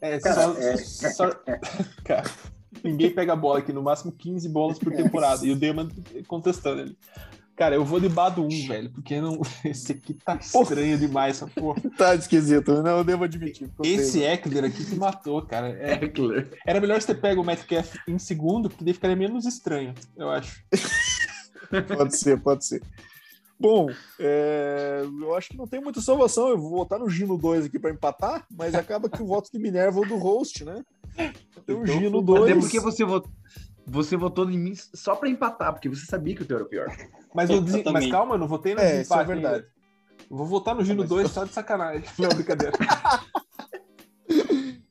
É, 0.00 0.18
cara, 0.18 0.34
só, 0.34 0.58
é... 0.58 0.76
só... 0.76 1.30
Cara, 2.02 2.24
ninguém 2.86 3.10
pega 3.10 3.32
a 3.32 3.36
bola 3.36 3.58
aqui, 3.58 3.72
no 3.72 3.82
máximo 3.82 4.12
15 4.12 4.48
bolas 4.48 4.78
por 4.78 4.92
temporada. 4.92 5.46
E 5.46 5.50
o 5.50 5.56
Deman 5.56 5.88
contestando 6.26 6.80
ele. 6.80 6.96
Cara, 7.56 7.74
eu 7.74 7.84
vou 7.86 7.98
de 7.98 8.06
Bado 8.06 8.44
1, 8.44 8.66
velho, 8.68 8.90
porque 8.90 9.18
não... 9.18 9.40
esse 9.64 9.92
aqui 9.92 10.12
tá 10.12 10.36
estranho 10.36 10.98
demais, 10.98 11.36
essa 11.36 11.46
porra. 11.46 11.80
tá 11.96 12.14
esquisito, 12.14 12.82
não, 12.82 12.98
eu 12.98 13.04
devo 13.04 13.24
admitir. 13.24 13.70
Esse 13.82 14.22
Eckler 14.22 14.64
aqui 14.64 14.84
que 14.84 14.94
matou, 14.94 15.40
cara. 15.40 15.70
É... 15.70 16.04
Eckler. 16.04 16.50
Era 16.66 16.80
melhor 16.80 17.00
você 17.00 17.14
ter 17.14 17.20
pego 17.20 17.40
o 17.40 17.44
Metcalf 17.44 17.96
em 18.06 18.18
segundo, 18.18 18.68
porque 18.68 18.84
daí 18.84 18.92
ficaria 18.92 19.16
menos 19.16 19.46
estranho, 19.46 19.94
eu 20.14 20.28
acho. 20.28 20.62
pode 21.96 22.16
ser, 22.18 22.38
pode 22.38 22.66
ser. 22.66 22.82
Bom, 23.58 23.88
é... 24.20 25.00
eu 25.22 25.34
acho 25.34 25.48
que 25.48 25.56
não 25.56 25.66
tem 25.66 25.80
muita 25.80 26.02
salvação. 26.02 26.50
Eu 26.50 26.58
vou 26.58 26.68
votar 26.68 26.98
no 26.98 27.08
Gino 27.08 27.38
2 27.38 27.64
aqui 27.64 27.78
para 27.78 27.90
empatar, 27.90 28.44
mas 28.50 28.74
acaba 28.74 29.08
que 29.08 29.22
o 29.22 29.26
voto 29.26 29.50
de 29.50 29.58
Minerva 29.58 29.98
é 29.98 30.02
o 30.02 30.06
do 30.06 30.16
host, 30.16 30.62
né? 30.62 30.84
O 31.56 31.60
então, 31.72 31.86
Gino 31.86 32.22
2. 32.22 32.42
Até 32.42 32.54
porque 32.60 32.80
você 32.80 33.04
votou. 33.04 33.30
você 33.86 34.16
votou 34.16 34.50
em 34.50 34.58
mim 34.58 34.74
só 34.94 35.14
pra 35.16 35.28
empatar, 35.28 35.72
porque 35.72 35.88
você 35.88 36.04
sabia 36.06 36.34
que 36.34 36.42
o 36.42 36.44
teu 36.44 36.56
era 36.56 36.64
o 36.64 36.68
pior. 36.68 36.86
Mas, 37.34 37.50
eu 37.50 37.60
desen- 37.60 37.84
mas 37.92 38.06
calma, 38.10 38.34
eu 38.34 38.38
não 38.38 38.48
votei 38.48 38.74
no 38.74 38.80
É, 38.80 39.00
isso 39.02 39.14
é 39.14 39.24
verdade. 39.24 39.54
ainda. 39.56 39.68
Eu 40.30 40.36
Vou 40.36 40.46
votar 40.46 40.74
no 40.74 40.82
Gino 40.84 41.00
Mas- 41.00 41.08
2 41.08 41.30
só 41.30 41.44
de 41.44 41.52
sacanagem. 41.52 42.02
Não, 42.18 42.28
brincadeira. 42.30 42.72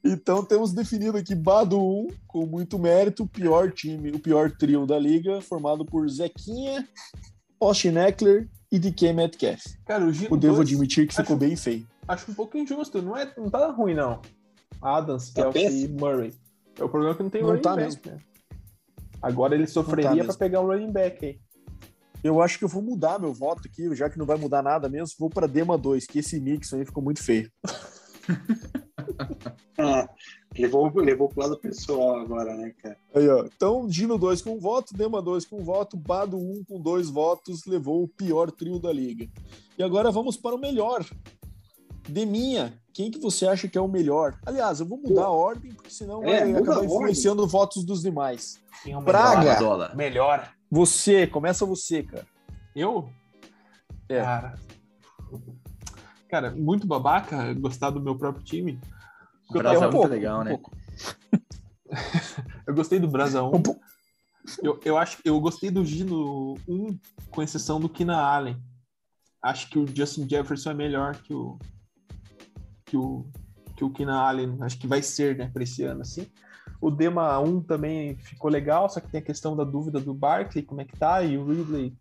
Então 0.07 0.45
temos 0.45 0.71
definido 0.71 1.17
aqui 1.17 1.33
Bado 1.33 1.79
1, 1.81 2.07
com 2.27 2.45
muito 2.45 2.77
mérito, 2.77 3.23
o 3.23 3.27
pior 3.27 3.71
time, 3.71 4.11
o 4.11 4.19
pior 4.19 4.51
trio 4.51 4.85
da 4.85 4.99
liga, 4.99 5.41
formado 5.41 5.83
por 5.83 6.07
Zequinha, 6.07 6.87
Austin 7.59 7.97
Eckler 7.97 8.47
e 8.71 8.77
DK 8.77 9.11
Metcalf. 9.13 9.63
Cara, 9.83 10.05
o 10.05 10.11
Gino 10.13 10.29
Eu 10.35 10.37
devo 10.37 10.55
2 10.57 10.67
admitir 10.69 11.07
que 11.07 11.15
ficou 11.15 11.35
acho- 11.35 11.39
bem 11.39 11.55
feio. 11.55 11.87
acho 12.07 12.29
um 12.29 12.35
pouco 12.35 12.55
injusto. 12.55 13.01
Não, 13.01 13.17
é, 13.17 13.33
não 13.35 13.49
tá 13.49 13.67
ruim, 13.71 13.95
não. 13.95 14.21
Adams, 14.79 15.31
Tá 15.31 15.49
Kelsey 15.51 15.85
e. 15.85 15.87
Murray. 15.87 16.33
É 16.79 16.83
o 16.83 16.89
problema 16.89 17.13
é 17.13 17.17
que 17.17 17.23
não 17.23 17.29
tem 17.29 17.41
Não 17.41 17.49
running 17.49 17.61
tá 17.61 17.75
back, 17.75 18.09
né? 18.09 18.17
Agora 19.21 19.55
ele 19.55 19.67
sofreria 19.67 20.11
mesmo. 20.11 20.25
pra 20.25 20.35
pegar 20.35 20.61
um 20.61 20.67
running 20.67 20.91
back 20.91 21.25
aí. 21.25 21.39
Eu 22.23 22.41
acho 22.41 22.57
que 22.57 22.65
eu 22.65 22.69
vou 22.69 22.81
mudar 22.81 23.19
meu 23.19 23.33
voto 23.33 23.67
aqui, 23.67 23.93
já 23.95 24.09
que 24.09 24.17
não 24.17 24.25
vai 24.25 24.37
mudar 24.37 24.63
nada 24.63 24.89
mesmo, 24.89 25.15
vou 25.19 25.29
para 25.29 25.47
Dema 25.47 25.77
2, 25.77 26.07
que 26.07 26.19
esse 26.19 26.39
mix 26.39 26.73
aí 26.73 26.83
ficou 26.83 27.03
muito 27.03 27.23
feio. 27.23 27.51
Ah, 29.77 30.07
levou, 30.57 30.89
levou 30.95 31.27
pro 31.27 31.41
lado 31.41 31.59
pessoal 31.59 32.17
agora, 32.17 32.55
né, 32.55 32.73
cara? 32.81 32.97
Aí, 33.13 33.27
ó. 33.27 33.45
Então, 33.45 33.85
Dino 33.87 34.17
2 34.17 34.41
com 34.41 34.51
um 34.51 34.59
voto, 34.59 34.95
Dema 34.95 35.21
2 35.21 35.45
com 35.45 35.59
um 35.59 35.63
voto, 35.63 35.97
Bado 35.97 36.37
1 36.37 36.63
com 36.63 36.81
dois 36.81 37.09
votos, 37.09 37.65
levou 37.65 38.03
o 38.03 38.07
pior 38.07 38.49
trio 38.51 38.79
da 38.79 38.91
liga. 38.91 39.27
E 39.77 39.83
agora 39.83 40.11
vamos 40.11 40.37
para 40.37 40.55
o 40.55 40.59
melhor. 40.59 41.05
Deminha, 42.07 42.73
quem 42.93 43.09
que 43.11 43.19
você 43.19 43.47
acha 43.47 43.67
que 43.67 43.77
é 43.77 43.81
o 43.81 43.87
melhor? 43.87 44.37
Aliás, 44.45 44.79
eu 44.79 44.85
vou 44.85 44.97
mudar 44.97 45.25
a 45.25 45.29
ordem, 45.29 45.73
porque 45.73 45.89
senão 45.89 46.23
É, 46.23 46.41
vai 46.41 46.53
acabar 46.53 46.77
ordem. 46.77 46.85
influenciando 46.85 47.45
votos 47.47 47.83
dos 47.83 48.01
demais. 48.01 48.59
Quem 48.83 48.93
é 48.93 48.97
o 48.97 49.01
Praga. 49.01 49.39
melhor? 49.39 49.59
Dólar. 49.59 49.95
Melhor. 49.95 50.49
Você, 50.69 51.27
começa 51.27 51.65
você, 51.65 52.03
cara. 52.03 52.25
Eu? 52.75 53.09
É. 54.09 54.21
Cara. 54.21 54.59
Cara, 56.29 56.51
muito 56.51 56.85
babaca 56.87 57.53
gostar 57.53 57.89
do 57.89 58.01
meu 58.01 58.15
próprio 58.15 58.43
time. 58.43 58.79
Eu, 59.53 59.59
Brasa 59.59 59.85
é 59.85 59.91
muito 59.91 60.07
legal, 60.07 60.43
né? 60.43 60.51
pouco. 60.51 60.71
eu 62.67 62.73
gostei 62.75 62.99
do 62.99 63.07
Brasa 63.07 63.43
1. 63.43 63.55
Um 63.55 63.61
pouco. 63.61 63.81
Eu, 64.61 64.79
eu 64.85 64.97
acho 64.97 65.17
que 65.17 65.29
eu 65.29 65.39
gostei 65.39 65.71
do 65.71 65.83
Gino 65.85 66.55
1, 66.67 66.99
com 67.31 67.41
exceção 67.41 67.79
do 67.79 67.89
Keenan 67.89 68.17
Allen. 68.17 68.57
Acho 69.41 69.69
que 69.69 69.79
o 69.79 69.87
Justin 69.87 70.27
Jefferson 70.27 70.71
é 70.71 70.73
melhor 70.73 71.15
que 71.15 71.33
o 71.33 71.57
que 72.85 72.95
o 72.97 73.25
que 73.75 73.83
o 73.83 73.89
Keenan 73.89 74.19
Allen, 74.19 74.57
acho 74.61 74.77
que 74.79 74.87
vai 74.87 75.01
ser, 75.01 75.35
né, 75.37 75.49
para 75.51 75.61
esse 75.63 75.83
ano 75.83 76.01
assim. 76.01 76.25
O 76.79 76.89
Dema 76.89 77.37
1 77.39 77.61
também 77.61 78.15
ficou 78.19 78.49
legal, 78.49 78.87
só 78.89 79.01
que 79.01 79.11
tem 79.11 79.19
a 79.19 79.23
questão 79.23 79.53
da 79.53 79.65
dúvida 79.65 79.99
do 79.99 80.13
Barkley, 80.13 80.63
como 80.63 80.79
é 80.79 80.85
que 80.85 80.97
tá, 80.97 81.21
e 81.21 81.37
o 81.37 81.45
Ridley. 81.45 81.93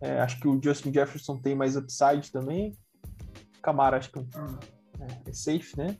é, 0.00 0.18
acho 0.20 0.40
que 0.40 0.48
o 0.48 0.58
Justin 0.62 0.90
Jefferson 0.94 1.36
tem 1.36 1.54
mais 1.54 1.76
upside 1.76 2.32
também. 2.32 2.74
Camara 3.60 3.98
acho 3.98 4.10
que 4.10 4.18
é, 4.18 4.22
um- 4.22 4.58
é, 5.00 5.28
é 5.28 5.32
safe, 5.34 5.76
né? 5.76 5.98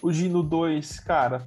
O 0.00 0.10
Gino 0.10 0.42
2, 0.42 0.98
cara, 1.00 1.46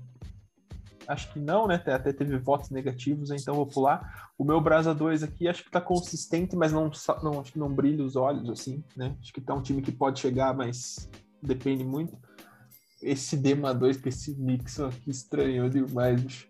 acho 1.08 1.32
que 1.32 1.40
não, 1.40 1.68
né? 1.68 1.76
Até 1.76 2.14
teve 2.14 2.38
votos 2.38 2.70
negativos, 2.70 3.32
então 3.32 3.56
vou 3.56 3.66
pular. 3.66 4.32
O 4.38 4.44
meu 4.44 4.60
Brasa 4.60 4.94
2 4.94 5.24
aqui 5.24 5.48
acho 5.48 5.64
que 5.64 5.72
tá 5.72 5.82
consistente, 5.82 6.56
mas 6.56 6.72
não, 6.72 6.92
não 7.22 7.40
acho 7.40 7.54
que 7.54 7.60
não 7.60 7.74
brilha 7.74 8.04
os 8.04 8.16
olhos, 8.16 8.50
assim, 8.50 8.84
né? 8.96 9.16
Acho 9.22 9.34
que 9.34 9.42
tá 9.42 9.54
um 9.54 9.62
time 9.62 9.82
que 9.82 9.92
pode 9.92 10.20
chegar, 10.20 10.54
mas 10.54 11.10
depende 11.42 11.84
muito. 11.84 12.18
Esse 13.02 13.36
Dema 13.36 13.74
2 13.74 13.98
com 13.98 14.10
esse 14.10 14.34
mix 14.40 14.80
aqui 14.80 15.10
estranhou 15.10 15.70
demais, 15.70 16.22
bicho. 16.22 16.48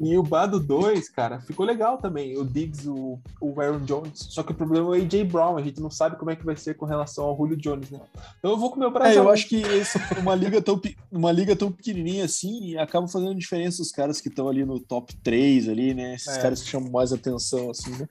E 0.00 0.18
o 0.18 0.22
Bado 0.22 0.58
2, 0.58 1.08
cara, 1.08 1.40
ficou 1.40 1.64
legal 1.64 1.98
também. 1.98 2.36
O 2.36 2.44
Diggs, 2.44 2.88
o, 2.88 3.18
o 3.40 3.60
Aaron 3.60 3.80
Jones. 3.84 4.26
Só 4.30 4.42
que 4.42 4.50
o 4.50 4.54
problema 4.54 4.86
é 4.96 5.00
o 5.00 5.04
AJ 5.04 5.24
Brown. 5.30 5.56
A 5.56 5.62
gente 5.62 5.80
não 5.80 5.90
sabe 5.90 6.16
como 6.16 6.30
é 6.30 6.36
que 6.36 6.44
vai 6.44 6.56
ser 6.56 6.74
com 6.74 6.84
relação 6.84 7.24
ao 7.26 7.36
Julio 7.36 7.56
Jones, 7.56 7.90
né? 7.90 8.00
Então 8.38 8.50
eu 8.50 8.58
vou 8.58 8.70
com 8.70 8.76
o 8.76 8.80
meu 8.80 8.90
Brasa 8.90 9.14
É, 9.14 9.18
eu 9.18 9.24
1. 9.26 9.28
acho 9.30 9.48
que 9.48 9.56
esse, 9.62 9.98
uma, 10.18 10.34
liga 10.34 10.60
tão, 10.60 10.80
uma 11.12 11.30
liga 11.30 11.54
tão 11.54 11.70
pequenininha 11.70 12.24
assim 12.24 12.76
acaba 12.76 13.06
fazendo 13.06 13.34
diferença 13.36 13.80
os 13.82 13.92
caras 13.92 14.20
que 14.20 14.28
estão 14.28 14.48
ali 14.48 14.64
no 14.64 14.80
top 14.80 15.14
3 15.22 15.68
ali, 15.68 15.94
né? 15.94 16.14
Esses 16.14 16.36
É. 16.36 16.42
caras 16.42 16.60
que 16.62 16.68
chamam 16.68 16.90
mais 16.90 17.12
atenção, 17.12 17.70
assim, 17.70 17.90
né? 17.92 18.08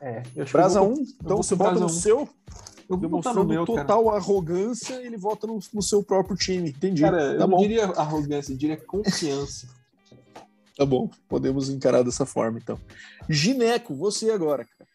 É, 0.00 0.22
eu 0.36 0.46
Brasa 0.46 0.78
eu 0.80 0.84
vou 0.84 0.92
1, 0.92 0.96
com- 0.96 1.02
então 1.24 1.36
você 1.38 1.54
Brasa 1.56 1.80
no 1.80 1.86
1. 1.86 1.88
seu, 1.88 2.28
Eu 2.88 2.96
demonstrando 2.96 3.40
no 3.42 3.48
meu, 3.48 3.66
cara. 3.66 3.80
total 3.82 4.10
arrogância, 4.10 4.94
ele 4.94 5.16
vota 5.16 5.46
no, 5.46 5.58
no 5.72 5.82
seu 5.82 6.02
próprio 6.02 6.36
time. 6.36 6.70
Entendi. 6.70 7.02
Cara, 7.02 7.22
eu 7.32 7.38
tá 7.38 7.46
não 7.46 7.56
bom, 7.56 7.62
diria 7.62 7.84
arrogância, 7.84 8.52
eu 8.52 8.56
diria 8.56 8.76
confiança. 8.76 9.68
Tá 10.78 10.86
bom. 10.86 11.10
Podemos 11.28 11.68
encarar 11.68 12.02
dessa 12.02 12.24
forma, 12.24 12.58
então. 12.58 12.80
Gineco, 13.28 13.94
você 13.94 14.30
agora, 14.30 14.64
cara. 14.64 14.88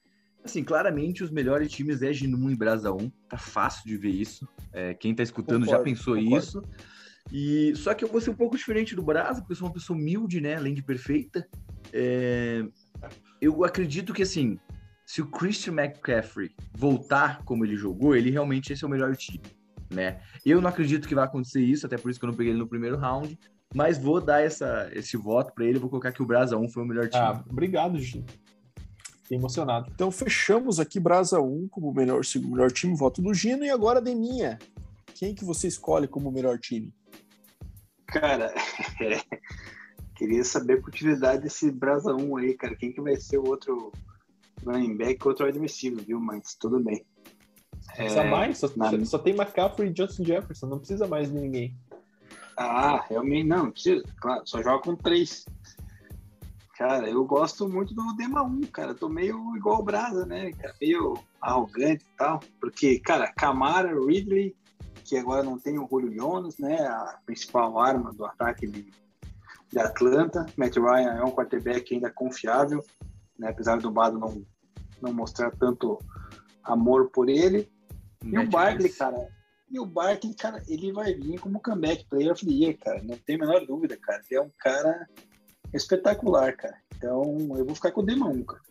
Assim, 0.43 0.63
claramente 0.63 1.23
os 1.23 1.29
melhores 1.29 1.71
times 1.71 2.01
é 2.01 2.11
Gino 2.11 2.37
1 2.37 2.51
e 2.51 2.55
Brasa 2.55 2.91
1. 2.91 3.09
Tá 3.29 3.37
fácil 3.37 3.85
de 3.85 3.97
ver 3.97 4.09
isso. 4.09 4.47
É, 4.71 4.93
quem 4.93 5.13
tá 5.13 5.21
escutando 5.21 5.65
já 5.65 5.77
Concordo, 5.77 5.83
pensou 5.83 6.15
concordo. 6.15 6.37
isso. 6.37 6.63
E 7.31 7.73
só 7.75 7.93
que 7.93 8.03
eu 8.03 8.09
vou 8.09 8.19
ser 8.19 8.31
um 8.31 8.35
pouco 8.35 8.57
diferente 8.57 8.95
do 8.95 9.03
Brasa, 9.03 9.39
porque 9.41 9.53
eu 9.53 9.57
sou 9.57 9.67
uma 9.67 9.73
pessoa 9.73 9.97
humilde, 9.97 10.41
né? 10.41 10.55
Além 10.55 10.73
de 10.73 10.83
perfeita. 10.83 11.47
É, 11.91 12.65
eu 13.41 13.63
acredito 13.63 14.13
que 14.13 14.23
assim, 14.23 14.59
se 15.05 15.21
o 15.21 15.27
Christian 15.27 15.73
McCaffrey 15.73 16.51
voltar 16.73 17.43
como 17.43 17.63
ele 17.63 17.75
jogou, 17.75 18.15
ele 18.15 18.29
realmente 18.29 18.73
esse 18.73 18.83
é 18.83 18.87
o 18.87 18.89
melhor 18.89 19.15
time, 19.15 19.43
né? 19.89 20.19
Eu 20.45 20.59
não 20.59 20.69
acredito 20.69 21.07
que 21.07 21.15
vai 21.15 21.23
acontecer 21.23 21.61
isso, 21.61 21.85
até 21.85 21.97
por 21.97 22.11
isso 22.11 22.19
que 22.19 22.25
eu 22.25 22.29
não 22.29 22.35
peguei 22.35 22.51
ele 22.51 22.59
no 22.59 22.67
primeiro 22.67 22.97
round. 22.97 23.37
Mas 23.73 23.97
vou 23.97 24.21
dar 24.21 24.41
essa, 24.41 24.89
esse 24.93 25.17
voto 25.17 25.51
pra 25.53 25.65
ele, 25.65 25.79
vou 25.79 25.89
colocar 25.89 26.11
que 26.11 26.21
o 26.21 26.25
Brasa 26.25 26.57
1 26.57 26.69
foi 26.69 26.83
o 26.83 26.85
melhor 26.85 27.09
time. 27.09 27.23
Ah, 27.23 27.43
obrigado, 27.49 27.97
Gino. 27.99 28.25
Fiquei 29.23 29.37
emocionado. 29.37 29.89
Então 29.93 30.11
fechamos 30.11 30.79
aqui 30.79 30.99
Brasa 30.99 31.39
1 31.41 31.67
como 31.69 31.89
o 31.89 31.93
melhor, 31.93 32.23
segundo 32.23 32.51
melhor 32.51 32.71
time, 32.71 32.95
voto 32.95 33.21
do 33.21 33.33
Gino, 33.33 33.63
e 33.65 33.69
agora 33.69 34.01
Deminha. 34.01 34.59
Quem 35.15 35.33
que 35.33 35.43
você 35.45 35.67
escolhe 35.67 36.07
como 36.07 36.29
o 36.29 36.31
melhor 36.31 36.59
time? 36.59 36.93
Cara, 38.07 38.53
é, 39.01 39.19
queria 40.15 40.43
saber 40.43 40.79
a 40.83 40.87
utilidade 40.87 41.41
desse 41.43 41.71
Brasa 41.71 42.13
1 42.13 42.37
aí, 42.37 42.53
cara. 42.55 42.75
Quem 42.75 42.91
que 42.91 43.01
vai 43.01 43.15
ser 43.15 43.37
o 43.39 43.47
outro 43.47 43.91
running 44.65 44.95
back, 44.97 45.27
outro 45.27 45.47
admissível, 45.47 46.03
viu? 46.05 46.19
Mas 46.19 46.53
tudo 46.59 46.79
bem. 46.79 47.03
Precisa 47.95 48.21
É, 48.21 48.29
mais, 48.29 48.57
só, 48.57 48.69
na- 48.75 49.05
só 49.05 49.17
tem 49.17 49.33
McCaffrey 49.33 49.91
e 49.91 49.97
Justin 49.97 50.25
Jefferson, 50.25 50.67
não 50.67 50.77
precisa 50.79 51.07
mais 51.07 51.31
de 51.31 51.39
ninguém. 51.39 51.75
Ah, 52.57 53.03
realmente 53.09 53.47
não, 53.47 53.65
não 53.65 53.71
precisa. 53.71 54.03
Claro, 54.19 54.41
só 54.45 54.61
joga 54.61 54.83
com 54.83 54.95
três. 54.95 55.45
Cara, 56.77 57.07
eu 57.07 57.23
gosto 57.23 57.69
muito 57.69 57.93
do 57.93 58.15
Dema 58.15 58.43
1, 58.43 58.61
cara. 58.63 58.93
Tô 58.95 59.07
meio 59.07 59.55
igual 59.55 59.79
o 59.79 59.83
Brasa, 59.83 60.25
né? 60.25 60.51
Cara, 60.53 60.73
meio 60.81 61.17
arrogante 61.39 62.03
e 62.03 62.17
tal. 62.17 62.39
Porque, 62.59 62.99
cara, 62.99 63.31
Camara, 63.33 63.93
Ridley, 63.93 64.55
que 65.03 65.15
agora 65.17 65.43
não 65.43 65.59
tem 65.59 65.77
o 65.77 65.87
Julio 65.87 66.13
Jones, 66.15 66.57
né? 66.57 66.81
A 66.87 67.19
principal 67.25 67.79
arma 67.79 68.11
do 68.11 68.25
ataque 68.25 68.65
de, 68.65 68.91
de 69.71 69.79
Atlanta. 69.79 70.45
Matt 70.57 70.75
Ryan 70.75 71.13
é 71.13 71.23
um 71.23 71.31
quarterback 71.31 71.93
ainda 71.93 72.09
confiável, 72.09 72.83
né? 73.37 73.49
Apesar 73.49 73.79
do 73.79 73.91
Bado 73.91 74.17
não, 74.17 74.43
não 75.01 75.13
mostrar 75.13 75.51
tanto 75.51 75.99
amor 76.63 77.09
por 77.11 77.29
ele. 77.29 77.71
E 78.23 78.37
o 78.37 78.49
Barkley, 78.49 78.91
cara. 78.91 79.27
E 79.73 79.79
o 79.79 79.87
Barkley, 79.87 80.35
cara, 80.35 80.61
ele 80.67 80.93
vai 80.93 81.15
vir 81.15 81.39
como 81.39 81.59
comeback 81.59 82.05
player 82.05 82.31
of 82.31 82.45
the 82.45 82.51
year, 82.51 82.77
cara. 82.77 83.01
Não 83.01 83.17
tem 83.17 83.37
a 83.37 83.39
menor 83.39 83.65
dúvida, 83.65 83.97
cara. 83.97 84.21
Ele 84.29 84.39
é 84.39 84.43
um 84.43 84.51
cara 84.59 85.09
espetacular, 85.73 86.55
cara. 86.55 86.77
Então, 86.95 87.23
eu 87.57 87.65
vou 87.65 87.73
ficar 87.73 87.91
com 87.91 88.01
o 88.01 88.05
Dema 88.05 88.27
1, 88.27 88.43
cara. 88.43 88.61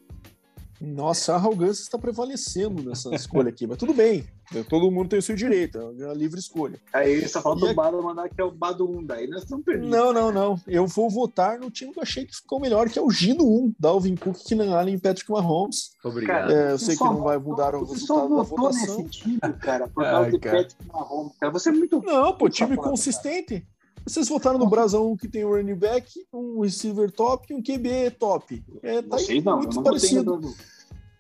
Nossa, 0.84 1.32
a 1.32 1.36
arrogância 1.36 1.82
está 1.82 1.96
prevalecendo 1.96 2.82
nessa 2.82 3.14
escolha 3.14 3.50
aqui, 3.50 3.66
mas 3.66 3.76
tudo 3.78 3.94
bem. 3.94 4.24
Todo 4.68 4.90
mundo 4.90 5.09
tem 5.09 5.18
o 5.18 5.22
seu 5.22 5.34
direito, 5.36 5.78
é 5.78 6.04
uma 6.06 6.12
livre 6.12 6.38
escolha. 6.38 6.78
Aí 6.92 7.26
só 7.26 7.40
falta 7.40 7.64
E 7.66 7.70
o 7.70 7.74
Bado 7.74 8.02
mandar 8.02 8.28
que 8.28 8.38
é 8.40 8.44
o 8.44 8.50
Bado 8.50 8.84
1, 8.90 9.04
daí 9.06 9.26
nós 9.28 9.44
estamos 9.44 9.64
perdidos. 9.64 9.88
Não, 9.90 10.12
não, 10.12 10.30
não. 10.32 10.60
Eu 10.66 10.86
vou 10.86 11.09
votar 11.09 11.59
no 11.59 11.70
time 11.70 11.92
que 11.92 11.98
eu 11.98 12.02
achei 12.02 12.26
que 12.26 12.34
ficou 12.36 12.60
melhor, 12.60 12.90
que 12.90 12.98
é 12.98 13.02
o 13.02 13.10
Gino 13.10 13.44
1, 13.44 13.74
Dalvin 13.78 14.14
Cook, 14.16 14.36
Keenan 14.44 14.74
Allen 14.76 14.96
e 14.96 15.00
Patrick 15.00 15.30
Mahomes. 15.30 15.92
Obrigado. 16.04 16.52
É, 16.52 16.72
eu 16.72 16.78
sei 16.78 16.88
que 16.94 16.98
só 16.98 17.12
não 17.12 17.22
vai 17.22 17.38
votou- 17.38 17.50
mudar 17.52 17.74
o 17.76 17.86
Você 17.86 18.00
só 18.04 18.26
resultado 18.26 18.36
da 18.36 18.42
votou 18.42 18.59
votação. 18.72 18.98
nesse 18.98 19.10
time, 19.10 19.38
cara, 19.60 19.88
por 19.88 20.04
Ai, 20.04 20.10
causa 20.10 20.30
de 20.32 20.38
cara. 20.40 20.59
Patrick 20.64 20.86
Mahomes. 20.92 21.32
Cara, 21.38 21.52
você 21.52 21.68
é 21.68 21.72
muito... 21.72 22.02
Não, 22.02 22.36
pô, 22.36 22.48
time 22.50 22.76
consistente. 22.76 23.66
Vocês 24.07 24.29
votaram 24.29 24.59
no 24.59 24.69
Brasão 24.69 25.16
que 25.16 25.29
tem 25.29 25.45
um 25.45 25.51
running 25.51 25.74
back, 25.77 26.11
um 26.33 26.61
receiver 26.61 27.11
top 27.11 27.53
e 27.53 27.57
um 27.57 27.62
QB 27.62 28.11
top. 28.19 28.65
É, 28.83 29.01
tá 29.03 29.16
aí 29.16 29.24
Vocês 29.24 29.45
não, 29.45 29.53
eu 29.53 29.59
muito 29.59 29.77
não 29.77 29.83
parecido. 29.83 30.41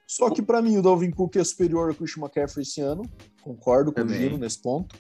Só 0.06 0.28
que 0.30 0.42
pra 0.42 0.60
mim 0.60 0.76
o 0.76 0.82
Dalvin 0.82 1.10
Cook 1.10 1.36
é 1.36 1.44
superior 1.44 1.88
ao 1.88 1.94
Christian 1.94 2.22
McCaffrey 2.22 2.62
esse 2.62 2.80
ano. 2.80 3.02
Concordo 3.42 3.92
com 3.92 4.00
Também. 4.02 4.18
o 4.18 4.20
Gino 4.20 4.38
nesse 4.38 4.60
ponto. 4.60 4.94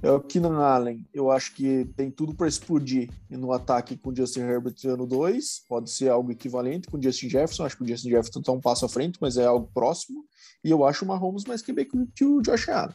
É, 0.00 0.10
o 0.12 0.20
Keenan 0.20 0.56
Allen, 0.58 1.04
eu 1.12 1.28
acho 1.28 1.52
que 1.56 1.84
tem 1.96 2.08
tudo 2.08 2.32
para 2.32 2.46
explodir 2.46 3.10
no 3.28 3.52
ataque 3.52 3.96
com 3.96 4.10
o 4.10 4.16
Justin 4.16 4.40
Herbert 4.42 4.74
no 4.84 4.90
ano 4.94 5.06
2. 5.06 5.64
Pode 5.68 5.90
ser 5.90 6.08
algo 6.08 6.30
equivalente 6.30 6.86
com 6.88 6.96
o 6.96 7.02
Justin 7.02 7.28
Jefferson. 7.28 7.64
Acho 7.66 7.76
que 7.76 7.82
o 7.82 7.88
Justin 7.88 8.10
Jefferson 8.10 8.38
está 8.38 8.52
um 8.52 8.60
passo 8.60 8.86
à 8.86 8.88
frente, 8.88 9.18
mas 9.20 9.36
é 9.36 9.44
algo 9.44 9.68
próximo. 9.74 10.24
E 10.64 10.70
eu 10.70 10.84
acho 10.84 11.04
o 11.04 11.08
Mahomes 11.08 11.44
mais 11.44 11.62
QB 11.62 11.84
que 11.84 11.96
o- 11.98 12.08
que 12.14 12.24
o 12.24 12.40
Josh 12.40 12.68
Allen. 12.68 12.94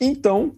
Então, 0.00 0.56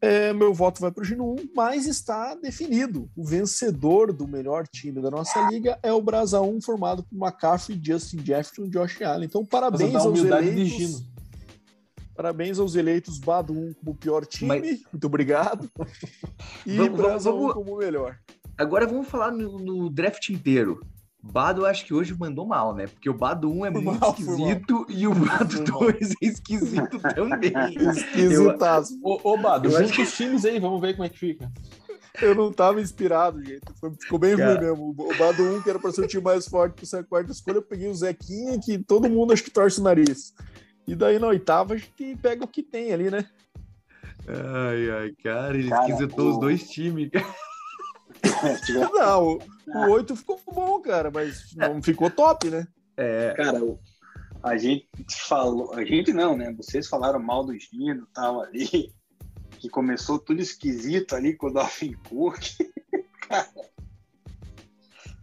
É, 0.00 0.32
meu 0.32 0.54
voto 0.54 0.80
vai 0.80 0.92
para 0.92 1.02
o 1.02 1.04
Gino 1.04 1.32
1, 1.34 1.36
mas 1.56 1.86
está 1.86 2.34
definido. 2.36 3.10
O 3.16 3.24
vencedor 3.24 4.12
do 4.12 4.28
melhor 4.28 4.66
time 4.68 5.00
da 5.02 5.10
nossa 5.10 5.50
liga 5.50 5.76
é 5.82 5.92
o 5.92 6.00
Brasa 6.00 6.40
1, 6.40 6.60
formado 6.62 7.02
por 7.02 7.16
McCaffrey, 7.16 7.80
Justin 7.82 8.18
Jefferson 8.24 8.64
e 8.66 8.70
Josh 8.70 9.02
Allen. 9.02 9.26
Então, 9.26 9.44
parabéns 9.44 9.94
aos 9.96 10.06
humildade 10.06 10.46
de 10.46 10.52
eleitos. 10.52 10.76
Gino. 10.78 11.06
Parabéns 12.14 12.58
aos 12.58 12.74
eleitos 12.76 13.18
Bado 13.18 13.52
1 13.52 13.74
como 13.74 13.96
pior 13.96 14.24
time. 14.26 14.48
Mas- 14.60 14.82
Muito 14.92 15.06
obrigado. 15.06 15.68
E 16.66 16.76
Vamos- 16.76 16.96
Brasa 16.98 17.30
vamos- 17.32 17.50
1 17.50 17.54
como 17.54 17.76
melhor. 17.78 18.18
Agora 18.56 18.86
vamos 18.86 19.08
falar 19.08 19.30
no, 19.32 19.58
no 19.58 19.88
draft 19.90 20.28
inteiro. 20.30 20.80
Bado, 21.30 21.62
eu 21.62 21.66
acho 21.66 21.84
que 21.84 21.92
hoje 21.94 22.16
mandou 22.18 22.46
mal, 22.46 22.74
né? 22.74 22.86
Porque 22.86 23.08
o 23.08 23.14
Bado 23.14 23.50
1 23.52 23.66
é 23.66 23.70
muito 23.70 23.84
mal, 24.00 24.10
esquisito 24.10 24.86
e 24.88 25.06
o 25.06 25.14
Bado 25.14 25.56
Foi 25.56 25.66
mal. 25.66 25.80
2 25.80 26.10
é 26.10 26.26
esquisito 26.26 26.98
também. 27.14 27.52
Esquisitaço. 27.90 28.98
Ô, 29.02 29.20
ô 29.32 29.36
Bado, 29.36 29.68
Eu 29.68 29.72
junta 29.72 29.84
acho 29.84 30.02
os 30.02 30.16
times 30.16 30.44
aí, 30.44 30.58
vamos 30.58 30.80
ver 30.80 30.94
como 30.94 31.04
é 31.04 31.08
que 31.08 31.18
fica. 31.18 31.50
Eu 32.20 32.34
não 32.34 32.52
tava 32.52 32.80
inspirado, 32.80 33.40
gente. 33.44 33.60
Ficou 34.00 34.18
bem 34.18 34.36
Cara. 34.36 34.54
ruim 34.54 34.60
mesmo. 34.68 34.90
O 34.98 35.16
Bado 35.18 35.42
1, 35.42 35.62
que 35.62 35.70
era 35.70 35.78
pra 35.78 35.92
ser 35.92 36.00
o 36.02 36.06
time 36.08 36.22
mais 36.24 36.48
forte 36.48 36.74
pro 36.74 36.86
ser 36.86 36.96
a 36.98 37.04
quarta 37.04 37.30
escolha, 37.30 37.56
eu 37.58 37.62
peguei 37.62 37.88
o 37.88 37.94
Zequinha, 37.94 38.58
que 38.58 38.78
todo 38.78 39.08
mundo 39.08 39.32
acho 39.32 39.44
que 39.44 39.50
torce 39.50 39.80
o 39.80 39.84
nariz. 39.84 40.34
E 40.86 40.96
daí 40.96 41.18
na 41.18 41.28
oitava 41.28 41.74
a 41.74 41.76
gente 41.76 42.16
pega 42.20 42.44
o 42.44 42.48
que 42.48 42.62
tem 42.62 42.92
ali, 42.92 43.10
né? 43.10 43.24
Ai, 44.26 44.90
ai, 44.90 45.12
cara, 45.22 45.56
ele 45.56 45.68
Cara, 45.68 45.82
esquisitou 45.88 46.26
o- 46.26 46.30
os 46.32 46.40
dois 46.40 46.68
times. 46.68 47.10
Não, 48.92 49.24
o, 49.26 49.38
o 49.66 49.90
8 49.90 50.16
ficou 50.16 50.40
bom, 50.52 50.80
cara, 50.80 51.10
mas 51.10 51.54
não 51.56 51.82
ficou 51.82 52.10
top, 52.10 52.48
né? 52.50 52.66
É, 52.96 53.34
Cara, 53.36 53.62
o- 53.64 53.78
a 54.42 54.56
gente 54.56 54.86
falou, 55.26 55.72
a 55.74 55.84
gente 55.84 56.12
não, 56.12 56.36
né? 56.36 56.52
Vocês 56.56 56.86
falaram 56.88 57.18
mal 57.20 57.44
do 57.44 57.58
Gino 57.58 58.06
e 58.08 58.12
tal 58.14 58.40
ali, 58.42 58.92
que 59.58 59.68
começou 59.68 60.18
tudo 60.18 60.40
esquisito 60.40 61.14
ali 61.16 61.36
com 61.36 61.48
o 61.48 61.52
Dolphin 61.52 61.94
Cook. 62.08 62.38
Cara. 63.28 63.48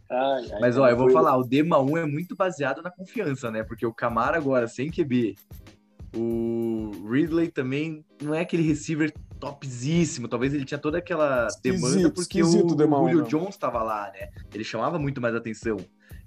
Ai, 0.09 0.51
ai, 0.51 0.59
mas 0.59 0.77
ó, 0.77 0.87
eu 0.87 0.95
vou 0.95 1.07
foi- 1.07 1.13
falar, 1.13 1.35
o 1.37 1.43
Dema 1.43 1.79
1 1.79 1.97
é 1.97 2.05
muito 2.05 2.35
baseado 2.35 2.81
na 2.81 2.91
confiança, 2.91 3.49
né? 3.49 3.63
Porque 3.63 3.85
o 3.85 3.93
Camara 3.93 4.37
agora, 4.37 4.67
sem 4.67 4.91
QB, 4.91 5.35
o 6.15 6.91
Ridley 7.09 7.49
também 7.49 8.05
não 8.21 8.33
é 8.33 8.41
aquele 8.41 8.63
receiver 8.63 9.13
topzíssimo. 9.39 10.27
Talvez 10.27 10.53
ele 10.53 10.65
tinha 10.65 10.77
toda 10.77 10.97
aquela 10.97 11.47
demanda 11.61 12.09
porque 12.09 12.41
o, 12.41 12.67
o 12.67 12.75
Dema 12.75 12.99
1 12.99 13.01
o 13.01 13.09
Julio 13.09 13.23
mesmo. 13.23 13.39
Jones 13.39 13.55
estava 13.55 13.83
lá, 13.83 14.11
né? 14.13 14.29
Ele 14.53 14.63
chamava 14.63 14.97
muito 14.97 15.19
mais 15.19 15.35
atenção. 15.35 15.77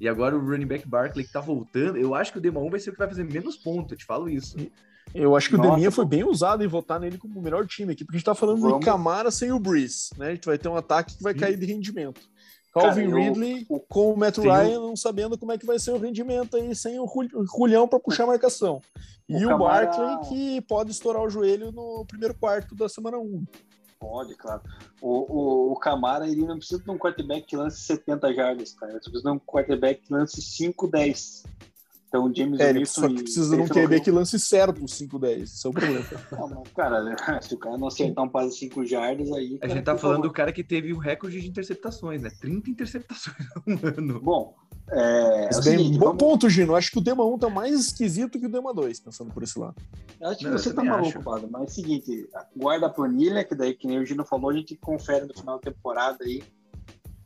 E 0.01 0.09
agora 0.09 0.36
o 0.36 0.40
running 0.40 0.66
back 0.66 0.86
Barkley 0.86 1.24
que 1.24 1.32
tá 1.32 1.40
voltando, 1.40 1.97
eu 1.97 2.15
acho 2.15 2.32
que 2.32 2.39
o 2.39 2.40
Dema 2.40 2.60
1 2.60 2.70
vai 2.70 2.81
ser 2.81 2.90
o 2.90 2.93
que 2.93 2.98
vai 2.98 3.09
fazer 3.09 3.24
menos 3.24 3.56
pontos, 3.56 3.93
eu 3.93 3.98
te 3.98 4.05
falo 4.05 4.28
isso. 4.28 4.56
Eu 5.15 5.35
acho 5.35 5.48
que 5.48 5.56
Nossa, 5.56 5.69
o 5.69 5.73
Deminha 5.73 5.90
foi 5.90 6.05
bem 6.05 6.23
usado 6.23 6.62
em 6.62 6.66
votar 6.66 7.01
nele 7.01 7.16
como 7.16 7.40
o 7.40 7.43
melhor 7.43 7.66
time 7.66 7.93
aqui, 7.93 8.05
porque 8.05 8.16
a 8.16 8.19
gente 8.19 8.27
tá 8.27 8.35
falando 8.35 8.60
Vamos. 8.60 8.81
de 8.81 8.85
Camara 8.85 9.31
sem 9.31 9.51
o 9.51 9.59
Breeze, 9.59 10.10
né? 10.19 10.28
A 10.28 10.35
gente 10.35 10.44
vai 10.44 10.59
ter 10.59 10.69
um 10.69 10.77
ataque 10.77 11.16
que 11.16 11.23
vai 11.23 11.32
Sim. 11.32 11.39
cair 11.39 11.56
de 11.56 11.66
rendimento. 11.66 12.20
Cara, 12.74 12.86
Calvin 12.89 13.11
eu- 13.11 13.16
Ridley 13.16 13.66
o- 13.69 13.81
com 13.81 14.12
o 14.12 14.16
Matt 14.16 14.36
tem 14.36 14.47
o- 14.49 14.53
Ryan 14.53 14.81
não 14.81 14.97
sabendo 14.97 15.39
como 15.39 15.53
é 15.53 15.59
que 15.59 15.66
vai 15.66 15.78
ser 15.78 15.90
o 15.93 15.99
rendimento 15.99 16.57
aí 16.57 16.74
sem 16.74 16.99
o 17.01 17.07
Jul- 17.07 17.47
Julião 17.57 17.89
para 17.89 17.99
puxar 17.99 18.24
a 18.24 18.28
marcação. 18.28 18.81
E 19.28 19.45
o, 19.45 19.49
Camara- 19.49 19.86
Barkley 19.86 20.28
que 20.28 20.61
pode 20.62 20.90
estourar 20.90 21.23
o 21.23 21.31
joelho 21.31 21.70
no 21.73 22.05
primeiro 22.07 22.35
quarto 22.35 22.74
da 22.74 22.89
semana 22.89 23.19
1. 23.19 23.45
Pode, 23.99 24.35
claro. 24.36 24.62
O, 25.01 25.09
o, 25.11 25.73
o 25.73 25.77
Camara, 25.77 26.28
ele 26.28 26.47
não 26.47 26.57
precisa 26.59 26.81
de 26.82 26.90
um 26.90 26.97
quarterback 26.97 27.47
que 27.47 27.57
lance 27.57 27.81
70 27.81 28.32
jardas, 28.32 28.73
cara. 28.74 28.93
Ele 28.93 29.01
precisa 29.01 29.23
de 29.23 29.28
um 29.31 29.39
quarterback 29.40 30.03
que 30.03 30.12
lance 30.12 30.40
5, 30.40 30.86
10. 30.86 31.45
Então, 32.09 32.24
o 32.24 32.35
James 32.35 32.59
É, 32.59 32.70
ele 32.70 32.78
Winston 32.80 33.01
só 33.02 33.09
que 33.09 33.22
precisa 33.22 33.55
de 33.55 33.62
um 33.62 33.66
Taysom 33.68 33.86
QB 33.86 34.01
que 34.01 34.10
lance 34.10 34.40
certo 34.40 34.82
os 34.82 34.93
5-10. 34.98 35.43
Esse 35.43 35.66
é 35.66 35.70
o 35.70 35.72
problema. 35.74 36.05
Não, 36.32 36.48
mas, 36.48 36.72
cara, 36.72 37.16
se 37.43 37.55
o 37.55 37.59
cara 37.59 37.76
não 37.76 37.89
acertar 37.89 38.24
um 38.24 38.28
passe 38.30 38.48
de 38.48 38.55
5 38.60 38.86
jardas 38.86 39.30
aí. 39.32 39.56
A 39.56 39.59
cara, 39.60 39.74
gente 39.74 39.85
tá 39.85 39.98
falando 39.98 40.16
favor. 40.16 40.28
do 40.28 40.32
cara 40.35 40.52
que 40.52 40.64
teve 40.64 40.93
o 40.94 40.98
recorde 40.98 41.39
de 41.40 41.47
interceptações, 41.48 42.22
né? 42.22 42.30
30 42.40 42.70
interceptações 42.70 43.36
no 43.66 43.78
ano. 43.86 44.20
Bom, 44.20 44.55
é, 44.90 45.44
é 45.44 45.48
bem, 45.51 45.62
seguinte, 45.62 45.98
bom 45.98 46.06
vamos- 46.06 46.18
ponto, 46.18 46.48
Gino. 46.48 46.74
Acho 46.74 46.90
que 46.93 46.98
o 46.98 47.02
Dema 47.02 47.26
1 47.26 47.39
tá 47.39 47.51
mais 47.51 47.78
esquisito 47.78 48.40
que 48.40 48.47
o 48.47 48.51
Dema 48.51 48.72
2, 48.72 49.01
pensando 49.01 49.30
por 49.30 49.43
esse 49.43 49.59
lado. 49.59 49.76
eu 50.18 50.28
acho 50.30 50.39
que 50.39 50.44
Não, 50.47 50.52
você 50.52 50.72
tá 50.72 50.82
maluco. 50.82 51.22
Bado, 51.22 51.47
mas 51.51 51.60
é 51.60 51.64
o 51.66 51.68
seguinte, 51.68 52.26
guarda 52.56 52.86
a 52.86 52.90
planilha, 52.90 53.44
que 53.44 53.55
daí, 53.55 53.74
que 53.74 53.86
nem 53.86 53.98
o 53.98 54.06
Gino 54.06 54.24
falou, 54.24 54.48
a 54.48 54.55
gente 54.55 54.74
confere 54.76 55.26
no 55.26 55.35
final 55.35 55.56
da 55.56 55.70
temporada 55.70 56.24
aí 56.24 56.43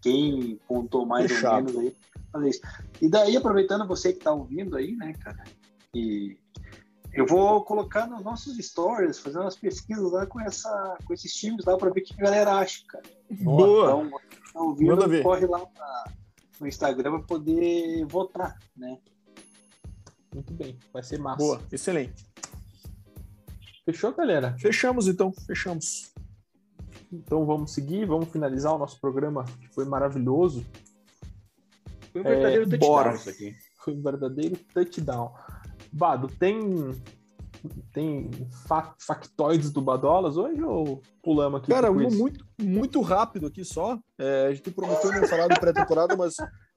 quem 0.00 0.58
pontou 0.66 1.06
mais 1.06 1.30
Fechado. 1.30 1.68
ou 1.68 1.74
menos 1.74 1.78
aí. 1.78 1.96
Fazer 2.32 2.48
isso. 2.48 2.60
E 3.00 3.08
daí, 3.08 3.36
aproveitando 3.36 3.86
você 3.86 4.12
que 4.12 4.20
tá 4.20 4.32
ouvindo 4.32 4.76
aí, 4.76 4.96
né, 4.96 5.12
cara, 5.14 5.44
e 5.94 6.36
eu 7.12 7.26
vou 7.26 7.62
colocar 7.62 8.06
nos 8.06 8.22
nossos 8.24 8.56
stories, 8.56 9.18
fazer 9.18 9.38
umas 9.38 9.54
pesquisas 9.56 10.10
lá 10.10 10.24
com, 10.26 10.40
essa, 10.40 10.96
com 11.04 11.12
esses 11.12 11.32
times 11.34 11.64
lá 11.66 11.76
pra 11.76 11.90
ver 11.90 12.00
o 12.00 12.04
que 12.04 12.14
a 12.14 12.24
galera 12.24 12.54
acha, 12.58 12.82
cara. 12.88 13.04
Boa. 13.42 13.84
Então, 13.84 14.10
você 14.10 14.26
que 14.36 14.52
tá 14.52 14.60
ouvindo, 14.60 14.88
Manda 14.96 15.08
ver. 15.08 15.22
corre 15.22 15.46
lá 15.46 15.58
pra- 15.66 16.12
no 16.58 16.66
Instagram 16.66 17.10
pra 17.10 17.22
poder 17.22 18.06
votar, 18.06 18.58
né? 18.76 18.98
Muito 20.32 20.54
bem, 20.54 20.78
vai 20.92 21.02
ser 21.02 21.18
massa. 21.18 21.36
Boa, 21.36 21.60
excelente. 21.70 22.24
Fechou, 23.84 24.14
galera? 24.14 24.56
Fechamos 24.58 25.08
então, 25.08 25.32
fechamos. 25.46 26.12
Então 27.12 27.44
vamos 27.44 27.72
seguir, 27.72 28.06
vamos 28.06 28.30
finalizar 28.30 28.72
o 28.74 28.78
nosso 28.78 28.98
programa, 29.00 29.44
que 29.60 29.68
foi 29.68 29.84
maravilhoso. 29.84 30.64
Foi 32.12 32.20
um 32.20 32.24
verdadeiro 32.24 32.68
touchdown 32.68 32.88
bora. 32.90 33.14
isso 33.14 33.28
aqui. 33.30 33.54
Foi 33.84 33.94
um 33.94 34.02
verdadeiro 34.02 34.56
touchdown. 34.74 35.32
Bado, 35.92 36.28
tem 36.28 36.60
tem 37.92 38.28
fa- 38.66 38.94
factoides 38.98 39.70
do 39.70 39.80
Badolas 39.80 40.36
hoje 40.36 40.62
ou 40.62 41.00
pulamos 41.22 41.60
aqui? 41.60 41.70
Cara, 41.70 41.90
um 41.92 42.10
muito, 42.10 42.44
muito 42.60 43.00
rápido 43.00 43.46
aqui 43.46 43.64
só. 43.64 43.98
É, 44.18 44.46
a 44.48 44.54
gente 44.54 44.70
prometeu 44.72 45.12
não 45.12 45.26
falar 45.28 45.46
do 45.48 45.60
pré-temporada, 45.60 46.16
mas, 46.16 46.34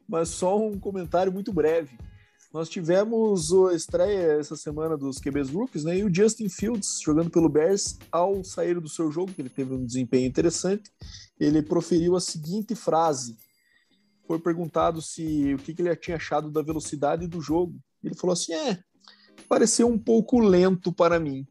mas 0.07 0.29
só 0.29 0.57
um 0.57 0.79
comentário 0.79 1.31
muito 1.31 1.51
breve. 1.51 1.97
Nós 2.53 2.69
tivemos 2.69 3.51
a 3.51 3.73
estreia 3.73 4.39
essa 4.39 4.55
semana 4.55 4.95
dos 4.95 5.17
QBs 5.17 5.49
Rookies, 5.49 5.83
né? 5.83 5.97
E 5.97 6.03
o 6.03 6.13
Justin 6.13 6.47
Fields, 6.47 7.01
jogando 7.03 7.29
pelo 7.29 7.49
Bears, 7.49 7.97
ao 8.11 8.43
sair 8.45 8.79
do 8.79 8.87
seu 8.87 9.11
jogo, 9.11 9.33
que 9.33 9.41
ele 9.41 9.49
teve 9.49 9.73
um 9.73 9.85
desempenho 9.85 10.25
interessante, 10.27 10.89
ele 11.39 11.61
proferiu 11.61 12.15
a 12.15 12.21
seguinte 12.21 12.73
frase. 12.75 13.35
Foi 14.27 14.39
perguntado 14.39 15.01
se 15.01 15.53
o 15.53 15.57
que, 15.57 15.73
que 15.73 15.81
ele 15.81 15.95
tinha 15.95 16.17
achado 16.17 16.49
da 16.49 16.61
velocidade 16.61 17.27
do 17.27 17.41
jogo. 17.41 17.75
Ele 18.03 18.15
falou 18.15 18.33
assim: 18.33 18.53
é, 18.53 18.79
pareceu 19.47 19.87
um 19.87 19.99
pouco 19.99 20.39
lento 20.39 20.91
para 20.91 21.19
mim. 21.19 21.45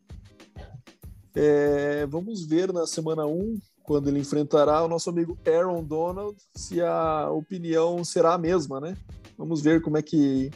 É, 1.35 2.07
vamos 2.07 2.47
ver 2.47 2.73
na 2.73 2.87
semana 2.87 3.27
1, 3.27 3.59
quando 3.83 4.09
ele 4.09 4.21
enfrentará 4.21 4.83
o 4.83 4.89
nosso 4.89 5.11
amigo 5.11 5.39
Aaron 5.47 5.83
Donald, 5.83 6.37
se 6.55 6.81
a 6.81 7.29
opinião 7.31 8.05
será 8.05 8.35
a 8.35 8.39
mesma, 8.39 8.81
né? 8.81 8.97
Vamos 9.37 9.61
ver 9.61 9.83
como 9.83 9.99
é 9.99 10.03
que 10.03 10.51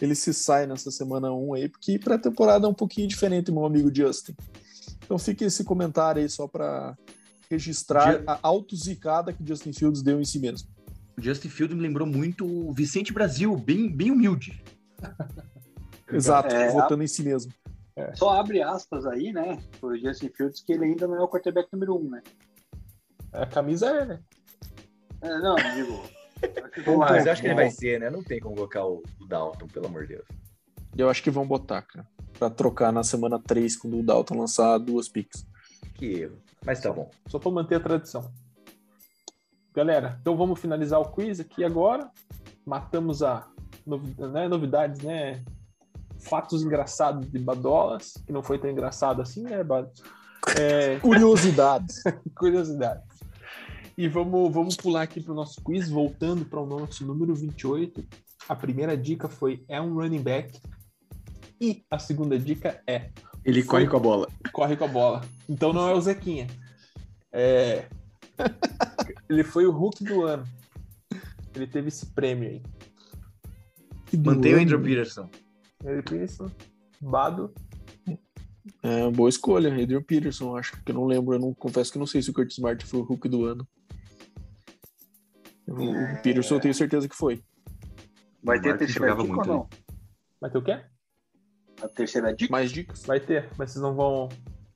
ele 0.00 0.14
se 0.14 0.32
sai 0.32 0.66
nessa 0.66 0.90
semana 0.90 1.32
1 1.32 1.54
aí, 1.54 1.68
porque 1.68 1.98
pré-temporada 1.98 2.66
é 2.66 2.70
um 2.70 2.74
pouquinho 2.74 3.06
diferente, 3.06 3.52
meu 3.52 3.64
amigo 3.64 3.94
Justin. 3.94 4.34
Então 5.04 5.18
fica 5.18 5.44
esse 5.44 5.64
comentário 5.64 6.22
aí 6.22 6.28
só 6.28 6.48
para 6.48 6.96
registrar 7.50 8.22
a 8.26 8.38
autozicada 8.42 9.32
que 9.32 9.46
Justin 9.46 9.72
Fields 9.72 10.02
deu 10.02 10.20
em 10.20 10.24
si 10.24 10.38
mesmo. 10.38 10.68
O 11.16 11.22
Justin 11.22 11.48
Field 11.48 11.74
me 11.74 11.82
lembrou 11.82 12.06
muito 12.06 12.46
o 12.46 12.72
Vicente 12.72 13.12
Brasil, 13.12 13.56
bem, 13.56 13.90
bem 13.90 14.10
humilde. 14.10 14.62
Exato, 16.10 16.54
É, 16.54 16.70
votando 16.70 17.02
em 17.02 17.06
si 17.06 17.22
mesmo. 17.22 17.52
Só 18.14 18.30
abre 18.30 18.62
aspas 18.62 19.06
aí, 19.06 19.32
né? 19.32 19.58
Pro 19.80 19.98
Justin 19.98 20.30
Fields, 20.30 20.62
que 20.62 20.72
ele 20.72 20.86
ainda 20.86 21.06
não 21.06 21.16
é 21.16 21.20
o 21.20 21.28
quarterback 21.28 21.68
número 21.72 21.96
um, 21.96 22.10
né? 22.10 22.22
A 23.32 23.46
camisa 23.46 23.88
é, 23.88 24.04
né? 24.04 24.20
É, 25.20 25.38
não, 25.38 25.56
digo. 25.56 26.02
Bom, 26.84 26.98
Mas 26.98 27.26
eu 27.26 27.32
acho 27.32 27.40
que 27.40 27.48
ele 27.48 27.54
vai 27.54 27.70
ser, 27.70 28.00
né? 28.00 28.10
Não 28.10 28.22
tem 28.22 28.40
como 28.40 28.56
colocar 28.56 28.84
o 28.84 29.02
o 29.20 29.26
Dalton, 29.26 29.66
pelo 29.68 29.86
amor 29.86 30.02
de 30.02 30.14
Deus. 30.14 30.26
Eu 30.96 31.08
acho 31.08 31.22
que 31.22 31.30
vão 31.30 31.46
botar, 31.46 31.82
cara, 31.82 32.06
para 32.38 32.50
trocar 32.50 32.92
na 32.92 33.02
semana 33.02 33.38
3, 33.38 33.76
quando 33.76 33.98
o 33.98 34.02
Dalton 34.02 34.38
lançar 34.38 34.78
duas 34.78 35.08
picks. 35.08 35.46
Que 35.94 36.22
erro. 36.22 36.38
Mas 36.64 36.80
tá 36.80 36.92
bom. 36.92 37.10
Só 37.28 37.38
para 37.38 37.50
manter 37.50 37.76
a 37.76 37.80
tradição. 37.80 38.30
Galera, 39.74 40.18
então 40.20 40.36
vamos 40.36 40.60
finalizar 40.60 41.00
o 41.00 41.10
quiz 41.10 41.40
aqui 41.40 41.64
agora. 41.64 42.10
Matamos 42.66 43.22
a 43.22 43.48
né, 43.86 44.46
novidades, 44.46 45.00
né? 45.00 45.42
Fatos 46.20 46.62
engraçados 46.62 47.28
de 47.30 47.38
Badolas, 47.38 48.14
que 48.26 48.32
não 48.32 48.42
foi 48.42 48.58
tão 48.58 48.70
engraçado 48.70 49.22
assim, 49.22 49.42
né, 49.42 49.64
Bado? 49.64 49.90
É, 50.58 50.98
Curiosidades. 51.00 52.02
curiosidade. 52.36 53.00
E 53.96 54.08
vamos, 54.08 54.52
vamos 54.52 54.76
pular 54.76 55.02
aqui 55.02 55.20
para 55.22 55.32
o 55.32 55.36
nosso 55.36 55.62
quiz, 55.62 55.88
voltando 55.88 56.44
para 56.44 56.60
o 56.60 56.66
nosso 56.66 57.04
número 57.06 57.34
28. 57.34 58.04
A 58.48 58.54
primeira 58.54 58.96
dica 58.96 59.28
foi 59.28 59.64
é 59.68 59.80
um 59.80 59.94
running 59.94 60.22
back. 60.22 60.60
E 61.60 61.82
a 61.90 61.98
segunda 61.98 62.38
dica 62.38 62.82
é 62.86 63.10
Ele 63.44 63.62
corre 63.62 63.86
com 63.86 63.96
a 63.96 64.00
bola. 64.00 64.28
corre 64.52 64.76
com 64.76 64.84
a 64.84 64.88
bola. 64.88 65.20
Então 65.48 65.72
não 65.72 65.88
é 65.88 65.94
o 65.94 66.00
Zequinha. 66.00 66.46
É... 67.32 67.86
Ele 69.28 69.44
foi 69.44 69.66
o 69.66 69.70
Hulk 69.72 70.04
do 70.04 70.24
ano. 70.24 70.44
Ele 71.54 71.66
teve 71.66 71.88
esse 71.88 72.06
prêmio 72.06 72.48
aí. 72.48 72.62
Que 74.06 74.16
Mantém 74.16 74.54
o. 74.54 74.60
Andrew 74.60 74.80
Peterson. 74.80 75.28
Ele 75.84 76.02
fez 76.08 76.32
isso. 76.32 76.50
Bado. 77.00 77.52
É, 78.82 79.10
boa 79.10 79.28
escolha, 79.28 79.72
Adrian 79.72 80.02
Peterson, 80.02 80.56
acho 80.56 80.80
que 80.82 80.92
eu 80.92 80.94
não 80.94 81.04
lembro, 81.04 81.34
eu 81.34 81.38
não 81.40 81.52
confesso 81.52 81.92
que 81.92 81.98
não 81.98 82.06
sei 82.06 82.22
se 82.22 82.30
o 82.30 82.32
Curtis 82.32 82.56
Smart 82.58 82.84
foi 82.86 83.00
o 83.00 83.02
Hulk 83.02 83.28
do 83.28 83.44
ano. 83.44 83.66
O, 85.66 85.72
o 85.72 86.22
Peterson 86.22 86.56
eu 86.56 86.60
tenho 86.60 86.74
certeza 86.74 87.08
que 87.08 87.16
foi. 87.16 87.42
Vai 88.42 88.60
ter 88.60 88.68
a 88.68 88.70
Martin 88.72 88.84
terceira 88.86 89.10
dica 89.10 89.22
ou 89.22 89.28
muito, 89.28 89.48
não? 89.48 89.68
Vai 90.40 90.50
ter 90.50 90.58
o 90.58 90.62
quê? 90.62 90.80
A 91.82 91.88
terceira 91.88 92.34
dica? 92.34 92.52
Mais 92.52 92.70
dicas? 92.70 93.04
Vai 93.04 93.20
ter, 93.20 93.50
mas 93.56 93.70
vocês 93.70 93.82
não 93.82 93.94
vão. 93.94 94.28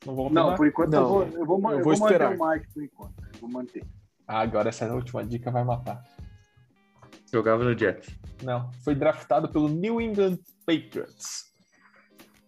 Não 0.05 0.15
vão 0.15 0.31
Não, 0.31 0.55
por 0.55 0.67
enquanto 0.67 0.93
eu 0.93 1.01
Não, 1.01 1.09
vou, 1.09 1.23
eu 1.23 1.31
vou, 1.31 1.37
eu 1.37 1.79
eu 1.79 1.85
vou 1.85 1.97
vou 1.97 1.99
manter 1.99 2.15
esperar. 2.15 2.37
o 2.37 2.49
Mike 2.51 2.67
por 2.73 2.83
enquanto. 2.83 3.15
Vou 3.41 3.51
manter. 3.51 3.85
Ah, 4.27 4.41
agora 4.41 4.69
essa 4.69 4.93
última 4.93 5.25
dica 5.25 5.51
vai 5.51 5.65
matar. 5.65 6.03
Jogava 7.33 7.65
no 7.65 7.77
Jets. 7.77 8.09
Não, 8.43 8.71
foi 8.83 8.95
draftado 8.95 9.49
pelo 9.49 9.69
New 9.69 10.01
England 10.01 10.39
Patriots. 10.65 11.55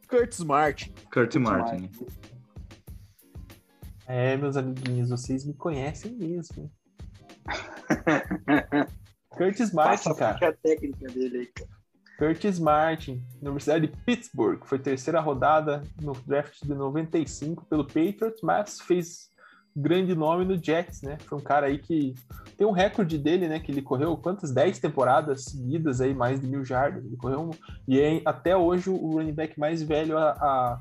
Curtis 0.08 0.38
Smart. 0.38 0.92
Kurt 1.12 1.34
Martin. 1.36 1.90
É, 4.06 4.36
meus 4.36 4.56
amiguinhos, 4.56 5.10
vocês 5.10 5.44
me 5.44 5.52
conhecem 5.52 6.12
mesmo. 6.12 6.72
Curtis 9.30 9.72
Martin, 9.72 10.08
Passa 10.10 10.14
cara. 10.14 10.48
a 10.48 10.52
técnica 10.54 11.06
dele 11.12 11.38
aí, 11.38 11.46
cara. 11.46 11.78
Curtis 12.18 12.58
Martin, 12.58 13.22
Universidade 13.40 13.86
de 13.86 13.96
Pittsburgh, 14.04 14.64
foi 14.64 14.78
terceira 14.78 15.20
rodada 15.20 15.82
no 16.02 16.12
draft 16.12 16.64
de 16.64 16.74
95 16.74 17.64
pelo 17.66 17.84
Patriots, 17.84 18.40
mas 18.42 18.80
fez 18.80 19.30
grande 19.78 20.14
nome 20.14 20.44
no 20.44 20.62
Jets, 20.62 21.02
né? 21.02 21.16
Foi 21.20 21.38
um 21.38 21.42
cara 21.42 21.66
aí 21.66 21.78
que 21.78 22.14
tem 22.56 22.66
um 22.66 22.72
recorde 22.72 23.16
dele, 23.16 23.48
né? 23.48 23.60
Que 23.60 23.70
ele 23.70 23.82
correu 23.82 24.16
quantas? 24.16 24.50
10 24.50 24.78
temporadas 24.80 25.44
seguidas 25.44 26.00
aí, 26.00 26.12
mais 26.12 26.40
de 26.40 26.46
mil 26.46 26.64
jardas. 26.64 27.04
Ele 27.04 27.16
correu 27.16 27.42
um, 27.42 27.50
e 27.86 28.00
é 28.00 28.20
até 28.24 28.56
hoje 28.56 28.90
o 28.90 29.12
running 29.12 29.32
back 29.32 29.58
mais 29.58 29.82
velho 29.82 30.18
a, 30.18 30.30
a, 30.30 30.80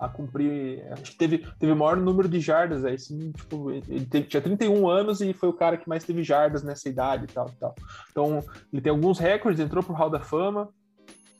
a 0.00 0.08
cumprir. 0.08 0.84
Acho 0.92 1.12
que 1.12 1.18
teve, 1.18 1.46
teve 1.58 1.72
o 1.72 1.76
maior 1.76 1.96
número 1.96 2.28
de 2.28 2.40
jardas 2.40 2.84
aí, 2.84 2.94
assim, 2.94 3.30
tipo, 3.30 3.70
ele 3.70 4.06
teve, 4.06 4.26
tinha 4.26 4.42
31 4.42 4.88
anos 4.88 5.20
e 5.20 5.32
foi 5.32 5.48
o 5.48 5.54
cara 5.54 5.76
que 5.76 5.88
mais 5.88 6.04
teve 6.04 6.24
jardas 6.24 6.62
nessa 6.62 6.88
idade 6.88 7.24
e 7.24 7.28
tal, 7.28 7.48
e 7.48 7.56
tal. 7.56 7.74
Então, 8.10 8.44
ele 8.72 8.82
tem 8.82 8.90
alguns 8.90 9.18
recordes, 9.18 9.60
entrou 9.60 9.84
pro 9.84 9.94
Hall 9.94 10.10
da 10.10 10.20
Fama, 10.20 10.68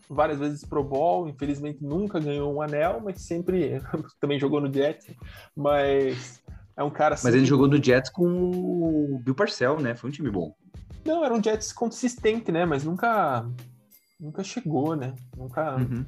várias 0.09 0.39
vezes 0.39 0.65
Pro 0.65 0.83
Bowl, 0.83 1.29
infelizmente 1.29 1.83
nunca 1.83 2.19
ganhou 2.19 2.55
um 2.55 2.63
anel, 2.63 3.01
mas 3.05 3.21
sempre 3.21 3.81
também 4.21 4.39
jogou 4.39 4.61
no 4.61 4.73
Jets, 4.73 5.15
mas 5.55 6.43
é 6.79 6.83
um 6.85 6.91
cara 6.91 7.17
Mas 7.23 7.35
ele 7.35 7.45
jogou 7.45 7.69
no 7.69 7.83
Jets 7.83 8.11
com 8.11 8.25
o 8.27 9.21
Bill 9.23 9.35
Parcell, 9.35 9.81
né? 9.81 9.95
Foi 9.95 10.09
um 10.09 10.13
time 10.13 10.31
bom. 10.31 10.55
Não, 11.05 11.25
era 11.25 11.35
um 11.35 11.43
Jets 11.43 11.73
consistente, 11.73 12.51
né, 12.53 12.65
mas 12.65 12.85
nunca 12.85 13.47
nunca 14.21 14.43
chegou, 14.45 14.97
né? 14.97 15.15
Nunca 15.37 15.77
Uhum. 15.77 16.05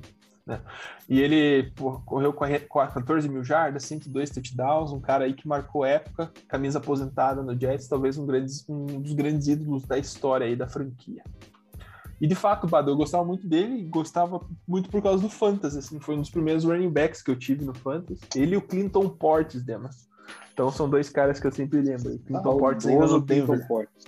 E 1.08 1.20
ele 1.20 1.70
pô, 1.76 2.00
correu 2.00 2.32
com 2.32 2.42
a- 2.44 2.58
com 2.68 2.80
a 2.80 2.86
14 2.88 3.28
mil 3.28 3.44
jardas, 3.44 3.84
102 3.84 4.30
touchdowns, 4.30 4.90
um 4.92 5.00
cara 5.00 5.24
aí 5.24 5.32
que 5.34 5.46
marcou 5.46 5.84
época, 5.84 6.32
camisa 6.48 6.78
aposentada 6.78 7.40
no 7.42 7.58
Jets, 7.58 7.86
talvez 7.86 8.18
um, 8.18 8.26
grandes- 8.26 8.64
um 8.68 8.84
dos 9.00 9.12
grandes 9.12 9.46
ídolos 9.46 9.84
da 9.84 9.96
história 9.98 10.46
aí 10.46 10.56
da 10.56 10.66
franquia. 10.68 11.22
E 12.20 12.26
de 12.26 12.34
fato, 12.34 12.66
Bado, 12.66 12.90
eu 12.90 12.96
gostava 12.96 13.24
muito 13.24 13.46
dele 13.46 13.82
gostava 13.84 14.40
muito 14.66 14.90
por 14.90 15.00
causa 15.02 15.22
do 15.22 15.30
Fantasy, 15.30 15.78
assim, 15.78 16.00
foi 16.00 16.16
um 16.16 16.20
dos 16.20 16.30
primeiros 16.30 16.64
running 16.64 16.90
backs 16.90 17.22
que 17.22 17.30
eu 17.30 17.36
tive 17.36 17.64
no 17.64 17.72
Fantasy. 17.74 18.20
Ele 18.34 18.54
e 18.54 18.58
o 18.58 18.62
Clinton 18.62 19.08
Portis, 19.08 19.62
Demas. 19.64 20.09
Então 20.60 20.70
são 20.70 20.90
dois 20.90 21.08
caras 21.08 21.40
que 21.40 21.46
eu 21.46 21.50
sempre 21.50 21.80
lembro. 21.80 22.18
Clinton 22.18 22.58
Portis 22.58 22.86
ainda 22.86 23.00
no 23.00 23.08
Saudoso 23.08 23.26
Clinton 23.26 23.46
Denver. 23.52 23.66
Portis. 23.66 24.04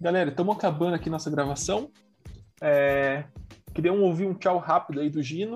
Galera, 0.00 0.30
estamos 0.30 0.56
acabando 0.56 0.94
aqui 0.94 1.08
nossa 1.08 1.30
gravação. 1.30 1.88
É, 2.60 3.24
Queria 3.72 3.92
um- 3.92 4.02
ouvir 4.02 4.26
um 4.26 4.34
tchau 4.34 4.58
rápido 4.58 5.00
aí 5.00 5.08
do 5.08 5.22
Gino. 5.22 5.54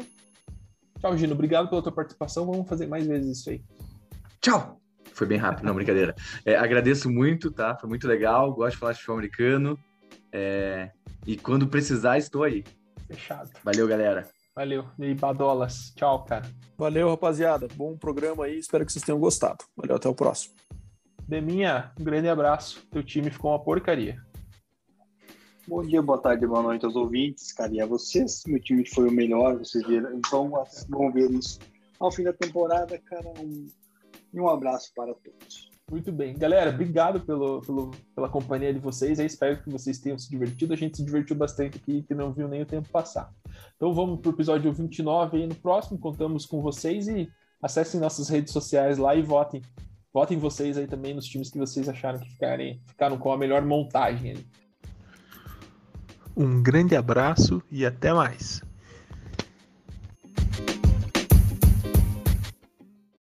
Tchau, 1.01 1.19
Gino. 1.19 1.33
Obrigado 1.35 1.69
pela 1.69 1.83
tua 1.83 1.91
participação. 1.91 2.47
Vamos 2.47 2.69
fazer 2.69 2.87
mais 2.87 3.05
vezes 3.05 3.39
isso 3.41 3.51
aí. 3.51 3.65
Tchau! 4.41 4.81
Foi 5.13 5.27
bem 5.27 5.39
rápido, 5.39 5.65
não, 5.67 5.75
brincadeira. 5.75 6.15
É, 6.45 6.55
agradeço 6.55 7.11
muito, 7.11 7.51
tá? 7.51 7.77
Foi 7.77 7.89
muito 7.89 8.07
legal. 8.07 8.55
Gosto 8.55 8.75
de 8.75 8.79
falar 8.79 8.93
de 8.93 8.99
futebol 8.99 9.17
americano. 9.17 9.77
É, 10.33 10.93
E 11.27 11.37
quando 11.37 11.67
precisar, 11.67 12.17
estou 12.17 12.45
aí. 12.45 12.63
Fechado. 13.09 13.51
Valeu, 13.65 13.89
galera. 13.89 14.29
Valeu. 14.55 14.85
E 14.99 15.05
aí, 15.05 15.15
Badolas. 15.15 15.93
Tchau, 15.97 16.25
cara. 16.25 16.47
Valeu, 16.77 17.09
rapaziada. 17.09 17.69
Bom 17.75 17.97
programa 17.97 18.45
aí. 18.45 18.59
Espero 18.59 18.85
que 18.85 18.93
vocês 18.93 19.05
tenham 19.05 19.19
gostado. 19.19 19.65
Valeu, 19.75 19.97
até 19.97 20.09
o 20.09 20.15
próximo. 20.15 20.55
Deminha, 21.27 21.91
um 21.99 22.05
grande 22.05 22.29
abraço. 22.29 22.87
Teu 22.91 23.03
time 23.03 23.31
ficou 23.31 23.51
uma 23.51 23.63
porcaria. 23.63 24.21
Bom 25.67 25.83
dia, 25.83 26.03
boa 26.03 26.19
tarde, 26.19 26.47
boa 26.47 26.63
noite 26.63 26.85
aos 26.85 26.97
ouvintes, 26.97 27.53
cara, 27.53 27.73
e 27.73 27.81
a 27.81 27.87
vocês. 27.87 28.43
Meu 28.47 28.61
time 28.61 28.85
foi 28.85 29.09
o 29.09 29.13
melhor, 29.13 29.57
vocês 29.57 29.87
viram, 29.87 30.21
vão, 30.31 30.53
vão 30.89 31.13
ver 31.13 31.31
isso 31.31 31.61
ao 31.99 32.11
fim 32.11 32.25
da 32.25 32.33
temporada, 32.33 32.99
cara. 32.99 33.33
Um, 33.39 33.67
e 34.35 34.41
um 34.41 34.49
abraço 34.49 34.93
para 34.95 35.15
todos. 35.15 35.72
Muito 35.93 36.11
bem. 36.11 36.35
Galera, 36.39 36.71
obrigado 36.71 37.21
pelo, 37.21 37.61
pelo- 37.61 37.91
pela 38.15 38.27
companhia 38.27 38.73
de 38.73 38.79
vocês. 38.81 39.19
Eu 39.19 39.27
espero 39.27 39.63
que 39.63 39.69
vocês 39.71 39.99
tenham 39.99 40.19
se 40.19 40.31
divertido. 40.31 40.73
A 40.73 40.77
gente 40.77 40.97
se 40.97 41.05
divertiu 41.05 41.37
bastante 41.37 41.77
aqui 41.77 42.03
e 42.09 42.15
não 42.15 42.33
viu 42.33 42.49
nem 42.49 42.63
o 42.63 42.67
tempo 42.67 42.89
passar. 42.89 43.31
Então 43.77 43.93
vamos 43.93 44.19
para 44.21 44.31
o 44.31 44.33
episódio 44.33 44.73
29 44.73 45.37
aí 45.37 45.47
no 45.47 45.55
próximo. 45.55 45.99
Contamos 45.99 46.47
com 46.47 46.63
vocês 46.63 47.09
e 47.09 47.31
acessem 47.61 48.01
nossas 48.01 48.31
redes 48.31 48.55
sociais 48.55 48.97
lá 48.97 49.15
e 49.15 49.21
votem. 49.21 49.61
Votem 50.15 50.39
vocês 50.39 50.79
aí 50.79 50.87
também 50.87 51.13
nos 51.13 51.27
times 51.27 51.51
que 51.51 51.59
vocês 51.59 51.87
acharam 51.87 52.19
que 52.19 52.31
ficarem, 52.31 52.81
ficaram 52.87 53.19
com 53.19 53.31
a 53.31 53.37
melhor 53.37 53.63
montagem. 53.63 54.47
Um 56.35 56.63
grande 56.63 56.97
abraço 56.97 57.63
e 57.71 57.85
até 57.85 58.15
mais. 58.15 58.63